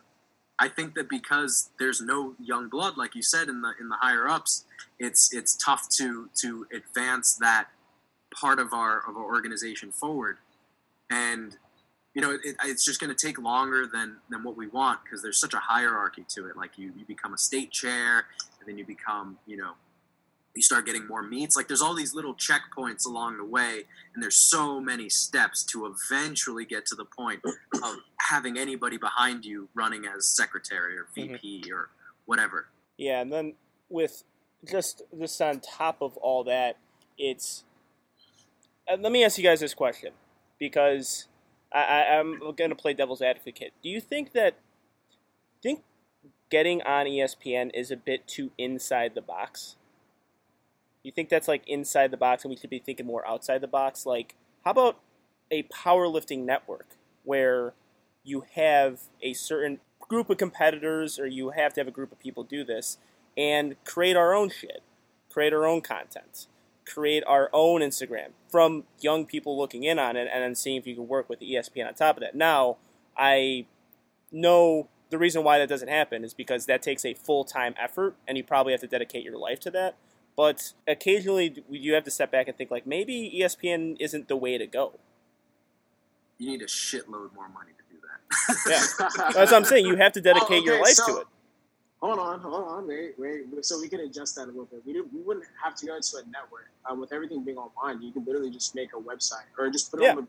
I 0.58 0.68
think 0.68 0.94
that 0.94 1.08
because 1.08 1.70
there's 1.78 2.00
no 2.00 2.34
young 2.40 2.68
blood, 2.68 2.96
like 2.96 3.14
you 3.14 3.22
said 3.22 3.48
in 3.48 3.60
the 3.60 3.72
in 3.80 3.88
the 3.88 3.96
higher 3.96 4.28
ups, 4.28 4.64
it's 4.98 5.32
it's 5.32 5.56
tough 5.56 5.88
to 5.96 6.28
to 6.42 6.66
advance 6.72 7.34
that 7.40 7.68
part 8.34 8.58
of 8.58 8.72
our 8.72 8.98
of 9.08 9.16
our 9.16 9.24
organization 9.24 9.90
forward. 9.90 10.38
And 11.10 11.56
you 12.14 12.22
know, 12.22 12.30
it, 12.30 12.56
it's 12.64 12.84
just 12.84 13.00
going 13.00 13.14
to 13.14 13.26
take 13.26 13.38
longer 13.40 13.86
than 13.86 14.16
than 14.30 14.44
what 14.44 14.56
we 14.56 14.68
want 14.68 15.00
because 15.02 15.22
there's 15.22 15.38
such 15.38 15.54
a 15.54 15.58
hierarchy 15.58 16.24
to 16.30 16.46
it. 16.46 16.56
Like 16.56 16.78
you 16.78 16.92
you 16.96 17.04
become 17.04 17.34
a 17.34 17.38
state 17.38 17.72
chair, 17.72 18.26
and 18.60 18.68
then 18.68 18.78
you 18.78 18.84
become 18.84 19.38
you 19.46 19.56
know 19.56 19.72
you 20.54 20.62
start 20.62 20.86
getting 20.86 21.06
more 21.06 21.22
meets. 21.22 21.56
Like 21.56 21.68
there's 21.68 21.82
all 21.82 21.94
these 21.94 22.14
little 22.14 22.34
checkpoints 22.34 23.06
along 23.06 23.38
the 23.38 23.44
way, 23.44 23.84
and 24.14 24.22
there's 24.22 24.36
so 24.36 24.80
many 24.80 25.08
steps 25.08 25.64
to 25.64 25.86
eventually 25.86 26.64
get 26.64 26.86
to 26.86 26.94
the 26.94 27.04
point 27.04 27.40
of 27.44 27.96
having 28.20 28.56
anybody 28.56 28.96
behind 28.96 29.44
you 29.44 29.68
running 29.74 30.04
as 30.06 30.26
secretary 30.26 30.96
or 30.96 31.06
VP 31.14 31.64
or 31.72 31.90
whatever. 32.26 32.68
Yeah, 32.96 33.20
and 33.20 33.32
then 33.32 33.54
with 33.88 34.22
just 34.68 35.02
this 35.12 35.40
on 35.40 35.60
top 35.60 36.00
of 36.00 36.16
all 36.18 36.44
that, 36.44 36.76
it's. 37.18 37.64
Uh, 38.90 38.96
let 39.00 39.12
me 39.12 39.24
ask 39.24 39.38
you 39.38 39.44
guys 39.44 39.60
this 39.60 39.74
question, 39.74 40.12
because 40.58 41.26
I, 41.72 41.82
I, 41.82 42.18
I'm 42.18 42.38
going 42.38 42.70
to 42.70 42.76
play 42.76 42.94
devil's 42.94 43.22
advocate. 43.22 43.72
Do 43.82 43.88
you 43.88 44.00
think 44.00 44.32
that 44.32 44.58
think 45.62 45.82
getting 46.50 46.82
on 46.82 47.06
ESPN 47.06 47.70
is 47.74 47.90
a 47.90 47.96
bit 47.96 48.28
too 48.28 48.52
inside 48.58 49.14
the 49.14 49.22
box? 49.22 49.76
You 51.04 51.12
think 51.12 51.28
that's 51.28 51.46
like 51.46 51.62
inside 51.68 52.10
the 52.10 52.16
box, 52.16 52.44
and 52.44 52.50
we 52.50 52.56
should 52.56 52.70
be 52.70 52.80
thinking 52.80 53.06
more 53.06 53.26
outside 53.28 53.60
the 53.60 53.68
box? 53.68 54.04
Like, 54.04 54.34
how 54.64 54.72
about 54.72 54.98
a 55.50 55.62
powerlifting 55.64 56.44
network 56.44 56.96
where 57.22 57.74
you 58.24 58.44
have 58.54 59.02
a 59.22 59.34
certain 59.34 59.78
group 60.00 60.30
of 60.30 60.38
competitors, 60.38 61.18
or 61.18 61.26
you 61.26 61.50
have 61.50 61.74
to 61.74 61.80
have 61.80 61.88
a 61.88 61.92
group 61.92 62.10
of 62.10 62.18
people 62.18 62.42
do 62.42 62.64
this, 62.64 62.98
and 63.36 63.76
create 63.84 64.16
our 64.16 64.34
own 64.34 64.50
shit, 64.50 64.82
create 65.30 65.52
our 65.52 65.66
own 65.66 65.82
content, 65.82 66.46
create 66.86 67.22
our 67.26 67.50
own 67.52 67.80
Instagram 67.82 68.28
from 68.50 68.84
young 69.00 69.26
people 69.26 69.58
looking 69.58 69.84
in 69.84 69.98
on 69.98 70.16
it, 70.16 70.28
and 70.32 70.42
then 70.42 70.54
seeing 70.54 70.78
if 70.78 70.86
you 70.86 70.94
can 70.94 71.06
work 71.06 71.28
with 71.28 71.40
ESPN 71.40 71.86
on 71.86 71.94
top 71.94 72.16
of 72.16 72.22
that. 72.22 72.34
Now, 72.34 72.78
I 73.16 73.66
know 74.32 74.88
the 75.10 75.18
reason 75.18 75.44
why 75.44 75.58
that 75.58 75.68
doesn't 75.68 75.88
happen 75.88 76.24
is 76.24 76.34
because 76.34 76.66
that 76.66 76.82
takes 76.82 77.04
a 77.04 77.12
full 77.14 77.44
time 77.44 77.74
effort, 77.78 78.16
and 78.26 78.38
you 78.38 78.44
probably 78.44 78.72
have 78.72 78.80
to 78.80 78.86
dedicate 78.86 79.22
your 79.22 79.38
life 79.38 79.60
to 79.60 79.70
that. 79.72 79.96
But 80.36 80.72
occasionally, 80.88 81.62
you 81.70 81.94
have 81.94 82.04
to 82.04 82.10
step 82.10 82.32
back 82.32 82.48
and 82.48 82.56
think 82.56 82.70
like 82.70 82.86
maybe 82.86 83.32
ESPN 83.40 83.96
isn't 84.00 84.28
the 84.28 84.36
way 84.36 84.58
to 84.58 84.66
go. 84.66 84.98
You 86.38 86.50
need 86.50 86.62
a 86.62 86.66
shitload 86.66 87.32
more 87.34 87.48
money 87.48 87.70
to 87.78 87.84
do 87.94 88.00
that. 88.02 88.56
Yeah. 88.68 89.28
That's 89.32 89.50
what 89.50 89.54
I'm 89.54 89.64
saying. 89.64 89.86
You 89.86 89.96
have 89.96 90.12
to 90.12 90.20
dedicate 90.30 90.62
Oh, 90.62 90.64
your 90.64 90.80
life 90.82 90.94
so- 90.94 91.14
to 91.14 91.20
it. 91.20 91.26
Hold 92.02 92.18
on, 92.18 92.38
hold 92.40 92.68
on, 92.68 92.86
wait, 92.86 93.14
wait. 93.16 93.44
So 93.64 93.80
we 93.80 93.88
can 93.88 94.00
adjust 94.00 94.34
that 94.36 94.42
a 94.42 94.46
little 94.48 94.66
bit. 94.66 94.82
We, 94.84 94.92
do, 94.92 95.08
we 95.10 95.22
wouldn't 95.22 95.46
have 95.62 95.74
to 95.76 95.86
go 95.86 95.96
into 95.96 96.18
a 96.18 96.28
network. 96.30 96.68
Um, 96.84 97.00
with 97.00 97.14
everything 97.14 97.42
being 97.44 97.56
online, 97.56 98.02
you 98.02 98.12
can 98.12 98.26
literally 98.26 98.50
just 98.50 98.74
make 98.74 98.90
a 98.92 99.00
website 99.00 99.46
or 99.58 99.70
just 99.70 99.90
put 99.90 100.00
it 100.00 100.04
Yeah. 100.04 100.16
on 100.16 100.28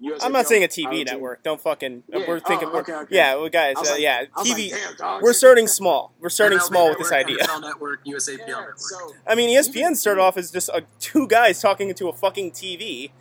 the 0.00 0.08
USAPL 0.08 0.18
I'm 0.24 0.32
not 0.32 0.46
saying 0.46 0.64
a 0.64 0.68
TV 0.68 1.04
network. 1.04 1.42
Don't 1.42 1.60
fucking. 1.60 2.02
Yeah. 2.08 2.24
We're 2.26 2.40
thinking. 2.40 2.68
Oh, 2.68 2.72
we're- 2.72 2.80
okay, 2.82 2.92
okay. 2.94 3.14
Yeah, 3.16 3.36
well, 3.36 3.48
guys. 3.48 3.76
I 3.78 3.80
Uh, 3.80 3.84
like- 3.92 4.00
yeah, 4.00 4.24
TV. 4.38 4.70
like, 4.72 4.80
damn, 4.82 4.96
dog. 4.96 5.22
we're 5.22 5.32
starting 5.32 5.66
small. 5.68 6.12
We're 6.20 6.28
starting 6.30 6.58
MLB 6.58 6.66
small 6.66 6.88
with 6.90 6.98
this 6.98 7.12
idea. 7.12 7.38
NFL 7.38 7.60
Network, 7.62 8.04
USAPL 8.04 8.38
Yeah, 8.40 8.46
Network. 8.46 8.78
so 8.78 9.14
I 9.26 9.34
mean, 9.34 9.50
ESPN 9.56 9.94
started 9.96 10.20
off 10.20 10.36
as 10.36 10.50
just 10.50 10.68
uh, 10.70 10.80
two 11.00 11.26
guys 11.28 11.60
talking 11.60 11.88
into 11.88 12.08
a 12.08 12.12
fucking 12.12 12.50
TV 12.52 13.12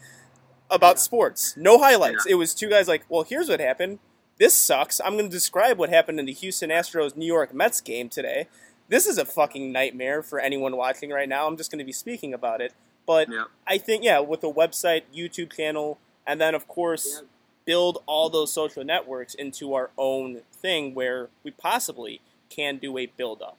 about 0.69 0.95
Yeah. 0.95 1.01
sports. 1.01 1.55
No 1.57 1.77
highlights. 1.79 2.25
It 2.25 2.35
was 2.35 2.53
two 2.55 2.69
guys 2.69 2.87
like, 2.87 3.03
well, 3.09 3.23
here's 3.23 3.49
what 3.49 3.59
happened. 3.59 3.99
This 4.39 4.55
sucks. 4.55 4.99
I'm 4.99 5.13
going 5.13 5.25
to 5.29 5.31
describe 5.31 5.77
what 5.77 5.89
happened 5.89 6.19
in 6.19 6.25
the 6.25 6.33
Houston 6.33 6.71
Astros 6.71 7.15
New 7.15 7.25
York 7.27 7.53
Mets 7.53 7.81
game 7.81 8.09
today. 8.09 8.47
This 8.89 9.05
is 9.05 9.17
a 9.19 9.25
fucking 9.25 9.71
nightmare 9.71 10.23
for 10.23 10.39
anyone 10.39 10.75
watching 10.75 11.11
right 11.11 11.29
now. 11.29 11.45
I'm 11.47 11.55
just 11.55 11.71
going 11.71 11.79
to 11.79 11.85
be 11.85 11.93
speaking 11.93 12.33
about 12.33 12.59
it. 12.59 12.73
But 13.05 13.29
Yep. 13.31 13.47
I 13.67 13.77
think, 13.77 14.03
yeah, 14.03 14.19
with 14.19 14.43
a 14.43 14.51
website, 14.51 15.03
YouTube 15.15 15.53
channel, 15.55 15.99
and 16.25 16.39
then, 16.39 16.55
of 16.55 16.67
course, 16.67 17.19
Yeah. 17.21 17.27
build 17.65 18.03
all 18.05 18.29
those 18.29 18.51
social 18.51 18.83
networks 18.83 19.33
into 19.35 19.73
our 19.73 19.91
own 19.97 20.41
thing 20.51 20.93
where 20.93 21.29
we 21.43 21.51
possibly 21.51 22.21
can 22.49 22.77
do 22.77 22.97
a 22.97 23.05
build 23.05 23.41
up, 23.41 23.57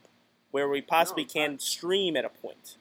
where 0.51 0.69
we 0.69 0.81
possibly 0.81 1.25
No, 1.25 1.31
can 1.31 1.59
stream 1.59 2.17
at 2.17 2.25
a 2.25 2.29
point. 2.29 2.77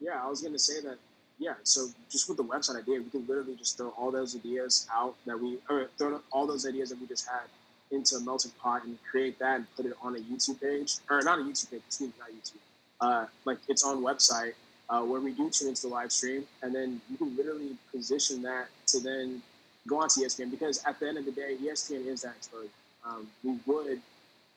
yeah, 0.00 0.22
I 0.22 0.28
was 0.28 0.42
gonna 0.42 0.58
say 0.58 0.80
that 0.82 0.98
yeah, 1.38 1.54
so 1.64 1.88
just 2.10 2.28
with 2.28 2.38
the 2.38 2.44
website 2.44 2.76
idea, 2.78 2.98
we 2.98 3.10
can 3.10 3.26
literally 3.26 3.54
just 3.56 3.76
throw 3.76 3.90
all 3.90 4.10
those 4.10 4.34
ideas 4.34 4.86
out 4.90 5.16
that 5.26 5.38
we, 5.38 5.58
or 5.68 5.90
throw 5.98 6.22
all 6.32 6.46
those 6.46 6.66
ideas 6.66 6.88
that 6.88 6.98
we 6.98 7.06
just 7.06 7.28
had 7.28 7.42
into 7.90 8.16
a 8.16 8.20
melting 8.20 8.50
pot 8.52 8.84
and 8.84 8.98
create 9.10 9.38
that 9.38 9.56
and 9.56 9.76
put 9.76 9.84
it 9.84 9.92
on 10.00 10.16
a 10.16 10.18
YouTube 10.18 10.58
page, 10.60 10.96
or 11.10 11.20
not 11.22 11.38
a 11.38 11.42
YouTube 11.42 11.70
page, 11.70 11.82
excuse 11.86 12.08
me, 12.08 12.14
not 12.18 12.30
YouTube, 12.30 12.56
uh, 13.02 13.26
like 13.44 13.58
its 13.68 13.84
own 13.84 14.02
website 14.02 14.54
uh, 14.88 15.02
where 15.02 15.20
we 15.20 15.32
do 15.32 15.50
tune 15.50 15.68
into 15.68 15.82
the 15.82 15.88
live 15.88 16.12
stream, 16.12 16.44
and 16.62 16.74
then 16.74 17.00
you 17.10 17.16
can 17.16 17.36
literally 17.36 17.76
position 17.92 18.42
that 18.42 18.68
to 18.86 19.00
then 19.00 19.42
go 19.86 20.00
onto 20.00 20.20
ESPN 20.20 20.50
because 20.50 20.82
at 20.84 20.98
the 21.00 21.08
end 21.08 21.18
of 21.18 21.24
the 21.24 21.32
day, 21.32 21.56
ESPN 21.62 22.06
is 22.06 22.22
that 22.22 22.34
exposure. 22.36 22.68
Um, 23.04 23.28
we 23.44 23.58
would 23.66 24.00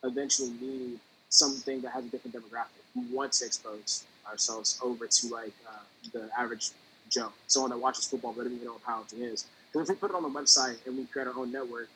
eventually 0.03 0.51
need 0.61 0.99
something 1.29 1.81
that 1.81 1.91
has 1.91 2.05
a 2.05 2.09
different 2.09 2.35
demographic. 2.35 2.81
We 2.95 3.03
want 3.15 3.33
to 3.33 3.45
expose 3.45 4.05
ourselves 4.27 4.79
over 4.83 5.07
to 5.07 5.27
like 5.27 5.53
uh, 5.67 5.79
the 6.13 6.29
average 6.37 6.71
Joe, 7.09 7.29
someone 7.47 7.71
that 7.71 7.79
watches 7.79 8.05
football 8.05 8.33
but 8.33 8.43
doesn't 8.43 8.55
even 8.55 8.67
know 8.67 8.73
what 8.73 8.83
powerlifting 8.83 9.21
is. 9.31 9.45
Because 9.71 9.89
if 9.89 9.95
we 9.95 9.99
put 9.99 10.11
it 10.11 10.15
on 10.15 10.23
the 10.23 10.29
website 10.29 10.77
and 10.85 10.97
we 10.97 11.05
create 11.05 11.27
our 11.27 11.35
own 11.35 11.51
network, 11.51 11.89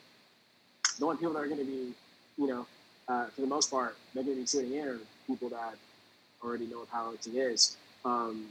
the 0.99 1.05
only 1.05 1.17
people 1.17 1.33
that 1.33 1.39
are 1.39 1.47
going 1.47 1.59
to 1.59 1.65
be, 1.65 1.93
you 2.37 2.47
know, 2.47 2.65
uh, 3.07 3.25
for 3.27 3.41
the 3.41 3.47
most 3.47 3.69
part, 3.69 3.95
they're 4.13 4.23
going 4.23 4.37
to 4.37 4.41
be 4.41 4.47
tuning 4.47 4.79
in 4.79 4.87
are 4.87 4.97
people 5.27 5.49
that 5.49 5.75
already 6.43 6.65
know 6.65 6.79
what 6.79 6.91
powerlifting 6.91 7.35
is. 7.35 7.77
Um, 8.05 8.47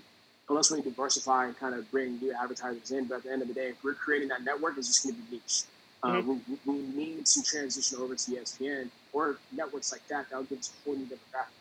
unless 0.48 0.70
we 0.70 0.82
diversify 0.82 1.46
and 1.46 1.59
kind 1.59 1.74
of 1.74 1.90
bring 1.90 2.18
new 2.18 2.32
advertisers 2.32 2.90
in, 2.90 3.07
but 3.07 3.16
at 3.16 3.22
the 3.24 3.32
end 3.32 3.42
of 3.42 3.48
the 3.48 3.55
day, 3.55 3.68
if 3.68 3.84
we're 3.84 3.94
creating 3.94 4.28
that 4.28 4.44
network, 4.44 4.76
it's 4.76 4.88
just 4.88 5.05
going 5.05 5.14
to 5.16 5.22
be 5.22 5.36
niche. 5.36 5.62
Uh, 6.03 6.20
we, 6.26 6.40
we 6.66 6.78
need 6.78 7.24
to 7.24 7.42
transition 7.42 7.98
over 8.00 8.16
to 8.16 8.30
ESPN 8.32 8.88
or 9.12 9.36
networks 9.53 9.92
like 9.92 10.07
that. 10.09 10.28
That'll 10.28 10.44
give 10.44 10.59
us 10.59 10.72
a 10.72 10.84
whole 10.84 10.96
new 10.96 11.07
demographic. 11.07 11.53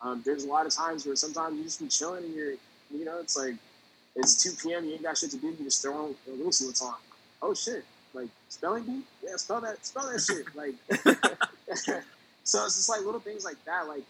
Um, 0.00 0.22
there's 0.24 0.44
a 0.44 0.48
lot 0.48 0.66
of 0.66 0.72
times 0.72 1.04
where 1.04 1.16
sometimes 1.16 1.56
you 1.58 1.64
just 1.64 1.80
be 1.80 1.88
chilling 1.88 2.24
and 2.24 2.34
you're, 2.34 2.52
you 2.92 3.04
know, 3.04 3.18
it's 3.18 3.36
like 3.36 3.54
it's 4.14 4.42
2 4.42 4.52
p.m. 4.62 4.84
You 4.84 4.92
ain't 4.94 5.02
got 5.02 5.18
shit 5.18 5.30
to 5.32 5.36
do. 5.36 5.48
You 5.48 5.64
just 5.64 5.82
throw 5.82 5.94
on. 5.94 6.14
Let 6.26 6.38
me 6.38 6.52
see 6.52 6.66
what's 6.66 6.82
on. 6.82 6.94
Oh 7.42 7.54
shit! 7.54 7.84
Like 8.14 8.28
spelling 8.48 8.84
bee? 8.84 9.02
Yeah, 9.24 9.36
spell 9.36 9.60
that. 9.60 9.84
Spell 9.84 10.10
that 10.10 10.20
shit. 10.20 10.46
Like, 10.54 10.74
so 12.44 12.64
it's 12.64 12.76
just 12.76 12.88
like 12.88 13.04
little 13.04 13.20
things 13.20 13.44
like 13.44 13.62
that. 13.64 13.88
Like 13.88 14.02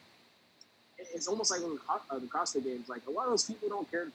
it's 0.99 1.29
almost 1.29 1.51
like 1.51 1.61
with 1.61 1.81
uh, 1.89 2.19
the 2.19 2.27
CrossFit 2.27 2.65
games. 2.65 2.89
Like 2.89 3.03
a 3.07 3.11
lot 3.11 3.25
of 3.25 3.31
those 3.31 3.45
people 3.45 3.69
don't 3.69 3.91
care 3.91 4.09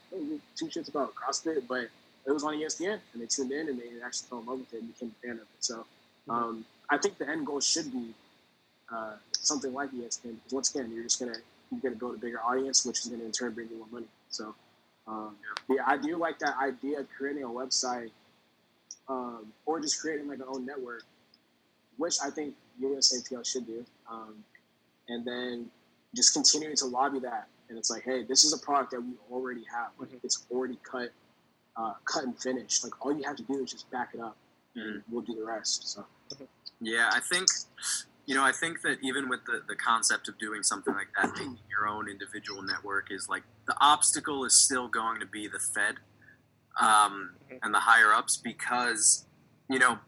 two 0.55 0.65
shits 0.67 0.89
about 0.89 1.13
CrossFit, 1.15 1.63
but 1.67 1.87
it 2.25 2.31
was 2.31 2.43
on 2.43 2.55
ESPN 2.55 2.99
and 3.13 3.21
they 3.21 3.25
tuned 3.25 3.51
in 3.51 3.69
and 3.69 3.79
they 3.79 3.89
actually 4.03 4.27
fell 4.29 4.39
in 4.39 4.45
love 4.45 4.59
with 4.59 4.73
it 4.73 4.81
and 4.81 4.93
became 4.93 5.13
a 5.17 5.27
fan 5.27 5.35
of 5.35 5.41
it. 5.41 5.47
So 5.59 5.85
Mm-hmm. 6.27 6.43
um, 6.43 6.65
I 6.89 6.97
think 6.97 7.17
the 7.17 7.29
end 7.29 7.45
goal 7.45 7.59
should 7.59 7.91
be 7.91 8.13
uh, 8.91 9.15
something 9.33 9.73
like 9.73 9.91
ESPN 9.91 10.35
because 10.35 10.53
once 10.53 10.73
again, 10.75 10.91
you're 10.93 11.03
just 11.03 11.19
gonna 11.19 11.35
you're 11.71 11.81
gonna 11.81 11.95
build 11.95 12.15
a 12.15 12.17
bigger 12.17 12.39
audience, 12.41 12.85
which 12.85 12.99
is 12.99 13.07
gonna 13.07 13.23
in 13.23 13.31
turn 13.31 13.51
bring 13.51 13.69
you 13.69 13.77
more 13.77 13.87
money. 13.91 14.07
So 14.29 14.55
um, 15.07 15.35
yeah, 15.69 15.83
I 15.85 15.97
do 15.97 16.15
like 16.17 16.39
that 16.39 16.55
idea 16.61 16.99
of 16.99 17.07
creating 17.17 17.43
a 17.43 17.47
website 17.47 18.11
um, 19.09 19.51
or 19.65 19.79
just 19.81 19.99
creating 19.99 20.27
like 20.27 20.39
an 20.39 20.45
own 20.47 20.65
network, 20.65 21.03
which 21.97 22.15
I 22.23 22.29
think 22.29 22.55
USAPL 22.81 23.45
should 23.45 23.65
do, 23.65 23.85
um, 24.09 24.43
and 25.09 25.25
then 25.25 25.69
just 26.15 26.33
continuing 26.33 26.75
to 26.77 26.85
lobby 26.85 27.19
that. 27.19 27.47
And 27.69 27.77
it's 27.77 27.89
like, 27.89 28.03
hey, 28.03 28.23
this 28.23 28.43
is 28.43 28.53
a 28.53 28.57
product 28.63 28.91
that 28.91 29.01
we 29.01 29.13
already 29.31 29.63
have. 29.73 29.91
Like 29.97 30.09
Mhm. 30.09 30.19
it's 30.23 30.45
already 30.51 30.77
cut, 30.83 31.11
uh, 31.75 31.93
cut 32.05 32.23
and 32.23 32.39
finished. 32.39 32.83
Like 32.83 33.03
all 33.05 33.11
you 33.15 33.23
have 33.23 33.35
to 33.37 33.43
do 33.43 33.63
is 33.63 33.71
just 33.71 33.89
back 33.89 34.13
it 34.13 34.19
up, 34.19 34.37
and 34.75 34.97
Mhm. 35.01 35.03
we'll 35.09 35.21
do 35.23 35.35
the 35.35 35.43
rest. 35.43 35.87
So 35.87 36.05
Yeah, 36.79 37.09
I 37.13 37.19
think 37.19 37.47
you 38.25 38.33
know, 38.35 38.43
I 38.43 38.53
think 38.53 38.81
that 38.83 38.99
even 39.03 39.27
with 39.27 39.43
the, 39.45 39.63
the 39.67 39.75
concept 39.75 40.29
of 40.29 40.37
doing 40.37 40.63
something 40.63 40.93
like 40.93 41.09
that, 41.17 41.33
making 41.33 41.59
your 41.69 41.87
own 41.87 42.07
individual 42.07 42.61
network 42.61 43.11
is 43.11 43.27
like 43.27 43.43
the 43.65 43.75
obstacle 43.81 44.45
is 44.45 44.53
still 44.55 44.87
going 44.87 45.19
to 45.19 45.25
be 45.25 45.45
the 45.47 45.59
Fed 45.59 45.99
um, 46.79 47.35
Mhm. 47.49 47.59
and 47.63 47.73
the 47.73 47.81
higher 47.81 48.13
ups 48.13 48.37
because 48.37 49.25
you 49.69 49.77
know 49.79 49.99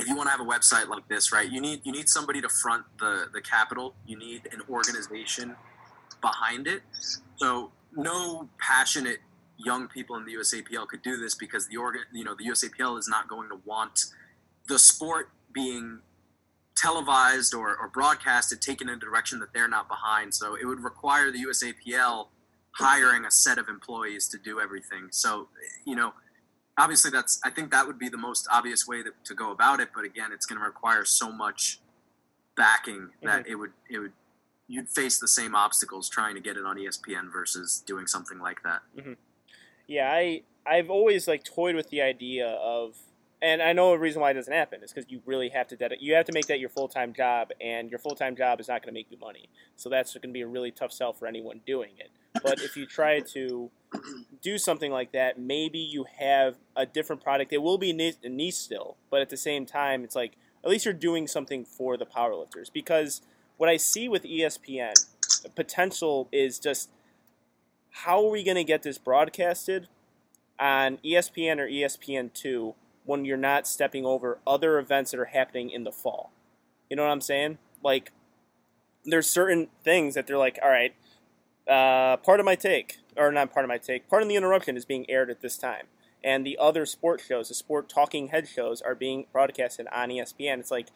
if 0.00 0.08
you 0.08 0.16
want 0.16 0.26
to 0.26 0.30
have 0.30 0.40
a 0.40 0.44
website 0.44 0.88
like 0.88 1.06
this, 1.08 1.32
right, 1.32 1.50
you 1.50 1.60
need 1.60 1.80
you 1.84 1.92
need 1.92 2.08
somebody 2.08 2.40
to 2.40 2.48
front 2.48 2.84
the 2.98 3.26
the 3.32 3.40
capital. 3.40 3.94
You 4.06 4.18
need 4.18 4.48
an 4.52 4.60
organization 4.68 5.56
behind 6.20 6.66
it. 6.66 6.82
So 7.36 7.70
no 7.92 8.48
passionate 8.58 9.18
young 9.56 9.86
people 9.88 10.16
in 10.16 10.24
the 10.24 10.34
USAPL 10.34 10.88
could 10.88 11.02
do 11.02 11.16
this 11.16 11.34
because 11.34 11.68
the 11.68 11.76
organ, 11.76 12.02
you 12.12 12.24
know, 12.24 12.34
the 12.34 12.44
USAPL 12.44 12.98
is 12.98 13.08
not 13.08 13.28
going 13.28 13.48
to 13.50 13.60
want 13.64 14.06
the 14.68 14.78
sport 14.78 15.30
being 15.52 16.00
televised 16.76 17.54
or, 17.54 17.76
or 17.76 17.88
broadcasted 17.88 18.60
taken 18.60 18.88
in 18.88 18.96
a 18.96 18.98
direction 18.98 19.38
that 19.38 19.52
they're 19.52 19.68
not 19.68 19.88
behind. 19.88 20.34
So 20.34 20.56
it 20.56 20.64
would 20.64 20.80
require 20.80 21.30
the 21.30 21.44
USAPL 21.44 22.28
hiring 22.72 23.24
a 23.24 23.30
set 23.30 23.58
of 23.58 23.68
employees 23.68 24.28
to 24.28 24.38
do 24.38 24.60
everything. 24.60 25.08
So, 25.10 25.48
you 25.84 25.94
know, 25.94 26.12
obviously 26.78 27.10
that's, 27.10 27.40
I 27.44 27.50
think 27.50 27.70
that 27.70 27.86
would 27.86 27.98
be 27.98 28.08
the 28.08 28.18
most 28.18 28.46
obvious 28.52 28.86
way 28.86 29.02
to, 29.02 29.10
to 29.24 29.34
go 29.34 29.50
about 29.50 29.80
it. 29.80 29.90
But 29.94 30.04
again, 30.04 30.30
it's 30.32 30.46
going 30.46 30.60
to 30.60 30.64
require 30.64 31.04
so 31.04 31.30
much 31.30 31.80
backing 32.56 32.94
mm-hmm. 32.94 33.26
that 33.26 33.46
it 33.46 33.56
would, 33.56 33.72
it 33.90 33.98
would, 33.98 34.12
you'd 34.68 34.88
face 34.88 35.18
the 35.18 35.28
same 35.28 35.54
obstacles 35.54 36.08
trying 36.08 36.34
to 36.34 36.40
get 36.40 36.56
it 36.56 36.64
on 36.64 36.76
ESPN 36.76 37.32
versus 37.32 37.82
doing 37.86 38.06
something 38.06 38.38
like 38.38 38.62
that. 38.62 38.80
Mm-hmm. 38.96 39.12
Yeah, 39.86 40.10
I 40.10 40.42
I've 40.66 40.90
always 40.90 41.28
like 41.28 41.44
toyed 41.44 41.74
with 41.74 41.90
the 41.90 42.02
idea 42.02 42.48
of, 42.48 42.96
and 43.42 43.60
I 43.60 43.72
know 43.72 43.92
a 43.92 43.98
reason 43.98 44.22
why 44.22 44.30
it 44.30 44.34
doesn't 44.34 44.52
happen 44.52 44.82
is 44.82 44.92
because 44.92 45.10
you 45.10 45.20
really 45.26 45.50
have 45.50 45.68
to 45.68 45.76
dedicate. 45.76 46.02
You 46.02 46.14
have 46.14 46.24
to 46.26 46.32
make 46.32 46.46
that 46.46 46.58
your 46.58 46.70
full 46.70 46.88
time 46.88 47.12
job, 47.12 47.50
and 47.60 47.90
your 47.90 47.98
full 47.98 48.14
time 48.14 48.36
job 48.36 48.60
is 48.60 48.68
not 48.68 48.82
going 48.82 48.94
to 48.94 48.98
make 48.98 49.10
you 49.10 49.18
money. 49.18 49.48
So 49.76 49.88
that's 49.88 50.14
going 50.14 50.30
to 50.30 50.32
be 50.32 50.40
a 50.40 50.46
really 50.46 50.70
tough 50.70 50.92
sell 50.92 51.12
for 51.12 51.26
anyone 51.26 51.60
doing 51.66 51.92
it. 51.98 52.10
But 52.42 52.60
if 52.60 52.76
you 52.76 52.86
try 52.86 53.20
to 53.20 53.70
do 54.42 54.58
something 54.58 54.90
like 54.90 55.12
that, 55.12 55.38
maybe 55.38 55.78
you 55.78 56.04
have 56.18 56.56
a 56.76 56.84
different 56.84 57.22
product. 57.22 57.52
It 57.52 57.62
will 57.62 57.78
be 57.78 57.90
a 57.90 58.28
niche 58.28 58.54
still, 58.54 58.96
but 59.10 59.20
at 59.20 59.30
the 59.30 59.36
same 59.36 59.66
time, 59.66 60.04
it's 60.04 60.16
like 60.16 60.36
at 60.64 60.70
least 60.70 60.84
you're 60.84 60.94
doing 60.94 61.26
something 61.26 61.64
for 61.64 61.96
the 61.96 62.06
powerlifters. 62.06 62.72
Because 62.72 63.22
what 63.56 63.68
I 63.68 63.76
see 63.76 64.08
with 64.08 64.24
ESPN, 64.24 64.94
potential 65.54 66.28
is 66.32 66.58
just 66.58 66.90
how 67.90 68.24
are 68.24 68.30
we 68.30 68.42
going 68.42 68.56
to 68.56 68.64
get 68.64 68.82
this 68.82 68.98
broadcasted 68.98 69.88
on 70.58 70.98
ESPN 71.04 71.58
or 71.58 71.68
ESPN2 71.68 72.74
when 73.04 73.24
you're 73.24 73.36
not 73.36 73.66
stepping 73.66 74.04
over 74.04 74.38
other 74.46 74.78
events 74.78 75.12
that 75.12 75.20
are 75.20 75.26
happening 75.26 75.70
in 75.70 75.84
the 75.84 75.92
fall? 75.92 76.32
You 76.90 76.96
know 76.96 77.04
what 77.04 77.12
I'm 77.12 77.20
saying? 77.20 77.58
Like, 77.82 78.10
there's 79.04 79.30
certain 79.30 79.68
things 79.84 80.14
that 80.14 80.26
they're 80.26 80.38
like, 80.38 80.58
all 80.62 80.70
right, 80.70 80.94
uh, 81.68 82.16
Pardon 82.18 82.44
My 82.44 82.54
Take, 82.54 82.98
or 83.16 83.32
not 83.32 83.52
Pardon 83.52 83.68
My 83.68 83.78
Take, 83.78 84.08
part 84.08 84.22
of 84.22 84.28
the 84.28 84.36
interruption 84.36 84.76
is 84.76 84.84
being 84.84 85.08
aired 85.08 85.30
at 85.30 85.40
this 85.40 85.56
time. 85.56 85.86
And 86.22 86.46
the 86.46 86.56
other 86.58 86.86
sports 86.86 87.26
shows, 87.26 87.48
the 87.48 87.54
sport 87.54 87.88
talking 87.88 88.28
head 88.28 88.48
shows, 88.48 88.80
are 88.80 88.94
being 88.94 89.26
broadcasted 89.30 89.86
on 89.92 90.08
ESPN. 90.08 90.58
It's 90.58 90.70
like, 90.70 90.88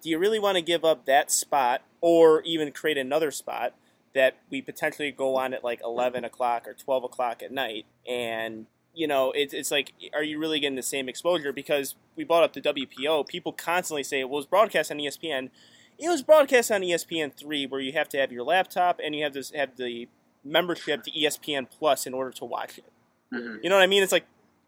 do 0.00 0.08
you 0.08 0.18
really 0.18 0.38
want 0.38 0.56
to 0.56 0.62
give 0.62 0.84
up 0.84 1.06
that 1.06 1.30
spot 1.30 1.82
or 2.00 2.42
even 2.42 2.70
create 2.70 2.96
another 2.96 3.32
spot 3.32 3.74
that 4.14 4.36
we 4.48 4.62
potentially 4.62 5.10
go 5.10 5.36
on 5.36 5.52
at 5.52 5.64
like 5.64 5.80
11 5.82 6.24
o'clock 6.24 6.68
or 6.68 6.74
12 6.74 7.04
o'clock 7.04 7.42
at 7.42 7.50
night? 7.50 7.86
And, 8.08 8.66
you 8.94 9.08
know, 9.08 9.32
it's, 9.32 9.52
it's 9.52 9.72
like, 9.72 9.92
are 10.14 10.22
you 10.22 10.38
really 10.38 10.60
getting 10.60 10.76
the 10.76 10.82
same 10.82 11.08
exposure? 11.08 11.52
Because 11.52 11.96
we 12.14 12.22
brought 12.22 12.44
up 12.44 12.52
the 12.52 12.60
WPO, 12.60 13.26
people 13.26 13.52
constantly 13.52 14.04
say, 14.04 14.22
well, 14.22 14.34
it 14.34 14.36
was 14.36 14.46
broadcast 14.46 14.92
on 14.92 14.98
ESPN. 14.98 15.50
It 15.98 16.08
was 16.08 16.22
broadcast 16.22 16.70
on 16.70 16.84
E 16.84 16.92
ESPN3 16.92 17.70
where 17.70 17.80
you 17.80 17.92
have 17.92 18.08
to 18.10 18.18
have 18.18 18.30
your 18.30 18.44
laptop 18.44 19.00
and 19.02 19.16
you 19.16 19.24
have 19.24 19.32
to 19.32 19.42
have 19.56 19.76
the 19.76 20.08
membership 20.46 21.02
to 21.04 21.10
ESPN 21.10 21.66
Plus 21.70 22.06
in 22.06 22.14
order 22.14 22.30
to 22.32 22.44
watch 22.44 22.78
it. 22.78 22.84
Mhm. 23.32 23.62
You 23.62 23.68
know 23.70 23.76
what 23.76 23.82
I 23.82 23.86
mean? 23.86 24.02
It's 24.02 24.12
like, 24.12 24.26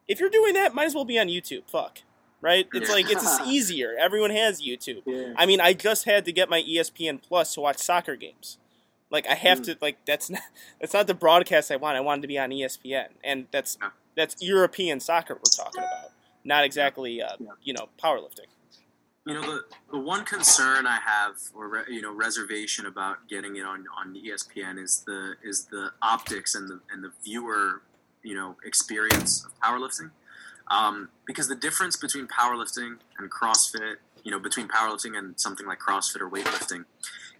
if 0.08 0.20
you're 0.20 0.30
doing 0.30 0.54
that, 0.54 0.74
might 0.74 0.84
as 0.86 0.94
well 0.94 1.04
be 1.04 1.18
on 1.18 1.28
YouTube. 1.28 1.68
Fuck. 1.70 2.00
Right? 2.40 2.68
It's 2.72 2.90
like, 2.90 3.10
it's 3.10 3.40
easier. 3.46 3.96
Everyone 3.98 4.30
has 4.30 4.62
YouTube. 4.62 5.02
yeah, 5.06 5.32
I 5.36 5.44
mean, 5.46 5.60
I 5.60 5.72
just 5.72 6.04
had 6.04 6.24
to 6.26 6.32
get 6.32 6.48
my 6.48 6.62
ESPN 6.62 7.20
Plus 7.22 7.54
to 7.54 7.60
watch 7.60 7.78
soccer 7.78 8.14
games. 8.16 8.58
Like 9.10 9.26
I 9.26 9.34
have 9.34 9.60
Mm. 9.60 9.64
to 9.64 9.78
like 9.80 10.04
that's 10.04 10.28
not 10.30 10.42
that's 10.80 10.92
not 10.92 11.06
the 11.06 11.14
broadcast 11.14 11.70
I 11.72 11.76
want. 11.76 11.96
I 11.96 12.00
wanted 12.00 12.22
to 12.22 12.28
be 12.28 12.38
on 12.38 12.50
ESPN, 12.50 13.08
and 13.24 13.46
that's 13.50 13.78
that's 14.16 14.36
European 14.42 15.00
soccer 15.00 15.34
we're 15.34 15.40
talking 15.64 15.80
about, 15.82 16.12
not 16.44 16.64
exactly 16.64 17.22
uh, 17.22 17.36
Yeah. 17.40 17.46
you 17.62 17.72
know 17.72 17.88
powerlifting. 18.02 18.46
You 19.28 19.34
know, 19.34 19.42
the, 19.42 19.60
the 19.92 19.98
one 19.98 20.24
concern 20.24 20.86
I 20.86 20.98
have, 21.04 21.34
or 21.54 21.84
you 21.86 22.00
know, 22.00 22.14
reservation 22.14 22.86
about 22.86 23.28
getting 23.28 23.56
it 23.56 23.64
on, 23.66 23.84
on 23.98 24.14
ESPN 24.14 24.82
is 24.82 25.04
the 25.06 25.34
is 25.44 25.66
the 25.66 25.90
optics 26.00 26.54
and 26.54 26.66
the 26.66 26.80
and 26.90 27.04
the 27.04 27.12
viewer, 27.22 27.82
you 28.22 28.34
know, 28.34 28.56
experience 28.64 29.44
of 29.44 29.52
powerlifting. 29.60 30.12
Um, 30.68 31.10
because 31.26 31.46
the 31.46 31.54
difference 31.56 31.94
between 31.94 32.26
powerlifting 32.26 32.96
and 33.18 33.30
CrossFit, 33.30 33.96
you 34.24 34.30
know, 34.30 34.38
between 34.38 34.66
powerlifting 34.66 35.18
and 35.18 35.38
something 35.38 35.66
like 35.66 35.78
CrossFit 35.78 36.22
or 36.22 36.30
weightlifting, 36.30 36.86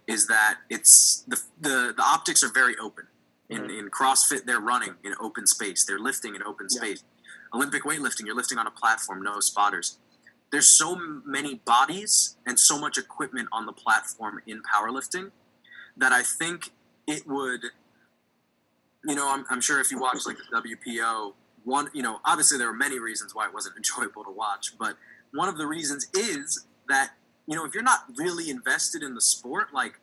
is 0.05 0.27
that 0.27 0.57
it's 0.69 1.23
the 1.27 1.41
the, 1.59 1.93
the 1.97 2.03
optics 2.03 2.43
are 2.43 2.53
very 2.53 2.75
open. 2.77 3.05
In, 3.49 3.63
Mhm. 3.63 3.79
in 3.79 3.89
CrossFit, 3.89 4.45
they're 4.45 4.59
running 4.59 4.93
in 5.03 5.15
open 5.19 5.47
space. 5.47 5.83
They're 5.85 5.97
lifting 5.97 6.35
in 6.35 6.43
open 6.43 6.67
Yeah. 6.69 6.77
space. 6.81 7.03
Olympic 7.51 7.81
weightlifting, 7.83 8.27
you're 8.27 8.35
lifting 8.35 8.59
on 8.59 8.67
a 8.67 8.71
platform, 8.71 9.23
no 9.23 9.39
spotters 9.39 9.97
there's 10.51 10.67
so 10.69 10.95
many 11.25 11.55
bodies 11.55 12.37
and 12.45 12.59
so 12.59 12.77
much 12.79 12.97
equipment 12.97 13.47
on 13.51 13.65
the 13.65 13.73
platform 13.73 14.41
in 14.47 14.61
powerlifting 14.63 15.31
that 15.97 16.11
I 16.11 16.23
think 16.23 16.71
it 17.07 17.27
would, 17.27 17.61
you 19.05 19.15
know, 19.15 19.29
I'm, 19.31 19.45
I'm 19.49 19.61
sure 19.61 19.79
if 19.79 19.91
you 19.91 19.99
watch 19.99 20.25
like 20.25 20.37
the 20.51 20.61
WPO, 20.61 21.33
one, 21.63 21.89
you 21.93 22.01
know, 22.01 22.19
obviously 22.25 22.57
there 22.57 22.69
are 22.69 22.73
many 22.73 22.99
reasons 22.99 23.35
why 23.35 23.45
it 23.45 23.53
wasn't 23.53 23.75
enjoyable 23.81 24.23
to 24.23 24.31
watch, 24.31 24.77
but 24.77 24.97
one 25.33 25.49
of 25.49 25.57
the 25.57 25.67
reasons 25.67 26.07
is 26.15 26.65
that 26.87 27.11
you 27.45 27.55
know 27.55 27.65
if 27.65 27.73
you're 27.73 27.83
not 27.83 28.05
really 28.15 28.49
invested 28.49 29.03
in 29.03 29.13
the 29.15 29.21
sport, 29.21 29.67
like 29.73 29.99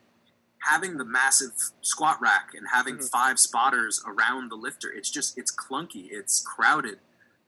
having 0.63 0.97
the 0.97 1.05
massive 1.05 1.51
squat 1.81 2.19
rack 2.21 2.49
and 2.53 2.67
having 2.73 2.97
Mhm. 2.97 3.09
five 3.09 3.39
spotters 3.39 4.01
around 4.05 4.49
the 4.49 4.55
lifter, 4.55 4.89
it's 4.91 5.09
just 5.09 5.37
it's 5.37 5.53
clunky, 5.53 6.07
it's 6.11 6.41
crowded. 6.41 6.99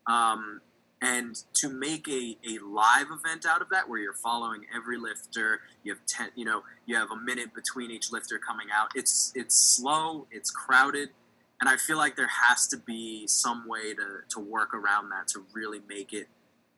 Um, 0.07 0.61
and 1.01 1.43
to 1.53 1.69
make 1.69 2.07
a, 2.09 2.37
a 2.47 2.59
live 2.63 3.07
event 3.11 3.45
out 3.45 3.61
of 3.61 3.69
that 3.69 3.87
where 3.87 3.99
you're 3.99 4.13
following 4.13 4.61
every 4.75 4.97
lifter 4.97 5.61
you 5.83 5.93
have 5.93 6.05
10 6.05 6.31
you 6.35 6.45
know 6.45 6.61
you 6.85 6.95
have 6.95 7.11
a 7.11 7.15
minute 7.15 7.53
between 7.53 7.91
each 7.91 8.11
lifter 8.11 8.39
coming 8.39 8.67
out 8.73 8.89
it's 8.95 9.31
it's 9.35 9.55
slow 9.55 10.27
it's 10.31 10.51
crowded 10.51 11.09
and 11.61 11.69
i 11.69 11.77
feel 11.77 11.97
like 11.97 12.15
there 12.15 12.27
has 12.27 12.67
to 12.67 12.77
be 12.77 13.25
some 13.27 13.67
way 13.67 13.93
to, 13.93 14.19
to 14.29 14.39
work 14.39 14.73
around 14.73 15.09
that 15.09 15.27
to 15.27 15.45
really 15.53 15.79
make 15.87 16.11
it 16.13 16.27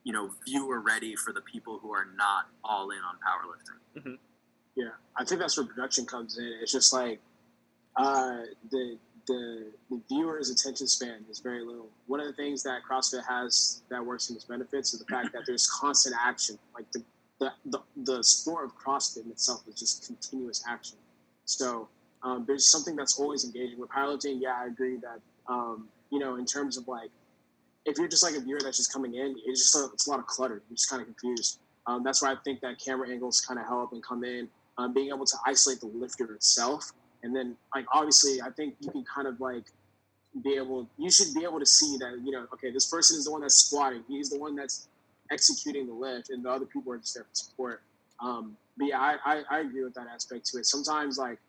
you 0.04 0.14
know 0.14 0.32
viewer 0.46 0.80
ready 0.80 1.16
for 1.16 1.34
the 1.34 1.42
people 1.42 1.80
who 1.82 1.92
are 1.92 2.08
not 2.16 2.48
all 2.64 2.92
in 2.92 3.00
on 3.00 3.16
powerlifting 3.16 4.18
Yeah, 4.76 4.92
I 5.18 5.26
think 5.26 5.42
that's 5.42 5.58
where 5.58 5.66
production 5.66 6.06
comes 6.06 6.38
in. 6.38 6.54
It's 6.62 6.72
just 6.72 6.94
like 6.94 7.20
uh, 7.98 8.38
the 8.70 8.98
the 9.32 9.66
the 9.90 10.02
viewer's 10.10 10.50
attention 10.50 10.88
span 10.88 11.26
is 11.30 11.40
very 11.40 11.64
little. 11.64 11.90
One 12.08 12.20
of 12.20 12.28
the 12.28 12.34
things 12.34 12.64
that 12.64 12.82
CrossFit 12.90 13.24
has 13.28 13.82
that 13.90 14.06
works 14.06 14.30
in 14.30 14.36
its 14.36 14.46
benefits 14.46 14.94
is 14.94 15.00
the 15.00 15.06
fact 15.06 15.34
that 15.34 15.44
there's 15.46 15.68
constant 15.68 16.16
action. 16.20 16.58
Like 16.74 16.92
the 16.92 17.04
the, 17.40 17.52
the, 17.66 17.80
the 18.04 18.24
sport 18.24 18.66
of 18.66 18.76
CrossFit 18.78 19.26
in 19.26 19.32
itself 19.32 19.64
is 19.68 19.80
just 19.80 20.06
continuous 20.06 20.64
action. 20.70 20.98
So 21.46 21.88
um, 22.22 22.46
there's 22.46 22.70
something 22.70 22.96
that's 22.96 23.20
always 23.20 23.46
engaging 23.46 23.80
with 23.80 23.90
powerlifting. 23.90 24.40
Yeah, 24.40 24.56
I 24.62 24.68
agree 24.68 24.98
that 24.98 25.20
um, 25.48 25.88
you 26.10 26.20
know 26.20 26.36
in 26.36 26.46
terms 26.46 26.78
of 26.78 26.88
like 26.88 27.10
if 27.86 27.98
you're 27.98 28.08
just 28.08 28.24
like 28.24 28.36
a 28.36 28.42
viewer 28.42 28.60
that's 28.62 28.78
just 28.78 28.94
coming 28.94 29.16
in, 29.16 29.36
it's 29.46 29.72
just 29.72 29.76
a, 29.76 29.92
it's 29.94 30.08
a 30.08 30.10
lot 30.10 30.20
of 30.20 30.28
clutter. 30.28 30.62
You're 30.70 30.76
just 30.76 30.90
kind 30.90 31.02
of 31.02 31.08
confused. 31.08 31.60
Um, 31.88 32.04
that's 32.04 32.22
why 32.22 32.32
I 32.32 32.36
think 32.44 32.62
that 32.62 32.80
camera 32.80 33.10
angles 33.10 33.42
kind 33.42 33.60
of 33.60 33.66
help 33.66 33.92
and 33.92 34.04
come 34.04 34.24
in 34.24 34.48
um, 34.78 34.94
being 34.94 35.10
able 35.10 35.26
to 35.26 35.38
isolate 35.46 35.80
the 35.80 35.88
lifter 35.88 36.34
itself. 36.36 36.92
And 37.24 37.36
then, 37.36 37.56
like, 37.76 37.86
obviously, 37.94 38.42
I 38.42 38.50
think 38.50 38.76
you 38.80 38.90
can 38.90 39.04
kind 39.04 39.28
of 39.28 39.40
like 39.40 39.66
be 40.44 40.56
able, 40.56 40.88
you 40.98 41.12
should 41.12 41.34
be 41.34 41.44
able 41.44 41.60
to 41.60 41.66
see 41.66 41.98
that, 41.98 42.22
you 42.24 42.32
know, 42.32 42.48
okay, 42.54 42.72
this 42.72 42.88
person 42.88 43.18
is 43.18 43.26
the 43.26 43.32
one 43.32 43.42
that's 43.42 43.56
squatting, 43.56 44.04
he's 44.08 44.30
the 44.30 44.40
one 44.40 44.56
that's 44.56 44.88
executing 45.32 45.88
the 45.88 45.94
lift, 45.94 46.30
and 46.30 46.44
the 46.44 46.50
other 46.50 46.66
people 46.66 46.92
are 46.94 46.98
just 46.98 47.14
there 47.14 47.24
for 47.24 47.36
support. 47.36 47.82
Um, 48.20 48.58
but 48.78 48.88
yeah, 48.88 49.00
I, 49.00 49.18
I, 49.26 49.44
I 49.50 49.60
agree 49.60 49.84
with 49.84 49.94
that 49.96 50.08
aspect 50.08 50.46
to 50.48 50.58
it. 50.60 50.66
Sometimes, 50.66 51.18
like, 51.18 51.40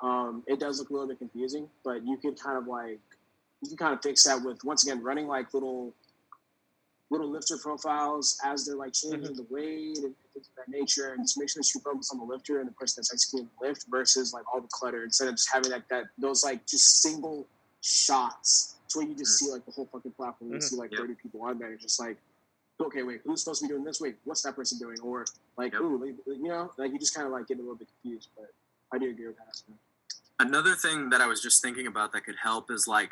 um, 0.00 0.42
it 0.46 0.58
does 0.58 0.78
look 0.78 0.90
a 0.90 0.92
little 0.92 1.08
bit 1.08 1.18
confusing, 1.18 1.68
but 1.84 2.04
you 2.06 2.16
could 2.16 2.40
kind 2.40 2.58
of 2.58 2.66
like, 2.66 2.98
you 3.60 3.68
can 3.68 3.76
kind 3.76 3.94
of 3.94 4.02
fix 4.02 4.24
that 4.24 4.42
with, 4.42 4.64
once 4.64 4.84
again, 4.84 5.02
running 5.02 5.28
like 5.28 5.54
little 5.54 5.94
little 7.10 7.30
lifter 7.30 7.58
profiles 7.58 8.38
as 8.42 8.64
they're 8.64 8.74
like 8.74 8.94
changing 8.94 9.34
the 9.34 9.46
weight 9.50 9.98
and 9.98 10.14
things 10.32 10.48
of 10.48 10.54
that 10.56 10.68
nature, 10.68 11.12
and 11.12 11.24
just 11.24 11.38
make 11.38 11.48
sure 11.50 11.60
that 11.62 11.74
you 11.74 11.80
focus 11.80 12.10
on 12.12 12.18
the 12.18 12.24
lifter 12.24 12.60
and 12.60 12.68
the 12.68 12.72
person 12.72 13.00
that's 13.00 13.12
executing 13.12 13.48
the 13.60 13.68
lift 13.68 13.86
versus 13.90 14.32
like 14.32 14.44
all 14.52 14.60
the 14.60 14.68
clutter 14.72 15.04
instead 15.04 15.28
of 15.28 15.34
just 15.34 15.52
having 15.52 15.70
like 15.70 15.88
that 15.88 16.04
those 16.18 16.44
like 16.44 16.66
just 16.66 17.02
single 17.02 17.46
shots. 17.80 18.76
So 18.88 19.00
where 19.00 19.08
you 19.08 19.14
just 19.14 19.38
see 19.38 19.50
like 19.50 19.64
the 19.64 19.72
whole 19.72 19.88
fucking 19.92 20.12
platform, 20.12 20.52
you 20.52 20.58
Mhm. 20.58 20.62
see 20.62 20.76
like 20.76 20.90
Yep. 20.92 21.00
thirty 21.00 21.14
people 21.14 21.42
on 21.42 21.58
there, 21.58 21.76
just 21.76 22.00
like 22.00 22.18
okay, 22.80 23.04
wait, 23.04 23.20
who's 23.24 23.44
supposed 23.44 23.60
to 23.60 23.68
be 23.68 23.72
doing 23.72 23.84
this? 23.84 24.00
Wait, 24.00 24.16
what's 24.24 24.42
that 24.42 24.56
person 24.56 24.76
doing? 24.76 24.98
Or 25.00 25.24
like, 25.56 25.72
Yep. 25.72 25.82
ooh, 25.82 25.98
like, 26.04 26.16
you 26.26 26.48
know, 26.48 26.72
like 26.78 26.90
you 26.90 26.98
just 26.98 27.14
kind 27.14 27.28
of 27.28 27.32
like 27.32 27.46
get 27.46 27.58
a 27.58 27.60
little 27.60 27.76
bit 27.76 27.86
confused. 28.02 28.30
But 28.36 28.52
I 28.92 28.98
do 28.98 29.08
agree 29.08 29.28
with 29.28 29.36
that 29.36 29.62
another 30.42 30.74
thing 30.74 31.08
that 31.10 31.20
I 31.20 31.26
was 31.26 31.40
just 31.40 31.62
thinking 31.62 31.86
about 31.86 32.12
that 32.12 32.24
could 32.24 32.36
help 32.42 32.70
is 32.70 32.86
like, 32.88 33.10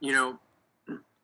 you 0.00 0.12
know, 0.12 0.38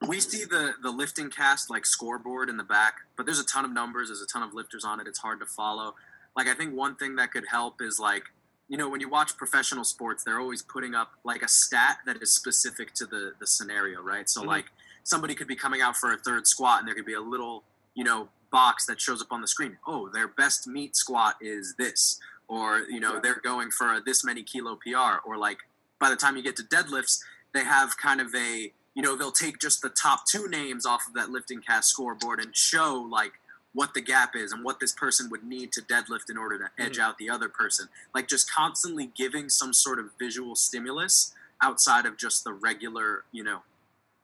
we 0.06 0.20
see 0.20 0.44
the 0.44 0.74
the 0.82 0.92
LiftingCast 0.92 1.70
like 1.70 1.84
scoreboard 1.84 2.48
in 2.48 2.56
the 2.56 2.64
back, 2.64 2.94
but 3.16 3.26
there's 3.26 3.40
a 3.40 3.44
ton 3.44 3.64
of 3.64 3.72
numbers, 3.72 4.08
there's 4.08 4.22
a 4.22 4.26
ton 4.26 4.42
of 4.42 4.54
lifters 4.54 4.84
on 4.84 5.00
it. 5.00 5.06
It's 5.06 5.18
hard 5.18 5.40
to 5.40 5.46
follow. 5.46 5.94
Like 6.36 6.46
I 6.46 6.54
think 6.54 6.74
one 6.74 6.94
thing 6.96 7.16
that 7.16 7.32
could 7.32 7.44
help 7.50 7.82
is 7.82 7.98
like, 7.98 8.24
you 8.68 8.76
know, 8.76 8.88
when 8.88 9.00
you 9.00 9.08
watch 9.08 9.36
professional 9.36 9.82
sports, 9.84 10.22
they're 10.22 10.38
always 10.40 10.62
putting 10.62 10.94
up 10.94 11.12
like 11.24 11.42
a 11.42 11.48
stat 11.48 11.98
that 12.06 12.22
is 12.22 12.32
specific 12.32 12.94
to 12.94 13.06
the 13.06 13.32
the 13.40 13.46
scenario, 13.46 14.00
right? 14.00 14.28
So 14.30 14.42
Mhm. 14.42 14.46
like 14.46 14.66
somebody 15.02 15.34
could 15.34 15.48
be 15.48 15.56
coming 15.56 15.80
out 15.80 15.96
for 15.96 16.12
a 16.12 16.18
third 16.18 16.46
squat 16.46 16.78
and 16.80 16.86
there 16.88 16.94
could 16.94 17.06
be 17.06 17.14
a 17.14 17.20
little, 17.20 17.64
you 17.94 18.04
know, 18.04 18.28
box 18.50 18.86
that 18.86 19.00
shows 19.00 19.20
up 19.20 19.32
on 19.32 19.40
the 19.40 19.48
screen. 19.48 19.78
Oh, 19.86 20.08
their 20.08 20.28
best 20.28 20.66
meat 20.66 20.96
squat 20.96 21.36
is 21.40 21.74
this 21.76 22.20
or 22.46 22.80
you 22.88 23.00
know 23.00 23.14
Yeah. 23.14 23.20
they're 23.20 23.40
going 23.40 23.70
for 23.70 23.94
a 23.94 24.00
this 24.00 24.22
many 24.24 24.42
kilo 24.42 24.76
PR, 24.76 25.18
or 25.24 25.36
like 25.36 25.58
by 25.98 26.08
the 26.08 26.16
time 26.16 26.36
you 26.36 26.42
get 26.42 26.56
to 26.56 26.62
deadlifts, 26.62 27.20
they 27.52 27.64
have 27.64 27.96
kind 27.98 28.20
of 28.20 28.32
a 28.34 28.72
you 28.98 29.04
know 29.04 29.14
they'll 29.14 29.30
take 29.30 29.60
just 29.60 29.80
the 29.80 29.88
top 29.88 30.26
two 30.26 30.48
names 30.48 30.84
off 30.84 31.06
of 31.06 31.14
that 31.14 31.28
LiftingCast 31.28 31.84
scoreboard 31.84 32.40
and 32.40 32.54
show 32.56 33.06
like 33.08 33.34
what 33.72 33.94
the 33.94 34.00
gap 34.00 34.34
is 34.34 34.50
and 34.50 34.64
what 34.64 34.80
this 34.80 34.90
person 34.90 35.30
would 35.30 35.44
need 35.44 35.70
to 35.70 35.80
deadlift 35.80 36.28
in 36.28 36.36
order 36.36 36.58
to 36.58 36.82
edge 36.82 36.94
mm-hmm. 36.94 37.02
out 37.02 37.16
the 37.16 37.30
other 37.30 37.48
person. 37.48 37.86
Like 38.12 38.26
just 38.26 38.52
constantly 38.52 39.12
giving 39.16 39.50
some 39.50 39.72
sort 39.72 40.00
of 40.00 40.06
visual 40.18 40.56
stimulus 40.56 41.32
outside 41.62 42.06
of 42.06 42.16
just 42.16 42.42
the 42.42 42.52
regular 42.52 43.22
you 43.30 43.44
know 43.44 43.60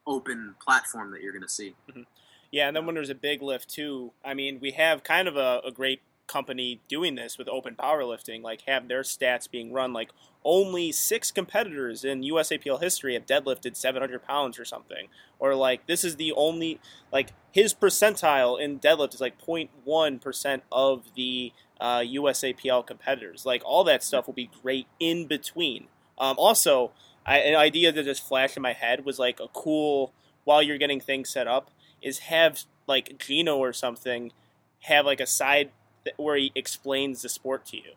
open 0.08 0.56
platform 0.60 1.12
that 1.12 1.22
you're 1.22 1.32
going 1.32 1.42
to 1.42 1.48
see. 1.48 1.76
Mm-hmm. 1.88 2.02
Yeah, 2.50 2.66
and 2.66 2.76
then 2.76 2.84
when 2.84 2.96
there's 2.96 3.10
a 3.10 3.14
big 3.14 3.42
lift 3.42 3.70
too, 3.70 4.10
I 4.24 4.34
mean, 4.34 4.58
we 4.60 4.72
have 4.72 5.04
kind 5.04 5.28
of 5.28 5.36
a, 5.36 5.60
a 5.64 5.70
great 5.70 6.00
company 6.26 6.80
doing 6.88 7.14
this 7.14 7.38
with 7.38 7.46
OpenPowerlifting, 7.46 8.42
like 8.42 8.62
have 8.62 8.88
their 8.88 9.02
stats 9.02 9.50
being 9.50 9.72
run. 9.72 9.92
Like 9.92 10.10
only 10.44 10.92
six 10.92 11.30
competitors 11.30 12.04
in 12.04 12.22
USAPL 12.22 12.82
history 12.82 13.14
have 13.14 13.26
deadlifted 13.26 13.76
700 13.76 14.24
pounds 14.24 14.58
or 14.58 14.64
something, 14.64 15.08
or 15.38 15.54
like 15.54 15.86
this 15.86 16.04
is 16.04 16.16
the 16.16 16.32
only 16.32 16.80
like 17.12 17.30
his 17.52 17.74
percentile 17.74 18.60
in 18.60 18.78
deadlift 18.78 19.14
is 19.14 19.20
like 19.20 19.40
0.1 19.40 20.20
percent 20.20 20.62
of 20.70 21.04
the 21.16 21.52
uh, 21.80 22.00
USAPL 22.00 22.86
competitors. 22.86 23.46
Like 23.46 23.62
all 23.64 23.84
that 23.84 24.02
stuff 24.02 24.26
will 24.26 24.34
be 24.34 24.50
great 24.62 24.86
in 24.98 25.26
between. 25.26 25.88
Um, 26.18 26.36
also, 26.38 26.92
I, 27.26 27.38
an 27.38 27.56
idea 27.56 27.90
that 27.92 28.04
just 28.04 28.26
flashed 28.26 28.56
in 28.56 28.62
my 28.62 28.72
head 28.72 29.04
was 29.04 29.18
like 29.18 29.40
a 29.40 29.48
cool 29.48 30.12
while 30.44 30.62
you're 30.62 30.78
getting 30.78 31.00
things 31.00 31.30
set 31.30 31.46
up 31.46 31.70
is 32.02 32.18
have 32.20 32.64
like 32.86 33.18
Gino 33.18 33.56
or 33.56 33.72
something 33.72 34.32
have 34.80 35.06
like 35.06 35.20
a 35.20 35.26
side 35.26 35.70
where 36.16 36.36
he 36.36 36.52
explains 36.54 37.22
the 37.22 37.28
sport 37.28 37.64
to 37.66 37.76
you. 37.76 37.92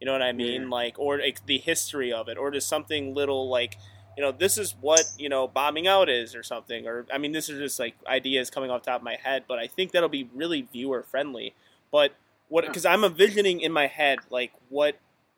You 0.00 0.06
know 0.06 0.12
what 0.12 0.22
I 0.22 0.32
mean? 0.32 0.62
Yeah. 0.62 0.68
Like 0.68 0.98
or 0.98 1.18
like, 1.18 1.44
the 1.46 1.58
history 1.58 2.12
of 2.12 2.28
it, 2.28 2.38
or 2.38 2.50
just 2.50 2.68
something 2.68 3.14
little 3.14 3.48
like 3.48 3.76
you 4.16 4.22
know 4.22 4.32
this 4.32 4.58
is 4.58 4.74
what 4.80 5.04
you 5.18 5.28
know 5.28 5.46
bombing 5.46 5.86
out 5.86 6.08
is 6.08 6.34
or 6.34 6.42
something. 6.42 6.86
Or 6.86 7.06
I 7.12 7.18
mean 7.18 7.32
this 7.32 7.48
is 7.48 7.58
just 7.58 7.78
like 7.78 7.94
ideas 8.06 8.50
coming 8.50 8.70
off 8.70 8.82
the 8.82 8.90
top 8.90 9.00
of 9.00 9.04
my 9.04 9.16
head, 9.16 9.44
but 9.46 9.58
I 9.58 9.66
think 9.66 9.92
that'll 9.92 10.08
be 10.08 10.28
really 10.34 10.62
viewer 10.72 11.02
friendly. 11.02 11.54
But 11.90 12.14
what 12.48 12.66
because 12.66 12.86
I'm 12.86 13.04
envisioning 13.04 13.60
in 13.60 13.72
my 13.72 13.86
head 13.86 14.20
like 14.30 14.52
what 14.70 14.96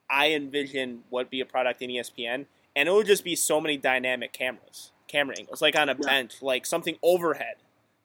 I 0.09 0.31
envision 0.33 1.05
would 1.11 1.31
be 1.31 1.41
a 1.41 1.47
product 1.47 1.83
in 1.83 1.91
ESPN, 1.91 2.47
and 2.77 2.89
it 2.89 2.93
would 2.93 3.07
just 3.07 3.25
be 3.25 3.35
so 3.35 3.61
many 3.61 3.77
dynamic 3.77 4.33
cameras, 4.33 4.93
camera 5.09 5.37
angles, 5.39 5.63
like 5.63 5.75
on 5.75 5.89
a 5.89 5.93
Yeah. 5.93 6.07
bench, 6.07 6.43
like 6.43 6.67
something 6.67 6.97
overhead, 7.03 7.57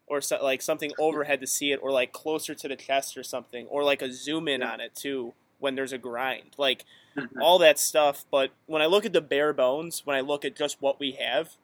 or 0.08 0.22
so, 0.22 0.40
like 0.42 0.62
something 0.62 0.92
overhead 0.98 1.42
to 1.42 1.48
see 1.48 1.72
it, 1.72 1.80
or 1.84 1.92
like 1.92 2.12
closer 2.14 2.56
to 2.56 2.68
the 2.68 2.76
chest 2.76 3.18
or 3.18 3.24
something, 3.24 3.68
or 3.68 3.84
like 3.84 4.02
a 4.02 4.12
zoom 4.12 4.48
in 4.48 4.62
Yeah. 4.62 4.72
on 4.74 4.80
it 4.80 4.96
too 4.96 5.34
when 5.60 5.76
there's 5.76 5.92
a 5.94 5.98
grind, 5.98 6.52
like 6.58 6.86
Mhm. 7.16 7.42
all 7.42 7.58
that 7.60 7.78
stuff. 7.80 8.26
But 8.32 8.52
when 8.68 8.82
I 8.82 8.86
look 8.86 9.06
at 9.06 9.14
the 9.14 9.22
bare 9.22 9.54
bones, 9.54 10.06
when 10.06 10.16
I 10.16 10.22
look 10.22 10.46
at 10.46 10.56
just 10.56 10.82
what 10.82 11.00
we 11.00 11.14
have, 11.14 11.56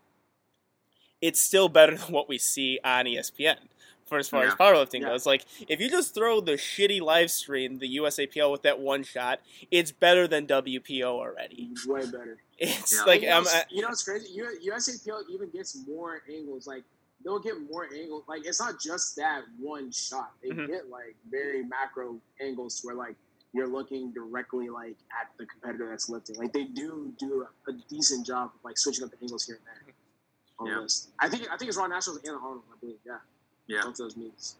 it's 1.21 1.41
still 1.41 1.69
better 1.69 1.95
than 1.97 2.11
what 2.11 2.27
we 2.27 2.37
see 2.37 2.79
on 2.83 3.05
ESPN. 3.05 3.57
For 4.05 4.17
as 4.19 4.27
far 4.29 4.43
as 4.43 4.53
powerlifting 4.55 5.01
Yeah. 5.01 5.09
goes, 5.09 5.25
like 5.25 5.45
if 5.67 5.79
you 5.79 5.89
just 5.89 6.13
throw 6.13 6.41
the 6.41 6.51
shitty 6.53 7.01
live 7.01 7.31
stream, 7.31 7.79
the 7.79 7.95
USAPL 7.97 8.51
with 8.51 8.61
that 8.63 8.77
one 8.79 9.03
shot, 9.03 9.39
it's 9.71 9.91
better 9.91 10.27
than 10.27 10.45
WPO 10.45 11.03
already. 11.19 11.69
Way 11.87 12.05
better. 12.05 12.37
It's 12.59 12.93
Yeah. 12.93 13.03
like 13.05 13.21
you 13.21 13.29
know, 13.29 13.37
I'm, 13.37 13.43
what's- 13.45 13.71
you 13.71 13.81
know 13.81 13.87
what's 13.87 14.03
crazy? 14.03 14.37
USAPL 14.37 15.23
even 15.29 15.49
gets 15.49 15.75
more 15.87 16.21
angles. 16.29 16.67
Like 16.67 16.83
they'll 17.23 17.39
get 17.39 17.55
more 17.69 17.87
angles. 17.93 18.23
Like 18.27 18.45
it's 18.45 18.59
not 18.59 18.79
just 18.81 19.15
that 19.17 19.43
one 19.59 19.91
shot. 19.91 20.31
They 20.41 20.49
Mhm. 20.49 20.67
get 20.67 20.89
like 20.89 21.15
very 21.29 21.63
macro 21.63 22.19
angles 22.41 22.81
where 22.83 22.95
like 22.95 23.15
you're 23.53 23.67
looking 23.67 24.11
directly 24.11 24.69
like 24.69 24.97
at 25.21 25.29
the 25.37 25.45
competitor 25.45 25.89
that's 25.89 26.09
lifting. 26.09 26.35
Like 26.37 26.53
they 26.53 26.63
do 26.65 27.13
do 27.19 27.47
a 27.67 27.71
decent 27.89 28.25
job 28.25 28.51
of 28.55 28.63
like 28.63 28.77
switching 28.77 29.03
up 29.03 29.11
the 29.11 29.17
angles 29.21 29.45
here 29.45 29.57
and 29.57 29.65
there. 29.65 29.95
Yeah. 30.79 30.87
I 31.19 31.29
think 31.29 31.47
I 31.51 31.57
think 31.57 31.69
it's 31.69 31.77
Raw 31.77 31.87
Nationals 31.87 32.19
and 32.23 32.35
Arnold. 32.35 32.63
I 32.73 32.77
believe. 32.79 32.97
Yeah. 33.05 33.17
Yeah. 33.67 33.83
Both 33.83 33.97
those 33.97 34.15
meets. 34.17 34.55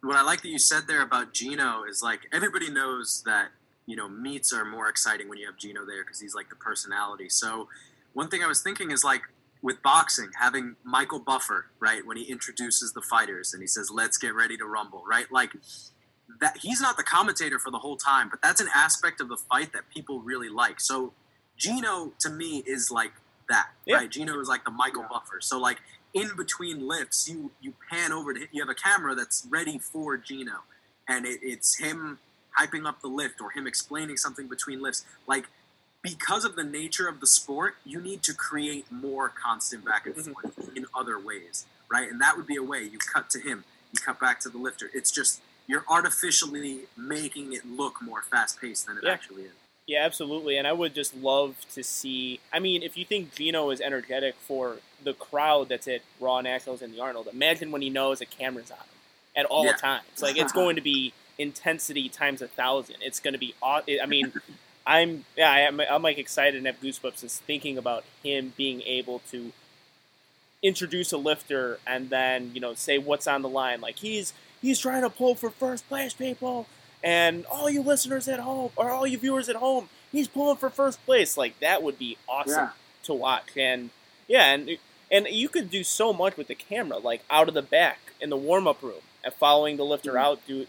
what 0.00 0.14
I 0.16 0.22
like 0.22 0.42
that 0.42 0.48
you 0.48 0.58
said 0.60 0.86
there 0.86 1.02
about 1.02 1.32
Gino 1.32 1.82
is 1.84 2.02
like 2.02 2.28
everybody 2.32 2.70
knows 2.70 3.22
that 3.26 3.50
you 3.86 3.96
know 3.96 4.08
meets 4.08 4.52
are 4.52 4.64
more 4.64 4.88
exciting 4.88 5.28
when 5.28 5.38
you 5.38 5.46
have 5.46 5.56
Gino 5.56 5.84
there 5.84 6.04
because 6.04 6.20
he's 6.20 6.34
like 6.34 6.48
the 6.50 6.56
personality. 6.56 7.28
So 7.28 7.68
one 8.12 8.28
thing 8.28 8.42
I 8.42 8.46
was 8.46 8.62
thinking 8.62 8.90
is 8.92 9.02
like 9.04 9.22
with 9.62 9.82
boxing 9.82 10.30
having 10.40 10.76
Michael 10.84 11.18
Buffer 11.18 11.66
right 11.80 12.06
when 12.06 12.16
he 12.16 12.24
introduces 12.24 12.92
the 12.92 13.02
fighters 13.02 13.52
and 13.52 13.62
he 13.62 13.66
says 13.66 13.90
let's 13.92 14.16
get 14.18 14.34
ready 14.34 14.56
to 14.56 14.64
rumble 14.64 15.02
right 15.08 15.30
like 15.32 15.50
that 16.40 16.58
he's 16.58 16.80
not 16.80 16.96
the 16.96 17.02
commentator 17.02 17.58
for 17.58 17.70
the 17.70 17.78
whole 17.78 17.96
time 17.96 18.28
but 18.30 18.40
that's 18.42 18.60
an 18.60 18.68
aspect 18.74 19.20
of 19.20 19.28
the 19.28 19.36
fight 19.36 19.72
that 19.72 19.88
people 19.94 20.20
really 20.20 20.48
like. 20.48 20.80
So 20.80 21.12
Gino 21.56 22.12
to 22.20 22.30
me 22.30 22.62
is 22.66 22.90
like 22.90 23.12
that 23.48 23.68
Yeah. 23.86 23.96
right 23.96 24.10
Gino 24.10 24.38
is 24.40 24.48
like 24.48 24.64
the 24.64 24.70
Michael 24.70 25.02
Yeah. 25.02 25.08
Buffer. 25.18 25.40
So 25.40 25.58
like 25.58 25.78
in 26.14 26.30
between 26.36 26.86
lifts, 26.86 27.28
you 27.28 27.50
you 27.60 27.74
pan 27.90 28.12
over 28.12 28.32
to 28.32 28.40
you 28.52 28.62
have 28.62 28.68
a 28.70 28.74
camera 28.74 29.14
that's 29.14 29.46
ready 29.50 29.78
for 29.78 30.16
Gino, 30.16 30.62
and 31.08 31.26
it, 31.26 31.40
it's 31.42 31.78
him 31.78 32.18
hyping 32.58 32.86
up 32.86 33.00
the 33.02 33.08
lift 33.08 33.40
or 33.40 33.50
him 33.50 33.66
explaining 33.66 34.16
something 34.16 34.48
between 34.48 34.80
lifts. 34.80 35.04
Like 35.26 35.48
because 36.02 36.44
of 36.44 36.56
the 36.56 36.64
nature 36.64 37.08
of 37.08 37.20
the 37.20 37.26
sport, 37.26 37.76
you 37.84 38.00
need 38.00 38.22
to 38.24 38.34
create 38.34 38.90
more 38.90 39.28
constant 39.28 39.84
back 39.84 40.06
and 40.06 40.14
Mhm. 40.14 40.32
forth 40.32 40.76
in 40.76 40.86
other 40.94 41.18
ways, 41.18 41.66
right? 41.88 42.08
And 42.10 42.20
that 42.20 42.36
would 42.36 42.46
be 42.46 42.56
a 42.56 42.62
way 42.62 42.82
you 42.84 42.98
cut 42.98 43.28
to 43.30 43.40
him, 43.40 43.64
you 43.92 44.00
cut 44.00 44.20
back 44.20 44.40
to 44.40 44.48
the 44.48 44.58
lifter. 44.58 44.90
It's 44.94 45.10
just 45.10 45.40
you're 45.66 45.84
artificially 45.88 46.86
making 46.96 47.52
it 47.52 47.66
look 47.66 48.00
more 48.00 48.22
fast 48.22 48.58
paced 48.58 48.86
than 48.86 48.96
it 48.96 49.04
Yeah. 49.04 49.12
actually 49.12 49.42
is. 49.44 49.52
Yeah, 49.86 50.04
absolutely. 50.04 50.56
And 50.56 50.66
I 50.66 50.72
would 50.72 50.94
just 50.94 51.14
love 51.14 51.56
to 51.72 51.82
see. 51.82 52.40
I 52.52 52.58
mean, 52.58 52.82
if 52.82 52.96
you 52.96 53.04
think 53.04 53.34
Gino 53.34 53.70
is 53.70 53.80
energetic 53.80 54.34
for 54.36 54.78
the 55.02 55.12
crowd 55.14 55.68
that's 55.68 55.88
at 55.88 56.02
Raw 56.20 56.40
Nationals 56.40 56.80
in 56.82 56.92
the 56.92 57.00
Arnold, 57.00 57.26
imagine 57.26 57.70
when 57.70 57.82
he 57.82 57.90
knows 57.90 58.20
a 58.20 58.26
camera's 58.26 58.70
on 58.70 58.78
him 58.78 58.84
at 59.36 59.44
all 59.46 59.64
Yeah. 59.66 59.72
times. 59.76 60.22
Like 60.22 60.36
it's 60.36 60.52
going 60.60 60.76
to 60.76 60.82
be 60.82 61.12
intensity 61.38 62.08
times 62.08 62.40
a 62.42 62.48
thousand. 62.48 62.96
It's 63.02 63.20
going 63.20 63.32
to 63.34 63.38
be. 63.38 63.54
I 63.62 64.06
mean, 64.06 64.32
I'm 64.88 65.24
yeah, 65.36 65.50
I'm, 65.68 65.78
I'm 65.80 66.02
like 66.02 66.16
excited 66.18 66.56
and 66.56 66.66
have 66.66 66.80
goosebumps 66.80 67.20
just 67.20 67.42
thinking 67.42 67.76
about 67.76 68.04
him 68.24 68.54
being 68.56 68.80
able 68.82 69.20
to 69.30 69.52
introduce 70.62 71.12
a 71.12 71.16
lifter 71.18 71.78
and 71.86 72.10
then 72.10 72.50
you 72.54 72.60
know 72.60 72.74
say 72.74 72.98
what's 72.98 73.26
on 73.26 73.42
the 73.42 73.48
line. 73.48 73.80
Like 73.80 73.96
he's 73.96 74.32
he's 74.62 74.78
trying 74.80 75.02
to 75.02 75.10
pull 75.10 75.34
for 75.34 75.50
first 75.50 75.86
place, 75.88 76.14
people. 76.14 76.66
And 77.04 77.44
all 77.46 77.70
you 77.70 77.80
listeners 77.82 78.26
at 78.26 78.40
home, 78.40 78.72
or 78.74 78.90
all 78.90 79.06
you 79.06 79.18
viewers 79.18 79.48
at 79.48 79.54
home, 79.54 79.88
he's 80.10 80.26
pulling 80.26 80.56
for 80.56 80.68
first 80.70 81.04
place. 81.06 81.36
Like 81.36 81.60
that 81.60 81.82
would 81.82 81.98
be 81.98 82.16
awesome 82.28 82.54
Yeah. 82.64 82.70
to 83.04 83.14
watch. 83.14 83.56
And 83.56 83.90
yeah, 84.26 84.52
and 84.54 84.78
and 85.10 85.26
you 85.28 85.48
could 85.48 85.70
do 85.70 85.84
so 85.84 86.12
much 86.12 86.36
with 86.36 86.48
the 86.48 86.54
camera, 86.54 86.98
like 86.98 87.22
out 87.30 87.46
of 87.48 87.54
the 87.54 87.62
back 87.62 87.98
in 88.20 88.30
the 88.30 88.36
warm 88.36 88.66
up 88.66 88.82
room, 88.82 89.02
and 89.22 89.32
following 89.34 89.76
the 89.76 89.84
lifter 89.84 90.14
Mhm. 90.14 90.20
out 90.20 90.46
to 90.48 90.66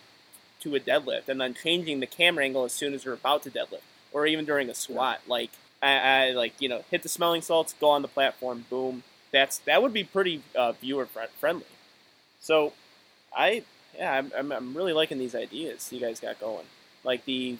to 0.61 0.75
a 0.75 0.79
deadlift, 0.79 1.29
and 1.29 1.39
then 1.39 1.53
changing 1.53 2.01
the 2.01 2.05
camera 2.05 2.43
angle 2.43 2.65
as 2.65 2.73
soon 2.73 2.93
as 2.93 3.05
you're 3.05 3.13
about 3.13 3.41
to 3.43 3.49
deadlift, 3.49 3.79
or 4.11 4.25
even 4.25 4.45
during 4.45 4.69
a 4.69 4.73
squat. 4.73 5.21
Like 5.27 5.51
I, 5.81 5.97
I 5.97 6.31
like 6.31 6.53
you 6.59 6.69
know 6.69 6.83
hit 6.89 7.03
the 7.03 7.09
smelling 7.09 7.41
salts, 7.41 7.73
go 7.79 7.89
on 7.89 8.01
the 8.01 8.07
platform, 8.07 8.65
boom. 8.69 9.03
That's 9.31 9.59
that 9.59 9.81
would 9.81 9.93
be 9.93 10.03
pretty 10.03 10.41
uh, 10.55 10.73
viewer 10.73 11.05
fri- 11.05 11.27
friendly. 11.39 11.65
So 12.39 12.73
I 13.35 13.63
yeah, 13.95 14.13
I'm, 14.13 14.31
I'm, 14.37 14.51
I'm 14.51 14.77
really 14.77 14.93
liking 14.93 15.17
these 15.17 15.35
ideas 15.35 15.91
you 15.91 15.99
guys 15.99 16.19
got 16.19 16.39
going. 16.39 16.65
Like 17.03 17.25
the 17.25 17.57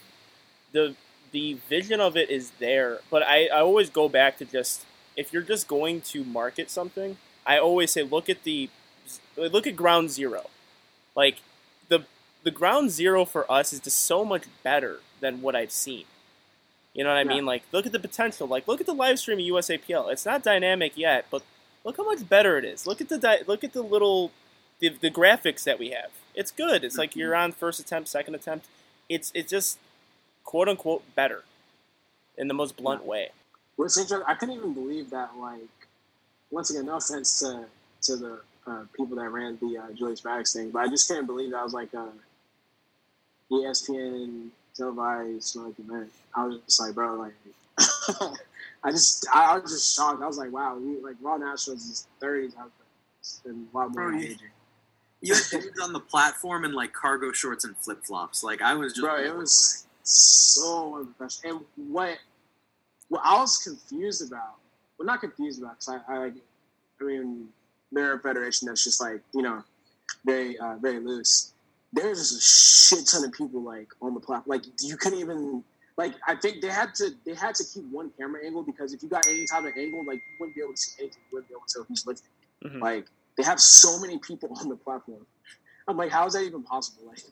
the 0.72 0.96
the 1.32 1.54
vision 1.70 2.00
of 2.02 2.18
it 2.18 2.30
is 2.30 2.52
there, 2.60 3.00
but 3.10 3.22
I, 3.24 3.48
I 3.48 3.60
always 3.60 3.90
go 3.90 4.10
back 4.10 4.38
to 4.40 4.46
just 4.46 4.86
if 5.16 5.34
you're 5.34 5.42
just 5.42 5.68
going 5.68 6.02
to 6.02 6.24
market 6.24 6.72
something, 6.72 7.18
I 7.46 7.58
always 7.58 7.92
say 7.92 8.04
look 8.04 8.30
at 8.30 8.44
the 8.44 8.70
look 9.38 9.68
at 9.68 9.76
ground 9.76 10.12
zero. 10.12 10.50
Like 11.16 11.38
the 11.88 12.06
the 12.44 12.52
ground 12.52 12.92
zero 12.92 13.26
for 13.26 13.50
us 13.52 13.74
is 13.74 13.80
just 13.80 14.00
so 14.00 14.24
much 14.26 14.44
better 14.64 15.02
than 15.20 15.42
what 15.42 15.56
I've 15.56 15.72
seen. 15.72 16.06
You 16.94 17.04
know 17.04 17.10
what 17.12 17.18
I 17.18 17.22
Yeah. 17.22 17.28
mean? 17.36 17.46
Like 17.46 17.64
look 17.72 17.86
at 17.86 17.92
the 17.92 18.00
potential. 18.00 18.48
Like 18.48 18.68
look 18.68 18.80
at 18.82 18.88
the 18.88 18.94
live 18.94 19.20
stream 19.20 19.40
of 19.40 19.46
USAPL. 19.46 20.12
It's 20.12 20.26
not 20.26 20.44
dynamic 20.44 20.94
yet, 20.98 21.26
but 21.30 21.44
look 21.84 21.98
how 21.98 22.06
much 22.06 22.28
better 22.28 22.58
it 22.58 22.66
is. 22.66 22.86
Look 22.88 23.00
at 23.02 23.10
the 23.10 23.18
di- 23.18 23.44
look 23.48 23.64
at 23.64 23.74
the 23.74 23.82
little 23.82 24.32
the, 24.80 24.90
the 24.90 25.12
graphics 25.12 25.64
that 25.66 25.78
we 25.80 25.90
have. 25.92 26.10
It's 26.36 26.52
good. 26.52 26.84
It's 26.84 26.98
like 26.98 27.16
you're 27.16 27.36
on 27.36 27.52
first 27.52 27.80
attempt, 27.80 28.10
second 28.10 28.36
attempt. 28.36 28.66
It's 29.08 29.32
it's 29.36 29.50
just 29.50 29.78
quote 30.44 30.68
unquote 30.70 31.04
better 31.16 31.44
in 32.38 32.48
the 32.48 32.54
most 32.54 32.76
blunt 32.78 33.06
way. 33.06 33.30
What's 33.76 33.98
interesting, 33.98 34.26
I 34.28 34.34
couldn't 34.36 34.56
even 34.56 34.74
believe 34.74 35.10
that. 35.12 35.38
Like, 35.38 35.60
once 36.52 36.70
again, 36.70 36.86
no 36.86 36.96
offense 36.98 37.40
to 37.40 37.66
to 38.04 38.16
the 38.18 38.40
uh, 38.68 38.84
people 38.96 39.16
that 39.18 39.30
ran 39.30 39.58
the 39.62 39.78
uh, 39.78 39.92
Julius 39.94 40.24
Maddox 40.24 40.54
thing, 40.54 40.70
but 40.72 40.80
I 40.80 40.88
just 40.88 41.08
couldn't 41.08 41.26
believe 41.28 41.52
that 41.52 41.58
I 41.60 41.64
was 41.64 41.74
like 41.74 41.94
a 41.94 42.10
ESPN 43.52 44.50
televised 44.80 45.56
like 45.56 45.78
event. 45.80 46.10
I 46.36 46.46
was 46.46 46.60
just 46.66 46.80
like, 46.80 46.96
bro, 46.96 47.16
like, 47.16 47.34
I 48.84 48.92
just, 48.92 49.28
I, 49.34 49.54
I 49.54 49.60
was 49.60 49.72
just 49.72 49.96
shocked. 49.96 50.22
I 50.24 50.28
was 50.28 50.38
like, 50.38 50.52
wow, 50.52 50.78
we, 50.78 50.98
like 50.98 51.16
Raw 51.22 51.38
Nationals 51.38 51.86
is 51.86 52.08
thirties. 52.20 52.54
I 52.60 52.64
was 52.64 52.72
like, 53.46 53.54
a 53.54 53.78
lot 53.78 53.94
more 53.94 54.10
Bro, 54.10 54.10
you- 54.10 54.16
engaging. 54.16 54.48
You 55.22 55.34
had 55.34 55.44
dudes 55.52 55.80
on 55.82 55.92
the 55.92 56.00
platform 56.00 56.64
in 56.64 56.72
like 56.72 56.94
cargo 56.94 57.34
shorts 57.34 57.66
and 57.66 57.76
flip 57.76 58.06
flops. 58.06 58.42
Like 58.42 58.62
I 58.62 58.74
was 58.76 58.94
just 58.94 59.06
Bro, 59.06 59.18
it 59.18 59.36
was 59.36 59.86
so 60.04 60.96
unprofessional. 60.98 61.58
And 61.78 61.92
what 61.92 62.18
what 63.10 63.22
I 63.26 63.38
was 63.40 63.58
confused 63.58 64.26
about, 64.26 64.56
well, 64.98 65.06
not 65.08 65.20
confused 65.20 65.62
about, 65.62 65.78
because 65.80 66.02
I, 66.08 66.14
I 66.14 66.18
like, 66.20 66.34
I 67.02 67.04
mean, 67.04 67.50
they're 67.92 68.14
a 68.14 68.20
federation 68.20 68.68
that's 68.68 68.84
just 68.84 69.02
like 69.02 69.20
you 69.34 69.42
know, 69.42 69.62
very 70.26 70.58
uh, 70.58 70.76
very 70.82 71.00
loose. 71.02 71.54
There's 71.94 72.20
just 72.20 72.38
a 72.38 72.42
shit 72.98 73.08
ton 73.08 73.24
of 73.26 73.32
people 73.32 73.62
like 73.64 73.88
on 74.02 74.14
the 74.14 74.20
platform. 74.20 74.58
Like 74.58 74.64
you 74.82 74.96
couldn't 74.98 75.20
even 75.20 75.64
like. 75.98 76.14
I 76.28 76.36
think 76.36 76.62
they 76.62 76.68
had 76.70 76.94
to 76.96 77.10
they 77.26 77.34
had 77.34 77.56
to 77.56 77.64
keep 77.64 77.84
one 77.92 78.12
camera 78.18 78.46
angle 78.46 78.64
because 78.64 78.94
if 78.94 79.02
you 79.02 79.10
got 79.10 79.28
any 79.28 79.46
type 79.46 79.66
of 79.66 79.74
angle, 79.78 80.06
like 80.06 80.18
you 80.18 80.36
wouldn't 80.40 80.56
be 80.56 80.62
able 80.62 80.74
to 80.74 80.78
see 80.78 81.02
anything. 81.04 81.22
You 81.32 81.38
wouldn't 81.38 81.50
be 81.50 81.54
able 81.56 81.64
to 81.68 81.74
tell 81.74 81.84
who's 81.84 82.06
lifting. 82.06 82.30
Mhm. 82.64 82.82
Like 82.82 83.06
they 83.38 83.44
have 83.44 83.60
so 83.60 84.00
many 84.00 84.20
people 84.20 84.50
on 84.62 84.70
the 84.70 84.76
platform. 84.76 85.26
I'm 85.88 85.98
like, 85.98 86.12
how 86.12 86.28
is 86.28 86.34
that 86.34 86.44
even 86.44 86.64
possible? 86.64 87.04
Like, 87.08 87.24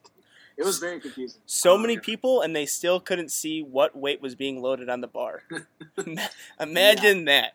it 0.57 0.65
was 0.65 0.79
very 0.79 0.99
confusing. 0.99 1.39
So 1.45 1.77
many 1.77 1.99
people, 1.99 2.41
and 2.41 2.55
they 2.55 2.65
still 2.65 2.99
couldn't 2.99 3.29
see 3.29 3.61
what 3.61 3.95
weight 3.95 4.23
was 4.23 4.33
being 4.33 4.59
loaded 4.59 4.89
on 4.89 5.01
the 5.01 5.07
bar. 5.07 5.43
Imagine 6.59 7.25
that. 7.25 7.53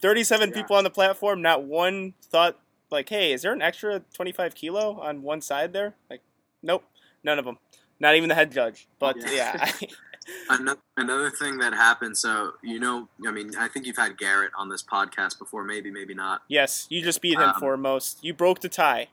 37 0.00 0.48
Yeah. 0.48 0.54
people 0.54 0.76
on 0.76 0.84
the 0.84 0.88
platform, 0.90 1.42
not 1.42 1.64
one 1.64 2.14
thought, 2.22 2.58
like, 2.90 3.10
hey, 3.10 3.32
is 3.34 3.42
there 3.42 3.52
an 3.52 3.60
extra 3.60 4.00
25 4.14 4.54
kilo 4.54 4.98
on 5.00 5.20
one 5.20 5.42
side 5.42 5.74
there? 5.74 5.94
Like, 6.08 6.22
nope, 6.62 6.84
none 7.24 7.38
of 7.38 7.44
them. 7.44 7.58
Not 7.98 8.14
even 8.16 8.28
the 8.28 8.34
head 8.34 8.50
judge. 8.52 8.88
But 8.98 9.16
Yeah. 9.18 9.70
yeah, 9.80 9.88
Another, 10.50 10.80
another 10.96 11.30
thing 11.30 11.58
that 11.58 11.72
happened. 11.72 12.16
So 12.16 12.52
you 12.62 12.78
know, 12.78 13.08
I 13.26 13.30
mean, 13.30 13.52
I 13.58 13.68
think 13.68 13.86
you've 13.86 13.96
had 13.96 14.16
Garrett 14.18 14.52
on 14.56 14.68
this 14.68 14.82
podcast 14.82 15.38
before. 15.38 15.64
Maybe, 15.64 15.90
maybe 15.90 16.14
not. 16.14 16.42
yes, 16.48 16.86
you 16.90 17.02
just 17.02 17.20
beat 17.22 17.34
him 17.34 17.50
Um, 17.50 17.54
for 17.58 17.76
most. 17.76 18.22
You 18.22 18.32
broke 18.34 18.60
the 18.60 18.68
tie. 18.68 19.08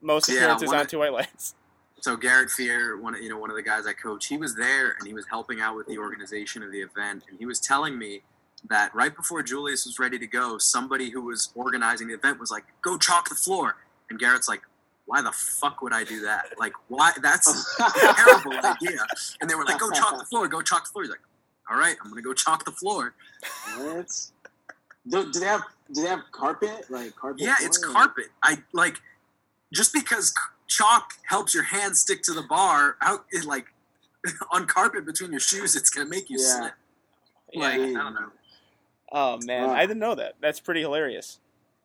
Most 0.00 0.28
appearances 0.28 0.68
one 0.68 0.76
on 0.76 0.82
of- 0.82 0.88
two 0.90 0.98
white 0.98 1.12
lights. 1.12 1.54
So 2.00 2.16
Garrett 2.16 2.48
Fear, 2.48 3.00
one 3.00 3.16
of, 3.16 3.20
you 3.20 3.28
know 3.28 3.38
one 3.38 3.50
of 3.50 3.56
the 3.56 3.62
guys 3.62 3.84
I 3.84 3.92
coach, 3.92 4.26
he 4.26 4.36
was 4.36 4.54
there 4.54 4.94
and 5.00 5.04
he 5.08 5.12
was 5.12 5.26
helping 5.28 5.60
out 5.60 5.74
with 5.74 5.88
the 5.88 5.98
organization 5.98 6.62
of 6.62 6.70
the 6.70 6.80
event, 6.80 7.24
and 7.28 7.36
he 7.40 7.44
was 7.44 7.58
telling 7.58 7.98
me 7.98 8.22
that 8.68 8.94
right 8.94 9.12
before 9.16 9.42
Julius 9.42 9.84
was 9.84 9.98
ready 9.98 10.16
to 10.16 10.26
go, 10.28 10.58
somebody 10.58 11.10
who 11.10 11.22
was 11.22 11.50
organizing 11.56 12.06
the 12.06 12.14
event 12.14 12.38
was 12.38 12.52
like, 12.52 12.62
"Go 12.82 12.98
chalk 12.98 13.28
the 13.28 13.34
floor," 13.34 13.78
and 14.08 14.16
Garrett's 14.16 14.48
like, 14.48 14.62
"Why 15.08 15.22
the 15.22 15.32
fuck 15.32 15.80
would 15.82 15.92
I 15.94 16.04
do 16.04 16.20
that? 16.20 16.50
Like, 16.58 16.74
why? 16.88 17.12
That's 17.22 17.48
a 17.80 17.90
terrible 18.14 18.52
idea." 18.64 19.00
And 19.40 19.48
they 19.50 19.54
were 19.54 19.64
like, 19.64 19.78
"Go 19.80 19.90
chalk 19.90 20.18
the 20.18 20.24
floor, 20.26 20.46
go 20.48 20.60
chalk 20.62 20.84
the 20.84 20.90
floor." 20.90 21.02
He's 21.04 21.10
like, 21.10 21.20
"All 21.70 21.76
right, 21.78 21.96
I'm 22.04 22.10
gonna 22.10 22.22
go 22.22 22.34
chalk 22.34 22.64
the 22.64 22.72
floor." 22.72 23.14
What? 23.78 24.08
Do, 25.08 25.32
do 25.32 25.40
they 25.40 25.46
have 25.46 25.62
do 25.92 26.02
they 26.02 26.08
have 26.08 26.20
carpet 26.32 26.90
like 26.90 27.16
carpet? 27.16 27.40
Yeah, 27.40 27.54
it's 27.62 27.78
floor? 27.82 27.92
carpet. 27.94 28.26
I 28.42 28.58
like 28.72 28.96
just 29.72 29.92
because 29.94 30.34
chalk 30.66 31.14
helps 31.26 31.54
your 31.54 31.64
hands 31.64 32.00
stick 32.00 32.22
to 32.24 32.32
the 32.34 32.42
bar 32.42 32.96
out 33.00 33.24
it, 33.30 33.44
like 33.46 33.64
on 34.52 34.66
carpet 34.66 35.06
between 35.06 35.30
your 35.30 35.40
shoes, 35.40 35.74
it's 35.74 35.88
gonna 35.90 36.08
make 36.08 36.28
you 36.28 36.38
Yeah. 36.38 36.58
slip. 36.60 36.72
Yeah. 37.54 37.60
Like 37.62 37.80
I 37.80 37.92
don't 37.92 38.14
know. 38.14 38.28
Oh 39.10 39.38
man, 39.46 39.68
Wow. 39.68 39.74
I 39.74 39.80
didn't 39.86 40.00
know 40.00 40.14
that. 40.16 40.34
That's 40.42 40.60
pretty 40.60 40.82
hilarious. 40.82 41.38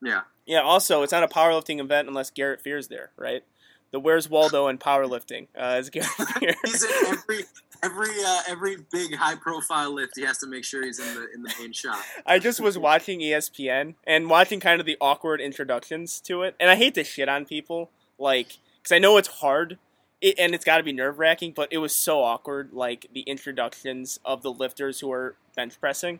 Yeah, 0.03 0.21
Yeah. 0.45 0.61
Also, 0.61 1.03
it's 1.03 1.11
not 1.11 1.23
a 1.23 1.27
powerlifting 1.27 1.79
event 1.79 2.07
unless 2.07 2.29
Garrett 2.29 2.61
Fear's 2.61 2.87
there, 2.87 3.11
right? 3.17 3.43
The 3.91 3.99
Where's 3.99 4.27
Waldo 4.27 4.67
in 4.67 4.79
powerlifting 4.79 5.47
uh, 5.55 5.77
is 5.79 5.89
Garrett 5.91 6.09
Fear. 6.09 6.55
he's 6.65 6.83
in 6.83 6.89
every 7.07 7.43
every 7.83 8.09
uh, 8.25 8.41
every 8.47 8.77
big 8.91 9.15
high 9.15 9.35
profile 9.35 9.93
lift. 9.93 10.13
He 10.15 10.23
has 10.23 10.39
to 10.39 10.47
make 10.47 10.63
sure 10.63 10.83
he's 10.83 10.99
in 10.99 11.13
the 11.13 11.27
in 11.33 11.43
the 11.43 11.53
main 11.59 11.73
shot. 11.73 11.99
I 12.25 12.39
just 12.39 12.59
was 12.59 12.77
watching 12.77 13.19
ESPN 13.19 13.93
and 14.05 14.29
watching 14.29 14.59
kind 14.59 14.79
of 14.79 14.87
the 14.87 14.97
awkward 14.99 15.41
introductions 15.41 16.19
to 16.21 16.41
it, 16.41 16.55
and 16.59 16.69
I 16.71 16.75
hate 16.75 16.95
to 16.95 17.03
shit 17.03 17.29
on 17.29 17.45
people, 17.45 17.91
like 18.17 18.57
because 18.81 18.91
I 18.91 18.99
know 18.99 19.17
it's 19.17 19.27
hard. 19.27 19.77
It, 20.21 20.39
and 20.39 20.55
it's 20.55 20.63
got 20.63 20.77
to 20.77 20.83
be 20.83 20.93
nerve 20.93 21.19
wracking, 21.19 21.51
but 21.53 21.67
it 21.71 21.79
was 21.79 21.95
so 21.95 22.23
awkward. 22.23 22.71
Like 22.73 23.07
the 23.13 23.21
introductions 23.21 24.19
of 24.25 24.41
the 24.41 24.51
lifters 24.51 25.01
who 25.01 25.11
are 25.11 25.35
bench 25.55 25.79
pressing, 25.79 26.19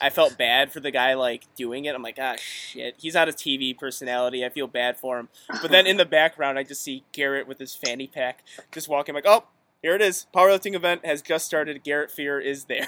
I 0.00 0.10
felt 0.10 0.38
bad 0.38 0.72
for 0.72 0.80
the 0.80 0.90
guy 0.90 1.14
like 1.14 1.44
doing 1.56 1.84
it. 1.84 1.94
I'm 1.94 2.02
like, 2.02 2.18
ah, 2.20 2.36
shit. 2.36 2.94
He's 2.98 3.14
not 3.14 3.28
a 3.28 3.32
TV 3.32 3.76
personality. 3.76 4.44
I 4.44 4.48
feel 4.48 4.66
bad 4.68 4.96
for 4.98 5.18
him. 5.18 5.28
But 5.60 5.70
then 5.70 5.86
in 5.86 5.96
the 5.96 6.04
background, 6.04 6.58
I 6.58 6.62
just 6.62 6.82
see 6.82 7.04
Garrett 7.12 7.48
with 7.48 7.58
his 7.58 7.74
fanny 7.74 8.06
pack, 8.06 8.44
just 8.70 8.88
walking. 8.88 9.14
like, 9.14 9.26
oh, 9.26 9.44
here 9.82 9.94
it 9.94 10.02
is. 10.02 10.26
Powerlifting 10.34 10.74
event 10.74 11.04
has 11.04 11.22
just 11.22 11.46
started. 11.46 11.82
Garrett 11.82 12.10
Fear 12.10 12.40
is 12.40 12.64
there. 12.64 12.86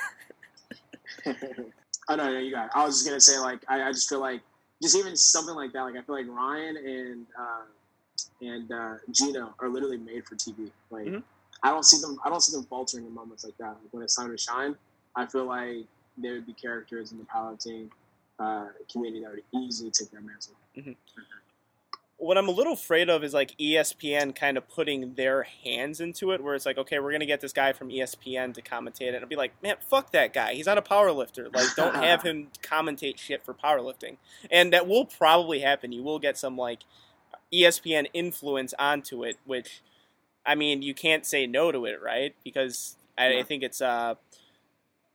oh 1.26 2.16
no, 2.16 2.32
no, 2.32 2.38
you 2.38 2.50
got. 2.52 2.66
It. 2.66 2.72
I 2.74 2.84
was 2.84 2.96
just 2.96 3.08
gonna 3.08 3.20
say 3.20 3.38
like 3.38 3.60
I, 3.68 3.82
I 3.82 3.92
just 3.92 4.08
feel 4.08 4.20
like 4.20 4.40
just 4.82 4.96
even 4.96 5.16
something 5.16 5.54
like 5.54 5.72
that. 5.72 5.82
Like 5.82 5.96
I 5.96 6.02
feel 6.02 6.14
like 6.14 6.26
Ryan 6.28 6.76
and 6.76 7.26
uh, 7.38 7.62
and 8.40 8.72
uh, 8.72 8.94
Gino 9.10 9.54
are 9.60 9.68
literally 9.68 9.98
made 9.98 10.26
for 10.26 10.34
TV. 10.36 10.70
Like 10.90 11.06
Mhm. 11.06 11.22
I 11.62 11.70
don't 11.70 11.84
see 11.84 12.00
them. 12.00 12.18
I 12.24 12.30
don't 12.30 12.40
see 12.40 12.56
them 12.56 12.64
faltering 12.64 13.04
in 13.06 13.14
moments 13.14 13.44
like 13.44 13.56
that. 13.58 13.68
Like 13.70 13.92
when 13.92 14.02
it's 14.02 14.16
time 14.16 14.30
to 14.30 14.38
shine, 14.38 14.76
I 15.14 15.26
feel 15.26 15.44
like 15.44 15.86
there 16.16 16.34
would 16.34 16.46
be 16.46 16.52
characters 16.52 17.12
in 17.12 17.18
the 17.18 17.24
powerlifting 17.24 17.88
uh, 18.38 18.66
community 18.90 19.22
that 19.22 19.30
would 19.30 19.64
easily 19.64 19.90
take 19.90 20.10
that 20.10 20.22
mantle. 20.22 20.96
what 22.20 22.36
I'm 22.36 22.48
a 22.48 22.52
little 22.52 22.74
afraid 22.74 23.08
of 23.08 23.24
is 23.24 23.32
like 23.32 23.56
ESPN 23.58 24.36
kind 24.36 24.58
of 24.58 24.68
putting 24.68 25.14
their 25.14 25.42
hands 25.42 26.00
into 26.00 26.32
it, 26.32 26.42
where 26.42 26.54
it's 26.54 26.66
like, 26.66 26.76
okay, 26.76 26.98
we're 26.98 27.12
gonna 27.12 27.26
get 27.26 27.40
this 27.40 27.52
guy 27.52 27.72
from 27.72 27.88
ESPN 27.88 28.52
to 28.54 28.62
commentate 28.62 29.02
it, 29.02 29.14
and 29.14 29.22
I'll 29.22 29.26
be 29.26 29.36
like, 29.36 29.52
man, 29.62 29.76
fuck 29.80 30.12
that 30.12 30.34
guy. 30.34 30.52
He's 30.52 30.66
not 30.66 30.76
a 30.76 30.82
power 30.82 31.10
lifter. 31.12 31.48
Like, 31.52 31.74
don't 31.76 31.94
have 32.02 32.22
him 32.22 32.48
commentate 32.62 33.18
shit 33.18 33.42
for 33.42 33.54
powerlifting. 33.54 34.18
And 34.50 34.72
that 34.72 34.86
will 34.86 35.06
probably 35.06 35.60
happen. 35.60 35.92
You 35.92 36.02
will 36.02 36.18
get 36.18 36.36
some 36.36 36.58
like 36.58 36.80
ESPN 37.52 38.08
influence 38.12 38.74
onto 38.78 39.24
it, 39.24 39.38
which, 39.46 39.80
I 40.44 40.54
mean, 40.54 40.82
you 40.82 40.92
can't 40.92 41.24
say 41.24 41.46
no 41.46 41.72
to 41.72 41.86
it, 41.86 42.02
right? 42.02 42.34
Because 42.44 42.96
I, 43.16 43.38
I 43.38 43.42
think 43.44 43.62
it's 43.62 43.80
uh, 43.80 44.16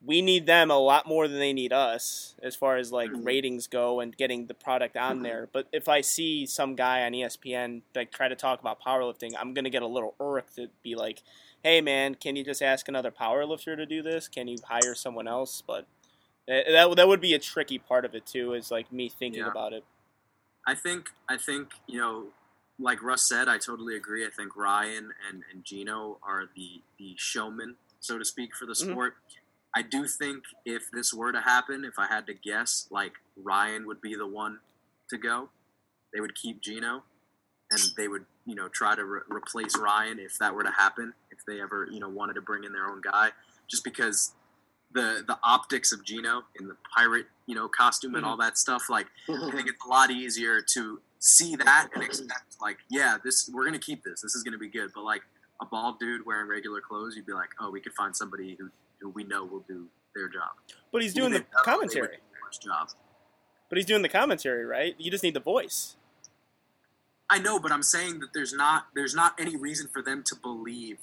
we 0.05 0.21
need 0.21 0.45
them 0.45 0.69
a 0.69 0.77
lot 0.77 1.07
more 1.07 1.27
than 1.27 1.39
they 1.39 1.53
need 1.53 1.73
us 1.73 2.35
as 2.43 2.55
far 2.55 2.77
as 2.77 2.91
like 2.91 3.09
Mhm. 3.11 3.25
ratings 3.25 3.67
go 3.67 3.99
and 3.99 4.15
getting 4.15 4.45
the 4.45 4.53
product 4.53 4.95
on 4.95 5.19
Mhm. 5.19 5.23
there. 5.23 5.49
But 5.51 5.67
if 5.71 5.89
I 5.89 6.01
see 6.01 6.45
some 6.45 6.75
guy 6.75 7.03
on 7.03 7.13
ESPN 7.13 7.81
like 7.95 8.11
try 8.11 8.27
to 8.27 8.35
talk 8.35 8.59
about 8.59 8.81
powerlifting, 8.81 9.33
I'm 9.37 9.53
gonna 9.53 9.69
get 9.69 9.81
a 9.81 9.87
little 9.87 10.15
irk 10.19 10.53
to 10.55 10.69
be 10.83 10.95
like, 10.95 11.23
"Hey 11.63 11.81
man, 11.81 12.15
can 12.15 12.35
you 12.35 12.43
just 12.43 12.61
ask 12.61 12.87
another 12.87 13.11
powerlifter 13.11 13.75
to 13.75 13.85
do 13.85 14.01
this? 14.03 14.27
Can 14.27 14.47
you 14.47 14.57
hire 14.67 14.93
someone 14.95 15.27
else?" 15.27 15.61
But 15.65 15.87
that 16.47 16.67
that, 16.67 16.95
that 16.95 17.07
would 17.07 17.21
be 17.21 17.33
a 17.33 17.39
tricky 17.39 17.79
part 17.79 18.05
of 18.05 18.13
it 18.13 18.25
too. 18.25 18.53
Is 18.53 18.69
like 18.71 18.91
me 18.91 19.09
thinking 19.09 19.41
Yeah. 19.41 19.49
about 19.49 19.73
it. 19.73 19.83
I 20.67 20.75
think 20.75 21.09
I 21.27 21.37
think 21.37 21.73
you 21.87 21.99
know, 21.99 22.33
like 22.77 23.01
Russ 23.01 23.23
said, 23.23 23.47
I 23.47 23.57
totally 23.57 23.95
agree. 23.95 24.25
I 24.25 24.29
think 24.29 24.55
Ryan 24.55 25.13
and 25.27 25.43
and 25.51 25.63
Gino 25.63 26.19
are 26.21 26.45
the 26.55 26.81
the 26.97 27.15
showmen, 27.17 27.77
so 27.99 28.17
to 28.19 28.25
speak, 28.25 28.55
for 28.55 28.65
the 28.65 28.73
Mhm. 28.73 28.91
sport. 28.91 29.17
I 29.75 29.81
do 29.81 30.07
think 30.07 30.43
if 30.65 30.89
this 30.91 31.13
were 31.13 31.31
to 31.31 31.41
happen, 31.41 31.83
if 31.83 31.99
I 31.99 32.07
had 32.07 32.25
to 32.27 32.33
guess, 32.33 32.87
like 32.91 33.13
Ryan 33.35 33.85
would 33.87 34.01
be 34.01 34.15
the 34.15 34.27
one 34.27 34.59
to 35.09 35.17
go. 35.17 35.49
They 36.13 36.21
would 36.21 36.35
keep 36.35 36.61
Gino, 36.61 37.03
and 37.71 37.81
they 37.97 38.07
would 38.07 38.25
you 38.45 38.55
know 38.55 38.69
try 38.69 38.95
to 38.95 39.03
re- 39.03 39.21
replace 39.29 39.77
Ryan 39.77 40.19
if 40.19 40.37
that 40.39 40.55
were 40.55 40.63
to 40.63 40.71
happen. 40.71 41.13
If 41.29 41.39
they 41.45 41.61
ever 41.61 41.87
you 41.91 41.99
know 41.99 42.09
wanted 42.09 42.33
to 42.35 42.41
bring 42.41 42.63
in 42.63 42.71
their 42.71 42.85
own 42.85 43.01
guy, 43.01 43.29
just 43.69 43.83
because 43.83 44.33
the 44.93 45.23
the 45.27 45.37
optics 45.43 45.91
of 45.91 46.05
Gino 46.05 46.43
in 46.59 46.67
the 46.67 46.77
pirate 46.95 47.25
you 47.45 47.55
know 47.55 47.67
costume 47.67 48.15
and 48.15 48.23
mm-hmm. 48.23 48.31
all 48.31 48.37
that 48.37 48.57
stuff, 48.57 48.89
like 48.89 49.07
I 49.27 49.33
think 49.33 49.41
mm-hmm. 49.41 49.67
it's 49.67 49.85
a 49.85 49.89
lot 49.89 50.09
easier 50.09 50.61
to 50.73 51.01
see 51.19 51.55
that 51.55 51.89
and 51.93 52.03
expect 52.03 52.55
like, 52.61 52.77
yeah, 52.89 53.17
this 53.23 53.49
we're 53.53 53.65
gonna 53.65 53.79
keep 53.79 54.03
this. 54.03 54.21
This 54.21 54.35
is 54.35 54.43
gonna 54.43 54.57
be 54.57 54.69
good. 54.69 54.91
But 54.93 55.03
like 55.03 55.21
a 55.61 55.65
bald 55.65 55.99
dude 55.99 56.25
wearing 56.25 56.47
regular 56.47 56.81
clothes, 56.81 57.15
you'd 57.15 57.25
be 57.25 57.33
like, 57.33 57.49
oh, 57.59 57.69
we 57.71 57.81
could 57.81 57.93
find 57.93 58.15
somebody 58.15 58.55
who, 58.59 58.69
who 59.01 59.09
we 59.09 59.23
know 59.23 59.43
will 59.45 59.63
do 59.67 59.87
their 60.15 60.27
job. 60.29 60.51
But 60.91 61.01
he's 61.01 61.13
doing 61.13 61.31
Even 61.33 61.33
the 61.33 61.37
if, 61.39 61.45
they 61.51 61.55
would 61.57 61.65
commentary. 61.65 62.17
job. 62.63 62.89
But 63.69 63.77
he's 63.77 63.85
doing 63.85 64.01
the 64.01 64.09
commentary, 64.09 64.65
right? 64.65 64.95
You 64.97 65.11
just 65.11 65.23
need 65.23 65.33
the 65.33 65.39
voice. 65.41 65.97
I 67.29 67.39
know, 67.39 67.59
but 67.59 67.71
I'm 67.71 67.83
saying 67.83 68.19
that 68.19 68.29
there's 68.33 68.53
not 68.53 68.87
there's 68.95 69.15
not 69.15 69.33
any 69.39 69.55
reason 69.57 69.89
for 69.91 70.01
them 70.01 70.23
to 70.27 70.35
believe 70.35 70.97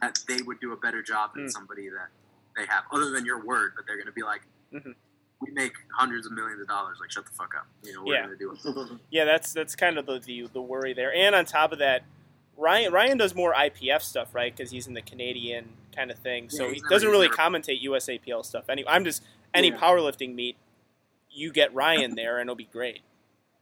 that 0.00 0.18
they 0.28 0.42
would 0.42 0.60
do 0.60 0.72
a 0.72 0.76
better 0.76 1.02
job 1.02 1.30
than 1.34 1.44
Mm. 1.46 1.50
somebody 1.52 1.88
that 1.88 2.08
they 2.56 2.66
have, 2.66 2.84
other 2.92 3.10
than 3.10 3.24
your 3.24 3.42
word. 3.44 3.72
But 3.76 3.86
they're 3.86 3.96
gonna 3.96 4.10
be 4.12 4.22
like, 4.24 4.42
Mhm. 4.72 4.94
we 5.40 5.50
make 5.52 5.72
hundreds 5.96 6.26
of 6.26 6.32
millions 6.32 6.60
of 6.60 6.66
dollars. 6.68 6.98
Like, 7.00 7.12
shut 7.12 7.24
the 7.26 7.32
fuck 7.32 7.54
up. 7.56 7.68
You 7.84 7.94
know, 7.94 8.02
we're 8.04 8.14
Yeah. 8.14 8.22
gonna 8.22 8.36
do 8.36 8.52
it. 8.52 9.00
Yeah, 9.10 9.24
that's 9.24 9.52
that's 9.52 9.76
kind 9.76 9.96
of 9.98 10.06
the, 10.06 10.18
the 10.18 10.48
the 10.52 10.60
worry 10.60 10.92
there. 10.94 11.14
And 11.14 11.34
on 11.36 11.44
top 11.44 11.70
of 11.72 11.78
that, 11.78 12.02
Ryan 12.56 12.92
Ryan 12.92 13.18
does 13.18 13.34
more 13.34 13.52
IPF 13.54 14.02
stuff, 14.02 14.34
right? 14.34 14.54
Because 14.54 14.70
he's 14.70 14.86
in 14.86 14.94
the 14.94 15.02
Canadian 15.02 15.70
kind 15.94 16.10
of 16.10 16.18
thing, 16.18 16.48
so 16.50 16.66
Yeah, 16.68 16.74
he 16.74 16.82
doesn't 16.88 17.08
really 17.08 17.28
commentate 17.28 17.82
USAPL 17.84 18.44
stuff. 18.44 18.64
Any, 18.68 18.86
I'm 18.86 19.04
just 19.04 19.22
any 19.54 19.68
Yeah. 19.68 19.78
powerlifting 19.78 20.34
meet, 20.34 20.56
you 21.30 21.52
get 21.52 21.74
Ryan 21.74 22.14
there, 22.16 22.38
and 22.38 22.48
it'll 22.48 22.56
be 22.56 22.68
great. 22.72 23.00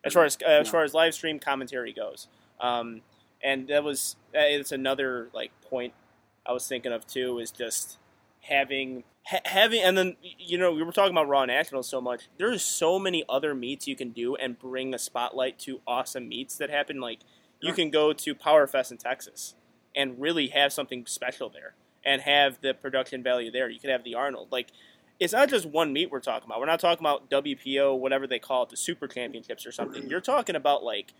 As 0.05 0.13
far 0.15 0.25
as 0.25 0.39
uh, 0.45 0.49
as 0.49 0.69
far 0.69 0.83
as 0.85 0.95
live 0.95 1.15
stream 1.15 1.39
commentary 1.39 1.93
goes, 1.93 2.27
um, 2.61 3.03
and 3.43 3.69
that 3.69 3.85
was 3.85 4.17
uh, 4.35 4.39
it's 4.41 4.73
another 4.73 5.29
like 5.35 5.51
point 5.69 5.93
I 6.47 6.53
was 6.53 6.67
thinking 6.67 6.93
of 6.93 7.07
too 7.07 7.39
is 7.39 7.51
just 7.51 7.99
having 8.43 9.05
ha- 9.27 9.41
having 9.45 9.83
and 9.83 9.99
then 9.99 10.17
you 10.39 10.57
know 10.57 10.73
we 10.73 10.83
were 10.83 10.93
talking 10.93 11.13
about 11.13 11.29
Raw 11.29 11.45
Nationals 11.45 11.87
so 11.89 12.01
much. 12.01 12.29
There's 12.39 12.63
so 12.63 12.99
many 12.99 13.25
other 13.29 13.55
meets 13.55 13.87
you 13.87 13.95
can 13.95 14.11
do 14.11 14.37
and 14.37 14.59
bring 14.59 14.95
a 14.95 14.99
spotlight 14.99 15.59
to 15.61 15.81
awesome 15.87 16.29
meets 16.29 16.57
that 16.57 16.71
happen. 16.71 16.99
Like 17.01 17.19
you 17.61 17.73
can 17.73 17.91
go 17.91 18.13
to 18.13 18.35
Powerfest 18.35 18.91
in 18.91 18.97
Texas 18.97 19.55
and 19.95 20.21
really 20.21 20.49
have 20.49 20.73
something 20.73 21.07
special 21.07 21.49
there 21.49 21.75
and 22.05 22.23
have 22.23 22.61
the 22.61 22.75
production 22.75 23.23
value 23.23 23.51
there. 23.51 23.69
You 23.69 23.81
could 23.81 23.91
have 23.91 24.05
the 24.05 24.15
Arnold 24.15 24.49
like. 24.51 24.69
It's 25.19 25.35
not 25.35 25.51
just 25.51 25.67
one 25.67 25.93
meet 25.93 26.11
we're 26.11 26.21
talking 26.21 26.47
about. 26.47 26.61
We're 26.61 26.67
not 26.67 26.81
talking 26.81 27.03
about 27.03 27.29
WPO, 27.29 27.99
whatever 27.99 28.27
they 28.27 28.39
call 28.39 28.63
it, 28.63 28.71
the 28.71 28.77
Super 28.79 29.07
Championships 29.07 29.67
or 29.67 29.73
something. 29.73 30.09
You're 30.09 30.23
talking 30.23 30.57
about 30.57 30.83
like 30.83 31.13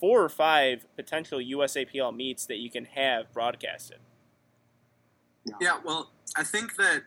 four 0.00 0.22
or 0.24 0.28
five 0.28 0.86
potential 0.96 1.38
USAPL 1.38 2.16
meets 2.16 2.46
that 2.46 2.56
you 2.58 2.70
can 2.70 2.86
have 2.86 3.32
broadcasted. 3.32 3.98
Yeah, 5.60 5.78
well, 5.84 6.10
I 6.36 6.42
think 6.42 6.76
that, 6.76 7.02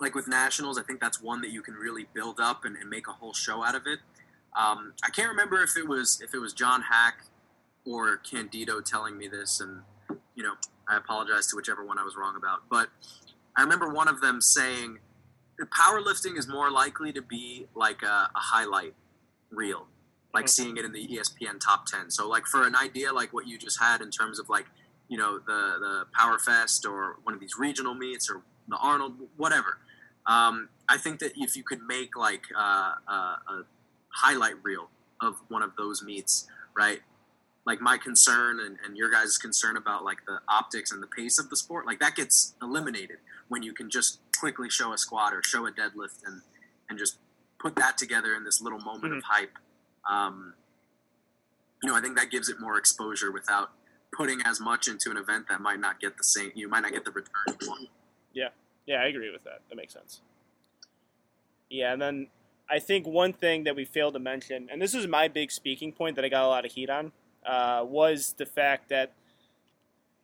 like 0.00 0.14
with 0.14 0.26
nationals, 0.26 0.78
I 0.78 0.82
think 0.82 1.00
that's 1.00 1.22
one 1.22 1.40
that 1.42 1.50
you 1.50 1.62
can 1.62 1.74
really 1.74 2.06
build 2.14 2.40
up 2.40 2.64
and, 2.64 2.76
and 2.76 2.88
make 2.88 3.06
a 3.06 3.12
whole 3.12 3.34
show 3.34 3.62
out 3.64 3.74
of 3.74 3.86
it. 3.86 4.00
Um, 4.56 4.92
I 5.04 5.10
can't 5.10 5.28
remember 5.28 5.62
if 5.62 5.76
it 5.76 5.88
was 5.88 6.20
if 6.22 6.34
it 6.34 6.38
was 6.38 6.52
John 6.52 6.82
Haack 6.82 7.28
or 7.84 8.18
Candito 8.18 8.84
telling 8.84 9.18
me 9.18 9.28
this, 9.28 9.60
and 9.60 9.82
you 10.34 10.42
know, 10.42 10.54
I 10.88 10.96
apologize 10.96 11.46
to 11.48 11.56
whichever 11.56 11.84
one 11.84 11.98
I 11.98 12.04
was 12.04 12.16
wrong 12.16 12.36
about. 12.36 12.68
But 12.70 12.88
I 13.56 13.62
remember 13.62 13.88
one 13.88 14.08
of 14.08 14.20
them 14.20 14.40
saying 14.40 14.98
that 15.58 15.70
powerlifting 15.70 16.36
is 16.38 16.48
more 16.48 16.70
likely 16.70 17.12
to 17.12 17.22
be 17.22 17.66
like 17.74 18.02
a, 18.02 18.30
a 18.34 18.38
highlight 18.38 18.94
reel, 19.50 19.86
like 20.32 20.46
Mhm. 20.46 20.50
seeing 20.50 20.76
it 20.76 20.84
in 20.84 20.92
the 20.92 21.06
ESPN 21.06 21.58
top 21.60 21.86
ten. 21.86 22.10
So, 22.10 22.28
like 22.28 22.46
for 22.46 22.66
an 22.66 22.76
idea 22.76 23.12
like 23.12 23.32
what 23.32 23.46
you 23.46 23.58
just 23.58 23.80
had 23.80 24.00
in 24.00 24.10
terms 24.10 24.38
of 24.38 24.48
like 24.48 24.66
you 25.08 25.18
know 25.18 25.38
the 25.38 25.78
the 25.80 26.06
Power 26.12 26.38
Fest 26.38 26.86
or 26.86 27.18
one 27.24 27.34
of 27.34 27.40
these 27.40 27.56
regional 27.58 27.94
meets 27.94 28.30
or 28.30 28.42
the 28.68 28.76
Arnold, 28.76 29.14
whatever. 29.36 29.78
Um, 30.26 30.70
I 30.88 30.96
think 30.96 31.20
that 31.20 31.32
if 31.36 31.54
you 31.54 31.62
could 31.62 31.82
make 31.82 32.16
like 32.16 32.44
uh, 32.56 32.94
uh, 33.06 33.36
a 33.48 33.64
highlight 34.14 34.54
reel 34.62 34.90
of 35.20 35.36
one 35.48 35.62
of 35.62 35.76
those 35.76 36.02
meets, 36.02 36.46
right? 36.76 37.00
Like 37.66 37.80
my 37.80 37.96
concern 37.96 38.60
and, 38.60 38.76
and 38.84 38.96
your 38.96 39.10
guys' 39.10 39.38
concern 39.38 39.76
about 39.76 40.04
like 40.04 40.18
the 40.26 40.40
optics 40.48 40.92
and 40.92 41.02
the 41.02 41.06
pace 41.06 41.38
of 41.38 41.48
the 41.50 41.56
sport, 41.56 41.86
like 41.86 42.00
that 42.00 42.14
gets 42.14 42.54
eliminated 42.60 43.18
when 43.48 43.62
you 43.62 43.72
can 43.72 43.90
just 43.90 44.20
quickly 44.38 44.68
show 44.68 44.92
a 44.92 44.98
squat 44.98 45.32
or 45.32 45.42
show 45.42 45.66
a 45.66 45.72
deadlift 45.72 46.22
and 46.26 46.42
and 46.88 46.98
just 46.98 47.16
put 47.58 47.76
that 47.76 47.96
together 47.96 48.34
in 48.34 48.44
this 48.44 48.60
little 48.60 48.80
moment 48.80 49.14
of 49.14 49.22
hype. 49.24 49.56
Um, 50.10 50.54
you 51.82 51.88
know, 51.88 51.96
I 51.96 52.02
think 52.02 52.16
that 52.18 52.30
gives 52.30 52.50
it 52.50 52.60
more 52.60 52.76
exposure 52.76 53.32
without 53.32 53.70
putting 54.14 54.40
as 54.44 54.60
much 54.60 54.86
into 54.86 55.10
an 55.10 55.16
event 55.16 55.46
that 55.48 55.62
might 55.62 55.80
not 55.80 55.98
get 55.98 56.18
the 56.18 56.24
same. 56.24 56.52
You 56.54 56.68
might 56.68 56.80
not 56.80 56.92
get 56.92 57.06
the 57.06 57.10
return 57.10 57.56
you 57.60 57.68
want. 57.68 57.88
Yeah, 58.86 58.96
I 58.96 59.06
agree 59.06 59.30
with 59.30 59.44
that. 59.44 59.60
That 59.70 59.76
makes 59.76 59.94
sense. 59.94 60.20
Yeah, 61.70 61.94
and 61.94 62.02
then 62.02 62.26
I 62.70 62.78
think 62.78 63.06
one 63.06 63.32
thing 63.32 63.64
that 63.64 63.76
we 63.76 63.84
failed 63.84 64.14
to 64.14 64.20
mention, 64.20 64.68
and 64.70 64.80
this 64.80 64.94
is 64.94 65.06
my 65.06 65.28
big 65.28 65.50
speaking 65.50 65.92
point 65.92 66.16
that 66.16 66.24
I 66.24 66.28
got 66.28 66.44
a 66.44 66.48
lot 66.48 66.64
of 66.64 66.72
heat 66.72 66.88
on, 66.88 67.12
uh, 67.44 67.84
was 67.86 68.34
the 68.38 68.46
fact 68.46 68.88
that 68.88 69.12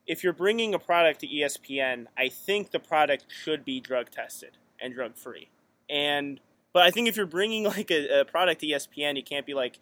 if 0.07 0.25
you're 0.25 0.33
bringing 0.33 0.75
a 0.75 0.79
product 0.79 1.21
to 1.21 1.29
ESPN, 1.29 2.07
I 2.17 2.29
think 2.29 2.71
the 2.71 2.81
product 2.81 3.27
should 3.29 3.65
be 3.65 3.81
drug 3.81 4.11
tested 4.11 4.57
and 4.81 4.95
drug 4.95 5.17
free. 5.17 5.49
And 5.89 6.41
but 6.73 6.83
I 6.83 6.91
think 6.91 7.09
if 7.09 7.17
you're 7.17 7.27
bringing 7.27 7.65
like 7.77 7.91
a, 7.91 8.21
a 8.21 8.25
product 8.25 8.61
to 8.63 8.67
ESPN, 8.67 9.17
you 9.17 9.23
can't 9.23 9.47
be 9.47 9.55
like, 9.55 9.79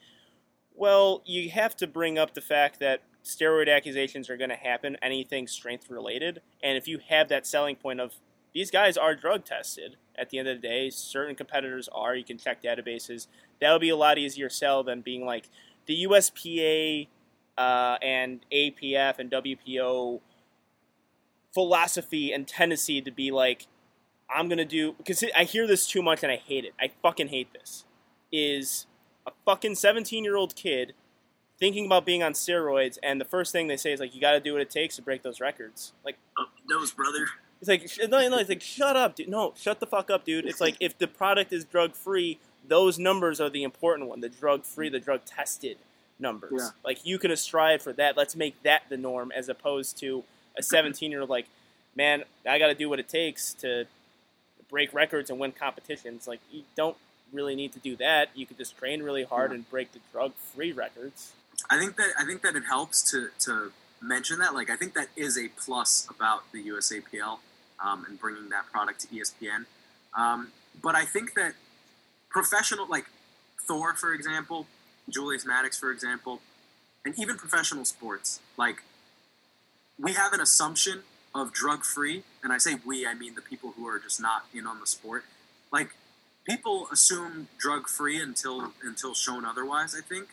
well, 0.74 1.22
you 1.24 1.51
have 1.51 1.76
to 1.76 1.86
bring 1.86 2.18
up 2.18 2.35
the 2.35 2.40
fact 2.40 2.80
that 2.80 3.02
steroid 3.24 3.74
accusations 3.74 4.30
are 4.30 4.36
going 4.36 4.51
to 4.51 4.56
happen, 4.56 4.97
anything 5.02 5.47
strength 5.47 5.90
related, 5.90 6.40
and 6.62 6.76
if 6.76 6.89
you 6.89 6.98
have 7.09 7.28
that 7.28 7.47
selling 7.47 7.76
point 7.76 8.01
of 8.01 8.14
these 8.54 8.70
guys 8.70 8.96
are 8.96 9.14
drug 9.14 9.44
tested 9.44 9.96
at 10.16 10.30
the 10.30 10.38
end 10.38 10.48
of 10.48 10.60
the 10.60 10.68
day. 10.68 10.90
Certain 10.90 11.34
competitors 11.34 11.88
are. 11.92 12.14
You 12.14 12.24
can 12.24 12.38
check 12.38 12.62
databases. 12.62 13.26
That 13.60 13.72
would 13.72 13.80
be 13.80 13.90
a 13.90 13.96
lot 13.96 14.18
easier 14.18 14.48
sell 14.48 14.82
than 14.82 15.00
being 15.00 15.24
like 15.24 15.48
the 15.86 16.04
USPA 16.04 17.08
uh, 17.56 17.96
and 18.02 18.40
APF 18.52 19.18
and 19.18 19.30
WPO 19.30 20.20
philosophy 21.54 22.32
and 22.32 22.46
tendency 22.46 23.00
to 23.00 23.10
be 23.10 23.30
like, 23.30 23.66
I'm 24.30 24.48
gonna 24.48 24.64
do 24.64 24.92
because 24.98 25.24
I 25.36 25.44
hear 25.44 25.66
this 25.66 25.86
too 25.86 26.02
much 26.02 26.22
and 26.22 26.30
I 26.30 26.36
hate 26.36 26.64
it. 26.64 26.72
I 26.80 26.90
fucking 27.02 27.28
hate 27.28 27.52
this. 27.52 27.84
Is 28.30 28.86
a 29.26 29.32
fucking 29.46 29.74
17 29.74 30.22
year 30.22 30.36
old 30.36 30.54
kid 30.54 30.92
thinking 31.58 31.86
about 31.86 32.06
being 32.06 32.22
on 32.22 32.32
steroids, 32.32 32.98
and 33.02 33.20
the 33.20 33.24
first 33.24 33.52
thing 33.52 33.66
they 33.66 33.76
say 33.76 33.92
is 33.92 34.00
like, 34.00 34.14
you 34.14 34.20
got 34.20 34.32
to 34.32 34.40
do 34.40 34.52
what 34.52 34.62
it 34.62 34.70
takes 34.70 34.96
to 34.96 35.02
break 35.02 35.22
those 35.22 35.40
records. 35.40 35.92
Like. 36.04 36.16
Up 36.38 36.48
nose, 36.68 36.92
brother. 36.92 37.26
It's 37.60 37.68
like 37.68 37.89
sh- 37.89 38.09
no, 38.09 38.28
no, 38.28 38.39
it's 38.39 38.48
like 38.48 38.62
shut 38.62 38.97
up, 38.97 39.16
dude. 39.16 39.28
No, 39.28 39.52
shut 39.56 39.80
the 39.80 39.86
fuck 39.86 40.10
up, 40.10 40.24
dude. 40.24 40.47
It's 40.47 40.60
like 40.60 40.76
if 40.80 40.97
the 40.97 41.09
product 41.09 41.52
is 41.52 41.64
drug 41.64 41.94
free, 41.94 42.39
those 42.66 42.98
numbers 42.98 43.40
are 43.40 43.51
the 43.51 43.62
important 43.62 44.09
one. 44.09 44.20
The 44.20 44.28
drug 44.28 44.64
free, 44.64 44.89
the 44.89 45.01
drug 45.01 45.24
tested 45.24 45.78
numbers. 46.18 46.52
Yeah. 46.56 46.68
Like 46.85 47.05
you 47.05 47.18
can 47.18 47.35
strive 47.36 47.82
for 47.82 47.93
that. 47.94 48.16
Let's 48.16 48.36
make 48.36 48.62
that 48.62 48.82
the 48.89 48.97
norm 48.97 49.32
as 49.35 49.48
opposed 49.48 49.98
to 49.98 50.24
a 50.56 50.62
17 50.62 51.10
year 51.10 51.20
old 51.20 51.30
like, 51.30 51.47
man, 51.97 52.24
I 52.48 52.59
got 52.59 52.68
to 52.68 52.74
do 52.74 52.89
what 52.89 53.01
it 53.01 53.09
takes 53.09 53.55
to 53.55 53.86
break 54.70 54.93
records 54.93 55.30
and 55.30 55.39
win 55.39 55.52
competitions. 55.52 56.28
Like 56.28 56.40
you 56.52 56.62
don't 56.76 56.97
really 57.32 57.56
need 57.56 57.72
to 57.72 57.78
do 57.78 57.97
that. 57.97 58.28
You 58.35 58.47
could 58.47 58.59
just 58.59 58.76
train 58.78 59.02
really 59.02 59.24
hard 59.24 59.52
and 59.52 59.68
break 59.68 59.93
the 59.93 60.01
drug-free 60.12 60.72
records. 60.72 61.32
I 61.68 61.78
think 61.78 61.97
that 61.97 62.10
I 62.18 62.24
think 62.24 62.43
that 62.43 62.55
it 62.55 62.64
helps 62.68 63.02
to 63.10 63.30
to 63.40 63.72
mention 64.01 64.39
that. 64.39 64.55
Like, 64.55 64.70
I 64.70 64.76
think 64.76 64.94
that 64.94 65.09
is 65.16 65.36
a 65.36 65.48
plus 65.48 66.06
about 66.09 66.51
the 66.52 66.62
USAPL 66.68 67.39
um, 67.84 68.05
and 68.09 68.18
bringing 68.18 68.48
that 68.50 68.66
product 68.72 69.00
to 69.00 69.06
ESPN. 69.09 69.66
Um, 70.16 70.48
but 70.82 70.94
I 70.94 71.05
think 71.05 71.34
that 71.34 71.55
professional, 72.30 72.86
like 72.88 73.06
Thor, 73.66 73.94
for 73.94 74.12
example, 74.12 74.66
Julius 75.09 75.44
Maddox, 75.46 75.78
for 75.78 75.90
example, 75.90 76.40
and 77.05 77.18
even 77.18 77.36
professional 77.36 77.84
sports, 77.84 78.40
like 78.56 78.82
we 79.98 80.12
have 80.12 80.32
an 80.32 80.40
assumption 80.40 81.02
of 81.34 81.52
drug 81.52 81.84
free, 81.84 82.22
and 82.42 82.52
I 82.52 82.59
say 82.59 82.76
we, 82.84 83.06
I 83.06 83.14
mean 83.14 83.34
the 83.34 83.42
people 83.42 83.72
who 83.76 83.86
are 83.86 83.98
just 83.98 84.20
not 84.20 84.44
in 84.55 84.66
on 84.66 84.80
the 84.80 84.86
sport. 84.86 85.24
Like 85.72 85.90
people 86.44 86.88
assume 86.92 87.48
drug 87.59 87.88
free 87.88 88.20
until 88.20 88.72
until 88.82 89.14
shown 89.14 89.44
otherwise. 89.44 89.94
I 89.96 90.00
think, 90.06 90.28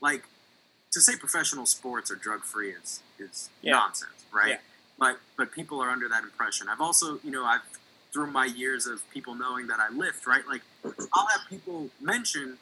like 0.00 0.24
to 0.92 1.00
say 1.00 1.16
professional 1.16 1.66
sports 1.66 2.10
are 2.10 2.16
drug 2.16 2.44
free 2.44 2.70
is 2.70 3.00
is 3.18 3.50
Yeah. 3.62 3.72
nonsense, 3.72 4.24
right? 4.32 4.50
Yeah. 4.50 4.58
But 4.98 5.18
but 5.36 5.52
people 5.52 5.80
are 5.80 5.90
under 5.90 6.08
that 6.08 6.24
impression. 6.24 6.68
I've 6.68 6.80
also, 6.80 7.20
you 7.22 7.30
know, 7.30 7.44
I've 7.44 7.62
through 8.12 8.30
my 8.30 8.46
years 8.46 8.86
of 8.86 9.08
people 9.10 9.34
knowing 9.34 9.66
that 9.68 9.78
I 9.78 9.90
lift, 9.94 10.26
right? 10.26 10.42
Like 10.46 10.62
I'll 11.12 11.26
have 11.26 11.48
people 11.48 11.90
mention 12.00 12.58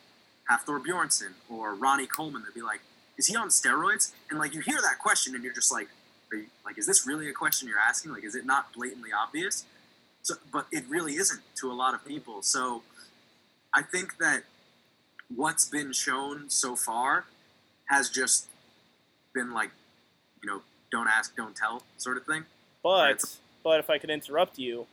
Hafthor 0.50 0.80
Bjornsson 0.82 1.32
or 1.48 1.74
Ronnie 1.74 2.06
Coleman. 2.06 2.42
They'll 2.42 2.54
be 2.54 2.62
like, 2.62 2.80
"Is 3.16 3.26
he 3.26 3.36
on 3.36 3.48
steroids?" 3.48 4.12
And 4.30 4.38
like 4.38 4.54
you 4.54 4.60
hear 4.60 4.80
that 4.82 4.98
question, 4.98 5.34
and 5.34 5.42
you're 5.42 5.54
just 5.54 5.72
like, 5.72 5.88
"Are 6.32 6.38
you 6.38 6.46
like, 6.64 6.78
is 6.78 6.86
this 6.86 7.06
really 7.06 7.28
a 7.28 7.32
question 7.32 7.68
you're 7.68 7.78
asking? 7.78 8.12
Like, 8.12 8.24
is 8.24 8.34
it 8.34 8.44
not 8.44 8.72
blatantly 8.72 9.10
obvious?" 9.12 9.64
So, 10.22 10.34
but 10.52 10.66
it 10.72 10.84
really 10.88 11.14
isn't 11.14 11.40
to 11.56 11.70
a 11.70 11.74
lot 11.74 11.94
of 11.94 12.04
people. 12.04 12.42
So, 12.42 12.82
I 13.72 13.82
think 13.82 14.18
that 14.18 14.42
what's 15.34 15.64
been 15.68 15.92
shown 15.92 16.50
so 16.50 16.76
far 16.76 17.26
has 17.86 18.10
just 18.10 18.48
been 19.32 19.52
like, 19.52 19.70
you 20.42 20.48
know, 20.50 20.62
don't 20.90 21.08
ask, 21.08 21.34
don't 21.36 21.56
tell 21.56 21.82
sort 21.96 22.16
of 22.16 22.24
thing. 22.24 22.44
But 22.82 23.22
but 23.62 23.80
if 23.80 23.90
I 23.90 23.98
could 23.98 24.10
interrupt 24.10 24.58
you, 24.58 24.86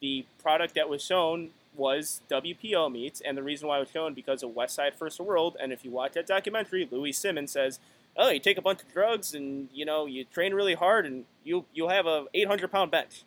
the 0.00 0.24
product 0.42 0.74
that 0.74 0.88
was 0.88 1.02
shown 1.02 1.50
was 1.74 2.20
WPO 2.28 2.90
meats, 2.90 3.20
and 3.24 3.36
the 3.38 3.42
reason 3.42 3.68
why 3.68 3.76
it 3.76 3.80
was 3.80 3.90
shown 3.90 4.12
because 4.14 4.42
of 4.42 4.50
Westside 4.50 4.94
First 4.94 5.20
World. 5.20 5.56
And 5.60 5.72
if 5.72 5.84
you 5.84 5.90
watch 5.92 6.14
that 6.14 6.26
documentary, 6.26 6.88
Louie 6.90 7.12
Simmons 7.12 7.52
says, 7.52 7.78
"Oh, 8.16 8.30
you 8.30 8.40
take 8.40 8.58
a 8.58 8.62
bunch 8.62 8.82
of 8.82 8.92
drugs 8.92 9.34
and 9.34 9.68
you 9.72 9.84
know 9.84 10.06
you 10.06 10.24
train 10.24 10.52
really 10.54 10.74
hard, 10.74 11.06
and 11.06 11.24
you 11.44 11.64
you'll 11.72 11.90
have 11.90 12.06
a 12.06 12.26
800 12.34 12.72
pound 12.72 12.90
bench." 12.90 13.22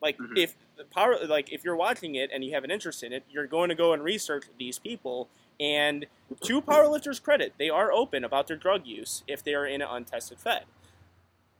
Like 0.00 0.16
Mhm. 0.18 0.38
if 0.38 0.54
the 0.76 0.84
power, 0.84 1.18
like 1.26 1.52
if 1.52 1.64
you're 1.64 1.76
watching 1.76 2.14
it 2.14 2.30
and 2.32 2.44
you 2.44 2.52
have 2.52 2.64
an 2.64 2.70
interest 2.70 3.02
in 3.02 3.12
it, 3.12 3.22
you're 3.30 3.46
going 3.46 3.68
to 3.68 3.74
go 3.74 3.92
and 3.92 4.02
research 4.02 4.44
these 4.58 4.78
people. 4.78 5.28
And 5.60 6.06
to 6.42 6.60
powerlifters' 6.60 7.22
credit, 7.22 7.54
they 7.58 7.70
are 7.70 7.92
open 7.92 8.24
about 8.24 8.48
their 8.48 8.56
drug 8.56 8.86
use 8.86 9.22
if 9.28 9.42
they 9.44 9.54
are 9.54 9.66
in 9.66 9.82
an 9.82 9.88
untested 9.88 10.38
fed 10.40 10.64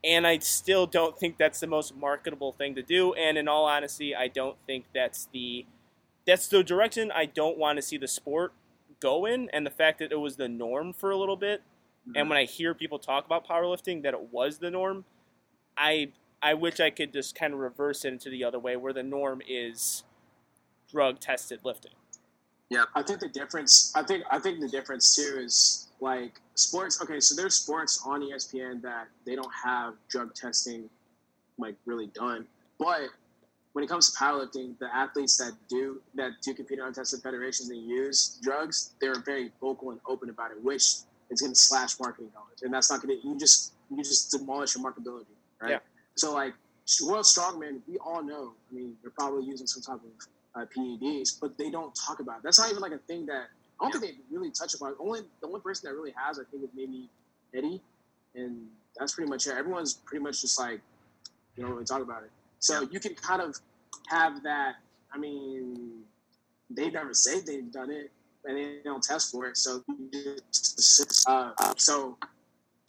and 0.05 0.27
I 0.27 0.39
still 0.39 0.87
don't 0.87 1.19
think 1.19 1.39
that's 1.39 1.61
the 1.61 1.67
most 1.67 1.97
marketable 1.97 2.53
thing 2.53 2.75
to 2.75 2.83
do. 2.83 3.15
And 3.15 3.39
in 3.39 3.49
all 3.49 3.65
honesty, 3.65 4.15
I 4.15 4.29
don't 4.29 4.57
think 4.67 4.85
that's 4.95 5.29
the 5.33 5.65
that's 6.27 6.49
the 6.49 6.63
direction 6.63 7.11
I 7.15 7.27
don't 7.27 7.59
want 7.59 7.77
to 7.77 7.83
see 7.83 7.97
the 7.97 8.09
sport 8.09 8.53
go 9.01 9.27
in. 9.27 9.49
And 9.53 9.67
the 9.67 9.71
fact 9.71 9.99
that 9.99 10.13
it 10.13 10.21
was 10.21 10.37
the 10.37 10.49
norm 10.49 10.93
for 10.93 11.11
a 11.11 11.17
little 11.17 11.37
bit, 11.37 11.63
and 12.07 12.17
mm-hmm. 12.17 12.29
when 12.29 12.39
I 12.39 12.45
hear 12.45 12.75
people 12.75 12.99
talk 12.99 13.25
about 13.25 13.47
powerlifting 13.47 14.03
that 14.03 14.15
it 14.15 14.33
was 14.33 14.59
the 14.59 14.71
norm, 14.71 15.05
I 15.77 16.13
I 16.43 16.53
wish 16.55 16.81
I 16.81 16.91
could 16.91 17.13
just 17.13 17.35
kind 17.35 17.55
of 17.55 17.61
reverse 17.61 18.05
it 18.05 18.13
into 18.13 18.29
the 18.29 18.45
other 18.45 18.59
way, 18.59 18.77
where 18.77 18.93
the 18.93 19.03
norm 19.03 19.41
is 19.49 20.05
drug 20.91 21.19
tested 21.19 21.61
lifting. 21.65 21.93
I 22.95 23.03
think 23.03 23.21
the 23.21 23.29
difference. 23.29 23.93
I 23.95 24.03
think 24.03 24.25
I 24.31 24.39
think 24.39 24.61
the 24.61 24.69
difference 24.69 25.15
too 25.15 25.39
is 25.39 25.89
like 26.01 26.41
sports. 26.55 27.01
Okay, 27.03 27.21
so 27.21 27.35
there's 27.35 27.55
sports 27.55 28.03
on 28.05 28.23
ESPN 28.23 28.83
that 28.83 29.09
they 29.25 29.35
don't 29.35 29.53
have 29.65 29.95
drug 30.09 30.35
testing 30.35 30.89
like 31.59 31.77
really 31.87 32.09
done, 32.09 32.47
but 32.79 33.11
when 33.75 33.85
it 33.85 33.89
comes 33.89 34.11
to 34.11 34.19
powerlifting, 34.19 34.79
the 34.79 34.95
athletes 34.95 35.37
that 35.37 35.53
do 35.69 36.01
that 36.15 36.33
do 36.43 36.55
compete 36.55 36.79
in 36.79 36.85
untested 36.85 37.21
federations 37.23 37.71
and 37.71 37.87
use 37.89 38.39
drugs, 38.41 38.93
they're 39.01 39.21
very 39.21 39.51
vocal 39.61 39.91
and 39.91 40.01
open 40.07 40.31
about 40.31 40.53
it, 40.53 40.63
which 40.63 40.87
is 41.31 41.41
going 41.41 41.53
to 41.53 41.59
slash 41.59 41.99
marketing 42.01 42.31
dollars, 42.33 42.63
and 42.63 42.73
that's 42.73 42.91
not 42.91 43.03
going 43.03 43.21
to 43.21 43.27
you 43.27 43.37
just 43.37 43.73
you 43.91 44.03
just 44.03 44.31
demolish 44.31 44.77
your 44.77 44.85
marketability, 44.85 45.27
right? 45.61 45.73
Yeah. 45.73 45.79
So 46.15 46.33
like 46.33 46.55
World 47.05 47.25
Strongman, 47.25 47.81
we 47.89 47.99
all 47.99 48.23
know. 48.23 48.53
I 48.71 48.75
mean, 48.75 48.97
they're 49.03 49.11
probably 49.11 49.45
using 49.45 49.67
some 49.67 49.83
type 49.83 50.05
of 50.05 50.11
uh, 50.55 50.65
PEDs, 50.77 51.39
but 51.41 51.57
they 51.59 51.71
don't 51.71 51.95
talk 51.95 52.21
about 52.21 52.39
it. 52.39 52.43
That's 52.45 52.59
not 52.59 52.71
even 52.71 52.81
like 52.81 52.93
a 52.93 52.99
thing 52.99 53.27
that 53.27 53.47
I 53.81 53.85
don't 53.85 53.93
think 53.93 54.05
they 54.05 54.19
really 54.31 54.51
touch 54.51 54.75
upon. 54.75 54.95
Only 54.99 55.21
the 55.41 55.47
only 55.47 55.61
person 55.61 55.89
that 55.89 55.95
really 55.95 56.15
has, 56.17 56.39
I 56.39 56.43
think, 56.51 56.65
is 56.65 56.71
maybe 56.75 57.09
Eddie, 57.55 57.81
and 58.35 58.67
that's 58.99 59.15
pretty 59.15 59.29
much 59.29 59.47
it. 59.47 59.57
Everyone's 59.57 59.95
pretty 59.95 60.23
much 60.23 60.41
just 60.41 60.59
like, 60.59 60.81
you 61.57 61.65
don't 61.65 61.73
really 61.73 61.85
talk 61.85 62.03
about 62.03 62.23
it. 62.23 62.31
So 62.61 62.83
you 62.91 63.01
can 63.01 63.15
kind 63.15 63.43
of 63.43 63.57
have 64.09 64.43
that. 64.45 64.77
I 65.13 65.19
mean, 65.19 66.03
they 66.71 66.91
never 66.91 67.15
say 67.15 67.41
they've 67.41 67.71
done 67.71 67.91
it, 67.91 68.11
and 68.45 68.57
they 68.57 68.79
don't 68.85 69.03
test 69.03 69.33
for 69.33 69.47
it. 69.47 69.57
So, 69.57 69.83
uh, 71.27 71.53
so 71.77 72.17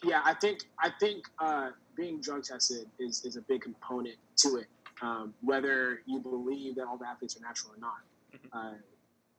yeah, 0.03 0.21
I 0.23 0.33
think 0.35 0.59
I 0.79 0.91
think 0.99 1.25
uh, 1.39 1.69
being 1.95 2.21
drug 2.21 2.43
tested 2.43 2.87
is 2.99 3.25
is 3.25 3.37
a 3.37 3.41
big 3.41 3.61
component 3.61 4.17
to 4.37 4.57
it 4.57 4.67
um, 5.01 5.33
whether 5.41 6.01
you 6.05 6.19
believe 6.19 6.75
that 6.75 6.85
all 6.85 6.97
the 6.97 7.07
athletes 7.07 7.37
are 7.37 7.41
natural 7.41 7.73
or 7.73 7.79
not. 7.79 8.01
Mhm. 8.33 8.49
Uh, 8.51 8.77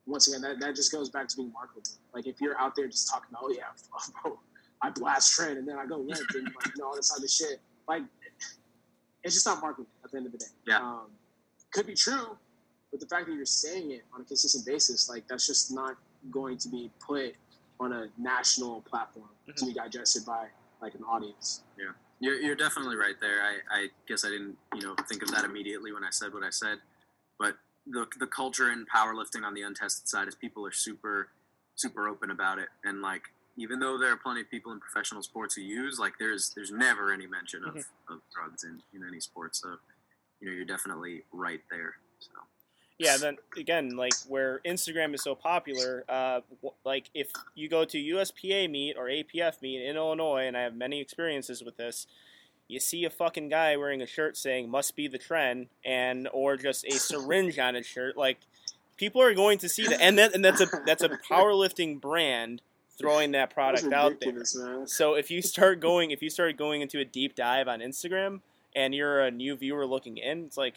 once 0.06 0.28
again, 0.28 0.40
that, 0.40 0.60
that 0.60 0.76
just 0.76 0.92
goes 0.92 1.10
back 1.10 1.28
to 1.28 1.36
being 1.36 1.52
marketable. 1.52 1.90
Like 2.14 2.26
if 2.26 2.40
you're 2.40 2.58
out 2.58 2.76
there 2.76 2.86
just 2.86 3.10
talking 3.10 3.26
about, 3.30 3.42
oh 3.44 3.50
yeah, 3.50 3.64
bro, 4.22 4.38
I 4.82 4.90
blast 4.90 5.38
tren 5.38 5.58
and 5.58 5.66
then 5.66 5.76
I 5.78 5.86
go 5.86 5.96
lift 5.98 6.34
and 6.34 6.44
like 6.44 6.66
you 6.66 6.82
know, 6.82 6.88
all 6.88 6.96
this 6.96 7.12
other 7.16 7.28
shit, 7.28 7.60
like 7.88 8.02
it's 9.24 9.34
just 9.34 9.46
not 9.46 9.60
marketable 9.60 9.90
at 10.04 10.10
the 10.10 10.16
end 10.16 10.26
of 10.26 10.32
the 10.32 10.38
day. 10.38 10.46
Yeah. 10.66 10.80
Um, 10.80 11.06
could 11.72 11.86
be 11.86 11.94
true, 11.94 12.36
but 12.90 13.00
the 13.00 13.06
fact 13.06 13.26
that 13.26 13.34
you're 13.34 13.44
saying 13.44 13.90
it 13.90 14.04
on 14.14 14.20
a 14.20 14.24
consistent 14.24 14.64
basis, 14.64 15.08
like 15.08 15.26
that's 15.28 15.46
just 15.46 15.72
not 15.72 15.96
going 16.30 16.56
to 16.58 16.68
be 16.68 16.90
put 17.00 17.34
on 17.80 17.92
a 17.92 18.08
national 18.18 18.82
platform 18.82 19.28
to 19.56 19.66
be 19.66 19.72
digested 19.72 20.24
by 20.24 20.46
like 20.80 20.94
an 20.94 21.02
audience. 21.04 21.62
You're, 22.20 22.40
you're 22.40 22.56
definitely 22.56 22.96
right 22.96 23.16
there. 23.20 23.42
I, 23.42 23.82
I 23.82 23.88
guess 24.08 24.24
I 24.24 24.28
didn't, 24.28 24.56
you 24.74 24.82
know, 24.82 24.94
think 25.08 25.22
of 25.22 25.30
that 25.32 25.44
immediately 25.44 25.92
when 25.92 26.04
I 26.04 26.10
said 26.10 26.32
what 26.32 26.42
I 26.42 26.50
said. 26.50 26.78
But 27.38 27.56
the 27.86 28.06
the 28.18 28.26
culture 28.26 28.70
in 28.70 28.86
powerlifting 28.86 29.44
on 29.44 29.54
the 29.54 29.62
untested 29.62 30.08
side 30.08 30.28
is 30.28 30.34
people 30.34 30.66
are 30.66 30.72
super 30.72 31.28
super 31.74 32.08
open 32.08 32.30
about 32.30 32.58
it, 32.58 32.68
and 32.84 33.02
like 33.02 33.22
even 33.58 33.78
though 33.78 33.98
there 33.98 34.12
are 34.12 34.16
plenty 34.16 34.40
of 34.42 34.50
people 34.50 34.72
in 34.72 34.80
professional 34.80 35.22
sports 35.22 35.54
who 35.54 35.62
use, 35.62 35.98
like 35.98 36.14
there's 36.18 36.52
there's 36.54 36.70
never 36.70 37.12
any 37.12 37.26
mention 37.26 37.64
of, 37.64 37.76
of 38.08 38.20
drugs 38.34 38.64
in, 38.64 38.82
in 38.94 39.06
any 39.06 39.20
sport. 39.20 39.54
So 39.56 39.76
you 40.40 40.48
know 40.48 40.54
you're 40.54 40.64
definitely 40.64 41.22
right 41.32 41.60
there. 41.70 41.94
So 42.18 42.30
Yeah, 42.98 43.18
then 43.18 43.36
again, 43.58 43.96
like 43.96 44.14
where 44.26 44.60
Instagram 44.64 45.14
is 45.14 45.22
so 45.22 45.34
popular, 45.34 46.04
uh, 46.08 46.40
like 46.84 47.10
if 47.12 47.30
you 47.54 47.68
go 47.68 47.84
to 47.84 47.98
USPA 47.98 48.70
meet 48.70 48.96
or 48.96 49.04
APF 49.04 49.60
meet 49.60 49.82
in 49.82 49.96
Illinois, 49.96 50.46
and 50.46 50.56
I 50.56 50.62
have 50.62 50.74
many 50.74 51.00
experiences 51.00 51.62
with 51.62 51.76
this, 51.76 52.06
you 52.68 52.80
see 52.80 53.04
a 53.04 53.10
fucking 53.10 53.50
guy 53.50 53.76
wearing 53.76 54.00
a 54.00 54.06
shirt 54.06 54.36
saying 54.36 54.70
"must 54.70 54.96
be 54.96 55.08
the 55.08 55.18
tren" 55.18 55.68
and 55.84 56.28
or 56.32 56.56
just 56.56 56.86
a 56.86 56.92
syringe 56.92 57.58
on 57.58 57.74
his 57.74 57.86
shirt, 57.86 58.16
like 58.16 58.38
people 58.96 59.20
are 59.20 59.34
going 59.34 59.58
to 59.58 59.68
see 59.68 59.86
that, 59.86 60.00
and 60.00 60.18
that 60.18 60.34
and 60.34 60.44
that's 60.44 60.62
a 60.62 60.66
that's 60.86 61.02
a 61.02 61.10
powerlifting 61.30 62.00
brand 62.00 62.62
throwing 62.98 63.32
that 63.32 63.50
product 63.50 63.92
out 63.92 64.20
there. 64.20 64.32
man. 64.54 64.86
So 64.86 65.14
if 65.14 65.30
you 65.30 65.42
start 65.42 65.80
going, 65.80 66.10
if 66.10 66.22
you 66.22 66.30
start 66.30 66.56
going 66.56 66.80
into 66.80 66.98
a 66.98 67.04
deep 67.04 67.34
dive 67.34 67.68
on 67.68 67.80
Instagram 67.80 68.40
and 68.74 68.94
you're 68.94 69.20
a 69.20 69.30
new 69.30 69.56
viewer 69.56 69.86
looking 69.86 70.16
in, 70.16 70.44
it's 70.44 70.56
like, 70.56 70.74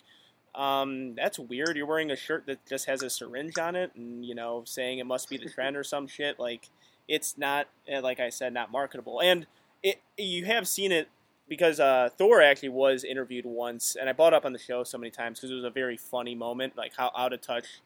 um, 0.56 1.16
that's 1.16 1.40
weird. 1.40 1.78
You're 1.78 1.86
wearing 1.86 2.12
a 2.12 2.16
shirt 2.16 2.46
that 2.48 2.66
just 2.66 2.86
has 2.86 3.04
a 3.04 3.10
syringe 3.10 3.58
on 3.58 3.76
it, 3.76 3.92
and 3.96 4.26
you 4.26 4.36
know, 4.36 4.64
saying 4.66 5.00
it 5.00 5.06
must 5.06 5.30
be 5.30 5.38
the 5.38 5.50
tren 5.50 5.76
or 5.76 5.84
some 5.84 6.08
shit. 6.08 6.40
Like, 6.40 6.70
it's 7.08 7.38
not, 7.38 7.68
eh, 7.88 8.00
like 8.00 8.20
I 8.20 8.30
said, 8.30 8.54
not 8.54 8.72
marketable. 8.72 9.22
And 9.22 9.48
it, 9.84 10.02
you 10.18 10.46
have 10.46 10.68
seen 10.68 10.92
it 10.92 11.10
because 11.48 11.80
uh, 11.80 12.10
Thor 12.18 12.42
actually 12.42 12.70
was 12.70 13.04
interviewed 13.04 13.46
once, 13.46 13.96
and 13.96 14.10
I 14.10 14.14
brought 14.14 14.34
up 14.34 14.46
on 14.46 14.54
the 14.54 14.60
show 14.60 14.84
so 14.84 14.98
many 14.98 15.12
times 15.12 15.40
because 15.40 15.52
it 15.52 15.56
was 15.56 15.64
a 15.64 15.70
very 15.70 15.98
funny 15.98 16.36
moment, 16.36 16.78
like 16.78 16.94
how 16.98 17.12
out 17.16 17.34
of 17.34 17.42
touch 17.42 17.82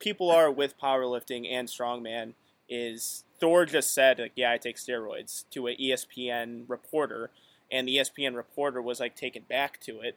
people 0.00 0.30
are 0.30 0.50
with 0.50 0.80
powerlifting 0.80 1.48
and 1.48 1.68
strongman. 1.68 2.32
Is 2.68 3.24
Thor 3.40 3.66
just 3.66 3.92
said, 3.92 4.18
like, 4.18 4.32
yeah, 4.36 4.52
I 4.52 4.58
take 4.58 4.76
steroids 4.76 5.44
to 5.50 5.66
a 5.66 5.72
E 5.72 5.90
ESPN 5.92 6.64
reporter, 6.68 7.30
and 7.70 7.86
the 7.86 7.96
ESPN 7.96 8.34
reporter 8.36 8.80
was 8.80 9.00
like 9.00 9.16
taken 9.16 9.42
back 9.48 9.80
to 9.80 10.00
it, 10.00 10.16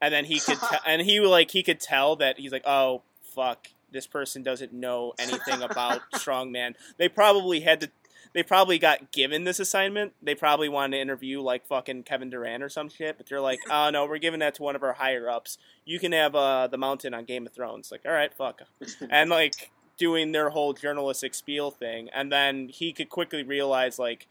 and 0.00 0.12
then 0.12 0.24
he 0.24 0.40
could, 0.40 0.58
te- 0.70 0.76
and 0.86 1.02
he 1.02 1.20
like 1.20 1.50
he 1.50 1.62
could 1.62 1.80
tell 1.80 2.16
that 2.16 2.38
he's 2.38 2.52
like, 2.52 2.66
oh 2.66 3.02
fuck, 3.22 3.68
this 3.92 4.06
person 4.06 4.42
doesn't 4.42 4.72
know 4.72 5.14
anything 5.18 5.62
about 5.62 6.00
strongman. 6.14 6.74
They 6.96 7.08
probably 7.08 7.60
had 7.60 7.80
to, 7.82 7.90
they 8.32 8.42
probably 8.42 8.78
got 8.78 9.10
given 9.12 9.44
this 9.44 9.58
assignment. 9.58 10.12
They 10.22 10.34
probably 10.34 10.68
wanted 10.68 10.96
to 10.96 11.02
interview 11.02 11.40
like 11.40 11.66
fucking 11.66 12.04
Kevin 12.04 12.30
Durant 12.30 12.62
or 12.62 12.68
some 12.68 12.88
shit, 12.88 13.16
but 13.16 13.26
they're 13.26 13.40
like, 13.40 13.60
oh 13.70 13.90
no, 13.90 14.06
we're 14.06 14.18
giving 14.18 14.40
that 14.40 14.54
to 14.56 14.62
one 14.62 14.76
of 14.76 14.82
our 14.82 14.94
higher 14.94 15.28
ups. 15.28 15.58
You 15.84 15.98
can 15.98 16.12
have 16.12 16.34
uh, 16.34 16.68
the 16.68 16.78
mountain 16.78 17.14
on 17.14 17.24
Game 17.24 17.46
of 17.46 17.52
Thrones. 17.52 17.90
Like, 17.90 18.02
all 18.06 18.12
right, 18.12 18.32
fuck, 18.32 18.62
and 19.10 19.30
like 19.30 19.70
doing 19.98 20.32
their 20.32 20.50
whole 20.50 20.72
journalistic 20.72 21.34
spiel 21.34 21.70
thing, 21.70 22.08
and 22.14 22.30
then 22.30 22.68
he 22.68 22.92
could 22.92 23.08
quickly 23.08 23.42
realize 23.42 23.98
like, 23.98 24.28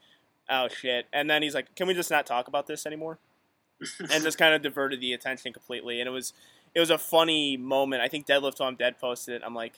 oh 0.49 0.67
shit, 0.67 1.07
and 1.11 1.29
then 1.29 1.41
he's 1.41 1.55
like, 1.55 1.75
can 1.75 1.87
we 1.87 1.93
just 1.93 2.11
not 2.11 2.25
talk 2.25 2.47
about 2.47 2.67
this 2.67 2.85
anymore? 2.85 3.19
And 3.99 4.23
just 4.23 4.37
kind 4.37 4.53
of 4.53 4.61
diverted 4.61 5.01
the 5.01 5.13
attention 5.13 5.53
completely, 5.53 5.99
and 5.99 6.07
it 6.07 6.11
was 6.11 6.33
it 6.73 6.79
was 6.79 6.89
a 6.89 6.97
funny 6.97 7.57
moment. 7.57 8.01
I 8.01 8.07
think 8.07 8.25
Deadlift 8.25 8.63
I'm 8.63 8.75
Dead 8.75 8.99
posted 8.99 9.35
it. 9.35 9.41
I'm 9.45 9.55
like, 9.55 9.73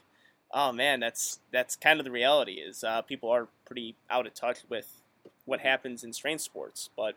oh 0.52 0.72
man, 0.72 0.99
that's 0.99 1.40
that's 1.52 1.76
kind 1.76 1.99
of 1.99 2.06
the 2.06 2.11
reality. 2.11 2.53
Is 2.53 2.84
uh, 2.84 3.02
people 3.02 3.30
are 3.30 3.48
pretty 3.65 3.95
out 4.10 4.28
of 4.28 4.34
touch 4.34 4.60
with 4.69 5.02
what 5.45 5.60
happens 5.60 6.03
in 6.03 6.14
strength 6.14 6.41
sports. 6.41 6.90
But 6.95 7.15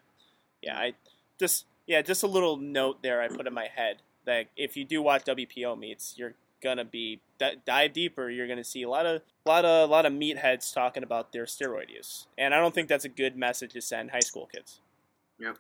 yeah, 0.63 0.77
I 0.77 0.95
just 1.39 1.67
yeah, 1.87 2.03
just 2.03 2.23
a 2.23 2.29
little 2.29 2.57
note 2.57 3.03
there 3.03 3.21
I 3.21 3.29
put 3.29 3.47
in 3.47 3.55
my 3.55 3.69
head 3.75 3.99
that 4.25 4.47
if 4.57 4.77
you 4.77 4.85
do 4.85 5.03
watch 5.03 5.25
WPO 5.25 5.79
meets, 5.79 6.15
you're 6.17 6.35
gonna 6.63 6.85
be 6.85 7.21
dive 7.67 7.93
deeper. 7.93 8.31
You're 8.31 8.49
gonna 8.49 8.65
see 8.65 8.83
a 8.83 8.89
lot 8.89 9.07
of 9.07 9.23
lot 9.45 9.65
of 9.65 9.91
lot 9.91 10.07
of 10.07 10.13
meatheads 10.13 10.73
talking 10.73 11.03
about 11.03 11.33
their 11.33 11.45
steroid 11.45 11.91
use, 11.91 12.27
and 12.39 12.55
I 12.55 12.61
don't 12.61 12.75
think 12.75 12.89
that's 12.89 13.05
a 13.05 13.11
good 13.11 13.37
message 13.37 13.73
to 13.73 13.83
send 13.83 14.11
high 14.11 14.21
school 14.21 14.49
kids. 14.53 14.81
Yep. 15.39 15.59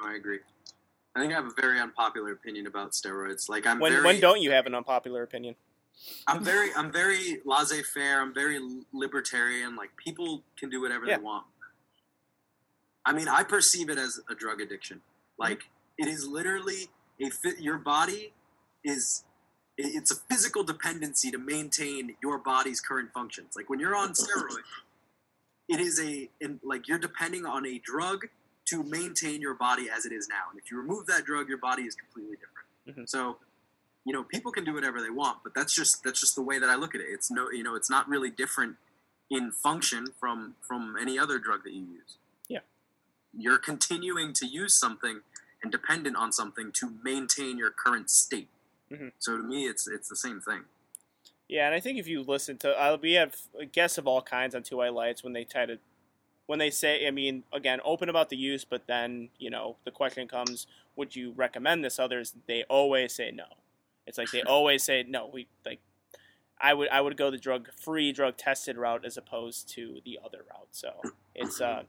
No, 0.00 0.08
I 0.08 0.14
agree. 0.14 0.38
I 1.14 1.20
think 1.20 1.32
I 1.32 1.36
have 1.36 1.46
a 1.46 1.60
very 1.60 1.80
unpopular 1.80 2.32
opinion 2.32 2.66
about 2.66 2.92
steroids. 2.92 3.48
Like 3.48 3.66
I'm 3.66 3.80
When 3.80 3.92
very, 3.92 4.04
when 4.04 4.20
don't 4.20 4.40
you 4.40 4.50
have 4.52 4.66
an 4.66 4.74
unpopular 4.74 5.22
opinion? 5.22 5.56
I'm 6.26 6.44
very, 6.44 6.70
I'm 6.76 6.92
very 6.92 7.40
laissez-faire. 7.44 8.20
I'm 8.20 8.32
very 8.32 8.60
libertarian. 8.92 9.74
Like 9.74 9.90
people 9.96 10.44
can 10.56 10.70
do 10.70 10.80
whatever 10.80 11.06
Yeah. 11.06 11.16
they 11.16 11.22
want. 11.22 11.46
I 13.04 13.12
mean, 13.12 13.26
I 13.26 13.42
perceive 13.42 13.88
it 13.90 13.98
as 13.98 14.20
a 14.30 14.34
drug 14.34 14.60
addiction. 14.60 14.98
Mm-hmm. 14.98 15.42
Like 15.42 15.62
it 15.96 16.06
is 16.06 16.26
literally 16.26 16.88
a 17.20 17.30
fit. 17.30 17.60
Your 17.60 17.78
body 17.78 18.32
is. 18.84 19.24
It's 19.80 20.10
a 20.10 20.16
physical 20.16 20.64
dependency 20.64 21.30
to 21.30 21.38
maintain 21.38 22.16
your 22.20 22.38
body's 22.38 22.80
current 22.80 23.10
functions. 23.14 23.54
Like 23.54 23.70
when 23.70 23.78
you're 23.78 23.94
on 23.94 24.10
steroids, 24.12 24.56
it 25.68 25.78
is 25.80 26.00
a 26.00 26.28
like 26.64 26.88
you're 26.88 26.98
depending 26.98 27.46
on 27.46 27.64
a 27.64 27.78
drug 27.78 28.26
to 28.70 28.82
maintain 28.84 29.40
your 29.40 29.54
body 29.54 29.88
as 29.90 30.04
it 30.06 30.12
is 30.12 30.28
now. 30.28 30.44
And 30.50 30.58
if 30.58 30.70
you 30.70 30.76
remove 30.78 31.06
that 31.06 31.24
drug, 31.24 31.48
your 31.48 31.58
body 31.58 31.82
is 31.84 31.94
completely 31.94 32.36
different. 32.36 32.68
Mhm. 32.98 33.08
So 33.08 33.38
you 34.04 34.12
know 34.14 34.22
people 34.24 34.50
can 34.52 34.64
do 34.64 34.72
whatever 34.72 35.02
they 35.02 35.10
want 35.10 35.42
but 35.42 35.52
that's 35.52 35.74
just 35.74 36.02
that's 36.02 36.18
just 36.20 36.34
the 36.34 36.40
way 36.40 36.58
that 36.58 36.70
i 36.70 36.76
look 36.76 36.94
at 36.94 37.00
it 37.02 37.08
it's 37.10 37.30
no 37.30 37.50
you 37.50 37.62
know 37.62 37.74
it's 37.74 37.90
not 37.90 38.08
really 38.08 38.30
different 38.30 38.76
in 39.28 39.50
function 39.50 40.06
from 40.18 40.54
from 40.66 40.96
any 40.98 41.18
other 41.18 41.38
drug 41.38 41.62
that 41.64 41.72
you 41.72 41.82
use 41.82 42.16
Yeah. 42.48 42.60
you're 43.36 43.58
continuing 43.58 44.32
to 44.34 44.46
use 44.46 44.74
something 44.74 45.20
and 45.62 45.70
dependent 45.70 46.16
on 46.16 46.32
something 46.32 46.72
to 46.72 46.88
maintain 47.02 47.58
your 47.58 47.70
current 47.70 48.08
state 48.08 48.48
Mhm. 48.90 49.12
so 49.18 49.36
to 49.36 49.42
me 49.42 49.66
it's 49.66 49.86
it's 49.86 50.08
the 50.08 50.16
same 50.16 50.40
thing 50.40 50.64
Yeah, 51.48 51.66
and 51.66 51.74
I 51.74 51.80
think 51.80 51.98
if 51.98 52.06
you 52.06 52.22
listen 52.22 52.56
to, 52.58 52.68
uh, 52.80 52.96
we 53.00 53.12
have 53.14 53.34
guests 53.72 53.96
of 53.98 54.06
all 54.06 54.20
kinds 54.22 54.54
on 54.54 54.62
Two 54.62 54.76
White 54.78 54.92
Lights 54.92 55.22
when 55.24 55.32
they 55.32 55.44
try 55.44 55.64
to, 55.66 55.78
when 56.48 56.58
they 56.58 56.70
say, 56.70 57.06
I 57.06 57.10
mean, 57.10 57.44
again, 57.52 57.78
open 57.84 58.08
about 58.08 58.30
the 58.30 58.36
use, 58.36 58.64
but 58.64 58.86
then 58.86 59.28
you 59.38 59.50
know 59.50 59.76
the 59.84 59.90
question 59.90 60.26
comes, 60.26 60.66
would 60.96 61.14
you 61.14 61.32
recommend 61.36 61.84
this? 61.84 61.98
Others, 61.98 62.34
they 62.46 62.64
always 62.64 63.14
say 63.14 63.30
no. 63.30 63.44
It's 64.06 64.18
like 64.18 64.30
they 64.30 64.42
always 64.46 64.82
say 64.82 65.04
no. 65.06 65.30
We 65.32 65.46
like, 65.64 65.80
I 66.60 66.74
would 66.74 66.88
I 66.88 67.00
would 67.00 67.16
go 67.16 67.30
the 67.30 67.38
drug 67.38 67.68
free, 67.78 68.12
drug 68.12 68.36
tested 68.36 68.76
route 68.76 69.04
as 69.04 69.16
opposed 69.16 69.68
to 69.74 70.00
the 70.04 70.18
other 70.24 70.38
route. 70.38 70.68
So 70.70 70.94
it's 71.34 71.60
uh, 71.60 71.82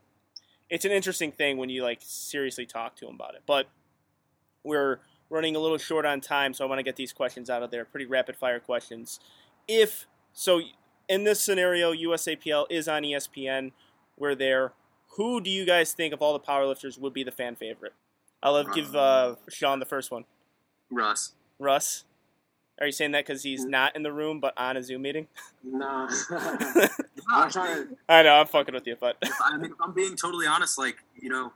it's 0.69 0.85
an 0.85 0.91
interesting 0.91 1.31
thing 1.31 1.57
when 1.57 1.69
you 1.69 1.83
like 1.83 1.99
seriously 2.01 2.65
talk 2.65 2.95
to 2.97 3.05
them 3.05 3.15
about 3.15 3.35
it. 3.35 3.43
But 3.45 3.67
we're 4.63 4.99
running 5.29 5.55
a 5.55 5.59
little 5.59 5.77
short 5.77 6.05
on 6.05 6.19
time, 6.19 6.53
so 6.53 6.65
I 6.65 6.67
want 6.67 6.79
to 6.79 6.83
get 6.83 6.95
these 6.95 7.13
questions 7.13 7.49
out 7.49 7.63
of 7.63 7.71
there. 7.71 7.85
Pretty 7.85 8.07
rapid 8.07 8.35
fire 8.35 8.59
questions 8.59 9.19
if 9.69 10.07
so 10.33 10.61
in 11.07 11.23
this 11.23 11.39
scenario 11.39 11.93
usapl 11.93 12.65
is 12.69 12.87
on 12.87 13.03
espn 13.03 13.71
we're 14.19 14.35
there 14.35 14.73
who 15.17 15.41
do 15.41 15.49
you 15.49 15.65
guys 15.65 15.93
think 15.93 16.13
of 16.13 16.21
all 16.21 16.33
the 16.33 16.39
powerlifters 16.39 16.97
would 16.99 17.13
be 17.13 17.23
the 17.23 17.31
fan 17.31 17.55
favorite 17.55 17.93
i'll 18.43 18.63
give 18.65 18.95
uh, 18.95 19.35
sean 19.49 19.79
the 19.79 19.85
first 19.85 20.11
one 20.11 20.25
russ 20.91 21.33
russ 21.57 22.03
are 22.79 22.85
you 22.85 22.91
saying 22.91 23.11
that 23.11 23.25
because 23.25 23.43
he's 23.43 23.65
not 23.65 23.95
in 23.95 24.03
the 24.03 24.11
room 24.11 24.39
but 24.39 24.53
on 24.57 24.77
a 24.77 24.83
zoom 24.83 25.01
meeting. 25.01 25.27
I'm 25.81 27.49
trying 27.49 27.87
to. 27.87 27.97
i 28.07 28.23
know 28.23 28.35
i'm 28.35 28.47
fucking 28.47 28.73
with 28.73 28.87
you 28.87 28.95
but 28.99 29.17
I 29.43 29.57
mean, 29.57 29.71
if 29.71 29.77
I'm 29.81 29.93
being 29.93 30.15
totally 30.15 30.47
honest, 30.47 30.77
like, 30.77 30.97
you 31.19 31.29
know, 31.29 31.51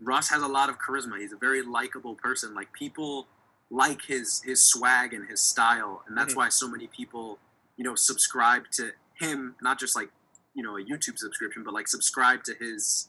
Russ 0.00 0.28
has 0.30 0.42
a 0.42 0.46
lot 0.48 0.68
of 0.68 0.78
charisma. 0.78 1.18
He's 1.20 1.32
a 1.32 1.36
very 1.36 1.62
likable 1.62 2.14
person. 2.14 2.54
Like, 2.54 2.72
people 2.72 3.26
like 3.70 4.02
his 4.02 4.40
his 4.44 4.60
swag 4.62 5.12
and 5.14 5.28
his 5.28 5.40
style, 5.40 6.02
and 6.06 6.16
that's 6.16 6.34
Mhm. 6.34 6.38
why 6.38 6.48
so 6.48 6.68
many 6.68 6.86
people, 6.86 7.38
you 7.76 7.84
know, 7.84 7.94
subscribe 7.94 8.64
to 8.72 8.92
him. 9.14 9.56
Not 9.62 9.78
just 9.80 9.94
like, 9.96 10.10
you 10.54 10.62
know, 10.62 10.76
a 10.76 10.82
YouTube 10.82 11.18
subscription, 11.18 11.62
but 11.64 11.74
like 11.74 11.88
subscribe 11.88 12.44
to 12.44 12.54
his 12.58 13.08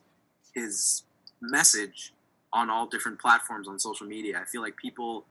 his 0.53 1.03
message 1.41 2.13
on 2.53 2.69
all 2.69 2.87
different 2.87 3.19
platforms 3.19 3.67
on 3.67 3.77
social 3.79 4.07
media. 4.07 4.39
I 4.41 4.45
feel 4.45 4.61
like 4.61 4.77
people 4.77 5.25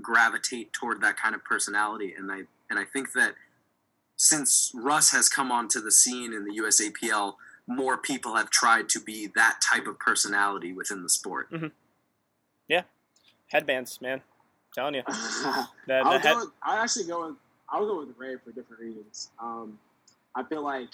gravitate 0.00 0.72
toward 0.72 1.00
that 1.00 1.16
kind 1.16 1.34
of 1.34 1.44
personality, 1.44 2.14
and 2.16 2.30
I 2.30 2.42
and 2.68 2.78
I 2.78 2.84
think 2.84 3.12
that 3.12 3.34
since 4.16 4.70
Russ 4.74 5.12
has 5.12 5.28
come 5.28 5.50
onto 5.50 5.80
the 5.80 5.90
scene 5.90 6.32
in 6.32 6.44
the 6.44 6.60
USAPL, 6.60 7.34
more 7.66 7.96
people 7.96 8.36
have 8.36 8.50
tried 8.50 8.88
to 8.90 9.00
be 9.00 9.28
that 9.34 9.60
type 9.60 9.86
of 9.86 9.98
personality 9.98 10.72
within 10.72 11.02
the 11.02 11.08
sport. 11.08 11.48
Yeah, 12.68 12.82
headbands 13.48 14.00
man 14.00 14.22
telling 14.74 14.94
you 14.94 15.02
I 15.06 15.66
the, 15.86 16.02
the 16.02 16.08
would 16.08 16.20
head, 16.20 16.34
go. 16.34 16.38
With, 16.40 16.50
I 16.62 16.82
actually 16.82 17.06
go. 17.06 17.26
With, 17.26 17.36
I'll 17.68 17.86
go 17.86 17.98
with 17.98 18.16
Ray 18.18 18.36
for 18.44 18.52
different 18.52 18.80
reasons. 18.80 19.30
Um, 19.40 19.78
I 20.34 20.42
feel 20.44 20.62
like 20.62 20.90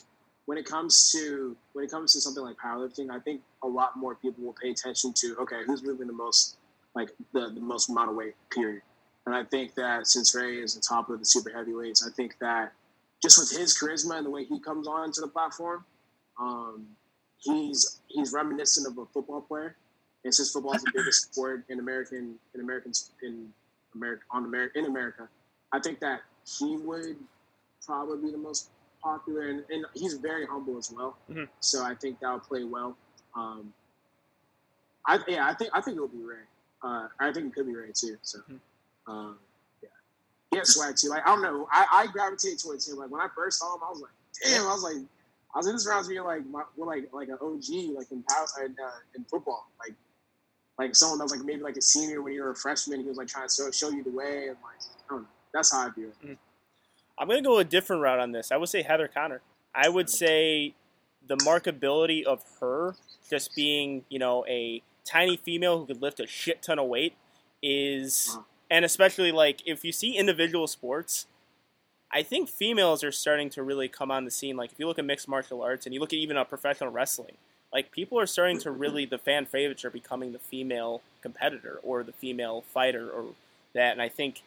when 0.46 0.58
it 0.58 0.64
comes 0.64 1.10
to 1.12 1.56
when 1.74 1.84
it 1.84 1.90
comes 1.90 2.12
to 2.14 2.20
something 2.20 2.42
like 2.42 2.56
powerlifting, 2.56 3.10
I 3.10 3.18
think 3.18 3.42
a 3.62 3.68
lot 3.68 3.96
more 3.96 4.14
people 4.14 4.44
will 4.44 4.54
pay 4.60 4.70
attention 4.70 5.12
to 5.14 5.36
okay, 5.40 5.62
who's 5.66 5.82
moving 5.82 6.06
the 6.06 6.12
most, 6.12 6.56
like 6.94 7.10
the, 7.32 7.50
the 7.52 7.60
most 7.60 7.90
amount 7.90 8.10
of 8.10 8.16
weight. 8.16 8.34
Period. 8.50 8.82
And 9.26 9.34
I 9.34 9.42
think 9.42 9.74
that 9.74 10.06
since 10.06 10.34
Ray 10.34 10.58
is 10.58 10.74
the 10.74 10.80
top 10.80 11.10
of 11.10 11.18
the 11.18 11.24
super 11.24 11.50
heavyweights, 11.50 12.06
I 12.06 12.10
think 12.14 12.36
that 12.40 12.72
just 13.20 13.38
with 13.38 13.50
his 13.50 13.76
charisma 13.76 14.18
and 14.18 14.26
the 14.26 14.30
way 14.30 14.44
he 14.44 14.60
comes 14.60 14.86
on 14.86 15.10
to 15.12 15.20
the 15.20 15.26
platform, 15.26 15.84
um, 16.40 16.86
he's 17.38 18.00
he's 18.06 18.32
reminiscent 18.32 18.86
of 18.86 18.96
a 18.98 19.06
football 19.06 19.40
player. 19.40 19.76
And 20.24 20.32
since 20.32 20.52
football 20.52 20.74
is 20.74 20.82
the 20.82 20.92
biggest 20.94 21.32
sport 21.32 21.64
in 21.68 21.80
American 21.80 22.36
in 22.54 22.60
Americans 22.60 23.10
in 23.20 23.48
America 23.96 24.22
on 24.30 24.44
America 24.44 24.78
in 24.78 24.84
America, 24.84 25.28
I 25.72 25.80
think 25.80 25.98
that 26.00 26.20
he 26.58 26.76
would 26.76 27.16
probably 27.84 28.28
be 28.28 28.30
the 28.30 28.38
most 28.38 28.70
popular, 29.10 29.42
and, 29.50 29.62
and 29.70 29.84
he's 29.94 30.14
very 30.14 30.46
humble 30.46 30.76
as 30.78 30.90
well. 30.90 31.16
Mhm. 31.30 31.48
So 31.60 31.84
I 31.84 31.94
think 31.94 32.18
that'll 32.20 32.40
play 32.40 32.64
well. 32.64 32.96
Um, 33.34 33.72
I 35.06 35.20
yeah, 35.28 35.46
I 35.46 35.54
think 35.54 35.70
I 35.72 35.80
think 35.80 35.96
it 35.96 36.00
will 36.00 36.08
be 36.08 36.24
Ray. 36.24 36.44
Uh, 36.82 37.06
I 37.20 37.32
think 37.32 37.46
it 37.46 37.54
could 37.54 37.66
be 37.66 37.74
Ray 37.74 37.92
too. 37.92 38.16
So, 38.22 38.38
Mhm. 38.48 38.60
um, 39.06 39.38
yeah, 39.82 39.88
he 40.50 40.56
has 40.58 40.74
swag 40.74 40.96
too. 40.96 41.08
Like 41.08 41.22
I 41.26 41.30
don't 41.32 41.42
know, 41.42 41.68
I, 41.70 41.86
I 42.00 42.06
gravitate 42.08 42.58
towards 42.58 42.88
him. 42.88 42.96
Like 42.96 43.10
when 43.10 43.20
I 43.20 43.28
first 43.34 43.58
saw 43.60 43.74
him, 43.76 43.82
I 43.86 43.90
was 43.90 44.00
like, 44.00 44.10
damn. 44.42 44.66
I 44.66 44.72
was 44.72 44.82
like, 44.82 44.96
I 45.54 45.58
was 45.58 45.66
in 45.68 45.74
this 45.74 45.86
round 45.86 46.08
being 46.08 46.24
like, 46.24 46.44
my, 46.46 46.64
we're 46.76 46.86
like 46.86 47.12
like 47.12 47.28
an 47.28 47.38
OG 47.40 47.68
like 47.96 48.10
in 48.10 48.22
power 48.24 48.46
in, 48.64 48.76
uh, 48.84 48.90
in 49.14 49.24
football, 49.24 49.68
like 49.78 49.94
like 50.78 50.94
someone 50.96 51.18
that 51.18 51.24
was 51.24 51.32
like 51.36 51.44
maybe 51.44 51.62
like 51.62 51.76
a 51.76 51.82
senior 51.82 52.20
when 52.22 52.32
you 52.34 52.42
were 52.42 52.50
a 52.50 52.56
freshman. 52.56 53.00
He 53.00 53.06
was 53.06 53.16
like 53.16 53.28
trying 53.28 53.48
to 53.48 53.54
show, 53.54 53.70
show 53.70 53.90
you 53.90 54.02
the 54.02 54.10
way, 54.10 54.48
and 54.48 54.56
like 54.68 54.80
I 55.08 55.14
don't 55.14 55.22
know. 55.22 55.28
That's 55.54 55.70
how 55.72 55.86
I 55.86 55.90
view 55.90 56.12
it. 56.22 56.38
I'm 57.18 57.28
going 57.28 57.42
to 57.42 57.48
go 57.48 57.58
a 57.58 57.64
different 57.64 58.02
route 58.02 58.18
on 58.18 58.32
this. 58.32 58.52
I 58.52 58.56
would 58.56 58.68
say 58.68 58.82
Heather 58.82 59.08
Connor. 59.08 59.40
I 59.74 59.88
would 59.88 60.10
say 60.10 60.74
the 61.26 61.36
markability 61.36 62.24
of 62.24 62.42
her 62.60 62.94
just 63.28 63.54
being, 63.54 64.04
you 64.08 64.18
know, 64.18 64.44
a 64.46 64.82
tiny 65.04 65.36
female 65.36 65.78
who 65.78 65.86
could 65.86 66.02
lift 66.02 66.20
a 66.20 66.26
shit 66.26 66.62
ton 66.62 66.78
of 66.78 66.86
weight 66.86 67.14
is, 67.62 68.38
and 68.70 68.84
especially 68.84 69.32
like 69.32 69.62
if 69.66 69.84
you 69.84 69.92
see 69.92 70.16
individual 70.16 70.66
sports, 70.66 71.26
I 72.12 72.22
think 72.22 72.48
females 72.48 73.02
are 73.02 73.12
starting 73.12 73.50
to 73.50 73.62
really 73.62 73.88
come 73.88 74.10
on 74.10 74.24
the 74.24 74.30
scene. 74.30 74.56
Like 74.56 74.72
if 74.72 74.78
you 74.78 74.86
look 74.86 74.98
at 74.98 75.04
mixed 75.04 75.28
martial 75.28 75.62
arts 75.62 75.86
and 75.86 75.94
you 75.94 76.00
look 76.00 76.12
at 76.12 76.18
even 76.18 76.36
a 76.36 76.44
professional 76.44 76.90
wrestling, 76.90 77.36
like 77.72 77.90
people 77.90 78.18
are 78.18 78.26
starting 78.26 78.58
to 78.60 78.70
really 78.70 79.04
the 79.04 79.18
fan 79.18 79.46
favorites 79.46 79.84
are 79.84 79.90
becoming 79.90 80.32
the 80.32 80.38
female 80.38 81.02
competitor 81.20 81.80
or 81.82 82.02
the 82.02 82.12
female 82.12 82.62
fighter 82.62 83.10
or 83.10 83.26
that, 83.74 83.92
and 83.92 84.00
I 84.00 84.08
think 84.08 84.42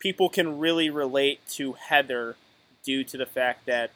people 0.00 0.28
can 0.28 0.58
really 0.58 0.90
relate 0.90 1.46
to 1.50 1.74
Heather 1.74 2.36
due 2.82 3.04
to 3.04 3.16
the 3.16 3.26
fact 3.26 3.66
that 3.66 3.90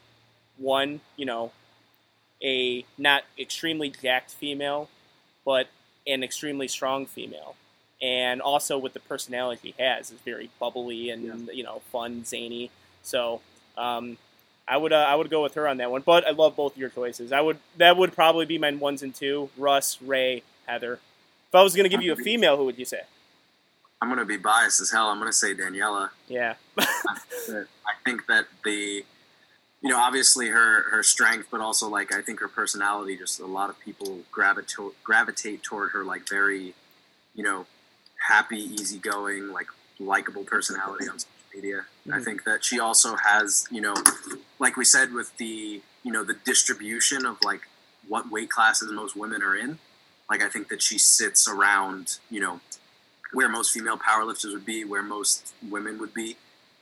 one, 0.56 1.01
you 1.16 1.26
know, 1.26 1.51
a 2.43 2.85
not 2.97 3.24
extremely 3.39 3.90
jacked 3.90 4.31
female, 4.31 4.89
but 5.44 5.68
an 6.06 6.22
extremely 6.22 6.68
strong 6.68 7.06
female, 7.06 7.56
and 8.01 8.40
also 8.40 8.78
with 8.78 8.93
the 8.93 9.01
personality 9.01 9.74
she 9.76 9.82
has 9.82 10.10
is 10.10 10.20
very 10.20 10.51
bubbly 10.60 11.10
and 11.10 11.48
you 11.52 11.64
know 11.64 11.81
fun, 11.90 12.24
zany. 12.24 12.70
So 13.02 13.40
um, 13.76 14.18
I 14.68 14.76
would 14.76 14.93
uh, 14.93 14.97
I 15.09 15.14
would 15.14 15.31
go 15.31 15.43
with 15.43 15.55
her 15.55 15.66
on 15.66 15.78
that 15.78 15.90
one. 15.90 16.02
But 16.02 16.26
I 16.26 16.31
love 16.31 16.55
both 16.55 16.76
your 16.76 16.90
choices. 16.90 17.32
I 17.32 17.40
would 17.40 17.59
that 17.78 17.97
would 17.97 18.12
probably 18.12 18.47
be 18.47 18.59
my 18.59 18.72
ones 18.72 19.02
and 19.02 19.14
two: 19.14 19.48
Russ, 19.56 20.01
Ray, 20.02 20.43
Heather. 20.66 20.94
If 21.48 21.55
I 21.55 21.62
was 21.62 21.74
going 21.74 21.85
to 21.85 21.89
give 21.89 22.02
you 22.02 22.12
a 22.12 22.16
female, 22.16 22.56
who 22.56 22.64
would 22.64 22.78
you 22.78 22.85
say? 22.85 23.02
I'm 24.05 24.10
going 24.10 24.18
to 24.20 24.26
be 24.26 24.36
biased 24.36 24.82
as 24.82 24.90
hell. 24.90 25.06
I'm 25.09 25.18
going 25.18 25.31
to 25.31 25.36
say 25.36 25.55
Daniela. 25.55 26.10
Yeah, 26.28 26.56
I 26.78 27.64
think 28.05 28.26
that 28.26 28.44
the 28.62 29.02
you 29.81 29.89
know, 29.90 29.98
obviously 29.98 30.48
her 30.48 30.82
her 30.90 31.02
strength, 31.02 31.48
but 31.51 31.62
also 31.62 31.89
like 31.89 32.12
I 32.14 32.20
think 32.20 32.40
her 32.40 32.48
personality. 32.48 33.16
Just 33.16 33.40
a 33.40 33.47
lot 33.47 33.70
of 33.70 33.81
people 33.81 34.20
gravitate 34.31 35.02
gravitate 35.02 35.62
toward 35.62 35.93
her 35.93 36.05
like 36.05 36.28
very, 36.28 36.74
you 37.35 37.43
know, 37.43 37.64
happy, 38.28 38.59
easygoing, 38.60 39.51
like 39.52 39.68
likable 39.98 40.44
personality 40.44 41.09
on 41.09 41.18
social 41.18 41.31
media. 41.55 41.86
I 42.12 42.18
Mhm. 42.18 42.24
think 42.26 42.44
that 42.44 42.62
she 42.62 42.78
also 42.78 43.16
has, 43.16 43.66
you 43.70 43.81
know, 43.81 43.94
like 44.59 44.76
we 44.76 44.85
said 44.85 45.14
with 45.14 45.35
the 45.39 45.81
you 46.02 46.12
know 46.12 46.24
the 46.24 46.35
distribution 46.35 47.24
of 47.24 47.39
like 47.43 47.62
what 48.06 48.31
weight 48.31 48.51
classes 48.51 48.93
most 48.93 49.16
women 49.16 49.43
are 49.43 49.56
in. 49.56 49.78
Like 50.28 50.43
I 50.43 50.51
think 50.51 50.68
that 50.68 50.82
she 50.82 50.98
sits 50.98 51.48
around, 51.48 52.18
you 52.31 52.40
know, 52.40 52.60
where 53.35 53.48
most 53.48 53.73
female 53.73 53.98
powerlifters 53.98 54.52
would 54.52 54.65
be, 54.65 54.85
where 54.85 55.02
most 55.02 55.52
women 55.69 55.98
would 55.98 56.15
be 56.15 56.36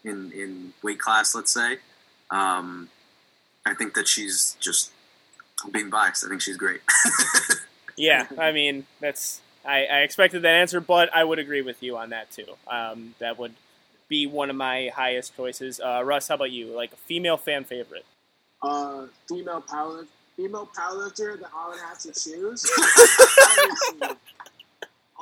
in 0.05 0.31
in 0.33 0.73
weight 0.83 0.99
class, 1.01 1.35
let's 1.35 1.53
say. 1.53 1.79
Um, 2.31 2.89
I 3.66 3.74
think 3.74 3.95
that 3.95 4.09
she's 4.09 4.57
just 4.61 4.93
being 5.70 5.91
biased. 5.91 6.24
I 6.24 6.29
think 6.29 6.41
she's 6.41 6.57
great. 6.57 6.81
Yeah, 7.97 8.27
I 8.39 8.53
mean 8.53 8.87
that's 9.01 9.41
I, 9.65 9.85
I 9.85 9.99
expected 9.99 10.43
that 10.43 10.55
answer, 10.55 10.81
but 10.81 11.15
I 11.15 11.24
would 11.24 11.39
agree 11.39 11.62
with 11.62 11.83
you 11.83 11.97
on 11.97 12.11
that 12.11 12.31
too. 12.31 12.47
Um, 12.66 13.15
that 13.19 13.39
would 13.39 13.55
be 14.09 14.27
one 14.27 14.51
of 14.51 14.57
my 14.57 14.91
highest 14.95 15.37
choices. 15.37 15.81
Uh, 15.81 16.03
Russ, 16.05 16.29
how 16.29 16.35
about 16.35 16.51
you? 16.51 16.74
Like 16.74 16.93
a 16.93 16.97
female 16.97 17.37
fan 17.37 17.65
favorite? 17.65 18.05
Uh, 18.62 19.07
female 19.29 19.61
power, 19.61 20.05
female 20.37 20.69
powerlifter 20.77 21.39
that 21.41 21.51
I 21.55 21.69
would 21.69 21.79
have 21.81 21.99
to 22.01 22.12
choose. 22.12 22.69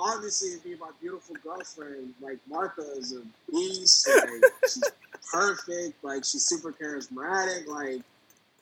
obviously, 0.01 0.51
it'd 0.51 0.65
be 0.65 0.77
my 0.77 0.91
beautiful 1.01 1.37
girlfriend. 1.43 2.15
Like 2.21 2.39
Martha 2.49 2.83
is 2.97 3.13
a 3.15 3.23
beast. 3.51 4.09
Like 4.09 4.53
she's 4.63 4.83
perfect. 5.31 6.03
Like 6.03 6.25
she's 6.25 6.45
super 6.45 6.73
charismatic. 6.73 7.67
Like 7.67 8.03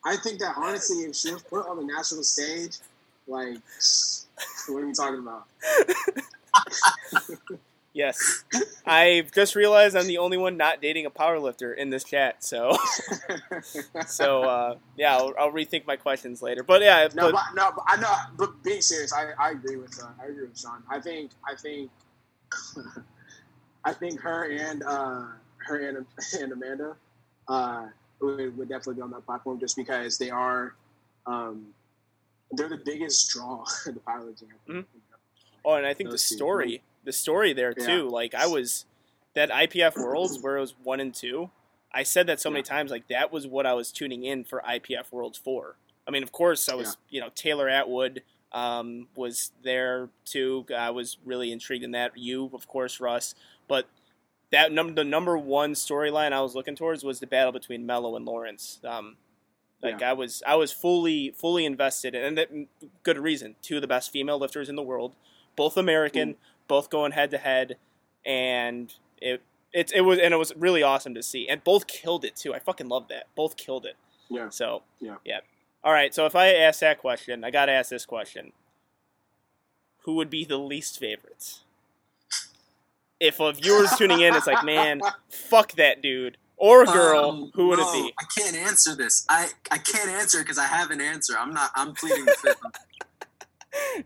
I 0.05 0.17
think 0.17 0.41
that 0.41 0.55
honestly, 0.57 1.05
if 1.05 1.17
she 1.17 1.33
was 1.33 1.43
put 1.43 1.67
on 1.67 1.77
the 1.79 1.85
national 1.85 2.25
stage, 2.25 2.79
like 3.27 3.59
what 4.69 4.83
are 4.83 4.87
you 4.87 4.95
talking 4.95 5.21
about? 5.21 5.47
Yes, 7.99 8.45
I've 8.87 9.33
just 9.33 9.57
realized 9.57 9.97
I'm 9.97 10.07
the 10.07 10.19
only 10.19 10.37
one 10.37 10.57
not 10.57 10.81
dating 10.81 11.05
a 11.05 11.11
powerlifter 11.11 11.77
in 11.77 11.91
this 11.91 12.05
chat. 12.05 12.45
So, 12.45 12.77
so 14.07 14.45
uh, 14.45 14.77
yeah, 14.97 15.17
I'll, 15.17 15.35
I'll 15.37 15.51
rethink 15.51 15.85
my 15.85 15.97
questions 15.97 16.41
later. 16.41 16.63
But 16.63 16.81
yeah, 16.81 17.09
No, 17.13 17.33
but, 17.33 17.43
no, 17.57 17.73
but 17.75 17.85
I 17.89 17.97
know. 17.97 18.15
But 18.37 18.63
being 18.63 18.83
serious, 18.83 19.13
I, 19.13 19.33
I 19.37 19.51
agree 19.51 19.75
with 19.79 20.01
uh, 20.01 20.11
I 20.23 20.27
agree 20.27 20.47
with 20.47 20.57
Sean. 20.57 20.81
I 20.89 21.01
think 21.01 21.33
I 21.45 21.57
think 21.57 21.91
I 23.85 23.93
think 23.93 24.21
her 24.21 24.49
and 24.49 24.85
uh, 24.85 25.25
her 25.67 25.89
and, 25.89 26.07
and 26.41 26.53
Amanda 26.53 26.95
uh, 27.49 27.87
would, 28.21 28.57
would 28.57 28.69
definitely 28.69 28.95
be 28.95 29.03
on 29.03 29.11
that 29.11 29.27
platform 29.27 29.59
just 29.59 29.77
because 29.77 30.19
they 30.19 30.31
are 30.31 30.77
um, 31.27 31.67
they're 32.53 32.69
the 32.69 32.77
biggest 32.77 33.29
draw 33.31 33.65
in 33.87 33.95
the 33.95 34.01
powerlifting. 34.01 34.45
Mhm. 34.69 34.85
oh, 35.65 35.75
and 35.75 35.85
I 35.85 35.95
think 35.95 36.11
the 36.11 36.13
Those 36.13 36.29
two. 36.29 36.37
story, 36.37 36.83
the 37.05 37.13
story 37.13 37.53
there 37.53 37.75
Yeah. 37.77 37.87
too. 37.87 38.09
Like 38.09 38.35
I 38.35 38.47
was 38.47 38.85
that 39.35 39.51
IPF 39.51 39.97
Worlds 39.97 40.41
where 40.41 40.57
it 40.57 40.61
was 40.61 40.75
one 40.83 41.01
and 41.01 41.15
two. 41.15 41.51
I 41.93 42.03
said 42.03 42.27
that 42.27 42.41
so 42.41 42.51
many 42.51 42.61
Yeah. 42.61 42.65
times. 42.77 42.91
Like 42.91 43.09
that 43.09 43.33
was 43.33 43.47
what 43.47 43.67
I 43.67 43.75
was 43.75 43.93
tuning 43.93 44.25
in 44.25 44.45
for 44.45 44.61
IPF 44.67 45.11
Worlds 45.13 45.39
for. 45.39 45.77
I 46.07 46.11
mean, 46.11 46.23
of 46.23 46.33
course, 46.33 46.69
I 46.69 46.75
was 46.75 46.97
you 47.09 47.21
know 47.21 47.31
Taylor 47.35 47.69
Atwood 47.69 48.23
um, 48.53 49.09
was 49.15 49.53
there 49.63 50.09
too. 50.25 50.65
I 50.75 50.91
was 50.91 51.19
really 51.25 51.53
intrigued 51.53 51.85
in 51.85 51.91
that. 51.93 52.17
You, 52.17 52.51
of 52.55 52.67
course, 52.67 52.99
Russ, 53.01 53.35
but 53.69 53.87
that 54.51 54.73
number 54.73 54.95
the 54.95 55.05
number 55.05 55.37
one 55.37 55.75
storyline 55.75 56.33
I 56.33 56.41
was 56.41 56.55
looking 56.55 56.75
towards 56.75 57.05
was 57.05 57.21
the 57.21 57.27
battle 57.27 57.53
between 57.53 57.85
Melo 57.85 58.17
and 58.17 58.25
Lawrence. 58.25 58.81
Um, 58.85 59.19
like 59.83 60.03
I 60.03 60.13
was, 60.13 60.43
I 60.45 60.57
was 60.57 60.73
fully, 60.73 61.31
fully 61.37 61.65
invested, 61.65 62.15
in, 62.15 62.25
and 62.25 62.39
that, 62.39 62.51
good 63.05 63.17
reason. 63.19 63.55
Two 63.63 63.77
of 63.77 63.83
the 63.83 63.87
best 63.87 64.11
female 64.11 64.37
lifters 64.39 64.69
in 64.69 64.75
the 64.75 64.83
world, 64.83 65.15
both 65.55 65.77
American, 65.77 66.35
both 66.69 66.91
going 66.91 67.13
head 67.13 67.31
to 67.33 67.39
head, 67.39 67.77
and 68.25 68.95
it, 69.21 69.43
it, 69.73 69.93
it 69.95 70.01
was, 70.03 70.19
and 70.19 70.33
it 70.33 70.37
was 70.37 70.53
really 70.57 70.83
awesome 70.83 71.15
to 71.15 71.23
see, 71.23 71.49
and 71.49 71.65
both 71.65 71.87
killed 71.87 72.25
it 72.25 72.37
too. 72.37 72.55
I 72.55 72.59
fucking 72.59 72.89
love 72.89 73.09
that. 73.09 73.27
Both 73.35 73.57
killed 73.57 73.87
it. 73.87 73.97
Yeah. 74.29 74.51
So 74.51 74.83
Yeah. 75.01 75.17
yeah. 75.25 75.41
All 75.83 75.93
right. 75.93 76.15
So 76.15 76.27
if 76.27 76.37
I 76.37 76.49
ask 76.49 76.81
that 76.81 76.99
question, 76.99 77.45
I 77.45 77.51
got 77.51 77.67
to 77.67 77.73
ask 77.73 77.91
this 77.91 78.07
question: 78.07 78.53
Who 80.03 80.15
would 80.17 80.31
be 80.31 80.45
the 80.45 80.59
least 80.59 80.99
favorites? 80.99 81.61
If 83.21 83.41
a 83.41 83.53
viewer's 83.53 83.91
tuning 83.97 84.21
in, 84.21 84.35
it's 84.37 84.47
like, 84.47 84.65
man, 84.65 85.01
fuck 85.29 85.73
that 85.73 86.01
dude 86.01 86.37
or 86.59 86.85
girl. 86.85 87.31
Um, 87.31 87.51
who 87.55 87.69
would 87.69 87.79
no, 87.79 87.89
it 87.89 87.93
be? 87.93 88.15
I 88.21 88.25
can't 88.37 88.57
answer 88.57 88.95
this. 88.95 89.25
I, 89.29 89.49
I 89.71 89.79
can't 89.79 90.11
answer 90.11 90.39
it 90.39 90.43
because 90.43 90.59
I 90.59 90.67
have 90.67 90.91
an 90.91 91.01
answer. 91.01 91.35
I'm 91.39 91.55
not. 91.55 91.71
I'm 91.75 91.95
pleading 91.95 92.27
the 92.27 92.37
fifth. 92.41 92.61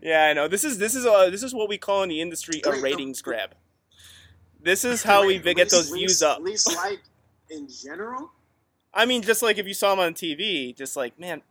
Yeah, 0.01 0.25
I 0.25 0.33
know. 0.33 0.47
This 0.47 0.63
is 0.63 0.77
this 0.77 0.95
is 0.95 1.05
uh, 1.05 1.29
this 1.29 1.43
is 1.43 1.53
what 1.53 1.69
we 1.69 1.77
call 1.77 2.03
in 2.03 2.09
the 2.09 2.21
industry 2.21 2.61
a 2.65 2.71
ratings 2.81 3.21
grab. 3.21 3.55
This 4.61 4.83
is 4.83 5.03
how 5.03 5.25
we 5.25 5.39
get 5.39 5.69
those 5.69 5.89
views 5.89 6.21
up. 6.21 6.39
Least 6.41 6.73
like 6.75 7.01
in 7.49 7.67
general. 7.67 8.31
I 8.93 9.05
mean, 9.05 9.21
just 9.21 9.41
like 9.41 9.57
if 9.57 9.67
you 9.67 9.73
saw 9.73 9.93
him 9.93 9.99
on 9.99 10.13
TV, 10.13 10.75
just 10.75 10.95
like 10.95 11.19
man, 11.19 11.41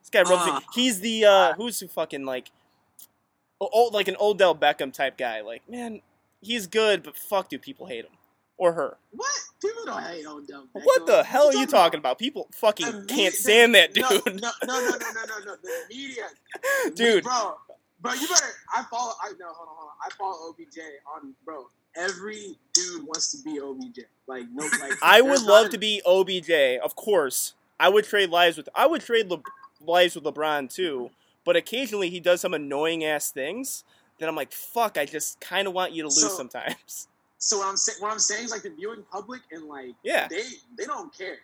this 0.00 0.10
guy 0.10 0.22
rubs 0.22 0.46
me. 0.46 0.52
Uh, 0.52 0.60
He's 0.74 1.00
the 1.00 1.24
uh, 1.24 1.52
who's 1.54 1.80
who 1.80 1.88
fucking 1.88 2.24
like, 2.24 2.50
old 3.60 3.94
like 3.94 4.08
an 4.08 4.16
Odell 4.20 4.54
Beckham 4.54 4.92
type 4.92 5.16
guy. 5.16 5.40
Like 5.40 5.68
man, 5.68 6.00
he's 6.40 6.66
good, 6.66 7.02
but 7.02 7.16
fuck, 7.16 7.48
do 7.48 7.58
people 7.58 7.86
hate 7.86 8.04
him 8.04 8.12
or 8.60 8.72
her? 8.74 8.98
What 9.12 9.30
people 9.60 9.82
don't 9.86 10.02
hate 10.02 10.26
Odell. 10.26 10.66
Beckham. 10.74 10.84
What 10.84 11.06
the 11.06 11.24
hell 11.24 11.48
are 11.48 11.54
you 11.54 11.66
talking 11.66 11.98
about? 11.98 12.18
People 12.18 12.46
fucking 12.52 13.06
can't 13.08 13.34
stand 13.34 13.74
that 13.74 13.94
dude, 13.94 14.04
No, 14.04 14.20
no, 14.26 14.32
no, 14.34 14.50
no, 14.66 14.90
no, 14.90 14.96
no, 15.26 15.44
no. 15.46 15.56
The 15.62 15.70
media, 15.88 16.24
dude. 16.94 17.24
bro, 17.24 17.56
bro, 18.00 18.12
you 18.12 18.28
better. 18.28 18.46
I 18.74 18.84
follow. 18.90 19.12
I 19.22 19.30
no, 19.40 19.46
hold 19.48 19.68
on, 19.70 19.74
hold 19.76 19.88
on. 19.90 19.96
I 20.04 20.10
follow 20.16 20.50
OBJ 20.50 20.78
on, 21.16 21.34
bro. 21.44 21.66
Every 21.96 22.56
dude 22.74 23.04
wants 23.04 23.32
to 23.32 23.42
be 23.42 23.58
OBJ. 23.60 24.00
Like 24.26 24.44
no, 24.52 24.64
like 24.80 24.92
I 25.02 25.22
would 25.22 25.42
love 25.42 25.70
to 25.70 25.78
be 25.78 26.02
OBJ, 26.06 26.78
of 26.84 26.94
course. 26.94 27.54
I 27.80 27.88
would 27.88 28.04
trade 28.04 28.28
lives 28.30 28.56
with. 28.58 28.68
I 28.74 28.86
would 28.86 29.00
trade 29.00 29.32
lives 29.80 30.14
with 30.14 30.24
LeBron 30.24 30.72
too. 30.72 31.10
But 31.44 31.56
occasionally 31.56 32.10
he 32.10 32.20
does 32.20 32.42
some 32.42 32.52
annoying 32.52 33.02
ass 33.04 33.30
things 33.30 33.84
that 34.18 34.28
I'm 34.28 34.36
like, 34.36 34.52
fuck. 34.52 34.98
I 34.98 35.06
just 35.06 35.40
kind 35.40 35.66
of 35.66 35.72
want 35.72 35.92
you 35.92 36.02
to 36.02 36.08
lose 36.08 36.20
So- 36.20 36.36
sometimes. 36.36 37.08
So 37.42 37.58
what 37.58 37.66
I'm 37.68 37.76
saying, 37.76 37.96
what 38.00 38.12
I'm 38.12 38.18
saying 38.18 38.44
is 38.44 38.50
like 38.52 38.62
the 38.62 38.70
viewing 38.70 39.02
public 39.10 39.40
and 39.50 39.64
like 39.64 39.94
Yeah, 40.04 40.28
they 40.28 40.42
they 40.78 40.84
don't 40.84 41.12
care, 41.16 41.38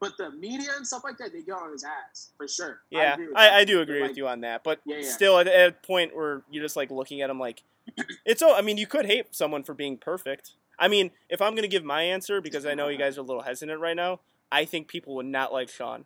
but 0.00 0.16
the 0.16 0.30
media 0.30 0.68
and 0.76 0.86
stuff 0.86 1.02
like 1.04 1.18
that 1.18 1.32
they 1.32 1.42
get 1.42 1.52
on 1.56 1.72
his 1.72 1.84
ass 1.84 2.30
for 2.36 2.46
sure. 2.48 2.80
yeah. 2.90 3.16
with 3.16 3.28
I. 3.36 3.58
I, 3.60 3.64
do 3.64 3.80
agree 3.80 4.00
But, 4.00 4.10
with 4.10 4.16
you 4.16 4.28
on 4.28 4.40
that. 4.42 4.62
But 4.64 4.80
Yeah, 4.86 4.98
yeah. 4.98 5.10
still, 5.10 5.38
at, 5.38 5.48
at 5.48 5.68
a 5.68 5.72
point 5.86 6.14
where 6.16 6.42
you're 6.50 6.62
just 6.62 6.76
like 6.76 6.90
looking 6.90 7.20
at 7.22 7.28
him 7.30 7.38
like, 7.40 7.62
it's. 8.24 8.40
Oh, 8.40 8.54
I 8.54 8.62
mean, 8.62 8.76
you 8.78 8.86
could 8.86 9.06
hate 9.06 9.34
someone 9.34 9.64
for 9.64 9.74
being 9.74 9.96
perfect. 9.98 10.52
I 10.78 10.86
mean, 10.88 11.10
if 11.28 11.42
I'm 11.42 11.54
gonna 11.56 11.66
give 11.68 11.84
my 11.84 12.02
answer 12.02 12.40
because 12.40 12.64
I 12.64 12.74
know 12.74 12.88
you 12.88 12.96
guys 12.98 13.18
are 13.18 13.22
a 13.22 13.24
little 13.24 13.42
hesitant 13.42 13.80
right 13.80 13.96
now, 13.96 14.20
I 14.52 14.64
think 14.64 14.86
people 14.88 15.16
would 15.16 15.26
not 15.26 15.52
like 15.52 15.68
Sean. 15.68 16.04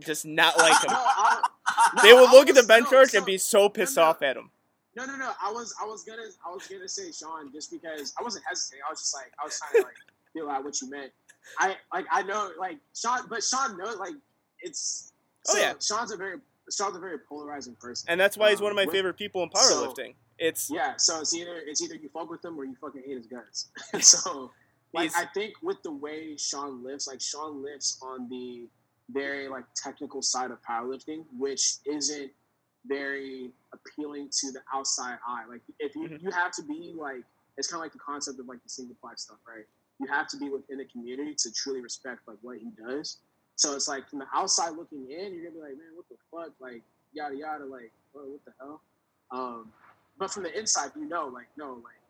Just 0.00 0.26
not 0.26 0.58
like 0.58 0.82
him. 0.84 0.90
No, 0.90 0.96
I, 1.02 1.40
no, 1.96 2.02
They 2.02 2.12
will 2.12 2.28
I 2.28 2.32
look 2.32 2.48
at 2.50 2.54
the 2.56 2.62
bench 2.62 2.88
so- 2.88 3.16
and 3.16 3.24
be 3.26 3.38
so 3.38 3.68
pissed 3.70 3.96
no. 3.96 4.02
off 4.04 4.20
at 4.22 4.36
him. 4.36 4.50
No, 4.96 5.06
no, 5.06 5.16
no. 5.16 5.32
I 5.42 5.50
was, 5.50 5.74
I 5.80 5.84
was 5.84 6.04
gonna, 6.04 6.22
I 6.46 6.50
was 6.52 6.66
gonna 6.68 6.88
say 6.88 7.10
Sean 7.12 7.52
just 7.52 7.70
because 7.70 8.14
I 8.18 8.22
wasn't 8.22 8.44
hesitating. 8.48 8.82
I 8.86 8.90
was 8.92 9.00
just 9.00 9.14
like, 9.14 9.32
I 9.40 9.44
was 9.44 9.58
trying 9.58 9.82
to 9.82 9.86
like 9.88 9.96
feel 10.32 10.48
out 10.50 10.64
what 10.64 10.80
you 10.80 10.90
meant. 10.90 11.12
I 11.58 11.76
like, 11.92 12.06
I 12.12 12.22
know, 12.22 12.50
like 12.58 12.78
Sean, 12.96 13.20
but 13.28 13.42
Sean 13.42 13.76
knows, 13.76 13.96
like, 13.98 14.14
it's. 14.60 15.12
Oh, 15.48 15.58
yeah. 15.58 15.74
Sean's 15.80 16.10
a 16.12 16.16
very, 16.16 16.38
Sean's 16.72 16.96
a 16.96 17.00
very 17.00 17.18
polarizing 17.28 17.76
person. 17.80 18.06
and 18.08 18.18
that's 18.20 18.36
why 18.38 18.50
he's 18.50 18.60
one 18.62 18.70
of 18.70 18.76
my 18.76 18.84
Um, 18.84 18.90
favorite 18.90 19.14
people 19.18 19.42
in 19.42 19.50
so- 19.54 19.86
powerlifting. 19.92 20.14
it's 20.38 20.70
Yeah, 20.70 20.94
so 20.96 21.20
it's 21.20 21.34
either 21.34 21.56
it's 21.66 21.82
either 21.82 21.96
you 21.96 22.08
fuck 22.08 22.30
with 22.30 22.44
him 22.44 22.58
or 22.58 22.64
you 22.64 22.74
fucking 22.80 23.02
hate 23.04 23.16
his 23.16 23.26
guts. 23.26 23.68
so, 24.00 24.52
like, 24.94 25.10
I 25.16 25.26
think 25.34 25.54
with 25.62 25.82
the 25.82 25.92
way 25.92 26.36
Sean 26.38 26.82
lifts, 26.84 27.06
like 27.08 27.20
Sean 27.20 27.62
lifts 27.62 27.98
on 28.00 28.28
the 28.30 28.68
very 29.10 29.48
like 29.48 29.64
technical 29.76 30.22
side 30.22 30.50
of 30.50 30.58
powerlifting, 30.62 31.24
which 31.36 31.74
isn't 31.84 32.30
very 32.86 33.50
appealing 33.72 34.28
to 34.40 34.52
the 34.52 34.60
outside 34.72 35.18
eye. 35.26 35.44
Like, 35.48 35.62
if 35.78 35.94
you 35.94 36.08
Mhm. 36.08 36.22
you 36.22 36.30
have 36.30 36.52
to 36.52 36.62
be 36.62 36.92
like, 36.96 37.24
it's 37.56 37.68
kind 37.68 37.80
of 37.80 37.84
like 37.84 37.92
the 37.92 37.98
concept 37.98 38.38
of 38.38 38.46
like 38.46 38.62
the 38.62 38.68
single 38.68 38.96
ply 39.00 39.14
stuff, 39.16 39.38
right? 39.46 39.66
You 40.00 40.06
have 40.08 40.28
to 40.28 40.36
be 40.36 40.48
within 40.50 40.78
the 40.78 40.84
community 40.86 41.34
to 41.36 41.52
truly 41.52 41.80
respect 41.80 42.26
like 42.26 42.38
what 42.42 42.58
he 42.58 42.70
does. 42.70 43.18
So 43.56 43.74
it's 43.74 43.86
like 43.88 44.08
from 44.08 44.18
the 44.18 44.26
outside 44.34 44.70
looking 44.70 45.10
in, 45.10 45.32
you're 45.34 45.44
gonna 45.44 45.54
be 45.54 45.60
like, 45.60 45.78
man, 45.78 45.94
what 45.94 46.08
the 46.08 46.16
fuck, 46.30 46.52
like 46.60 46.82
yada 47.12 47.36
yada, 47.36 47.64
like, 47.64 47.92
oh, 48.14 48.26
what 48.32 48.44
the 48.44 48.52
hell? 48.60 48.80
Um, 49.30 49.72
but 50.18 50.30
from 50.30 50.42
the 50.42 50.56
inside, 50.58 50.90
you 50.96 51.06
know, 51.06 51.26
like, 51.28 51.46
no, 51.56 51.74
like, 51.74 52.00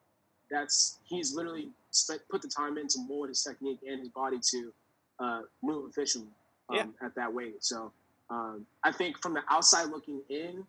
that's 0.50 0.98
he's 1.04 1.34
literally 1.34 1.70
spent, 1.90 2.22
put 2.30 2.42
the 2.42 2.48
time 2.48 2.78
in 2.78 2.88
to 2.88 2.98
mold 3.06 3.28
his 3.28 3.42
technique 3.42 3.80
and 3.86 4.00
his 4.00 4.08
body 4.10 4.38
to 4.50 4.72
uh, 5.20 5.42
move 5.62 5.88
efficiently 5.90 6.30
um, 6.70 6.76
Yeah. 7.00 7.06
at 7.06 7.14
that 7.14 7.32
weight. 7.32 7.62
So 7.64 7.92
um, 8.30 8.66
I 8.82 8.92
think 8.92 9.20
from 9.22 9.34
the 9.34 9.42
outside 9.50 9.90
looking 9.90 10.22
in, 10.28 10.64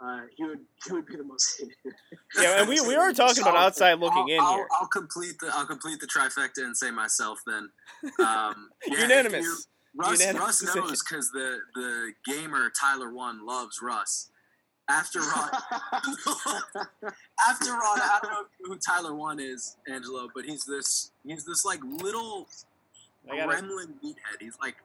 uh, 0.00 0.20
he 0.36 0.44
would 0.44 0.60
he 0.86 0.92
would 0.92 1.06
be 1.06 1.16
the 1.16 1.24
most 1.24 1.58
hated. 1.58 1.74
yeah, 2.40 2.60
and 2.60 2.68
we, 2.68 2.80
we 2.80 2.94
are 2.94 3.12
talking 3.12 3.42
about 3.42 3.56
outside 3.56 3.94
looking 3.94 4.18
I'll, 4.18 4.28
in 4.28 4.40
I'll, 4.40 4.56
here. 4.56 4.68
I'll 4.80 4.88
complete 4.88 5.38
the 5.40 5.50
I'll 5.54 5.66
complete 5.66 6.00
the 6.00 6.06
trifecta 6.06 6.58
and 6.64 6.76
say 6.76 6.90
myself 6.90 7.40
then. 7.46 7.70
Um, 8.18 8.70
yeah, 8.86 9.02
Unanimous. 9.02 9.44
you- 9.44 9.56
Russ, 9.96 10.20
Unanimous 10.20 10.46
Russ 10.46 10.60
decision. 10.60 10.82
knows 10.84 11.02
because 11.02 11.30
the 11.32 11.58
the 11.74 12.12
gamer 12.24 12.70
Tyler1 12.70 13.44
loves 13.44 13.80
Russ. 13.82 14.30
After 14.88 15.20
Ron, 15.20 15.50
after 17.48 17.70
Ron, 17.70 18.00
I 18.00 18.18
don't 18.22 18.32
know 18.32 18.44
who 18.64 18.76
Tyler1 18.76 19.40
is, 19.40 19.76
Angelo, 19.88 20.28
but 20.34 20.44
he's 20.44 20.64
this 20.64 21.12
he's 21.24 21.44
this 21.44 21.64
like 21.64 21.80
little 21.84 22.46
gremlin 23.28 23.94
meathead. 24.04 24.40
He's 24.40 24.58
like 24.60 24.76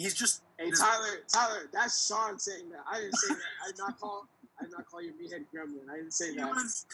he's 0.00 0.14
just 0.14 0.42
hey 0.58 0.70
Tyler, 0.70 1.20
Tyler, 1.28 1.68
that's 1.72 2.06
Sean 2.06 2.38
saying 2.38 2.70
that. 2.70 2.80
I 2.90 3.00
didn't 3.00 3.16
say 3.16 3.34
that. 3.34 3.40
I 3.64 3.66
did 3.68 3.78
not 3.78 4.00
call. 4.00 4.26
I 4.58 4.64
did 4.64 4.72
not 4.72 4.86
call 4.90 5.02
you 5.02 5.12
meathead 5.12 5.44
gremlin. 5.54 5.90
I 5.90 5.96
didn't 5.96 6.12
say 6.12 6.30
he 6.30 6.36
that. 6.38 6.48
was 6.48 6.86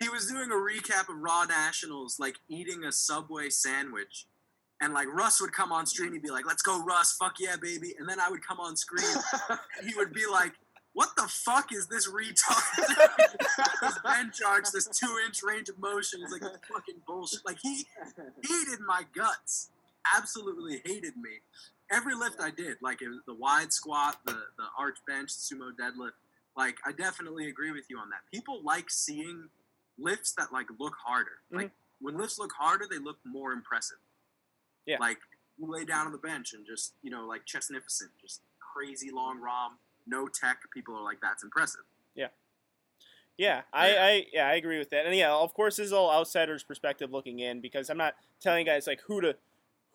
he 0.00 0.08
was 0.08 0.26
doing 0.26 0.50
a 0.50 0.54
recap 0.54 1.08
of 1.08 1.16
Raw 1.16 1.44
Nationals, 1.44 2.18
like 2.18 2.36
eating 2.48 2.84
a 2.84 2.92
Subway 2.92 3.48
sandwich. 3.50 4.26
And 4.80 4.92
like 4.92 5.06
Russ 5.14 5.40
would 5.40 5.52
come 5.52 5.70
on 5.70 5.86
stream, 5.86 6.12
he'd 6.12 6.22
be 6.22 6.30
like, 6.30 6.44
"Let's 6.44 6.62
go, 6.62 6.82
Russ! 6.82 7.12
Fuck 7.12 7.36
yeah, 7.38 7.54
baby!" 7.60 7.94
And 7.98 8.08
then 8.08 8.18
I 8.18 8.28
would 8.28 8.44
come 8.44 8.58
on 8.58 8.76
screen, 8.76 9.06
and 9.78 9.88
he 9.88 9.94
would 9.94 10.12
be 10.12 10.26
like, 10.26 10.54
"What 10.92 11.10
the 11.16 11.28
fuck 11.28 11.72
is 11.72 11.86
this 11.86 12.10
retard? 12.10 12.86
this 13.80 13.98
bench 14.00 14.40
arch, 14.44 14.72
this 14.74 14.88
two-inch 14.88 15.40
range 15.44 15.68
of 15.68 15.78
motion 15.78 16.20
is 16.24 16.32
like 16.32 16.42
fucking 16.42 16.96
bullshit." 17.06 17.46
Like 17.46 17.58
he 17.62 17.86
hated 18.42 18.80
my 18.84 19.02
guts, 19.14 19.70
absolutely 20.16 20.82
hated 20.84 21.16
me. 21.16 21.30
Every 21.92 22.14
lift 22.14 22.40
I 22.40 22.50
did, 22.50 22.76
like 22.80 23.00
the 23.00 23.34
wide 23.34 23.72
squat, 23.72 24.18
the 24.24 24.32
the 24.32 24.64
arch 24.78 24.98
bench, 25.06 25.30
sumo 25.30 25.70
deadlift. 25.78 26.12
Like 26.56 26.76
I 26.86 26.92
definitely 26.92 27.48
agree 27.48 27.70
with 27.70 27.84
you 27.90 27.98
on 27.98 28.08
that. 28.10 28.20
People 28.32 28.62
like 28.64 28.90
seeing 28.90 29.48
lifts 29.98 30.32
that 30.38 30.52
like 30.52 30.66
look 30.78 30.94
harder. 31.04 31.40
Mm-hmm. 31.46 31.56
Like 31.56 31.70
when 32.00 32.16
lifts 32.16 32.38
look 32.38 32.52
harder, 32.58 32.86
they 32.90 32.98
look 32.98 33.18
more 33.24 33.52
impressive. 33.52 33.98
Yeah. 34.86 34.96
Like 35.00 35.18
you 35.58 35.70
lay 35.70 35.84
down 35.84 36.06
on 36.06 36.12
the 36.12 36.18
bench 36.18 36.54
and 36.54 36.66
just 36.66 36.94
you 37.02 37.10
know 37.10 37.26
like 37.26 37.44
chestnificent, 37.44 38.10
just 38.20 38.40
crazy 38.74 39.10
long 39.12 39.40
rom, 39.40 39.72
no 40.06 40.28
tech. 40.28 40.58
People 40.72 40.96
are 40.96 41.04
like 41.04 41.18
that's 41.20 41.42
impressive. 41.42 41.82
Yeah, 43.38 43.62
I, 43.72 43.96
I 43.96 44.26
yeah 44.32 44.46
I 44.46 44.54
agree 44.54 44.78
with 44.78 44.90
that, 44.90 45.06
and 45.06 45.16
yeah, 45.16 45.32
of 45.32 45.54
course, 45.54 45.76
this 45.76 45.86
is 45.86 45.92
all 45.92 46.12
outsiders' 46.12 46.62
perspective 46.62 47.10
looking 47.12 47.38
in 47.38 47.60
because 47.60 47.88
I'm 47.88 47.96
not 47.96 48.14
telling 48.40 48.66
you 48.66 48.72
guys 48.72 48.86
like 48.86 49.00
who 49.06 49.20
to 49.22 49.36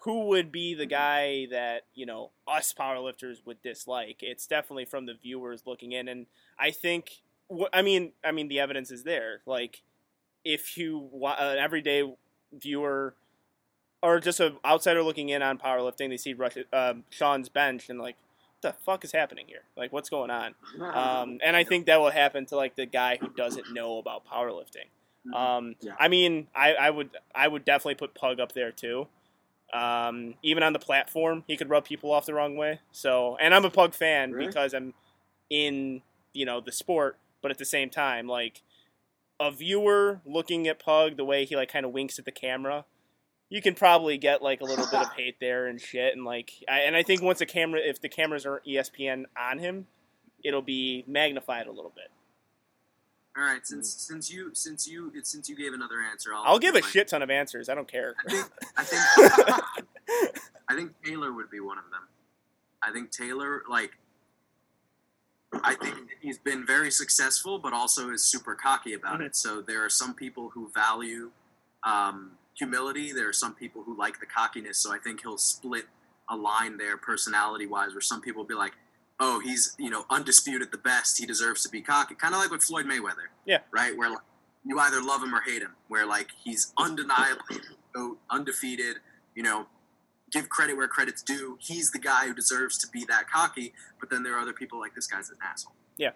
who 0.01 0.25
would 0.27 0.51
be 0.51 0.73
the 0.73 0.85
guy 0.85 1.47
that 1.51 1.83
you 1.95 2.05
know 2.05 2.31
us 2.47 2.73
powerlifters 2.77 3.45
would 3.45 3.61
dislike. 3.61 4.17
It's 4.21 4.47
definitely 4.47 4.85
from 4.85 5.05
the 5.05 5.13
viewers 5.13 5.63
looking 5.65 5.91
in, 5.91 6.07
and 6.07 6.27
I 6.59 6.71
think 6.71 7.21
I 7.73 7.81
mean 7.81 8.11
I 8.23 8.31
mean 8.31 8.47
the 8.47 8.59
evidence 8.59 8.91
is 8.91 9.03
there. 9.03 9.41
Like 9.45 9.81
if 10.45 10.77
you 10.77 11.09
an 11.23 11.57
everyday 11.57 12.03
viewer 12.53 13.15
or 14.01 14.19
just 14.19 14.39
an 14.39 14.57
outsider 14.63 15.01
looking 15.01 15.29
in 15.29 15.41
on 15.41 15.57
powerlifting, 15.57 16.09
they 16.09 16.17
see 16.17 16.33
Rush, 16.33 16.57
um, 16.71 17.03
Sean's 17.09 17.49
bench 17.49 17.89
and 17.89 17.99
like. 17.99 18.15
What 18.59 18.73
the 18.73 18.83
fuck 18.83 19.05
is 19.05 19.11
happening 19.11 19.45
here? 19.45 19.61
Like, 19.75 19.93
what's 19.93 20.09
going 20.09 20.31
on? 20.31 20.55
Um, 20.81 21.37
and 21.43 21.55
I 21.55 21.63
think 21.63 21.85
that 21.85 21.99
will 21.99 22.09
happen 22.09 22.47
to 22.47 22.55
like 22.55 22.75
the 22.75 22.87
guy 22.87 23.17
who 23.17 23.29
doesn't 23.29 23.71
know 23.71 23.99
about 23.99 24.23
powerlifting. 24.25 24.87
Um, 25.31 25.75
Yeah. 25.79 25.91
I 25.99 26.07
mean, 26.07 26.47
I, 26.55 26.73
I 26.73 26.89
would 26.89 27.11
I 27.35 27.47
would 27.47 27.65
definitely 27.65 27.95
put 27.95 28.15
Pug 28.15 28.39
up 28.39 28.53
there 28.53 28.71
too. 28.71 29.07
Um, 29.73 30.35
even 30.43 30.63
on 30.63 30.73
the 30.73 30.79
platform, 30.79 31.43
he 31.47 31.57
could 31.57 31.69
rub 31.69 31.85
people 31.85 32.11
off 32.11 32.25
the 32.25 32.33
wrong 32.33 32.55
way. 32.55 32.79
So, 32.91 33.37
and 33.39 33.53
I'm 33.53 33.65
a 33.65 33.69
Pug 33.69 33.93
fan 33.93 34.31
Really? 34.31 34.47
because 34.47 34.73
I'm 34.73 34.93
in 35.49 36.01
you 36.33 36.45
know 36.45 36.61
the 36.61 36.71
sport, 36.71 37.17
but 37.41 37.51
at 37.51 37.57
the 37.57 37.65
same 37.65 37.89
time, 37.89 38.27
like 38.27 38.61
a 39.39 39.51
viewer 39.51 40.21
looking 40.25 40.67
at 40.67 40.79
Pug 40.79 41.17
the 41.17 41.25
way 41.25 41.45
he 41.45 41.55
like 41.55 41.71
kind 41.71 41.85
of 41.85 41.91
winks 41.91 42.17
at 42.19 42.25
the 42.25 42.31
camera. 42.31 42.85
You 43.49 43.61
can 43.61 43.75
probably 43.75 44.17
get 44.17 44.41
like 44.41 44.61
a 44.61 44.65
little 44.65 44.85
bit 44.85 45.01
of 45.01 45.13
hate 45.17 45.39
there 45.39 45.67
and 45.67 45.79
shit, 45.79 46.15
and 46.15 46.25
like, 46.25 46.51
I, 46.69 46.79
and 46.81 46.95
I 46.95 47.03
think 47.03 47.21
once 47.21 47.41
a 47.41 47.45
camera, 47.45 47.79
if 47.83 48.01
the 48.01 48.09
cameras 48.09 48.45
are 48.45 48.61
ESPN 48.67 49.25
on 49.37 49.59
him, 49.59 49.87
it'll 50.43 50.61
be 50.61 51.03
magnified 51.07 51.67
a 51.67 51.71
little 51.71 51.93
bit. 51.95 52.11
All 53.37 53.43
right, 53.43 53.65
since 53.65 53.93
since 53.93 54.31
you 54.31 54.49
since 54.53 54.87
you 54.87 55.11
since 55.23 55.47
you 55.47 55.55
gave 55.55 55.73
another 55.73 56.01
answer, 56.01 56.33
I'll 56.33 56.43
I'll 56.45 56.59
give 56.59 56.75
a 56.75 56.81
my- 56.81 56.87
shit 56.87 57.07
ton 57.07 57.21
of 57.21 57.29
answers. 57.29 57.69
I 57.69 57.75
don't 57.75 57.87
care. 57.87 58.15
I 58.25 58.31
think 58.31 58.45
I 58.77 58.83
think 58.83 60.41
I 60.69 60.75
think 60.75 60.91
Taylor 61.05 61.31
would 61.31 61.49
be 61.49 61.59
one 61.59 61.77
of 61.77 61.85
them. 61.91 62.01
I 62.81 62.91
think 62.91 63.11
Taylor, 63.11 63.63
like, 63.69 63.91
I 65.63 65.75
think 65.75 65.95
he's 66.21 66.37
been 66.37 66.65
very 66.65 66.91
successful, 66.91 67.57
but 67.59 67.73
also 67.73 68.09
is 68.11 68.23
super 68.25 68.53
cocky 68.55 68.93
about 68.93 69.21
it. 69.21 69.35
So 69.35 69.61
there 69.61 69.83
are 69.83 69.89
some 69.89 70.13
people 70.13 70.49
who 70.49 70.69
value 70.73 71.31
um, 71.83 72.31
humility. 72.53 73.11
There 73.13 73.29
are 73.29 73.33
some 73.33 73.55
people 73.55 73.83
who 73.83 73.97
like 73.97 74.19
the 74.19 74.25
cockiness. 74.25 74.77
So 74.77 74.93
I 74.93 74.97
think 74.99 75.21
he'll 75.21 75.37
split 75.37 75.85
a 76.29 76.35
line 76.35 76.77
there, 76.77 76.97
personality-wise, 76.97 77.93
where 77.93 78.01
some 78.01 78.21
people 78.21 78.43
will 78.43 78.47
be 78.47 78.53
like, 78.55 78.73
"Oh, 79.19 79.39
he's 79.39 79.75
you 79.79 79.89
know 79.89 80.05
undisputed 80.09 80.71
the 80.71 80.77
best. 80.77 81.17
He 81.17 81.25
deserves 81.25 81.63
to 81.63 81.69
be 81.69 81.81
cocky." 81.81 82.15
Kind 82.15 82.33
of 82.33 82.41
like 82.41 82.51
with 82.51 82.63
Floyd 82.63 82.85
Mayweather. 82.85 83.29
Yeah. 83.45 83.59
Right. 83.71 83.97
Where 83.97 84.09
like, 84.09 84.19
you 84.65 84.79
either 84.79 85.01
love 85.01 85.23
him 85.23 85.33
or 85.33 85.41
hate 85.41 85.61
him. 85.61 85.75
Where 85.87 86.05
like 86.05 86.29
he's 86.43 86.73
undeniably 86.77 87.61
undefeated. 88.29 88.97
You 89.35 89.43
know, 89.43 89.67
give 90.31 90.49
credit 90.49 90.77
where 90.77 90.87
credit's 90.87 91.21
due. 91.21 91.57
He's 91.59 91.91
the 91.91 91.99
guy 91.99 92.27
who 92.27 92.33
deserves 92.33 92.77
to 92.79 92.87
be 92.87 93.05
that 93.05 93.29
cocky. 93.29 93.73
But 93.99 94.09
then 94.09 94.23
there 94.23 94.35
are 94.35 94.39
other 94.39 94.53
people 94.53 94.79
like 94.79 94.95
this 94.95 95.07
guy's 95.07 95.29
an 95.29 95.37
asshole. 95.43 95.73
Yeah. 95.97 96.11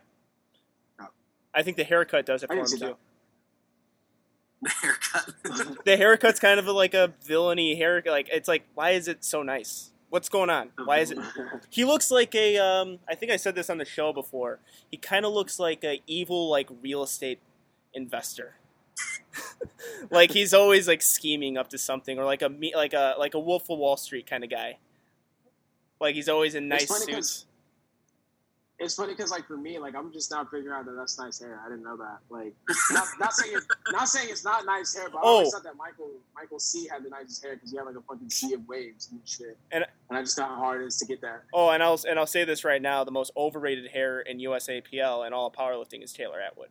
Oh. 1.00 1.08
I 1.54 1.64
think 1.64 1.78
the 1.78 1.84
haircut 1.84 2.26
does 2.26 2.44
it 2.44 2.48
for 2.48 2.56
him 2.56 2.66
too. 2.66 2.78
that. 2.78 2.98
The 4.64 4.70
haircut. 4.70 5.78
The 5.86 5.98
haircut's 5.98 6.40
kind 6.40 6.60
of 6.60 6.68
like 6.68 6.94
a 6.94 7.14
villainy 7.26 7.76
haircut. 7.76 8.12
Like 8.12 8.30
it's 8.32 8.48
like, 8.48 8.64
why 8.76 8.92
is 8.92 9.08
it 9.08 9.24
so 9.24 9.42
nice? 9.42 9.91
What's 10.12 10.28
going 10.28 10.50
on? 10.50 10.72
Why 10.84 11.00
is 11.00 11.12
it? 11.12 11.20
He 11.70 11.86
looks 11.86 12.12
like 12.12 12.36
a. 12.36 12.58
Um, 12.58 13.00
I 13.08 13.16
think 13.16 13.32
I 13.32 13.38
said 13.38 13.56
this 13.56 13.70
on 13.70 13.78
the 13.78 13.86
show 13.86 14.12
before. 14.12 14.60
He 14.92 14.98
kind 14.98 15.26
of 15.26 15.32
looks 15.32 15.58
like 15.58 15.86
a 15.86 16.02
evil 16.06 16.50
like 16.50 16.68
real 16.84 17.02
estate 17.02 17.40
investor. 17.94 18.56
like 20.12 20.32
he's 20.32 20.54
always 20.54 20.86
like 20.86 21.02
scheming 21.02 21.58
up 21.58 21.70
to 21.70 21.78
something, 21.78 22.20
or 22.20 22.26
like 22.26 22.42
a 22.42 22.50
me- 22.50 22.76
like 22.76 22.92
a 22.92 23.16
like 23.18 23.36
a 23.36 23.40
Wolf 23.40 23.70
of 23.70 23.80
Wall 23.80 23.96
Street 23.96 24.28
kind 24.30 24.44
of 24.44 24.50
guy. 24.50 24.80
Like 26.02 26.14
he's 26.16 26.28
always 26.28 26.56
in 26.56 26.68
nice 26.68 26.90
suits. 27.06 27.46
It's 28.84 28.96
funny 28.96 29.14
because, 29.14 29.30
like, 29.32 29.46
for 29.48 29.58
me, 29.58 29.78
like, 29.80 29.96
I'm 29.96 30.12
just 30.12 30.32
now 30.32 30.44
figuring 30.44 30.76
out 30.76 30.86
that 30.86 30.94
that's 30.98 31.18
nice 31.20 31.40
hair. 31.40 31.62
I 31.64 31.70
didn't 31.70 31.84
know 31.84 31.98
that. 31.98 32.18
Like, 32.30 32.54
not, 32.92 33.06
not 33.20 33.34
saying 33.34 33.54
it's 33.56 33.68
not 33.92 34.08
saying 34.10 34.28
it's 34.32 34.44
not 34.44 34.66
nice 34.66 34.96
hair, 34.96 35.10
but 35.12 35.20
I 35.20 35.22
always 35.22 35.48
Oh. 35.50 35.52
thought 35.52 35.64
that 35.64 35.76
Michael 35.78 36.10
Michael 36.36 36.60
C 36.60 36.88
had 36.88 37.04
the 37.04 37.10
nicest 37.10 37.44
hair 37.44 37.54
because 37.56 37.70
he 37.72 37.78
had 37.78 37.86
like 37.86 37.96
a 37.96 38.02
fucking 38.02 38.30
sea 38.30 38.54
of 38.54 38.68
waves 38.68 39.10
and 39.12 39.22
shit. 39.26 39.58
And- 39.72 39.86
and 40.10 40.18
I 40.18 40.22
just 40.24 40.38
know 40.38 40.46
how 40.46 40.56
hard 40.56 40.82
it 40.82 40.88
is 40.88 40.98
to 40.98 41.06
get 41.06 41.22
that. 41.22 41.44
Oh, 41.54 41.70
and 41.70 41.82
I'll 41.84 42.00
and 42.08 42.18
I'll 42.20 42.26
say 42.28 42.44
this 42.44 42.64
right 42.66 42.82
now: 42.82 43.04
the 43.04 43.12
most 43.12 43.32
overrated 43.38 43.92
hair 43.92 44.20
in 44.20 44.40
USAPL 44.40 45.26
and 45.26 45.34
all 45.34 45.52
powerlifting 45.52 46.04
is 46.04 46.12
Taylor 46.12 46.42
Atwood. 46.42 46.70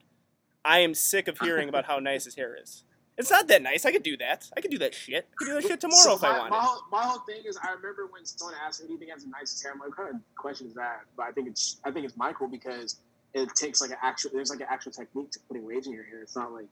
I 0.65 0.81
am 0.81 0.95
sick 0.95 1.27
of 1.29 1.39
hearing 1.39 1.69
about 1.71 1.87
how 1.87 2.01
nice 2.01 2.25
his 2.27 2.35
hair 2.35 2.55
is. 2.61 2.85
It's 3.21 3.31
not 3.31 3.47
that 3.49 3.63
nice. 3.63 3.85
I 3.85 3.93
could 3.93 4.03
do 4.03 4.17
that. 4.17 4.49
I 4.57 4.61
could 4.61 4.71
do 4.71 4.79
that 4.79 4.95
shit. 4.95 5.29
I 5.33 5.35
could 5.37 5.45
do 5.47 5.55
that 5.55 5.63
shit 5.65 5.81
tomorrow 5.81 6.03
So 6.03 6.15
if 6.17 6.23
my, 6.23 6.29
I 6.29 6.33
My 6.33 6.39
wanted. 6.39 6.55
whole, 6.57 6.81
my 6.91 7.03
whole 7.03 7.21
thing 7.21 7.43
is, 7.47 7.59
I 7.63 7.69
remember 7.73 8.07
when 8.11 8.25
someone 8.25 8.55
asked 8.67 8.81
me, 8.81 8.85
"Who 8.87 8.89
do 8.89 8.93
you 8.95 8.99
think 9.01 9.13
has 9.13 9.25
the 9.25 9.31
nicest 9.31 9.63
hair?" 9.63 9.73
I'm 9.73 9.79
like, 9.79 9.91
"What 9.91 9.97
kind 9.99 10.15
of 10.17 10.21
question 10.37 10.67
is 10.69 10.75
that?" 10.75 11.03
But 11.17 11.27
I 11.27 11.33
think 11.33 11.49
it's 11.49 11.81
I 11.85 11.91
think 11.91 12.07
it's 12.07 12.17
Michael 12.17 12.49
because 12.49 12.97
it 13.35 13.49
takes 13.55 13.81
like 13.81 13.91
an 13.91 13.99
actual 14.03 14.31
there's 14.33 14.51
like 14.51 14.61
an 14.61 14.67
actual 14.71 14.93
technique 14.93 15.31
to 15.33 15.41
putting 15.49 15.65
waves 15.67 15.87
in 15.87 15.93
your 15.93 16.05
hair. 16.05 16.23
It's 16.23 16.35
not 16.35 16.51
like 16.53 16.67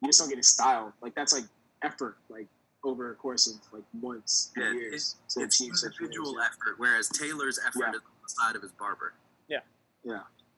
you 0.00 0.08
just 0.08 0.18
don't 0.18 0.28
get 0.30 0.38
it 0.38 0.44
styled. 0.46 0.92
Like 1.02 1.14
that's 1.14 1.32
like 1.34 1.44
effort, 1.82 2.16
like 2.30 2.46
over 2.82 3.12
a 3.12 3.14
course 3.14 3.46
of 3.46 3.56
like 3.72 3.84
months 3.92 4.52
and 4.56 4.64
Yeah, 4.64 4.80
years 4.80 5.16
to 5.30 5.40
it's 5.42 5.60
achieve 5.60 5.72
individual 5.84 6.34
waves. 6.36 6.48
effort, 6.52 6.74
whereas 6.78 7.08
Taylor's 7.10 7.58
effort 7.58 7.80
Yeah. 7.80 7.90
is 7.90 7.96
on 8.00 8.22
the 8.22 8.28
side 8.28 8.56
of 8.56 8.62
his 8.62 8.72
barber. 8.72 9.12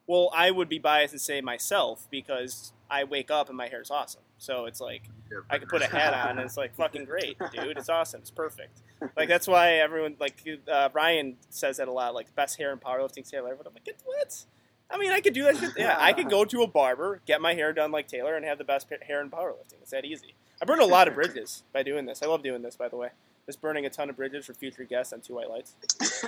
Well, 0.09 0.30
I 0.35 0.51
would 0.51 0.68
be 0.68 0.78
biased 0.78 1.12
and 1.12 1.20
say 1.20 1.40
myself 1.43 2.09
because 2.10 2.72
I 2.90 3.05
wake 3.05 3.30
up 3.30 3.48
and 3.48 3.56
my 3.56 3.68
hair's 3.68 3.90
awesome. 3.90 4.22
So 4.39 4.64
it's 4.64 4.80
like 4.80 5.02
I 5.51 5.59
could 5.59 5.68
put 5.68 5.82
a 5.82 5.86
hat 5.86 6.14
on 6.14 6.30
and 6.30 6.40
it's 6.40 6.56
like 6.56 6.74
fucking 6.74 7.05
great, 7.05 7.36
dude. 7.52 7.76
It's 7.76 7.90
awesome. 7.90 8.22
It's 8.22 8.30
perfect. 8.30 8.80
Like 9.16 9.28
that's 9.28 9.47
why 9.47 9.74
everyone 9.74 10.16
like 10.18 10.43
uh, 10.66 10.89
Ryan 10.94 11.36
says 11.51 11.76
that 11.76 11.89
a 11.89 11.93
lot. 11.93 12.14
Like 12.14 12.35
best 12.35 12.56
hair 12.59 12.72
in 12.72 12.78
powerlifting, 12.78 13.28
Taylor. 13.28 13.55
But 13.55 13.66
I'm 13.66 13.74
like, 13.74 13.94
what? 14.05 14.44
I 14.90 14.97
mean, 14.97 15.12
I 15.12 15.20
could 15.20 15.35
do 15.35 15.44
that. 15.44 15.74
Yeah, 15.76 15.97
I 15.98 16.14
could 16.14 16.30
go 16.30 16.47
to 16.47 16.62
a 16.62 16.66
barber, 16.66 17.20
get 17.26 17.43
my 17.43 17.52
hair 17.52 17.74
done 17.74 17.93
like 17.93 18.09
Taylor, 18.09 18.35
and 18.35 18.44
have 18.47 18.56
the 18.56 18.64
best 18.64 18.86
hair 19.06 19.20
in 19.20 19.30
powerlifting. 19.30 19.82
It's 19.82 19.90
that 19.90 20.06
easy. 20.06 20.35
I 20.62 20.64
burned 20.64 20.80
a 20.80 20.86
lot 20.86 21.06
of 21.06 21.14
bridges 21.14 21.62
by 21.74 21.82
doing 21.82 22.06
this. 22.06 22.22
I 22.22 22.26
love 22.26 22.43
doing 22.43 22.62
this, 22.62 22.76
by 22.76 22.89
the 22.89 22.97
way. 22.97 23.10
Just 23.44 23.60
burning 23.60 23.86
a 23.86 23.90
ton 23.90 24.10
of 24.10 24.16
bridges 24.16 24.47
for 24.47 24.55
future 24.55 24.85
guests 24.85 25.12
on 25.12 25.20
Two 25.20 25.35
White 25.35 25.48
Lights. 25.48 25.74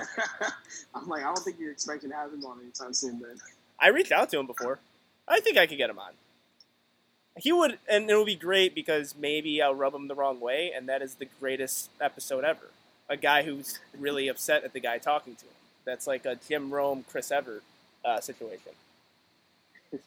I'm 0.95 1.07
like, 1.07 1.21
I 1.21 1.25
don't 1.25 1.39
think 1.39 1.57
you're 1.59 1.71
expecting 1.71 2.09
to 2.11 2.15
have 2.15 2.31
him 2.31 2.43
on 2.45 2.59
anytime 2.61 2.93
soon, 2.93 3.19
man. 3.19 3.37
I 3.81 3.87
reached 3.89 4.11
out 4.11 4.29
to 4.29 4.39
him 4.39 4.45
before. 4.45 4.79
I 5.27 5.39
think 5.39 5.57
I 5.57 5.65
could 5.65 5.77
get 5.77 5.89
him 5.89 5.99
on. 5.99 6.11
He 7.37 7.51
would, 7.51 7.79
and 7.89 8.09
it 8.09 8.15
would 8.15 8.25
be 8.25 8.35
great 8.35 8.75
because 8.75 9.15
maybe 9.17 9.61
I'll 9.61 9.73
rub 9.73 9.95
him 9.95 10.07
the 10.07 10.15
wrong 10.15 10.39
way, 10.39 10.71
and 10.75 10.87
that 10.87 11.01
is 11.01 11.15
the 11.15 11.27
greatest 11.39 11.89
episode 11.99 12.43
ever. 12.43 12.69
A 13.09 13.17
guy 13.17 13.43
who's 13.43 13.79
really 13.97 14.27
upset 14.27 14.63
at 14.63 14.73
the 14.73 14.79
guy 14.79 14.97
talking 14.97 15.35
to 15.35 15.45
him. 15.45 15.53
That's 15.85 16.05
like 16.05 16.25
a 16.25 16.35
Jim 16.35 16.71
Rome, 16.71 17.05
Chris 17.09 17.31
Everett 17.31 17.63
uh, 18.05 18.19
situation. 18.19 18.73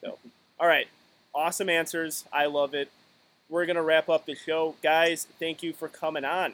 So, 0.01 0.17
all 0.59 0.67
right, 0.67 0.87
awesome 1.33 1.69
answers. 1.69 2.23
I 2.31 2.45
love 2.45 2.73
it. 2.73 2.89
We're 3.49 3.65
gonna 3.65 3.83
wrap 3.83 4.07
up 4.09 4.25
the 4.25 4.35
show, 4.35 4.75
guys. 4.81 5.27
Thank 5.39 5.61
you 5.61 5.73
for 5.73 5.87
coming 5.87 6.25
on. 6.25 6.53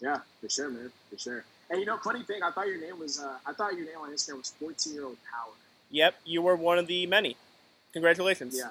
Yeah, 0.00 0.20
for 0.40 0.48
sure, 0.48 0.70
man, 0.70 0.90
for 1.10 1.18
sure. 1.18 1.44
And 1.70 1.80
you 1.80 1.86
know, 1.86 1.96
funny 1.98 2.22
thing, 2.22 2.42
I 2.42 2.50
thought 2.50 2.66
your 2.68 2.80
name 2.80 2.98
was, 2.98 3.20
uh, 3.20 3.38
I 3.44 3.52
thought 3.52 3.74
your 3.74 3.86
name 3.86 3.98
on 4.00 4.10
Instagram 4.10 4.38
was 4.38 4.52
14 4.58 4.94
year 4.94 5.04
old 5.04 5.16
power. 5.30 5.52
Yep, 5.90 6.14
you 6.24 6.42
were 6.42 6.56
one 6.56 6.78
of 6.78 6.86
the 6.86 7.06
many. 7.06 7.36
Congratulations. 7.92 8.56
Yeah, 8.56 8.70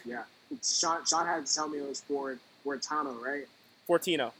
yeah. 0.04 0.22
Sean, 0.62 1.04
Sean 1.04 1.26
had 1.26 1.46
to 1.46 1.54
tell 1.54 1.68
me 1.68 1.78
it 1.78 1.88
was 1.88 2.00
for 2.00 2.38
Fortano, 2.64 3.20
right? 3.20 3.46
Fortino. 3.88 4.32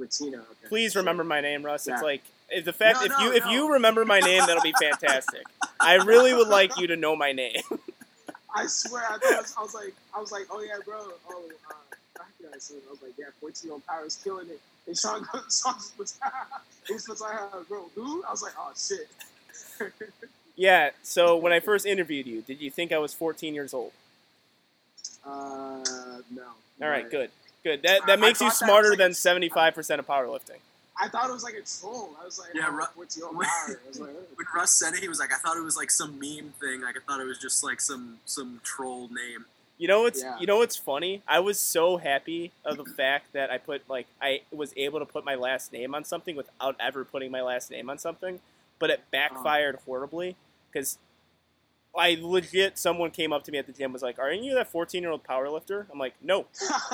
Fortino. 0.00 0.34
Okay. 0.40 0.68
Please 0.68 0.96
remember 0.96 1.22
my 1.24 1.40
name, 1.40 1.64
Russ. 1.64 1.86
It's 1.86 2.02
like 2.02 2.22
if 2.50 2.64
the 2.64 2.72
fact 2.72 2.98
No, 2.98 3.04
if 3.04 3.10
no, 3.10 3.18
you 3.24 3.32
if 3.32 3.44
no. 3.44 3.50
you 3.50 3.72
remember 3.74 4.04
my 4.04 4.20
name, 4.20 4.42
that'll 4.46 4.62
be 4.62 4.74
fantastic. 4.80 5.42
I 5.80 5.94
really 5.96 6.34
would 6.34 6.48
like 6.48 6.76
you 6.78 6.86
to 6.88 6.96
know 6.96 7.14
my 7.14 7.32
name. 7.32 7.60
I 8.56 8.66
swear, 8.66 9.02
I 9.08 9.18
thought 9.18 9.34
I 9.34 9.40
was, 9.40 9.54
I 9.58 9.62
was 9.62 9.74
like, 9.74 9.94
I 10.14 10.20
was 10.20 10.30
like, 10.32 10.46
oh 10.50 10.62
yeah, 10.62 10.76
bro. 10.84 10.96
Oh, 11.28 11.42
uh, 11.70 11.74
I 12.18 12.22
recognize 12.22 12.70
him. 12.70 12.78
I 12.86 12.90
was 12.90 13.02
like, 13.02 13.12
yeah, 13.18 13.26
14 13.40 13.66
year 13.66 13.72
old 13.72 13.86
power 13.86 14.04
is 14.06 14.16
killing 14.16 14.48
it. 14.48 14.60
And 14.86 14.96
Sean 14.96 15.26
goes, 15.32 15.60
Sean 15.64 15.74
just 15.74 15.96
puts, 15.96 16.18
he 16.86 16.94
puts 16.94 17.20
like, 17.20 17.34
uh, 17.40 17.62
bro, 17.68 17.90
who? 17.94 18.22
I 18.24 18.30
was 18.30 18.42
like, 18.42 18.52
oh 18.58 18.72
shit. 18.76 19.08
Yeah. 20.56 20.90
So 21.02 21.36
when 21.36 21.52
I 21.52 21.60
first 21.60 21.86
interviewed 21.86 22.26
you, 22.26 22.42
did 22.42 22.60
you 22.60 22.70
think 22.70 22.92
I 22.92 22.98
was 22.98 23.12
14 23.14 23.54
years 23.54 23.74
old? 23.74 23.92
Uh, 25.24 25.82
no. 26.30 26.42
All 26.82 26.88
right, 26.88 27.08
good, 27.10 27.30
good. 27.62 27.82
That 27.82 28.06
that 28.06 28.18
I 28.18 28.20
makes 28.20 28.40
you 28.40 28.48
thought 28.50 28.58
that 28.60 28.66
smarter 28.66 28.90
like- 28.90 28.98
than 28.98 29.14
75 29.14 29.74
percent 29.74 29.98
of 30.00 30.06
powerlifting. 30.06 30.58
I 31.00 31.08
thought 31.08 31.28
it 31.28 31.32
was 31.32 31.42
like 31.42 31.54
a 31.54 31.62
troll. 31.80 32.10
I 32.20 32.24
was 32.24 32.38
like, 32.38 32.50
Yeah, 32.54 32.66
oh, 32.68 32.72
Ru- 32.72 32.84
14 32.94 33.20
year 33.20 33.26
old 33.26 33.34
power. 33.36 33.80
I 33.84 33.88
was 33.88 33.98
like, 34.00 34.10
oh. 34.10 34.22
When 34.36 34.46
Russ 34.54 34.70
said 34.70 34.94
it, 34.94 35.00
he 35.00 35.08
was 35.08 35.18
like, 35.18 35.32
I 35.32 35.36
thought 35.38 35.56
it 35.56 35.62
was 35.64 35.76
like 35.76 35.90
some 35.90 36.20
meme 36.20 36.52
thing. 36.60 36.82
Like 36.82 36.96
I 36.96 37.00
thought 37.06 37.20
it 37.20 37.26
was 37.26 37.38
just 37.38 37.64
like 37.64 37.80
some 37.80 38.18
some 38.26 38.60
troll 38.62 39.08
name. 39.08 39.46
You 39.76 39.88
know 39.88 40.02
what's 40.02 40.22
Yeah. 40.22 40.38
you 40.38 40.46
know 40.46 40.58
what's 40.58 40.76
funny? 40.76 41.22
I 41.26 41.40
was 41.40 41.58
so 41.58 41.96
happy 41.96 42.52
of 42.64 42.76
the 42.76 42.84
fact 42.84 43.32
that 43.32 43.50
I 43.50 43.58
put 43.58 43.82
like 43.88 44.06
I 44.22 44.42
was 44.52 44.72
able 44.76 45.00
to 45.00 45.06
put 45.06 45.24
my 45.24 45.34
last 45.34 45.72
name 45.72 45.94
on 45.96 46.04
something 46.04 46.36
without 46.36 46.76
ever 46.78 47.04
putting 47.04 47.30
my 47.32 47.42
last 47.42 47.72
name 47.72 47.90
on 47.90 47.98
something, 47.98 48.38
but 48.78 48.90
it 48.90 49.00
backfired 49.10 49.80
horribly 49.86 50.36
because 50.74 50.98
I 51.96 52.18
legit 52.20 52.76
someone 52.76 53.12
came 53.12 53.32
up 53.32 53.44
to 53.44 53.52
me 53.52 53.58
at 53.58 53.66
the 53.66 53.72
gym 53.72 53.92
was 53.92 54.02
like, 54.02 54.18
"Aren't 54.18 54.42
you 54.42 54.54
that 54.54 54.70
14 54.70 55.02
year 55.02 55.12
old 55.12 55.22
power 55.22 55.48
lifter?" 55.48 55.86
I'm 55.92 55.98
like, 55.98 56.14
"No, 56.20 56.46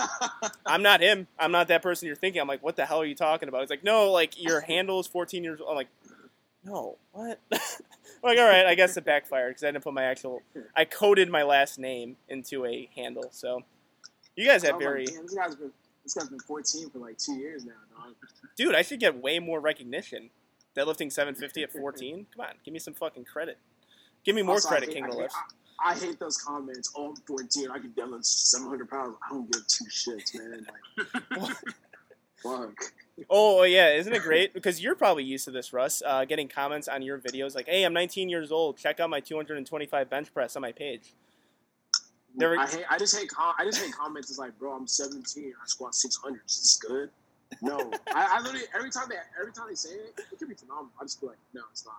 I'm 0.66 0.82
not 0.82 1.00
him. 1.00 1.26
I'm 1.38 1.52
not 1.52 1.68
that 1.68 1.82
person 1.82 2.06
you're 2.06 2.16
thinking." 2.16 2.40
I'm 2.40 2.48
like, 2.48 2.62
"What 2.62 2.76
the 2.76 2.84
hell 2.84 3.00
are 3.00 3.06
you 3.06 3.14
talking 3.14 3.48
about?" 3.48 3.62
He's 3.62 3.70
like, 3.70 3.84
"No, 3.84 4.12
like 4.12 4.40
your 4.40 4.60
handle 4.72 5.00
is 5.00 5.06
14 5.06 5.42
years 5.42 5.60
old." 5.60 5.70
I'm 5.70 5.76
like, 5.76 5.88
"No, 6.64 6.98
what?" 7.12 7.40
I'm 7.52 8.28
like, 8.28 8.38
all 8.38 8.44
right, 8.44 8.66
I 8.66 8.74
guess 8.74 8.96
it 8.98 9.04
backfired 9.06 9.52
because 9.52 9.64
I 9.64 9.68
didn't 9.68 9.84
put 9.84 9.94
my 9.94 10.04
actual. 10.04 10.42
I 10.76 10.84
coded 10.84 11.30
my 11.30 11.42
last 11.42 11.78
name 11.78 12.16
into 12.28 12.66
a 12.66 12.90
handle. 12.94 13.30
So, 13.32 13.62
you 14.36 14.46
guys 14.46 14.62
have 14.64 14.78
very, 14.78 15.06
damn, 15.06 15.22
this 15.22 15.34
guy's 15.34 15.54
been 15.54 15.72
this 16.04 16.14
guy's 16.14 16.28
been 16.28 16.40
14 16.40 16.90
for 16.90 16.98
like 16.98 17.16
two 17.16 17.34
years 17.34 17.64
now, 17.64 17.72
dog. 17.96 18.14
dude. 18.56 18.74
I 18.74 18.82
should 18.82 19.00
get 19.00 19.22
way 19.22 19.38
more 19.38 19.60
recognition. 19.60 20.28
Deadlifting 20.76 21.10
750 21.10 21.64
at 21.64 21.72
14. 21.72 22.26
Come 22.34 22.46
on, 22.46 22.54
give 22.64 22.72
me 22.72 22.78
some 22.78 22.94
fucking 22.94 23.24
credit. 23.24 23.58
Give 24.24 24.34
me 24.34 24.42
more 24.42 24.56
Also, 24.56 24.68
I 24.68 24.70
credit, 24.72 24.88
hate- 24.88 24.94
King 24.96 25.04
of 25.06 25.14
Lifts. 25.14 25.36
I, 25.82 25.94
hate 25.94 26.18
those 26.20 26.36
comments. 26.36 26.92
Oh, 26.94 27.08
I'm 27.10 27.16
14. 27.16 27.70
I 27.70 27.78
can 27.78 27.90
deadlift 27.90 28.24
700 28.26 28.90
pounds. 28.90 29.16
I 29.26 29.30
don't 29.32 29.50
give 29.50 29.66
two 29.66 29.84
shits, 29.86 30.34
man. 30.34 30.66
Like, 31.30 31.56
fuck. 32.42 32.74
Oh 33.28 33.62
yeah, 33.64 33.92
isn't 33.94 34.12
it 34.12 34.22
great? 34.22 34.54
Because 34.54 34.82
you're 34.82 34.94
probably 34.94 35.24
used 35.24 35.44
to 35.46 35.50
this, 35.50 35.72
Russ. 35.72 36.02
Uh, 36.04 36.24
getting 36.24 36.48
comments 36.48 36.88
on 36.88 37.02
your 37.02 37.18
videos 37.18 37.54
like, 37.54 37.66
"Hey, 37.66 37.84
I'm 37.84 37.92
19 37.92 38.28
years 38.30 38.50
old. 38.50 38.78
Check 38.78 38.98
out 39.00 39.10
my 39.10 39.20
225 39.20 40.08
bench 40.08 40.32
press 40.32 40.56
on 40.56 40.62
my 40.62 40.72
page." 40.72 41.12
There- 42.36 42.58
I 42.58 42.66
hate. 42.66 42.84
I 42.88 42.96
just 42.98 43.18
hate. 43.18 43.28
Com- 43.30 43.54
I 43.58 43.64
just 43.64 43.82
hate 43.82 43.92
comments. 43.94 44.30
It's 44.30 44.38
like, 44.38 44.58
bro, 44.58 44.72
I'm 44.72 44.86
17. 44.86 45.52
I 45.62 45.66
squat 45.66 45.94
600. 45.94 46.40
Is 46.46 46.58
this 46.60 46.78
good? 46.88 47.10
No. 47.60 47.90
I, 48.14 48.38
I 48.38 48.40
literally 48.40 48.66
every 48.74 48.90
time 48.90 49.04
they 49.08 49.16
every 49.38 49.52
time 49.52 49.66
they 49.68 49.74
say 49.74 49.90
it, 49.90 50.14
it 50.32 50.38
could 50.38 50.48
be 50.48 50.54
phenomenal. 50.54 50.90
I 51.00 51.04
just 51.04 51.20
be 51.20 51.26
like, 51.26 51.38
no, 51.52 51.62
it's 51.72 51.84
not. 51.84 51.94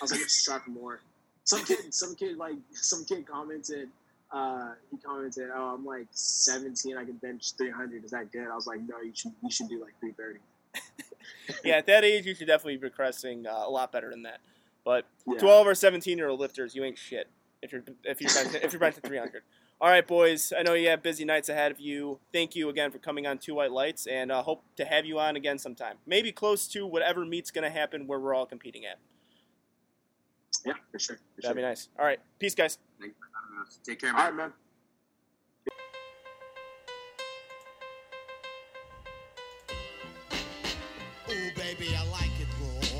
I 0.00 0.04
was 0.04 0.12
like, 0.12 0.20
let's 0.20 0.42
try 0.44 0.58
for 0.58 0.70
more. 0.70 1.00
Some 1.44 1.64
kid, 1.64 1.92
some 1.92 2.14
kid, 2.14 2.36
like 2.36 2.54
some 2.72 3.04
kid 3.04 3.26
commented. 3.26 3.88
Uh, 4.30 4.70
he 4.90 4.96
commented, 4.96 5.50
"Oh, 5.54 5.74
I'm 5.74 5.84
like 5.84 6.06
17. 6.12 6.96
I 6.96 7.04
can 7.04 7.14
bench 7.14 7.52
300. 7.58 8.04
Is 8.04 8.12
that 8.12 8.30
good?" 8.32 8.48
I 8.48 8.54
was 8.54 8.66
like, 8.66 8.80
"No, 8.88 9.00
you 9.00 9.12
should. 9.14 9.32
You 9.42 9.50
should 9.50 9.68
do 9.68 9.80
like 9.80 9.94
330." 10.00 10.40
Yeah, 11.64 11.76
at 11.76 11.86
that 11.86 12.04
age, 12.04 12.26
you 12.26 12.34
should 12.34 12.46
definitely 12.46 12.76
be 12.76 12.84
requesting 12.84 13.46
uh, 13.46 13.64
a 13.66 13.70
lot 13.70 13.92
better 13.92 14.10
than 14.10 14.22
that. 14.22 14.40
But 14.84 15.04
Yeah. 15.26 15.38
to 15.38 15.48
all 15.48 15.60
of 15.60 15.66
our 15.66 15.74
17 15.74 16.18
year 16.18 16.28
old 16.28 16.40
lifters, 16.40 16.74
you 16.74 16.82
ain't 16.84 16.98
shit 16.98 17.28
if 17.62 17.72
you're 17.72 17.84
if 18.04 18.20
you're 18.20 18.30
benching, 18.30 18.64
if 18.64 18.72
you're 18.72 18.80
benching 18.80 19.06
300. 19.06 19.42
All 19.80 19.88
right, 19.88 20.06
boys. 20.06 20.52
I 20.56 20.62
know 20.62 20.74
you 20.74 20.88
have 20.88 21.02
busy 21.02 21.24
nights 21.24 21.48
ahead 21.48 21.70
of 21.72 21.80
you. 21.80 22.20
Thank 22.32 22.54
you 22.56 22.68
again 22.68 22.90
for 22.90 22.98
coming 22.98 23.26
on 23.26 23.38
Two 23.38 23.54
White 23.54 23.72
Lights, 23.72 24.06
and 24.06 24.30
uh, 24.32 24.42
hope 24.42 24.62
to 24.76 24.84
have 24.84 25.04
you 25.04 25.18
on 25.18 25.36
again 25.36 25.58
sometime. 25.58 25.96
Maybe 26.06 26.30
close 26.32 26.66
to 26.68 26.86
whatever 26.86 27.24
meet's 27.24 27.50
going 27.50 27.64
to 27.64 27.70
happen 27.70 28.06
where 28.06 28.18
we're 28.20 28.34
all 28.34 28.46
competing 28.46 28.84
at. 28.86 28.98
Yeah, 30.64 30.74
for 30.90 30.98
sure. 30.98 31.16
For 31.16 31.42
That'd 31.42 31.48
sure. 31.48 31.54
be 31.54 31.62
nice. 31.62 31.88
All 31.98 32.04
right. 32.04 32.18
Peace, 32.38 32.54
guys. 32.54 32.78
Take 33.84 34.00
care, 34.00 34.12
man. 34.12 34.20
All 34.20 34.26
right, 34.28 34.36
man. 34.36 34.52
Ooh, 41.30 41.50
baby, 41.56 41.94
I 41.96 42.04
like 42.10 42.34
it 42.40 42.48
raw. 42.60 42.98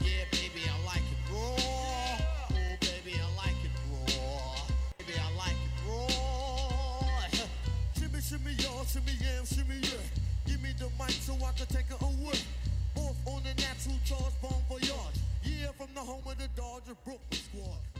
Yeah, 0.00 0.24
baby, 0.30 0.62
I 0.68 0.86
like 0.86 1.02
it 1.02 1.32
raw. 1.32 1.56
Ooh, 2.52 2.76
baby, 2.80 3.18
I 3.18 3.36
like 3.36 3.58
it 3.64 3.74
raw. 3.90 4.54
Baby, 4.98 5.18
I 5.18 5.36
like 5.36 5.56
it 5.66 5.88
raw. 5.88 7.02
shimmy, 7.98 8.20
shimmy, 8.20 8.52
y'all, 8.62 8.84
shimmy, 8.84 9.12
yeah, 9.20 9.44
shimmy, 9.44 9.80
yeah. 9.82 10.04
Give 10.46 10.62
me 10.62 10.70
the 10.78 10.88
mic 10.98 11.10
so 11.10 11.34
I 11.34 11.52
can 11.56 11.66
take 11.66 11.90
it 11.90 12.00
away. 12.00 12.38
Off 12.96 13.16
on 13.26 13.42
the 13.42 13.54
natural 13.60 13.98
charge, 14.04 14.34
bomb 14.42 14.62
for 14.68 14.78
you 14.80 14.87
from 15.78 15.94
the 15.94 16.00
home 16.00 16.22
of 16.26 16.36
the 16.36 16.48
Dodger 16.56 16.96
Brooklyn 17.04 17.20
squad. 17.30 17.97